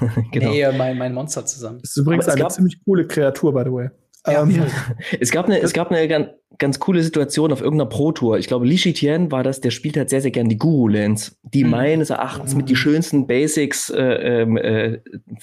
genau. 0.32 0.50
Nee, 0.50 0.70
mein, 0.76 0.98
mein 0.98 1.14
Monster 1.14 1.44
zusammen. 1.46 1.80
Das 1.80 1.90
ist 1.90 1.96
übrigens 1.96 2.28
eine 2.28 2.46
ziemlich 2.48 2.78
coole 2.84 3.06
Kreatur, 3.06 3.52
by 3.52 3.62
the 3.64 3.72
way. 3.72 3.90
Ja, 4.26 4.42
ähm, 4.42 4.66
es 5.20 5.30
gab 5.30 5.46
eine, 5.46 5.60
es 5.60 5.72
gab 5.72 5.90
eine 5.90 6.06
ganz, 6.08 6.28
ganz 6.58 6.78
coole 6.78 7.02
Situation 7.02 7.52
auf 7.52 7.60
irgendeiner 7.60 7.88
Pro-Tour. 7.88 8.38
Ich 8.38 8.46
glaube, 8.46 8.66
Li 8.66 8.76
Shitian 8.76 9.30
war 9.30 9.42
das, 9.42 9.60
der 9.60 9.70
spielt 9.70 9.96
halt 9.96 10.10
sehr, 10.10 10.20
sehr 10.20 10.30
gern 10.30 10.48
die 10.48 10.58
Guru-Lands, 10.58 11.38
die 11.42 11.64
mhm. 11.64 11.70
meines 11.70 12.10
Erachtens 12.10 12.54
mit 12.54 12.68
die 12.68 12.76
schönsten 12.76 13.26
Basics 13.26 13.90
äh, 13.90 14.42
ähm, 14.42 14.56
äh, 14.56 15.00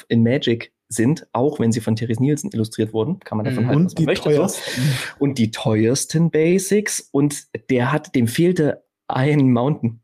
in 0.07 0.23
Magic 0.23 0.73
sind, 0.89 1.28
auch 1.34 1.59
wenn 1.59 1.71
sie 1.71 1.82
von 1.82 1.95
Therese 1.95 2.21
Nielsen 2.21 2.49
illustriert 2.53 2.93
wurden. 2.93 3.19
Kann 3.19 3.38
man 3.38 3.45
davon 3.45 3.63
mhm. 3.63 3.69
halten, 3.69 3.86
was 3.86 3.95
man 3.95 4.05
möchte. 4.05 4.30
Teuersten. 4.30 4.82
Und 5.19 5.38
die 5.38 5.51
teuersten 5.51 6.32
Basics. 6.32 7.09
Und 7.11 7.47
der 7.69 7.91
hat, 7.91 8.15
dem 8.15 8.28
fehlte 8.28 8.84
ein 9.07 9.51
Mountain. 9.51 10.01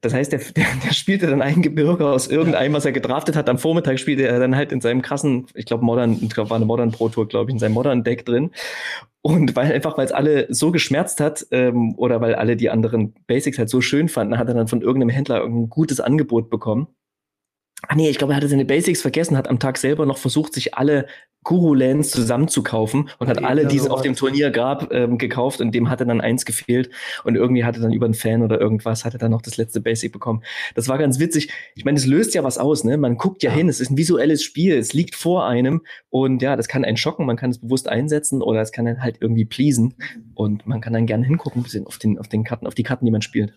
Das 0.00 0.14
heißt, 0.14 0.32
der, 0.32 0.40
der, 0.56 0.66
der 0.84 0.92
spielte 0.92 1.26
dann 1.26 1.42
einen 1.42 1.62
Gebirge 1.62 2.08
aus 2.08 2.28
irgendeinem, 2.28 2.74
was 2.74 2.84
er 2.84 2.92
gedraftet 2.92 3.36
hat. 3.36 3.48
Am 3.48 3.58
Vormittag 3.58 3.98
spielte 3.98 4.26
er 4.26 4.38
dann 4.38 4.56
halt 4.56 4.72
in 4.72 4.80
seinem 4.80 5.02
krassen, 5.02 5.46
ich 5.54 5.66
glaube, 5.66 5.84
Modern, 5.84 6.18
ich 6.20 6.36
war 6.36 6.52
eine 6.52 6.64
Modern 6.64 6.92
Pro 6.92 7.08
Tour, 7.08 7.28
glaube 7.28 7.50
ich, 7.50 7.54
in 7.54 7.58
seinem 7.58 7.74
Modern 7.74 8.04
Deck 8.04 8.24
drin. 8.24 8.50
Und 9.22 9.56
weil 9.56 9.72
einfach, 9.72 9.98
weil 9.98 10.06
es 10.06 10.12
alle 10.12 10.46
so 10.50 10.70
geschmerzt 10.70 11.20
hat, 11.20 11.46
ähm, 11.50 11.94
oder 11.96 12.20
weil 12.20 12.34
alle 12.34 12.56
die 12.56 12.70
anderen 12.70 13.14
Basics 13.26 13.58
halt 13.58 13.68
so 13.68 13.80
schön 13.80 14.08
fanden, 14.08 14.38
hat 14.38 14.48
er 14.48 14.54
dann 14.54 14.68
von 14.68 14.82
irgendeinem 14.82 15.10
Händler 15.10 15.40
irgendein 15.40 15.68
gutes 15.68 16.00
Angebot 16.00 16.48
bekommen. 16.48 16.86
Ah 17.82 17.94
nee, 17.94 18.08
ich 18.08 18.18
glaube, 18.18 18.32
er 18.32 18.36
hatte 18.36 18.48
seine 18.48 18.64
Basics 18.64 19.02
vergessen, 19.02 19.36
hat 19.36 19.48
am 19.48 19.58
Tag 19.58 19.78
selber 19.78 20.06
noch 20.06 20.18
versucht, 20.18 20.54
sich 20.54 20.74
alle 20.74 21.06
Guru-Lands 21.46 22.10
zusammenzukaufen 22.10 23.08
und 23.20 23.28
hat 23.28 23.44
alle, 23.44 23.66
die 23.66 23.76
es 23.76 23.88
auf 23.88 24.02
dem 24.02 24.16
Turnier 24.16 24.50
gab, 24.50 24.92
ähm, 24.92 25.16
gekauft 25.16 25.60
und 25.60 25.72
dem 25.72 25.88
hatte 25.88 26.04
dann 26.04 26.20
eins 26.20 26.44
gefehlt 26.44 26.90
und 27.22 27.36
irgendwie 27.36 27.64
hatte 27.64 27.80
dann 27.80 27.92
über 27.92 28.04
einen 28.04 28.14
Fan 28.14 28.42
oder 28.42 28.60
irgendwas, 28.60 29.04
hatte 29.04 29.16
dann 29.16 29.30
noch 29.30 29.42
das 29.42 29.56
letzte 29.56 29.80
Basic 29.80 30.12
bekommen. 30.12 30.42
Das 30.74 30.88
war 30.88 30.98
ganz 30.98 31.20
witzig. 31.20 31.50
Ich 31.76 31.84
meine, 31.84 31.98
es 31.98 32.06
löst 32.06 32.34
ja 32.34 32.42
was 32.42 32.58
aus, 32.58 32.82
ne? 32.82 32.96
Man 32.96 33.16
guckt 33.16 33.44
ja, 33.44 33.50
ja, 33.50 33.56
hin, 33.56 33.68
es 33.68 33.78
ist 33.78 33.92
ein 33.92 33.96
visuelles 33.96 34.42
Spiel, 34.42 34.76
es 34.76 34.92
liegt 34.92 35.14
vor 35.14 35.46
einem 35.46 35.82
und 36.10 36.42
ja, 36.42 36.56
das 36.56 36.66
kann 36.66 36.84
einen 36.84 36.96
schocken, 36.96 37.26
man 37.26 37.36
kann 37.36 37.50
es 37.50 37.60
bewusst 37.60 37.88
einsetzen 37.88 38.42
oder 38.42 38.60
es 38.60 38.72
kann 38.72 38.86
dann 38.86 39.00
halt 39.00 39.18
irgendwie 39.20 39.44
pleasen 39.44 39.94
und 40.34 40.66
man 40.66 40.80
kann 40.80 40.94
dann 40.94 41.06
gerne 41.06 41.24
hingucken, 41.24 41.60
ein 41.60 41.62
bisschen 41.62 41.86
auf 41.86 41.98
den, 41.98 42.18
auf 42.18 42.26
den 42.26 42.42
Karten, 42.42 42.66
auf 42.66 42.74
die 42.74 42.82
Karten, 42.82 43.04
die 43.04 43.12
man 43.12 43.22
spielt. 43.22 43.56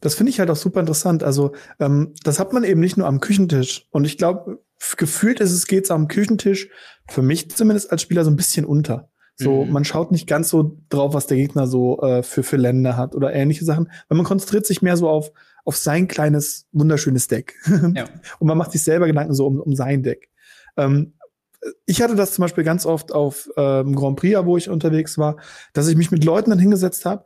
Das 0.00 0.14
finde 0.14 0.30
ich 0.30 0.40
halt 0.40 0.50
auch 0.50 0.56
super 0.56 0.80
interessant. 0.80 1.22
Also, 1.22 1.52
ähm, 1.78 2.14
das 2.22 2.38
hat 2.38 2.52
man 2.52 2.64
eben 2.64 2.80
nicht 2.80 2.96
nur 2.96 3.06
am 3.06 3.20
Küchentisch. 3.20 3.86
Und 3.90 4.04
ich 4.04 4.18
glaube, 4.18 4.60
gefühlt 4.96 5.40
ist 5.40 5.52
es 5.52 5.66
geht's 5.66 5.90
am 5.90 6.08
Küchentisch, 6.08 6.68
für 7.08 7.22
mich 7.22 7.50
zumindest 7.50 7.92
als 7.92 8.02
Spieler, 8.02 8.24
so 8.24 8.30
ein 8.30 8.36
bisschen 8.36 8.64
unter. 8.64 9.10
So, 9.38 9.64
mhm. 9.64 9.72
man 9.72 9.84
schaut 9.84 10.12
nicht 10.12 10.26
ganz 10.26 10.48
so 10.48 10.78
drauf, 10.88 11.12
was 11.12 11.26
der 11.26 11.36
Gegner 11.36 11.66
so 11.66 12.00
äh, 12.00 12.22
für, 12.22 12.42
für 12.42 12.56
Länder 12.56 12.96
hat 12.96 13.14
oder 13.14 13.34
ähnliche 13.34 13.66
Sachen, 13.66 13.90
weil 14.08 14.16
man 14.16 14.24
konzentriert 14.24 14.64
sich 14.64 14.80
mehr 14.80 14.96
so 14.96 15.10
auf, 15.10 15.30
auf 15.64 15.76
sein 15.76 16.08
kleines, 16.08 16.66
wunderschönes 16.72 17.28
Deck. 17.28 17.54
Ja. 17.94 18.04
Und 18.38 18.46
man 18.48 18.56
macht 18.56 18.72
sich 18.72 18.82
selber 18.82 19.06
Gedanken 19.06 19.34
so 19.34 19.46
um, 19.46 19.60
um 19.60 19.74
sein 19.74 20.02
Deck. 20.02 20.30
Ähm, 20.78 21.12
ich 21.84 22.00
hatte 22.00 22.14
das 22.14 22.32
zum 22.32 22.42
Beispiel 22.42 22.64
ganz 22.64 22.86
oft 22.86 23.12
auf 23.12 23.50
ähm, 23.56 23.94
Grand 23.94 24.18
Prix, 24.18 24.38
wo 24.44 24.56
ich 24.56 24.70
unterwegs 24.70 25.18
war, 25.18 25.36
dass 25.72 25.88
ich 25.88 25.96
mich 25.96 26.10
mit 26.10 26.24
Leuten 26.24 26.50
dann 26.50 26.58
hingesetzt 26.58 27.04
habe 27.04 27.24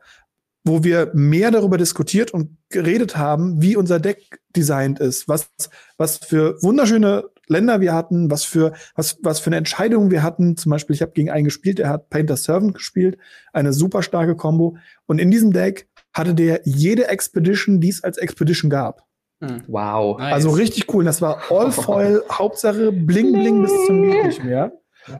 wo 0.63 0.83
wir 0.83 1.11
mehr 1.13 1.51
darüber 1.51 1.77
diskutiert 1.77 2.31
und 2.31 2.57
geredet 2.69 3.17
haben, 3.17 3.61
wie 3.61 3.75
unser 3.75 3.99
Deck 3.99 4.39
designt 4.55 4.99
ist, 4.99 5.27
was, 5.27 5.49
was 5.97 6.17
für 6.17 6.61
wunderschöne 6.61 7.23
Länder 7.47 7.81
wir 7.81 7.93
hatten, 7.93 8.29
was 8.29 8.43
für, 8.43 8.73
was, 8.95 9.17
was 9.23 9.39
für 9.39 9.47
eine 9.47 9.57
Entscheidung 9.57 10.11
wir 10.11 10.23
hatten. 10.23 10.57
Zum 10.57 10.69
Beispiel, 10.69 10.95
ich 10.95 11.01
habe 11.01 11.11
gegen 11.11 11.29
einen 11.29 11.45
gespielt, 11.45 11.79
der 11.79 11.89
hat 11.89 12.09
Painter 12.09 12.37
Servant 12.37 12.75
gespielt, 12.75 13.17
eine 13.53 13.73
super 13.73 14.03
starke 14.03 14.35
Combo. 14.35 14.77
Und 15.07 15.19
in 15.19 15.31
diesem 15.31 15.51
Deck 15.51 15.89
hatte 16.13 16.33
der 16.33 16.61
jede 16.63 17.07
Expedition, 17.07 17.81
die 17.81 17.89
es 17.89 18.03
als 18.03 18.17
Expedition 18.17 18.69
gab. 18.69 19.05
Hm. 19.41 19.63
Wow. 19.67 20.19
Nice. 20.19 20.33
Also 20.33 20.51
richtig 20.51 20.93
cool. 20.93 21.03
Das 21.03 21.21
war 21.21 21.41
All 21.49 21.71
Foil, 21.71 22.23
Hauptsache 22.31 22.91
Bling 22.91 23.33
Bling 23.33 23.61
bis 23.63 23.71
zum 23.87 24.03
geht 24.03 24.25
nicht 24.25 24.43
mehr. 24.43 24.71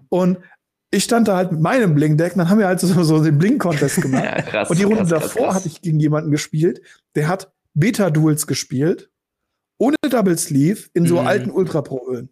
Und 0.10 0.38
ich 0.92 1.06
stand 1.06 1.28
da 1.28 1.38
halt 1.38 1.52
mit 1.52 1.62
meinem 1.62 1.96
Bling-Deck, 1.96 2.34
dann 2.36 2.50
haben 2.50 2.60
wir 2.60 2.68
halt 2.68 2.80
so, 2.82 3.02
so 3.04 3.24
den 3.24 3.38
Bling-Contest 3.38 4.02
gemacht. 4.02 4.26
ja, 4.26 4.42
krass, 4.42 4.70
und 4.70 4.78
die 4.78 4.84
Runde 4.84 5.06
krass, 5.06 5.10
davor 5.10 5.48
krass, 5.48 5.56
hatte 5.56 5.68
ich 5.70 5.82
gegen 5.82 6.00
jemanden 6.00 6.32
gespielt, 6.32 6.82
der 7.16 7.28
hat 7.28 7.52
Beta-Duels 7.74 8.46
gespielt, 8.46 9.10
ohne 9.78 9.96
Double 10.10 10.38
Sleeve, 10.38 10.90
in 10.94 11.08
so 11.08 11.22
mhm. 11.22 11.28
alten 11.28 11.52
Ultra 11.52 11.82
Pro-Ölen. 11.82 12.30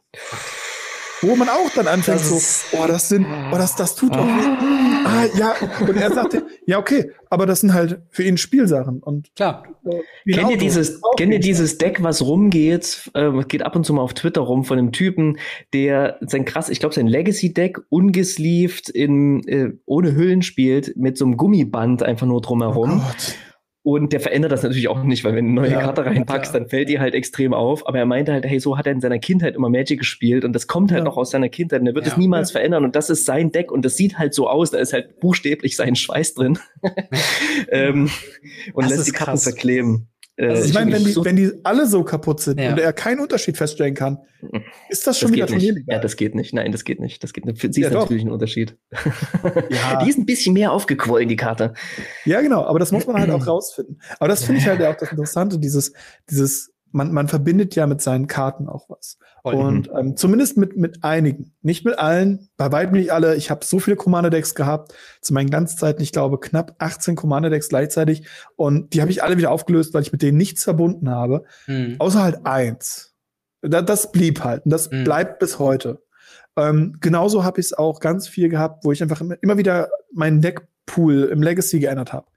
Wo 1.21 1.35
man 1.35 1.49
auch 1.49 1.69
dann 1.75 1.87
anfängt 1.87 2.21
so, 2.21 2.39
oh, 2.77 2.87
das 2.87 3.09
sind, 3.09 3.25
oh, 3.51 3.55
das, 3.57 3.75
das 3.75 3.95
tut 3.95 4.15
doch 4.15 4.25
weh. 4.25 5.05
Ah, 5.05 5.25
ja. 5.37 5.53
Und 5.81 5.97
er 5.97 6.11
sagte, 6.11 6.45
ja, 6.65 6.77
okay, 6.77 7.11
aber 7.29 7.45
das 7.45 7.61
sind 7.61 7.73
halt 7.73 8.01
für 8.09 8.23
ihn 8.23 8.37
Spielsachen. 8.37 8.99
Und 9.01 9.35
klar. 9.35 9.63
Äh, 9.85 10.31
kennt 10.31 10.51
ihr 10.51 10.57
dieses, 10.57 11.01
kennt 11.17 11.33
ihr 11.33 11.39
dieses 11.39 11.77
Deck, 11.77 12.01
was 12.03 12.21
rumgeht, 12.21 13.11
äh, 13.13 13.31
geht 13.47 13.63
ab 13.63 13.75
und 13.75 13.85
zu 13.85 13.93
mal 13.93 14.01
auf 14.01 14.13
Twitter 14.13 14.41
rum 14.41 14.63
von 14.63 14.77
einem 14.77 14.91
Typen, 14.91 15.37
der 15.73 16.17
sein 16.21 16.45
krass, 16.45 16.69
ich 16.69 16.79
glaube, 16.79 16.95
sein 16.95 17.07
Legacy-Deck 17.07 17.79
ungesleeved 17.89 18.89
in, 18.89 19.45
äh, 19.47 19.73
ohne 19.85 20.15
Hüllen 20.15 20.41
spielt, 20.41 20.95
mit 20.95 21.17
so 21.17 21.25
einem 21.25 21.35
Gummiband 21.35 22.01
einfach 22.01 22.27
nur 22.27 22.41
drumherum. 22.41 23.01
Oh 23.03 23.07
Gott. 23.07 23.35
Und 23.81 24.11
der 24.11 24.19
verändert 24.19 24.51
das 24.51 24.63
natürlich 24.63 24.89
auch 24.89 25.03
nicht, 25.03 25.23
weil 25.23 25.35
wenn 25.35 25.45
du 25.45 25.61
eine 25.61 25.61
neue 25.61 25.71
ja, 25.71 25.81
Karte 25.81 26.05
reinpackst, 26.05 26.53
ja. 26.53 26.59
dann 26.59 26.69
fällt 26.69 26.89
die 26.89 26.99
halt 26.99 27.15
extrem 27.15 27.53
auf. 27.53 27.87
Aber 27.87 27.97
er 27.97 28.05
meinte 28.05 28.33
halt, 28.33 28.45
hey, 28.45 28.59
so 28.59 28.77
hat 28.77 28.85
er 28.85 28.91
in 28.91 28.99
seiner 28.99 29.19
Kindheit 29.19 29.55
immer 29.55 29.69
Magic 29.69 29.99
gespielt 29.99 30.43
und 30.43 30.53
das 30.53 30.67
kommt 30.67 30.91
halt 30.91 30.99
ja. 30.99 31.05
noch 31.05 31.15
aus 31.15 31.31
seiner 31.31 31.47
Kindheit 31.47 31.81
und 31.81 31.87
er 31.87 31.95
wird 31.95 32.05
es 32.05 32.17
niemals 32.17 32.51
verändern 32.51 32.83
und 32.83 32.95
das 32.95 33.09
ist 33.09 33.25
sein 33.25 33.51
Deck 33.51 33.71
und 33.71 33.85
das 33.85 33.95
sieht 33.95 34.17
halt 34.17 34.33
so 34.33 34.49
aus, 34.49 34.71
da 34.71 34.79
ist 34.79 34.91
halt 34.91 35.19
buchstäblich 35.21 35.77
sein 35.77 35.95
Schweiß 35.95 36.33
drin 36.33 36.59
ähm, 37.69 38.09
und 38.73 38.83
das 38.83 38.97
lässt 38.97 39.07
die 39.07 39.11
Karten 39.11 39.37
verkleben. 39.37 40.09
Also 40.39 40.63
ich 40.63 40.73
meine, 40.73 40.93
wenn 40.93 41.03
die, 41.03 41.11
so 41.11 41.25
wenn 41.25 41.35
die 41.35 41.51
alle 41.63 41.85
so 41.85 42.03
kaputt 42.03 42.39
sind 42.39 42.59
ja. 42.59 42.71
und 42.71 42.79
er 42.79 42.93
keinen 42.93 43.19
Unterschied 43.19 43.57
feststellen 43.57 43.93
kann, 43.93 44.19
ist 44.87 45.05
das 45.05 45.19
schon 45.19 45.29
das 45.29 45.35
wieder 45.35 45.47
turnierlegal. 45.47 45.95
Ja, 45.95 46.01
das 46.01 46.15
geht 46.15 46.33
nicht. 46.33 46.53
Nein, 46.53 46.71
das 46.71 46.85
geht 46.85 46.99
nicht. 47.01 47.23
Das 47.23 47.33
geht 47.33 47.45
nicht. 47.45 47.59
Für 47.59 47.71
sie 47.71 47.81
ja, 47.81 47.87
ist 47.87 47.93
doch. 47.93 48.01
natürlich 48.01 48.23
ein 48.23 48.31
Unterschied. 48.31 48.77
Ja. 49.69 50.03
die 50.03 50.09
ist 50.09 50.17
ein 50.17 50.25
bisschen 50.25 50.53
mehr 50.53 50.71
aufgequollen, 50.71 51.27
die 51.27 51.35
Karte. 51.35 51.73
Ja, 52.25 52.41
genau. 52.41 52.63
Aber 52.63 52.79
das 52.79 52.91
muss 52.91 53.05
man 53.05 53.19
halt 53.19 53.29
auch 53.29 53.45
rausfinden. 53.47 54.01
Aber 54.19 54.27
das 54.27 54.43
finde 54.43 54.61
ich 54.61 54.67
halt 54.67 54.81
auch 54.81 54.95
das 54.95 55.11
Interessante, 55.11 55.59
dieses, 55.59 55.93
dieses 56.29 56.73
man, 56.91 57.11
man 57.11 57.27
verbindet 57.27 57.75
ja 57.75 57.87
mit 57.87 58.01
seinen 58.01 58.27
Karten 58.27 58.67
auch 58.67 58.89
was. 58.89 59.17
Voll. 59.41 59.55
Und 59.55 59.89
ähm, 59.97 60.15
zumindest 60.15 60.57
mit, 60.57 60.75
mit 60.75 61.03
einigen. 61.03 61.53
Nicht 61.61 61.85
mit 61.85 61.97
allen, 61.97 62.49
bei 62.57 62.71
weitem 62.71 62.93
nicht 62.93 63.11
alle. 63.11 63.35
Ich 63.35 63.49
habe 63.49 63.63
so 63.65 63.79
viele 63.79 63.95
Commander-Decks 63.95 64.55
gehabt, 64.55 64.93
zu 65.21 65.33
meinen 65.33 65.49
Glanzzeiten, 65.49 66.01
ich 66.01 66.11
glaube, 66.11 66.39
knapp 66.39 66.75
18 66.79 67.15
Commander-Decks 67.15 67.69
gleichzeitig. 67.69 68.27
Und 68.55 68.93
die 68.93 69.01
habe 69.01 69.11
ich 69.11 69.23
alle 69.23 69.37
wieder 69.37 69.51
aufgelöst, 69.51 69.93
weil 69.93 70.01
ich 70.01 70.11
mit 70.11 70.21
denen 70.21 70.37
nichts 70.37 70.63
verbunden 70.63 71.09
habe. 71.09 71.43
Mhm. 71.67 71.95
Außer 71.99 72.23
halt 72.23 72.45
eins. 72.45 73.13
Da, 73.61 73.81
das 73.81 74.11
blieb 74.11 74.43
halt. 74.43 74.65
Und 74.65 74.71
das 74.71 74.91
mhm. 74.91 75.03
bleibt 75.03 75.39
bis 75.39 75.59
heute. 75.59 76.01
Ähm, 76.57 76.97
genauso 76.99 77.43
habe 77.43 77.59
ich 77.59 77.67
es 77.67 77.73
auch 77.73 77.99
ganz 77.99 78.27
viel 78.27 78.49
gehabt, 78.49 78.83
wo 78.83 78.91
ich 78.91 79.01
einfach 79.01 79.21
immer, 79.21 79.35
immer 79.41 79.57
wieder 79.57 79.89
meinen 80.13 80.41
Deckpool 80.41 81.25
im 81.31 81.41
Legacy 81.41 81.79
geändert 81.79 82.13
habe. 82.13 82.27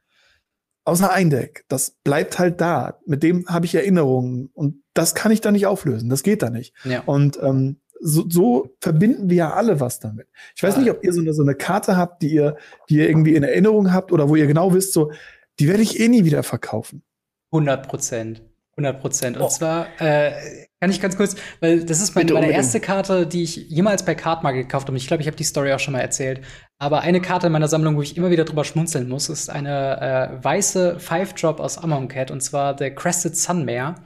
Außer 0.84 1.12
ein 1.12 1.30
Deck. 1.30 1.64
Das 1.68 1.92
bleibt 2.02 2.38
halt 2.38 2.60
da. 2.60 2.98
Mit 3.06 3.22
dem 3.22 3.46
habe 3.46 3.66
ich 3.66 3.74
Erinnerungen. 3.74 4.50
Und 4.52 4.82
das 4.94 5.14
kann 5.14 5.32
ich 5.32 5.40
da 5.40 5.52
nicht 5.52 5.66
auflösen. 5.66 6.08
Das 6.08 6.22
geht 6.22 6.42
da 6.42 6.50
nicht. 6.50 6.74
Ja. 6.84 7.02
Und 7.02 7.38
ähm, 7.42 7.80
so, 8.00 8.24
so 8.28 8.74
verbinden 8.80 9.30
wir 9.30 9.36
ja 9.36 9.52
alle 9.54 9.78
was 9.78 10.00
damit. 10.00 10.26
Ich 10.56 10.62
weiß 10.62 10.76
nicht, 10.76 10.90
ob 10.90 11.04
ihr 11.04 11.12
so 11.12 11.20
eine, 11.20 11.32
so 11.34 11.42
eine 11.42 11.54
Karte 11.54 11.96
habt, 11.96 12.22
die 12.22 12.32
ihr, 12.32 12.56
die 12.88 12.96
ihr 12.96 13.08
irgendwie 13.08 13.36
in 13.36 13.44
Erinnerung 13.44 13.92
habt 13.92 14.10
oder 14.10 14.28
wo 14.28 14.34
ihr 14.34 14.48
genau 14.48 14.74
wisst, 14.74 14.92
so, 14.92 15.12
die 15.60 15.68
werde 15.68 15.82
ich 15.82 16.00
eh 16.00 16.08
nie 16.08 16.24
wieder 16.24 16.42
verkaufen. 16.42 17.04
100 17.52 17.86
Prozent. 17.86 18.42
100 18.76 19.00
Prozent. 19.00 19.36
Und 19.36 19.42
Oh. 19.44 19.48
zwar 19.48 19.86
äh, 20.00 20.32
kann 20.80 20.90
ich 20.90 21.00
ganz 21.00 21.16
kurz, 21.16 21.36
weil 21.60 21.84
das 21.84 22.00
ist 22.00 22.14
meine, 22.14 22.32
meine 22.32 22.50
erste 22.50 22.80
Karte, 22.80 23.26
die 23.26 23.42
ich 23.42 23.56
jemals 23.68 24.04
bei 24.04 24.14
Cardmarket 24.14 24.62
gekauft 24.68 24.86
habe. 24.86 24.92
Und 24.92 24.96
Ich 24.96 25.06
glaube, 25.06 25.20
ich 25.22 25.26
habe 25.26 25.36
die 25.36 25.44
Story 25.44 25.72
auch 25.72 25.78
schon 25.78 25.92
mal 25.92 26.00
erzählt. 26.00 26.40
Aber 26.78 27.02
eine 27.02 27.20
Karte 27.20 27.46
in 27.48 27.52
meiner 27.52 27.68
Sammlung, 27.68 27.96
wo 27.96 28.02
ich 28.02 28.16
immer 28.16 28.30
wieder 28.30 28.44
drüber 28.44 28.64
schmunzeln 28.64 29.08
muss, 29.08 29.28
ist 29.28 29.50
eine 29.50 30.00
äh, 30.40 30.44
weiße 30.44 30.98
Five-Drop 30.98 31.60
aus 31.60 31.78
Amonkhet. 31.78 32.30
Und 32.30 32.40
zwar 32.42 32.74
der 32.74 32.94
Crested 32.94 33.36
Sunmare. 33.36 33.96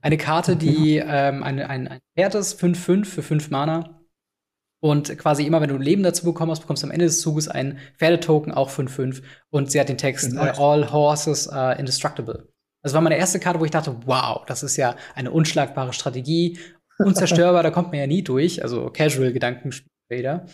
Eine 0.00 0.16
Karte, 0.16 0.56
die 0.56 0.96
ähm, 0.96 1.42
eine, 1.42 1.68
ein, 1.68 1.86
ein 1.88 1.98
Wert 2.16 2.34
ist, 2.34 2.60
5-5 2.60 3.04
für 3.04 3.22
5 3.22 3.50
Mana. 3.50 4.00
Und 4.80 5.16
quasi 5.16 5.46
immer, 5.46 5.60
wenn 5.60 5.68
du 5.68 5.76
Leben 5.78 6.02
dazu 6.02 6.24
bekommen 6.24 6.50
hast, 6.50 6.60
bekommst 6.60 6.82
du 6.82 6.88
am 6.88 6.90
Ende 6.92 7.04
des 7.04 7.20
Zuges 7.20 7.46
einen 7.46 7.78
Pferdetoken, 7.98 8.52
auch 8.52 8.68
5-5. 8.70 9.22
Und 9.50 9.70
sie 9.70 9.78
hat 9.78 9.88
den 9.88 9.98
Text, 9.98 10.32
äh, 10.34 10.38
All 10.38 10.90
Horses 10.90 11.48
are 11.48 11.78
indestructible. 11.78 12.48
Das 12.82 12.94
war 12.94 13.00
meine 13.00 13.16
erste 13.16 13.38
Karte, 13.40 13.60
wo 13.60 13.64
ich 13.64 13.70
dachte, 13.70 13.96
wow, 14.06 14.44
das 14.46 14.62
ist 14.62 14.76
ja 14.76 14.96
eine 15.14 15.30
unschlagbare 15.30 15.92
Strategie. 15.92 16.58
Unzerstörbar, 16.98 17.62
da 17.62 17.70
kommt 17.70 17.88
man 17.90 18.00
ja 18.00 18.06
nie 18.06 18.22
durch. 18.22 18.62
Also 18.62 18.90
Casual-Gedankenspieler. 18.90 20.46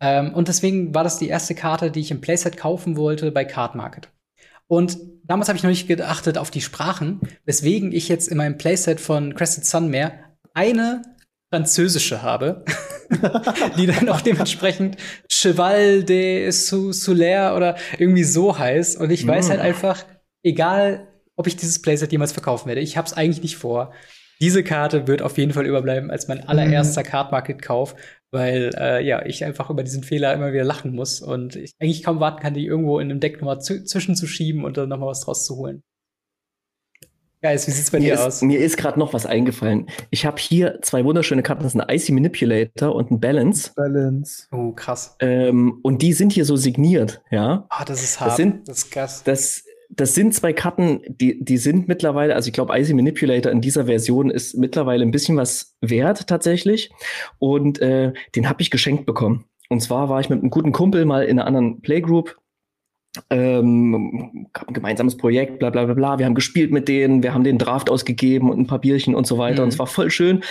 Ähm, 0.00 0.34
und 0.34 0.48
deswegen 0.48 0.94
war 0.94 1.04
das 1.04 1.18
die 1.18 1.28
erste 1.28 1.54
Karte, 1.54 1.90
die 1.90 2.00
ich 2.00 2.10
im 2.10 2.20
Playset 2.20 2.56
kaufen 2.56 2.96
wollte 2.96 3.30
bei 3.32 3.44
Card 3.44 3.74
Market. 3.74 4.08
Und 4.68 4.98
damals 5.24 5.48
habe 5.48 5.56
ich 5.56 5.62
noch 5.62 5.70
nicht 5.70 5.86
geachtet 5.86 6.38
auf 6.38 6.50
die 6.50 6.60
Sprachen, 6.60 7.20
weswegen 7.44 7.92
ich 7.92 8.08
jetzt 8.08 8.28
in 8.28 8.36
meinem 8.36 8.58
Playset 8.58 9.00
von 9.00 9.34
Crested 9.34 9.64
Sunmare 9.64 10.12
eine 10.54 11.02
französische 11.52 12.22
habe, 12.22 12.64
die 13.78 13.86
dann 13.86 14.08
auch 14.08 14.20
dementsprechend 14.20 14.96
Cheval 15.30 16.02
de 16.02 16.50
Sou- 16.50 16.92
Soulaire 16.92 17.54
oder 17.54 17.76
irgendwie 17.98 18.24
so 18.24 18.58
heißt. 18.58 18.98
Und 19.00 19.10
ich 19.10 19.24
weiß 19.26 19.46
Mm. 19.46 19.50
halt 19.50 19.60
einfach, 19.60 20.04
egal 20.44 21.06
ob 21.36 21.46
ich 21.46 21.56
dieses 21.56 21.80
Playset 21.82 22.10
jemals 22.12 22.32
verkaufen 22.32 22.68
werde, 22.68 22.80
ich 22.80 22.96
habe 22.96 23.06
es 23.06 23.12
eigentlich 23.12 23.42
nicht 23.42 23.56
vor. 23.56 23.92
Diese 24.40 24.62
Karte 24.62 25.06
wird 25.06 25.22
auf 25.22 25.38
jeden 25.38 25.52
Fall 25.54 25.64
überbleiben 25.64 26.10
als 26.10 26.28
mein 26.28 26.46
allererster 26.46 27.02
Card 27.02 27.32
Market 27.32 27.62
Kauf, 27.62 27.96
weil 28.30 28.70
äh, 28.78 29.02
ja 29.02 29.24
ich 29.24 29.44
einfach 29.44 29.70
über 29.70 29.82
diesen 29.82 30.02
Fehler 30.02 30.34
immer 30.34 30.52
wieder 30.52 30.64
lachen 30.64 30.94
muss 30.94 31.22
und 31.22 31.56
ich 31.56 31.72
eigentlich 31.80 32.02
kaum 32.02 32.20
warten 32.20 32.42
kann, 32.42 32.52
die 32.52 32.66
irgendwo 32.66 32.98
in 32.98 33.10
einem 33.10 33.20
Deck 33.20 33.36
nochmal 33.40 33.60
zwischenzuschieben 33.62 34.64
und 34.64 34.76
dann 34.76 34.90
nochmal 34.90 35.08
was 35.08 35.20
draus 35.20 35.46
zu 35.46 35.56
holen. 35.56 35.82
Guys, 37.42 37.66
wie 37.66 37.70
sieht's 37.70 37.90
bei 37.90 37.98
Mir 37.98 38.04
dir 38.06 38.14
ist, 38.14 38.20
aus? 38.20 38.42
mir 38.42 38.58
ist 38.58 38.76
gerade 38.76 38.98
noch 38.98 39.12
was 39.12 39.26
eingefallen. 39.26 39.86
Ich 40.10 40.24
habe 40.26 40.38
hier 40.40 40.80
zwei 40.82 41.04
wunderschöne 41.04 41.42
Karten. 41.42 41.62
Das 41.62 41.74
ist 41.74 41.80
ein 41.80 41.88
Icy 41.94 42.12
Manipulator 42.12 42.94
und 42.94 43.10
ein 43.10 43.20
Balance. 43.20 43.70
Balance. 43.76 44.46
Oh, 44.52 44.72
krass. 44.72 45.16
Ähm, 45.20 45.78
und 45.82 46.00
die 46.02 46.12
sind 46.14 46.32
hier 46.32 46.44
so 46.46 46.56
signiert, 46.56 47.22
ja. 47.30 47.66
Ah, 47.68 47.84
das 47.84 48.02
ist 48.02 48.20
hart. 48.20 48.36
sind- 48.36 48.66
das 48.66 48.78
ist 48.78 48.90
krass. 48.90 49.22
Das, 49.22 49.62
das 49.96 50.14
sind 50.14 50.34
zwei 50.34 50.52
Karten, 50.52 51.00
die, 51.08 51.42
die 51.42 51.56
sind 51.56 51.88
mittlerweile, 51.88 52.34
also 52.34 52.48
ich 52.48 52.52
glaube, 52.52 52.78
Icy 52.78 52.94
Manipulator 52.94 53.50
in 53.50 53.62
dieser 53.62 53.86
Version 53.86 54.30
ist 54.30 54.56
mittlerweile 54.56 55.02
ein 55.02 55.10
bisschen 55.10 55.36
was 55.36 55.74
wert 55.80 56.26
tatsächlich. 56.26 56.90
Und 57.38 57.80
äh, 57.80 58.12
den 58.34 58.48
habe 58.48 58.62
ich 58.62 58.70
geschenkt 58.70 59.06
bekommen. 59.06 59.46
Und 59.68 59.80
zwar 59.80 60.08
war 60.08 60.20
ich 60.20 60.28
mit 60.28 60.40
einem 60.40 60.50
guten 60.50 60.72
Kumpel 60.72 61.04
mal 61.06 61.24
in 61.24 61.38
einer 61.38 61.46
anderen 61.46 61.80
Playgroup. 61.80 62.36
Ähm, 63.30 64.46
gab 64.52 64.68
ein 64.68 64.74
gemeinsames 64.74 65.16
Projekt, 65.16 65.58
bla 65.58 65.70
bla 65.70 65.86
bla 65.86 65.94
bla. 65.94 66.18
Wir 66.18 66.26
haben 66.26 66.34
gespielt 66.34 66.70
mit 66.70 66.86
denen, 66.86 67.22
wir 67.22 67.32
haben 67.32 67.44
den 67.44 67.56
Draft 67.56 67.88
ausgegeben 67.88 68.50
und 68.50 68.60
ein 68.60 68.66
paar 68.66 68.80
Bierchen 68.80 69.14
und 69.14 69.26
so 69.26 69.38
weiter. 69.38 69.62
Mhm. 69.62 69.64
Und 69.64 69.68
es 69.72 69.78
war 69.78 69.86
voll 69.86 70.10
schön. 70.10 70.42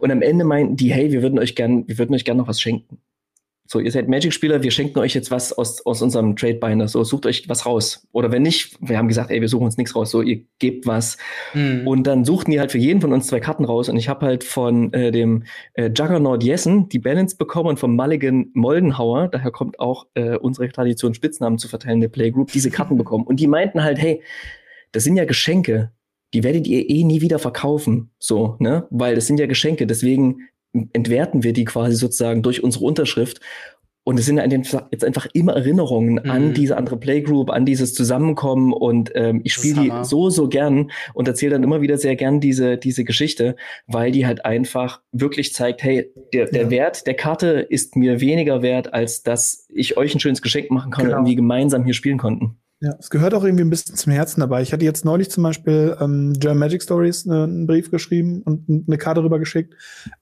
Und 0.00 0.10
am 0.10 0.22
Ende 0.22 0.44
meinten 0.44 0.76
die, 0.76 0.92
hey, 0.92 1.12
wir 1.12 1.22
würden 1.22 1.38
euch 1.38 1.54
gern, 1.54 1.86
wir 1.86 1.98
würden 1.98 2.14
euch 2.14 2.24
gern 2.24 2.38
noch 2.38 2.48
was 2.48 2.60
schenken. 2.60 2.98
So, 3.66 3.80
ihr 3.80 3.90
seid 3.90 4.08
Magic-Spieler, 4.08 4.62
wir 4.62 4.70
schenken 4.70 4.98
euch 4.98 5.14
jetzt 5.14 5.30
was 5.30 5.50
aus, 5.52 5.84
aus 5.86 6.02
unserem 6.02 6.36
Trade-Binder. 6.36 6.86
So, 6.86 7.02
sucht 7.02 7.24
euch 7.24 7.48
was 7.48 7.64
raus. 7.64 8.06
Oder 8.12 8.30
wenn 8.30 8.42
nicht, 8.42 8.76
wir 8.80 8.98
haben 8.98 9.08
gesagt, 9.08 9.30
ey, 9.30 9.40
wir 9.40 9.48
suchen 9.48 9.64
uns 9.64 9.78
nichts 9.78 9.96
raus. 9.96 10.10
So, 10.10 10.20
ihr 10.20 10.42
gebt 10.58 10.86
was. 10.86 11.16
Mhm. 11.54 11.86
Und 11.86 12.06
dann 12.06 12.26
suchten 12.26 12.50
die 12.50 12.60
halt 12.60 12.72
für 12.72 12.78
jeden 12.78 13.00
von 13.00 13.12
uns 13.14 13.26
zwei 13.26 13.40
Karten 13.40 13.64
raus. 13.64 13.88
Und 13.88 13.96
ich 13.96 14.10
habe 14.10 14.26
halt 14.26 14.44
von 14.44 14.92
äh, 14.92 15.10
dem 15.10 15.44
äh, 15.72 15.86
Juggernaut 15.86 16.44
Jessen 16.44 16.90
die 16.90 16.98
Balance 16.98 17.38
bekommen 17.38 17.70
und 17.70 17.80
vom 17.80 17.96
Mulligan 17.96 18.50
Moldenhauer, 18.52 19.28
daher 19.28 19.50
kommt 19.50 19.80
auch 19.80 20.08
äh, 20.12 20.36
unsere 20.36 20.68
Tradition, 20.68 21.14
Spitznamen 21.14 21.58
zu 21.58 21.66
verteilen, 21.66 22.02
der 22.02 22.08
Playgroup, 22.08 22.52
diese 22.52 22.70
Karten 22.70 22.98
bekommen. 22.98 23.24
Und 23.24 23.40
die 23.40 23.46
meinten 23.46 23.82
halt, 23.82 23.98
hey, 23.98 24.22
das 24.92 25.04
sind 25.04 25.16
ja 25.16 25.24
Geschenke. 25.24 25.90
Die 26.34 26.44
werdet 26.44 26.66
ihr 26.66 26.90
eh 26.90 27.02
nie 27.04 27.22
wieder 27.22 27.38
verkaufen. 27.38 28.10
So, 28.18 28.56
ne? 28.58 28.86
Weil 28.90 29.14
das 29.14 29.26
sind 29.26 29.40
ja 29.40 29.46
Geschenke. 29.46 29.86
Deswegen 29.86 30.48
entwerten 30.92 31.42
wir 31.42 31.52
die 31.52 31.64
quasi 31.64 31.96
sozusagen 31.96 32.42
durch 32.42 32.62
unsere 32.62 32.84
Unterschrift. 32.84 33.40
Und 34.06 34.18
es 34.18 34.26
sind 34.26 34.36
jetzt 34.90 35.02
einfach 35.02 35.26
immer 35.32 35.54
Erinnerungen 35.54 36.18
an 36.28 36.48
Mhm. 36.48 36.54
diese 36.54 36.76
andere 36.76 36.98
Playgroup, 36.98 37.48
an 37.48 37.64
dieses 37.64 37.94
Zusammenkommen. 37.94 38.74
Und 38.74 39.10
ähm, 39.14 39.40
ich 39.44 39.54
spiele 39.54 39.80
die 39.80 39.90
Hammer. 39.90 40.04
so, 40.04 40.28
so 40.28 40.46
gern 40.46 40.90
und 41.14 41.26
erzähle 41.26 41.52
dann 41.52 41.62
immer 41.62 41.80
wieder 41.80 41.96
sehr 41.96 42.14
gern 42.14 42.38
diese, 42.38 42.76
diese 42.76 43.04
Geschichte, 43.04 43.56
weil 43.86 44.12
die 44.12 44.26
halt 44.26 44.44
einfach 44.44 45.00
wirklich 45.12 45.54
zeigt, 45.54 45.82
hey, 45.82 46.12
der, 46.34 46.50
der 46.50 46.64
Ja. 46.64 46.70
Wert 46.70 47.06
der 47.06 47.14
Karte 47.14 47.66
ist 47.66 47.96
mir 47.96 48.20
weniger 48.20 48.60
wert, 48.60 48.92
als 48.92 49.22
dass 49.22 49.66
ich 49.72 49.96
euch 49.96 50.14
ein 50.14 50.20
schönes 50.20 50.42
Geschenk 50.42 50.70
machen 50.70 50.92
kann 50.92 51.06
Genau. 51.06 51.20
und 51.20 51.24
wir 51.26 51.34
gemeinsam 51.36 51.84
hier 51.86 51.94
spielen 51.94 52.18
konnten. 52.18 52.58
Ja, 52.84 52.94
es 52.98 53.08
gehört 53.08 53.32
auch 53.32 53.44
irgendwie 53.44 53.64
ein 53.64 53.70
bisschen 53.70 53.94
zum 53.96 54.12
Herzen 54.12 54.40
dabei. 54.40 54.60
Ich 54.60 54.72
hatte 54.74 54.84
jetzt 54.84 55.04
neulich 55.06 55.30
zum 55.30 55.42
Beispiel 55.42 55.96
ähm, 56.00 56.34
German 56.38 56.58
Magic 56.58 56.82
Stories 56.82 57.24
ne, 57.24 57.44
einen 57.44 57.66
Brief 57.66 57.90
geschrieben 57.90 58.42
und 58.42 58.68
eine 58.86 58.98
Karte 58.98 59.22
rüber 59.22 59.38
geschickt, 59.38 59.74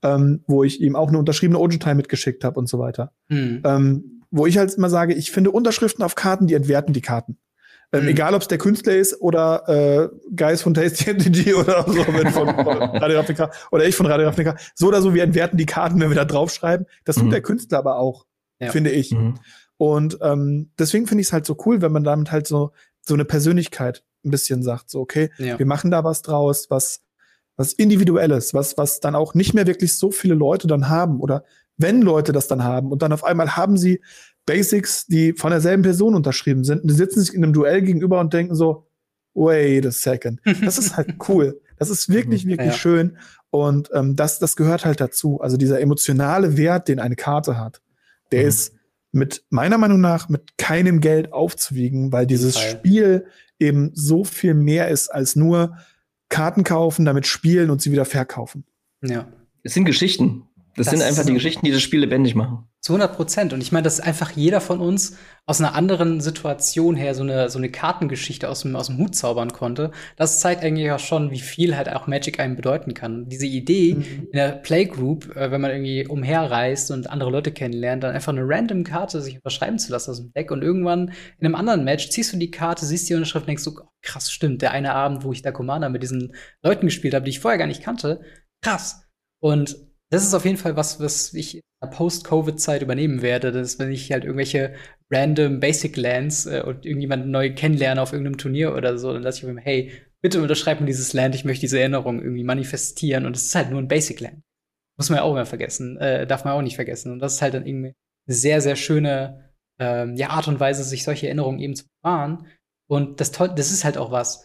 ähm, 0.03 0.45
wo 0.47 0.63
ich 0.63 0.81
ihm 0.81 0.95
auch 0.95 1.09
eine 1.09 1.19
unterschriebene 1.19 1.59
Ojo-Time 1.59 1.97
mitgeschickt 1.97 2.45
habe 2.45 2.61
und 2.61 2.69
so 2.69 2.79
weiter. 2.79 3.11
Mhm. 3.29 3.63
Ähm, 3.65 4.23
wo 4.31 4.47
ich 4.47 4.59
halt 4.59 4.73
immer 4.75 4.89
sage, 4.91 5.13
ich 5.15 5.33
finde 5.33 5.51
Unterschriften 5.51 6.05
auf 6.05 6.15
Karten, 6.15 6.47
die 6.47 6.55
entwerten 6.55 6.93
die 6.95 7.01
Karten. 7.03 7.37
Ähm, 7.93 8.03
Mhm. 8.05 8.09
Egal, 8.09 8.35
ob 8.35 8.43
es 8.43 8.49
der 8.49 8.59
Künstler 8.59 8.95
ist 8.95 9.21
oder 9.21 9.69
äh, 9.69 10.09
Guys 10.35 10.63
von 10.63 10.73
Tasty 10.73 11.13
MTG 11.13 11.55
oder 11.61 11.85
so, 11.87 11.99
wenn 12.15 12.29
von 12.31 12.49
Radio 12.49 13.19
Ravnica 13.19 13.51
oder 13.73 13.85
ich 13.87 13.97
von 13.97 14.07
Radio 14.07 14.29
Ravnica. 14.29 14.57
So 14.75 14.87
oder 14.89 15.03
so, 15.03 15.13
wir 15.15 15.25
entwerten 15.25 15.59
die 15.59 15.67
Karten, 15.67 16.01
wenn 16.01 16.11
wir 16.11 16.17
da 16.17 16.25
draufschreiben. 16.25 16.87
Das 17.05 17.17
tut 17.17 17.27
Mhm. 17.27 17.31
der 17.31 17.43
Künstler 17.43 17.79
aber 17.79 17.97
auch, 17.97 18.25
Ja. 18.61 18.71
finde 18.71 18.91
ich. 18.91 19.11
Mhm. 19.11 19.35
Und 19.83 20.19
ähm, 20.23 20.71
deswegen 20.79 21.09
finde 21.09 21.23
ich 21.23 21.27
es 21.27 21.33
halt 21.33 21.45
so 21.45 21.57
cool, 21.67 21.83
wenn 21.83 21.91
man 21.91 22.05
damit 22.05 22.31
halt 22.31 22.47
so, 22.47 22.71
so 23.01 23.15
eine 23.15 23.25
Persönlichkeit 23.25 24.05
ein 24.25 24.31
bisschen 24.31 24.63
sagt, 24.63 24.89
so, 24.91 25.01
okay, 25.01 25.31
Ja. 25.39 25.59
wir 25.59 25.67
machen 25.67 25.91
da 25.91 26.05
was 26.05 26.23
draus, 26.23 26.67
was, 26.71 27.01
was 27.57 27.73
Individuelles, 27.73 28.55
was, 28.55 28.79
was 28.79 29.01
dann 29.01 29.17
auch 29.17 29.35
nicht 29.35 29.55
mehr 29.55 29.67
wirklich 29.67 29.95
so 29.95 30.13
viele 30.13 30.35
Leute 30.35 30.69
dann 30.69 30.89
haben 30.89 31.19
oder 31.21 31.43
wenn 31.79 32.01
Leute 32.01 32.31
das 32.31 32.47
dann 32.47 32.63
haben 32.63 32.93
und 32.93 33.03
dann 33.03 33.13
auf 33.13 33.25
einmal 33.25 33.57
haben 33.57 33.77
sie 33.77 34.01
Basics, 34.47 35.07
die 35.07 35.33
von 35.33 35.51
derselben 35.51 35.83
Person 35.83 36.15
unterschrieben 36.15 36.63
sind 36.63 36.83
und 36.83 36.89
die 36.89 36.95
sitzen 36.95 37.19
sich 37.21 37.35
in 37.35 37.43
einem 37.43 37.53
Duell 37.53 37.83
gegenüber 37.83 38.21
und 38.21 38.33
denken 38.33 38.55
so, 38.55 38.87
wait 39.35 39.85
a 39.85 39.91
second. 39.91 40.41
Das 40.65 40.79
ist 40.79 40.97
halt 40.97 41.17
cool. 41.29 41.61
Das 41.79 41.91
ist 41.91 42.09
wirklich, 42.09 42.47
wirklich 42.47 42.69
Ja. 42.69 42.73
schön. 42.73 43.17
Und 43.51 43.91
ähm, 43.93 44.15
das, 44.15 44.39
das 44.39 44.55
gehört 44.55 44.85
halt 44.85 45.01
dazu. 45.01 45.41
Also 45.41 45.57
dieser 45.57 45.81
emotionale 45.81 46.57
Wert, 46.57 46.87
den 46.87 47.01
eine 47.01 47.17
Karte 47.17 47.59
hat, 47.59 47.83
der 48.31 48.43
Mhm. 48.43 48.49
ist 48.49 48.73
mit 49.13 49.45
meiner 49.51 49.79
Meinung 49.79 50.01
nach 50.01 50.29
mit 50.29 50.57
keinem 50.59 51.01
Geld 51.01 51.33
aufzuwiegen, 51.33 52.13
weil 52.13 52.27
dieses 52.27 52.57
Fall. 52.57 52.71
Spiel 52.71 53.27
eben 53.59 53.91
so 53.95 54.25
viel 54.25 54.55
mehr 54.55 54.89
ist 54.89 55.09
als 55.09 55.37
nur 55.37 55.77
Karten 56.29 56.65
kaufen, 56.65 57.05
damit 57.05 57.27
spielen 57.27 57.71
und 57.71 57.81
sie 57.83 57.93
wieder 57.93 58.05
verkaufen. 58.05 58.65
ja. 59.03 59.29
Es 59.65 59.75
sind 59.75 59.85
Geschichten. 59.85 60.49
Das, 60.75 60.87
Das 60.87 60.91
sind 60.91 61.03
einfach 61.03 61.25
die. 61.25 61.35
Geschichten, 61.35 61.65
die 61.65 61.71
das 61.71 61.83
Spiel 61.83 62.01
lebendig 62.01 62.35
machen. 62.35 62.67
Zu 62.85 62.95
100 62.95 63.15
Prozent. 63.15 63.53
Und 63.53 63.61
ich 63.63 63.71
meine, 63.71 63.85
dass 63.85 64.01
einfach 64.01 64.33
jeder 64.33 64.61
von 64.61 64.81
uns 64.81 65.17
aus 65.47 65.61
einer 65.61 65.77
anderen 65.77 66.21
Situation 66.21 66.97
her 66.97 67.15
so 67.15 67.23
eine, 67.23 67.49
so 67.49 67.59
eine 67.59 67.71
Kartengeschichte 67.71 68.49
aus 68.49 68.63
dem, 68.63 68.75
aus 68.75 68.89
dem 68.89 68.99
Hut 68.99 69.15
zaubern 69.15 69.53
konnte. 69.53 69.93
Das 70.17 70.41
zeigt 70.41 70.65
eigentlich 70.65 70.91
auch 70.91 70.99
schon, 70.99 71.31
wie 71.31 71.39
viel 71.39 71.77
halt 71.77 71.89
auch 71.93 72.09
Magic 72.09 72.41
einem 72.41 72.57
bedeuten 72.57 72.93
kann. 72.93 73.29
Diese 73.29 73.47
Idee 73.47 73.95
Mhm. 73.95 74.29
in 74.33 74.33
der 74.33 74.49
Playgroup, 74.53 75.37
äh, 75.37 75.53
wenn 75.53 75.61
man 75.61 75.71
irgendwie 75.71 76.09
umherreist 76.09 76.91
und 76.91 77.09
andere 77.09 77.31
Leute 77.31 77.53
kennenlernt, 77.53 78.03
dann 78.03 78.17
einfach 78.17 78.33
eine 78.33 78.43
random 78.45 78.83
Karte 78.83 79.21
sich 79.21 79.37
überschreiben 79.37 79.79
zu 79.79 79.93
lassen 79.93 80.11
aus 80.11 80.21
dem 80.21 80.33
Deck 80.33 80.51
und 80.51 80.63
irgendwann 80.63 81.13
in 81.39 81.47
einem 81.47 81.55
anderen 81.55 81.85
Match 81.85 82.11
ziehst 82.11 82.33
du 82.33 82.37
die 82.37 82.51
Karte, 82.51 82.85
siehst 82.85 83.09
die 83.09 83.15
Unterschrift 83.15 83.45
und 83.45 83.49
denkst 83.49 83.63
so, 83.63 83.77
oh, 83.81 83.89
krass, 84.03 84.33
stimmt, 84.33 84.61
der 84.61 84.73
eine 84.73 84.93
Abend, 84.95 85.23
wo 85.23 85.33
ich 85.33 85.43
da 85.43 85.53
Commander 85.53 85.89
mit 85.89 86.03
diesen 86.03 86.35
Leuten 86.65 86.87
gespielt 86.87 87.15
habe, 87.15 87.25
die 87.25 87.31
ich 87.31 87.39
vorher 87.39 87.59
gar 87.59 87.69
nicht 87.69 87.83
kannte, 87.83 88.23
krass. 88.61 89.05
Und 89.41 89.77
das 90.13 90.25
ist 90.25 90.35
auf 90.35 90.45
jeden 90.45 90.59
Fall 90.59 90.77
was, 90.77 91.01
was 91.01 91.33
ich 91.33 91.57
in 91.57 91.63
der 91.83 91.89
Post-Covid-Zeit 91.89 92.83
übernehmen 92.83 93.23
werde. 93.23 93.51
Das 93.51 93.67
ist, 93.67 93.79
wenn 93.79 93.91
ich 93.91 94.13
halt 94.13 94.25
irgendwelche 94.25 94.75
random 95.11 95.59
Basic 95.59 95.97
Lands 95.97 96.45
äh, 96.45 96.63
und 96.67 96.85
irgendjemanden 96.85 97.31
neu 97.31 97.55
kennenlerne 97.55 98.03
auf 98.03 98.13
irgendeinem 98.13 98.37
Turnier 98.37 98.75
oder 98.75 98.99
so, 98.99 99.11
dann 99.11 99.23
lasse 99.23 99.39
ich 99.39 99.51
mir, 99.51 99.59
hey, 99.63 99.91
bitte 100.21 100.43
unterschreib 100.43 100.81
mir 100.81 100.87
dieses 100.87 101.15
Land, 101.15 101.35
ich 101.35 101.47
möchte 101.47 101.63
diese 101.63 101.81
Erinnerung 101.81 102.21
irgendwie 102.21 102.45
manifestieren 102.45 103.25
und 103.25 103.37
es 103.37 103.47
ist 103.47 103.55
halt 103.55 103.71
nur 103.71 103.81
ein 103.81 103.89
Basic 103.89 104.21
Land. 104.21 104.43
Muss 104.99 105.09
man 105.09 105.17
ja 105.17 105.23
auch 105.23 105.33
immer 105.33 105.47
vergessen, 105.47 105.97
äh, 105.97 106.27
darf 106.27 106.45
man 106.45 106.53
auch 106.53 106.63
nicht 106.63 106.77
vergessen. 106.77 107.11
Und 107.11 107.19
das 107.19 107.35
ist 107.35 107.43
halt 107.43 107.55
dann 107.55 107.65
irgendwie 107.65 107.95
eine 108.27 108.35
sehr, 108.37 108.61
sehr 108.61 108.77
schöne 108.77 109.51
ähm, 109.79 110.17
ja, 110.17 110.29
Art 110.29 110.47
und 110.47 110.61
Weise, 110.61 110.85
sich 110.85 111.05
solche 111.05 111.29
Erinnerungen 111.29 111.59
eben 111.59 111.75
zu 111.75 111.87
bewahren. 112.03 112.47
Und 112.87 113.23
das, 113.23 113.33
das 113.33 113.73
ist 113.73 113.85
halt 113.85 113.97
auch 113.97 114.11
was, 114.11 114.45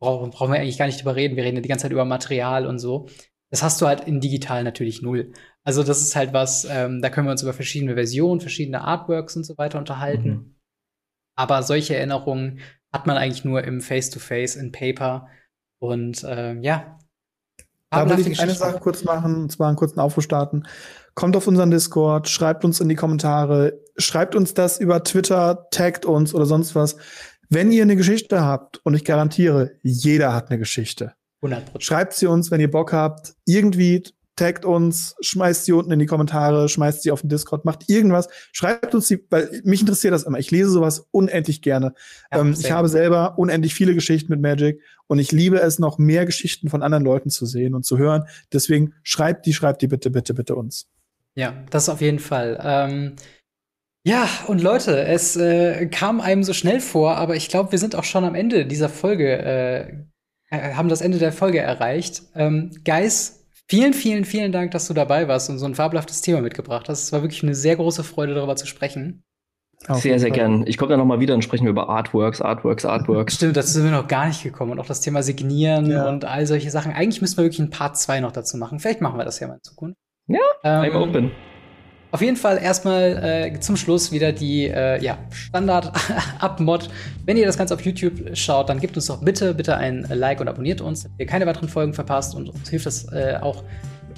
brauchen, 0.00 0.30
brauchen 0.30 0.52
wir 0.52 0.60
eigentlich 0.60 0.78
gar 0.78 0.86
nicht 0.86 1.00
drüber 1.00 1.16
reden. 1.16 1.34
Wir 1.34 1.42
reden 1.42 1.56
ja 1.56 1.62
die 1.62 1.68
ganze 1.68 1.82
Zeit 1.82 1.92
über 1.92 2.04
Material 2.04 2.64
und 2.64 2.78
so. 2.78 3.08
Das 3.54 3.62
hast 3.62 3.80
du 3.80 3.86
halt 3.86 4.00
in 4.00 4.20
digital 4.20 4.64
natürlich 4.64 5.00
null. 5.00 5.32
Also 5.62 5.84
das 5.84 6.02
ist 6.02 6.16
halt 6.16 6.32
was, 6.32 6.66
ähm, 6.68 7.00
da 7.00 7.08
können 7.08 7.28
wir 7.28 7.30
uns 7.30 7.42
über 7.44 7.52
verschiedene 7.52 7.94
Versionen, 7.94 8.40
verschiedene 8.40 8.80
Artworks 8.80 9.36
und 9.36 9.44
so 9.44 9.56
weiter 9.56 9.78
unterhalten. 9.78 10.28
Mhm. 10.28 10.54
Aber 11.36 11.62
solche 11.62 11.94
Erinnerungen 11.94 12.58
hat 12.92 13.06
man 13.06 13.16
eigentlich 13.16 13.44
nur 13.44 13.62
im 13.62 13.80
Face-to-Face, 13.80 14.56
-face, 14.56 14.60
in 14.60 14.72
Paper. 14.72 15.28
Und 15.78 16.26
ähm, 16.28 16.64
ja. 16.64 16.98
Da 17.90 18.10
will 18.10 18.26
ich 18.26 18.40
eine 18.40 18.56
Sache 18.56 18.80
kurz 18.80 19.04
machen, 19.04 19.42
und 19.42 19.52
zwar 19.52 19.68
einen 19.68 19.76
kurzen 19.76 20.00
Aufruf 20.00 20.24
starten. 20.24 20.64
Kommt 21.14 21.36
auf 21.36 21.46
unseren 21.46 21.70
Discord, 21.70 22.28
schreibt 22.28 22.64
uns 22.64 22.80
in 22.80 22.88
die 22.88 22.96
Kommentare, 22.96 23.80
schreibt 23.96 24.34
uns 24.34 24.54
das 24.54 24.80
über 24.80 25.04
Twitter, 25.04 25.68
taggt 25.70 26.06
uns 26.06 26.34
oder 26.34 26.46
sonst 26.46 26.74
was. 26.74 26.96
Wenn 27.50 27.70
ihr 27.70 27.84
eine 27.84 27.94
Geschichte 27.94 28.42
habt, 28.42 28.78
und 28.84 28.94
ich 28.94 29.04
garantiere, 29.04 29.78
jeder 29.84 30.34
hat 30.34 30.50
eine 30.50 30.58
Geschichte. 30.58 31.14
100%. 31.44 31.80
Schreibt 31.80 32.14
sie 32.14 32.26
uns, 32.26 32.50
wenn 32.50 32.60
ihr 32.60 32.70
Bock 32.70 32.92
habt. 32.92 33.34
Irgendwie 33.44 34.02
taggt 34.36 34.64
uns, 34.64 35.14
schmeißt 35.20 35.64
sie 35.64 35.72
unten 35.72 35.92
in 35.92 35.98
die 35.98 36.06
Kommentare, 36.06 36.68
schmeißt 36.68 37.02
sie 37.02 37.10
auf 37.10 37.20
den 37.20 37.28
Discord, 37.28 37.64
macht 37.64 37.88
irgendwas. 37.88 38.28
Schreibt 38.52 38.94
uns 38.94 39.06
die, 39.08 39.24
weil 39.30 39.60
mich 39.64 39.80
interessiert 39.80 40.12
das 40.12 40.24
immer. 40.24 40.38
Ich 40.38 40.50
lese 40.50 40.70
sowas 40.70 41.06
unendlich 41.12 41.62
gerne. 41.62 41.94
Ja, 42.32 42.40
ähm, 42.40 42.54
ich 42.58 42.70
habe 42.72 42.88
selber 42.88 43.38
unendlich 43.38 43.74
viele 43.74 43.94
Geschichten 43.94 44.32
mit 44.32 44.40
Magic 44.40 44.80
und 45.06 45.18
ich 45.18 45.30
liebe 45.30 45.60
es, 45.60 45.78
noch 45.78 45.98
mehr 45.98 46.26
Geschichten 46.26 46.68
von 46.68 46.82
anderen 46.82 47.04
Leuten 47.04 47.30
zu 47.30 47.46
sehen 47.46 47.74
und 47.74 47.84
zu 47.84 47.98
hören. 47.98 48.24
Deswegen 48.52 48.94
schreibt 49.02 49.46
die, 49.46 49.52
schreibt 49.52 49.82
die 49.82 49.88
bitte, 49.88 50.10
bitte, 50.10 50.34
bitte 50.34 50.56
uns. 50.56 50.88
Ja, 51.36 51.54
das 51.70 51.88
auf 51.88 52.00
jeden 52.00 52.20
Fall. 52.20 52.58
Ähm, 52.62 53.16
ja, 54.06 54.28
und 54.48 54.60
Leute, 54.60 55.06
es 55.06 55.36
äh, 55.36 55.86
kam 55.86 56.20
einem 56.20 56.44
so 56.44 56.52
schnell 56.52 56.80
vor, 56.80 57.16
aber 57.16 57.36
ich 57.36 57.48
glaube, 57.48 57.72
wir 57.72 57.78
sind 57.78 57.94
auch 57.94 58.04
schon 58.04 58.24
am 58.24 58.34
Ende 58.34 58.66
dieser 58.66 58.88
Folge, 58.88 59.38
äh, 59.38 60.04
haben 60.60 60.88
das 60.88 61.00
Ende 61.00 61.18
der 61.18 61.32
Folge 61.32 61.58
erreicht. 61.58 62.22
Ähm, 62.34 62.70
Guys, 62.84 63.44
vielen, 63.68 63.94
vielen, 63.94 64.24
vielen 64.24 64.52
Dank, 64.52 64.70
dass 64.72 64.88
du 64.88 64.94
dabei 64.94 65.28
warst 65.28 65.50
und 65.50 65.58
so 65.58 65.66
ein 65.66 65.74
fabelhaftes 65.74 66.20
Thema 66.20 66.40
mitgebracht 66.40 66.88
hast. 66.88 67.04
Es 67.04 67.12
war 67.12 67.22
wirklich 67.22 67.42
eine 67.42 67.54
sehr 67.54 67.76
große 67.76 68.04
Freude, 68.04 68.34
darüber 68.34 68.56
zu 68.56 68.66
sprechen. 68.66 69.22
Auf 69.88 70.00
sehr, 70.00 70.18
sehr 70.18 70.30
gern. 70.30 70.66
Ich 70.66 70.78
komme 70.78 70.90
dann 70.90 70.98
noch 70.98 71.06
mal 71.06 71.20
wieder 71.20 71.34
und 71.34 71.42
sprechen 71.42 71.64
wir 71.64 71.70
über 71.70 71.88
Artworks, 71.88 72.40
Artworks, 72.40 72.84
Artworks. 72.84 73.34
Stimmt, 73.36 73.56
dazu 73.56 73.72
sind 73.72 73.84
wir 73.84 73.90
noch 73.90 74.08
gar 74.08 74.28
nicht 74.28 74.42
gekommen. 74.42 74.72
Und 74.72 74.80
auch 74.80 74.86
das 74.86 75.00
Thema 75.00 75.22
Signieren 75.22 75.90
ja. 75.90 76.08
und 76.08 76.24
all 76.24 76.46
solche 76.46 76.70
Sachen. 76.70 76.92
Eigentlich 76.92 77.20
müssen 77.20 77.36
wir 77.36 77.44
wirklich 77.44 77.60
ein 77.60 77.70
Part 77.70 77.98
2 77.98 78.20
noch 78.20 78.32
dazu 78.32 78.56
machen. 78.56 78.80
Vielleicht 78.80 79.00
machen 79.00 79.18
wir 79.18 79.24
das 79.24 79.40
ja 79.40 79.48
mal 79.48 79.54
in 79.54 79.62
Zukunft. 79.62 79.96
Ja, 80.26 80.38
ähm, 80.62 80.90
I'm 80.90 80.96
open. 80.96 81.30
Auf 82.14 82.22
jeden 82.22 82.36
Fall 82.36 82.62
erstmal 82.62 83.50
äh, 83.52 83.58
zum 83.58 83.76
Schluss 83.76 84.12
wieder 84.12 84.30
die 84.30 84.68
äh, 84.68 85.02
ja, 85.02 85.18
Standard-Up-Mod. 85.30 86.88
Wenn 87.26 87.36
ihr 87.36 87.44
das 87.44 87.58
Ganze 87.58 87.74
auf 87.74 87.80
YouTube 87.80 88.36
schaut, 88.36 88.68
dann 88.68 88.78
gebt 88.78 88.94
uns 88.94 89.06
doch 89.06 89.20
bitte, 89.20 89.52
bitte 89.52 89.76
ein 89.76 90.06
Like 90.08 90.40
und 90.40 90.46
abonniert 90.46 90.80
uns, 90.80 91.02
damit 91.02 91.18
ihr 91.18 91.26
keine 91.26 91.44
weiteren 91.44 91.68
Folgen 91.68 91.92
verpasst 91.92 92.36
und 92.36 92.50
uns 92.50 92.70
hilft 92.70 92.86
das 92.86 93.12
äh, 93.12 93.38
auch 93.40 93.64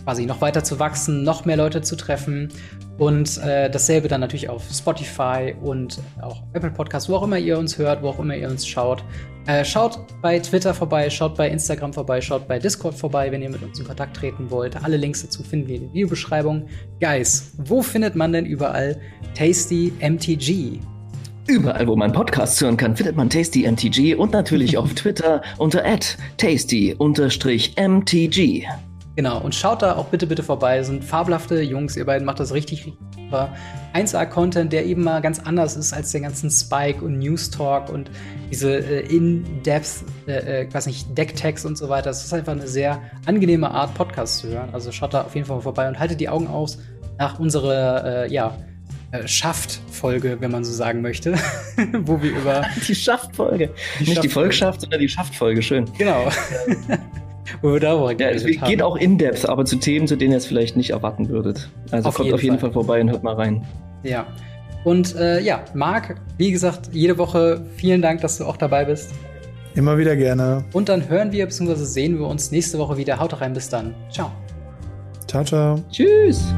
quasi 0.06 0.24
noch 0.24 0.40
weiter 0.40 0.62
zu 0.62 0.78
wachsen, 0.78 1.24
noch 1.24 1.44
mehr 1.46 1.56
Leute 1.56 1.82
zu 1.82 1.96
treffen. 1.96 2.48
Und 2.96 3.38
äh, 3.38 3.68
dasselbe 3.68 4.06
dann 4.06 4.20
natürlich 4.20 4.48
auf 4.48 4.62
Spotify 4.72 5.52
und 5.60 5.98
auch 6.22 6.44
Apple 6.52 6.70
Podcasts, 6.70 7.08
wo 7.08 7.16
auch 7.16 7.24
immer 7.24 7.38
ihr 7.38 7.58
uns 7.58 7.76
hört, 7.76 8.02
wo 8.02 8.10
auch 8.10 8.20
immer 8.20 8.36
ihr 8.36 8.48
uns 8.48 8.64
schaut. 8.64 9.02
Äh, 9.48 9.64
schaut 9.64 9.98
bei 10.22 10.38
Twitter 10.38 10.72
vorbei, 10.74 11.10
schaut 11.10 11.34
bei 11.34 11.50
Instagram 11.50 11.92
vorbei, 11.92 12.20
schaut 12.20 12.46
bei 12.46 12.60
Discord 12.60 12.94
vorbei, 12.94 13.32
wenn 13.32 13.42
ihr 13.42 13.50
mit 13.50 13.64
uns 13.64 13.80
in 13.80 13.84
Kontakt 13.84 14.16
treten 14.16 14.48
wollt. 14.48 14.80
Alle 14.84 14.96
Links 14.96 15.22
dazu 15.22 15.42
finden 15.42 15.66
wir 15.66 15.74
in 15.74 15.82
der 15.82 15.92
Videobeschreibung. 15.92 16.68
Guys, 17.00 17.50
wo 17.56 17.82
findet 17.82 18.14
man 18.14 18.32
denn 18.32 18.46
überall 18.46 19.00
Tasty 19.34 19.92
MTG? 20.00 20.78
Überall, 21.48 21.86
wo 21.88 21.96
man 21.96 22.12
Podcasts 22.12 22.60
hören 22.60 22.76
kann, 22.76 22.96
findet 22.96 23.16
man 23.16 23.28
Tasty 23.28 23.68
MTG 23.68 24.14
und 24.14 24.32
natürlich 24.32 24.78
auf 24.78 24.94
Twitter 24.94 25.42
unter 25.58 25.82
tasty-mtg. 26.38 26.96
Genau, 29.16 29.40
und 29.40 29.54
schaut 29.54 29.80
da 29.80 29.96
auch 29.96 30.06
bitte, 30.06 30.26
bitte 30.26 30.42
vorbei. 30.42 30.82
Sind 30.82 31.02
fabelhafte 31.02 31.62
Jungs, 31.62 31.96
ihr 31.96 32.04
beiden 32.04 32.26
macht 32.26 32.38
das 32.38 32.52
richtig, 32.52 32.86
richtig 32.86 33.06
super. 33.26 33.48
1A-Content, 33.94 34.72
der 34.72 34.84
eben 34.84 35.02
mal 35.02 35.22
ganz 35.22 35.40
anders 35.40 35.74
ist 35.74 35.94
als 35.94 36.12
der 36.12 36.20
ganzen 36.20 36.50
Spike 36.50 37.02
und 37.02 37.18
News 37.18 37.50
Talk 37.50 37.88
und 37.88 38.10
diese 38.50 38.76
äh, 38.76 39.06
In-Depth, 39.06 40.04
äh, 40.26 40.64
äh, 40.64 40.72
weiß 40.72 40.86
nicht, 40.86 41.16
Decktext 41.16 41.64
und 41.64 41.78
so 41.78 41.88
weiter. 41.88 42.10
Das 42.10 42.24
ist 42.24 42.32
einfach 42.34 42.52
eine 42.52 42.68
sehr 42.68 43.00
angenehme 43.24 43.70
Art, 43.70 43.94
Podcast 43.94 44.38
zu 44.40 44.48
hören. 44.48 44.68
Also 44.72 44.92
schaut 44.92 45.14
da 45.14 45.22
auf 45.22 45.34
jeden 45.34 45.46
Fall 45.46 45.62
vorbei 45.62 45.88
und 45.88 45.98
haltet 45.98 46.20
die 46.20 46.28
Augen 46.28 46.46
aus 46.46 46.78
nach 47.18 47.38
unserer, 47.38 48.24
äh, 48.26 48.32
ja, 48.32 48.58
äh, 49.12 49.26
Schaft-Folge, 49.26 50.36
wenn 50.40 50.50
man 50.50 50.62
so 50.62 50.72
sagen 50.72 51.00
möchte, 51.00 51.34
wo 52.00 52.20
wir 52.22 52.32
über 52.32 52.66
die 52.86 52.94
Schaft-Folge, 52.94 53.70
nicht 53.98 54.22
die 54.22 54.28
Volksschaft, 54.28 54.82
sondern 54.82 55.00
die 55.00 55.08
Schaft-Folge, 55.08 55.62
schön. 55.62 55.86
Genau. 55.96 56.28
wo 57.62 57.72
wir 57.72 57.80
darüber 57.80 58.12
ja, 58.12 58.30
es 58.30 58.44
geht 58.44 58.60
haben. 58.60 58.82
auch 58.82 58.96
in 58.96 59.18
Depth, 59.18 59.48
aber 59.48 59.64
zu 59.64 59.76
Themen, 59.76 60.06
zu 60.06 60.16
denen 60.16 60.32
ihr 60.32 60.38
es 60.38 60.46
vielleicht 60.46 60.76
nicht 60.76 60.90
erwarten 60.90 61.28
würdet. 61.28 61.68
Also 61.90 62.08
auf 62.08 62.14
kommt 62.16 62.26
jeden 62.26 62.34
auf 62.34 62.42
jeden 62.42 62.58
Fall. 62.58 62.72
Fall 62.72 62.84
vorbei 62.84 63.00
und 63.00 63.10
hört 63.10 63.22
mal 63.22 63.34
rein. 63.34 63.64
Ja. 64.02 64.26
Und 64.84 65.16
äh, 65.16 65.40
ja, 65.40 65.64
Marc, 65.74 66.16
wie 66.38 66.52
gesagt, 66.52 66.90
jede 66.92 67.18
Woche 67.18 67.64
vielen 67.76 68.02
Dank, 68.02 68.20
dass 68.20 68.38
du 68.38 68.44
auch 68.44 68.56
dabei 68.56 68.84
bist. 68.84 69.12
Immer 69.74 69.98
wieder 69.98 70.16
gerne. 70.16 70.64
Und 70.72 70.88
dann 70.88 71.08
hören 71.08 71.32
wir 71.32 71.44
bzw. 71.44 71.74
sehen 71.74 72.18
wir 72.18 72.26
uns 72.26 72.50
nächste 72.50 72.78
Woche 72.78 72.96
wieder. 72.96 73.18
Haut 73.18 73.40
rein, 73.40 73.52
bis 73.52 73.68
dann. 73.68 73.94
Ciao. 74.10 74.30
Ciao, 75.26 75.44
ciao. 75.44 75.82
Tschüss. 75.90 76.54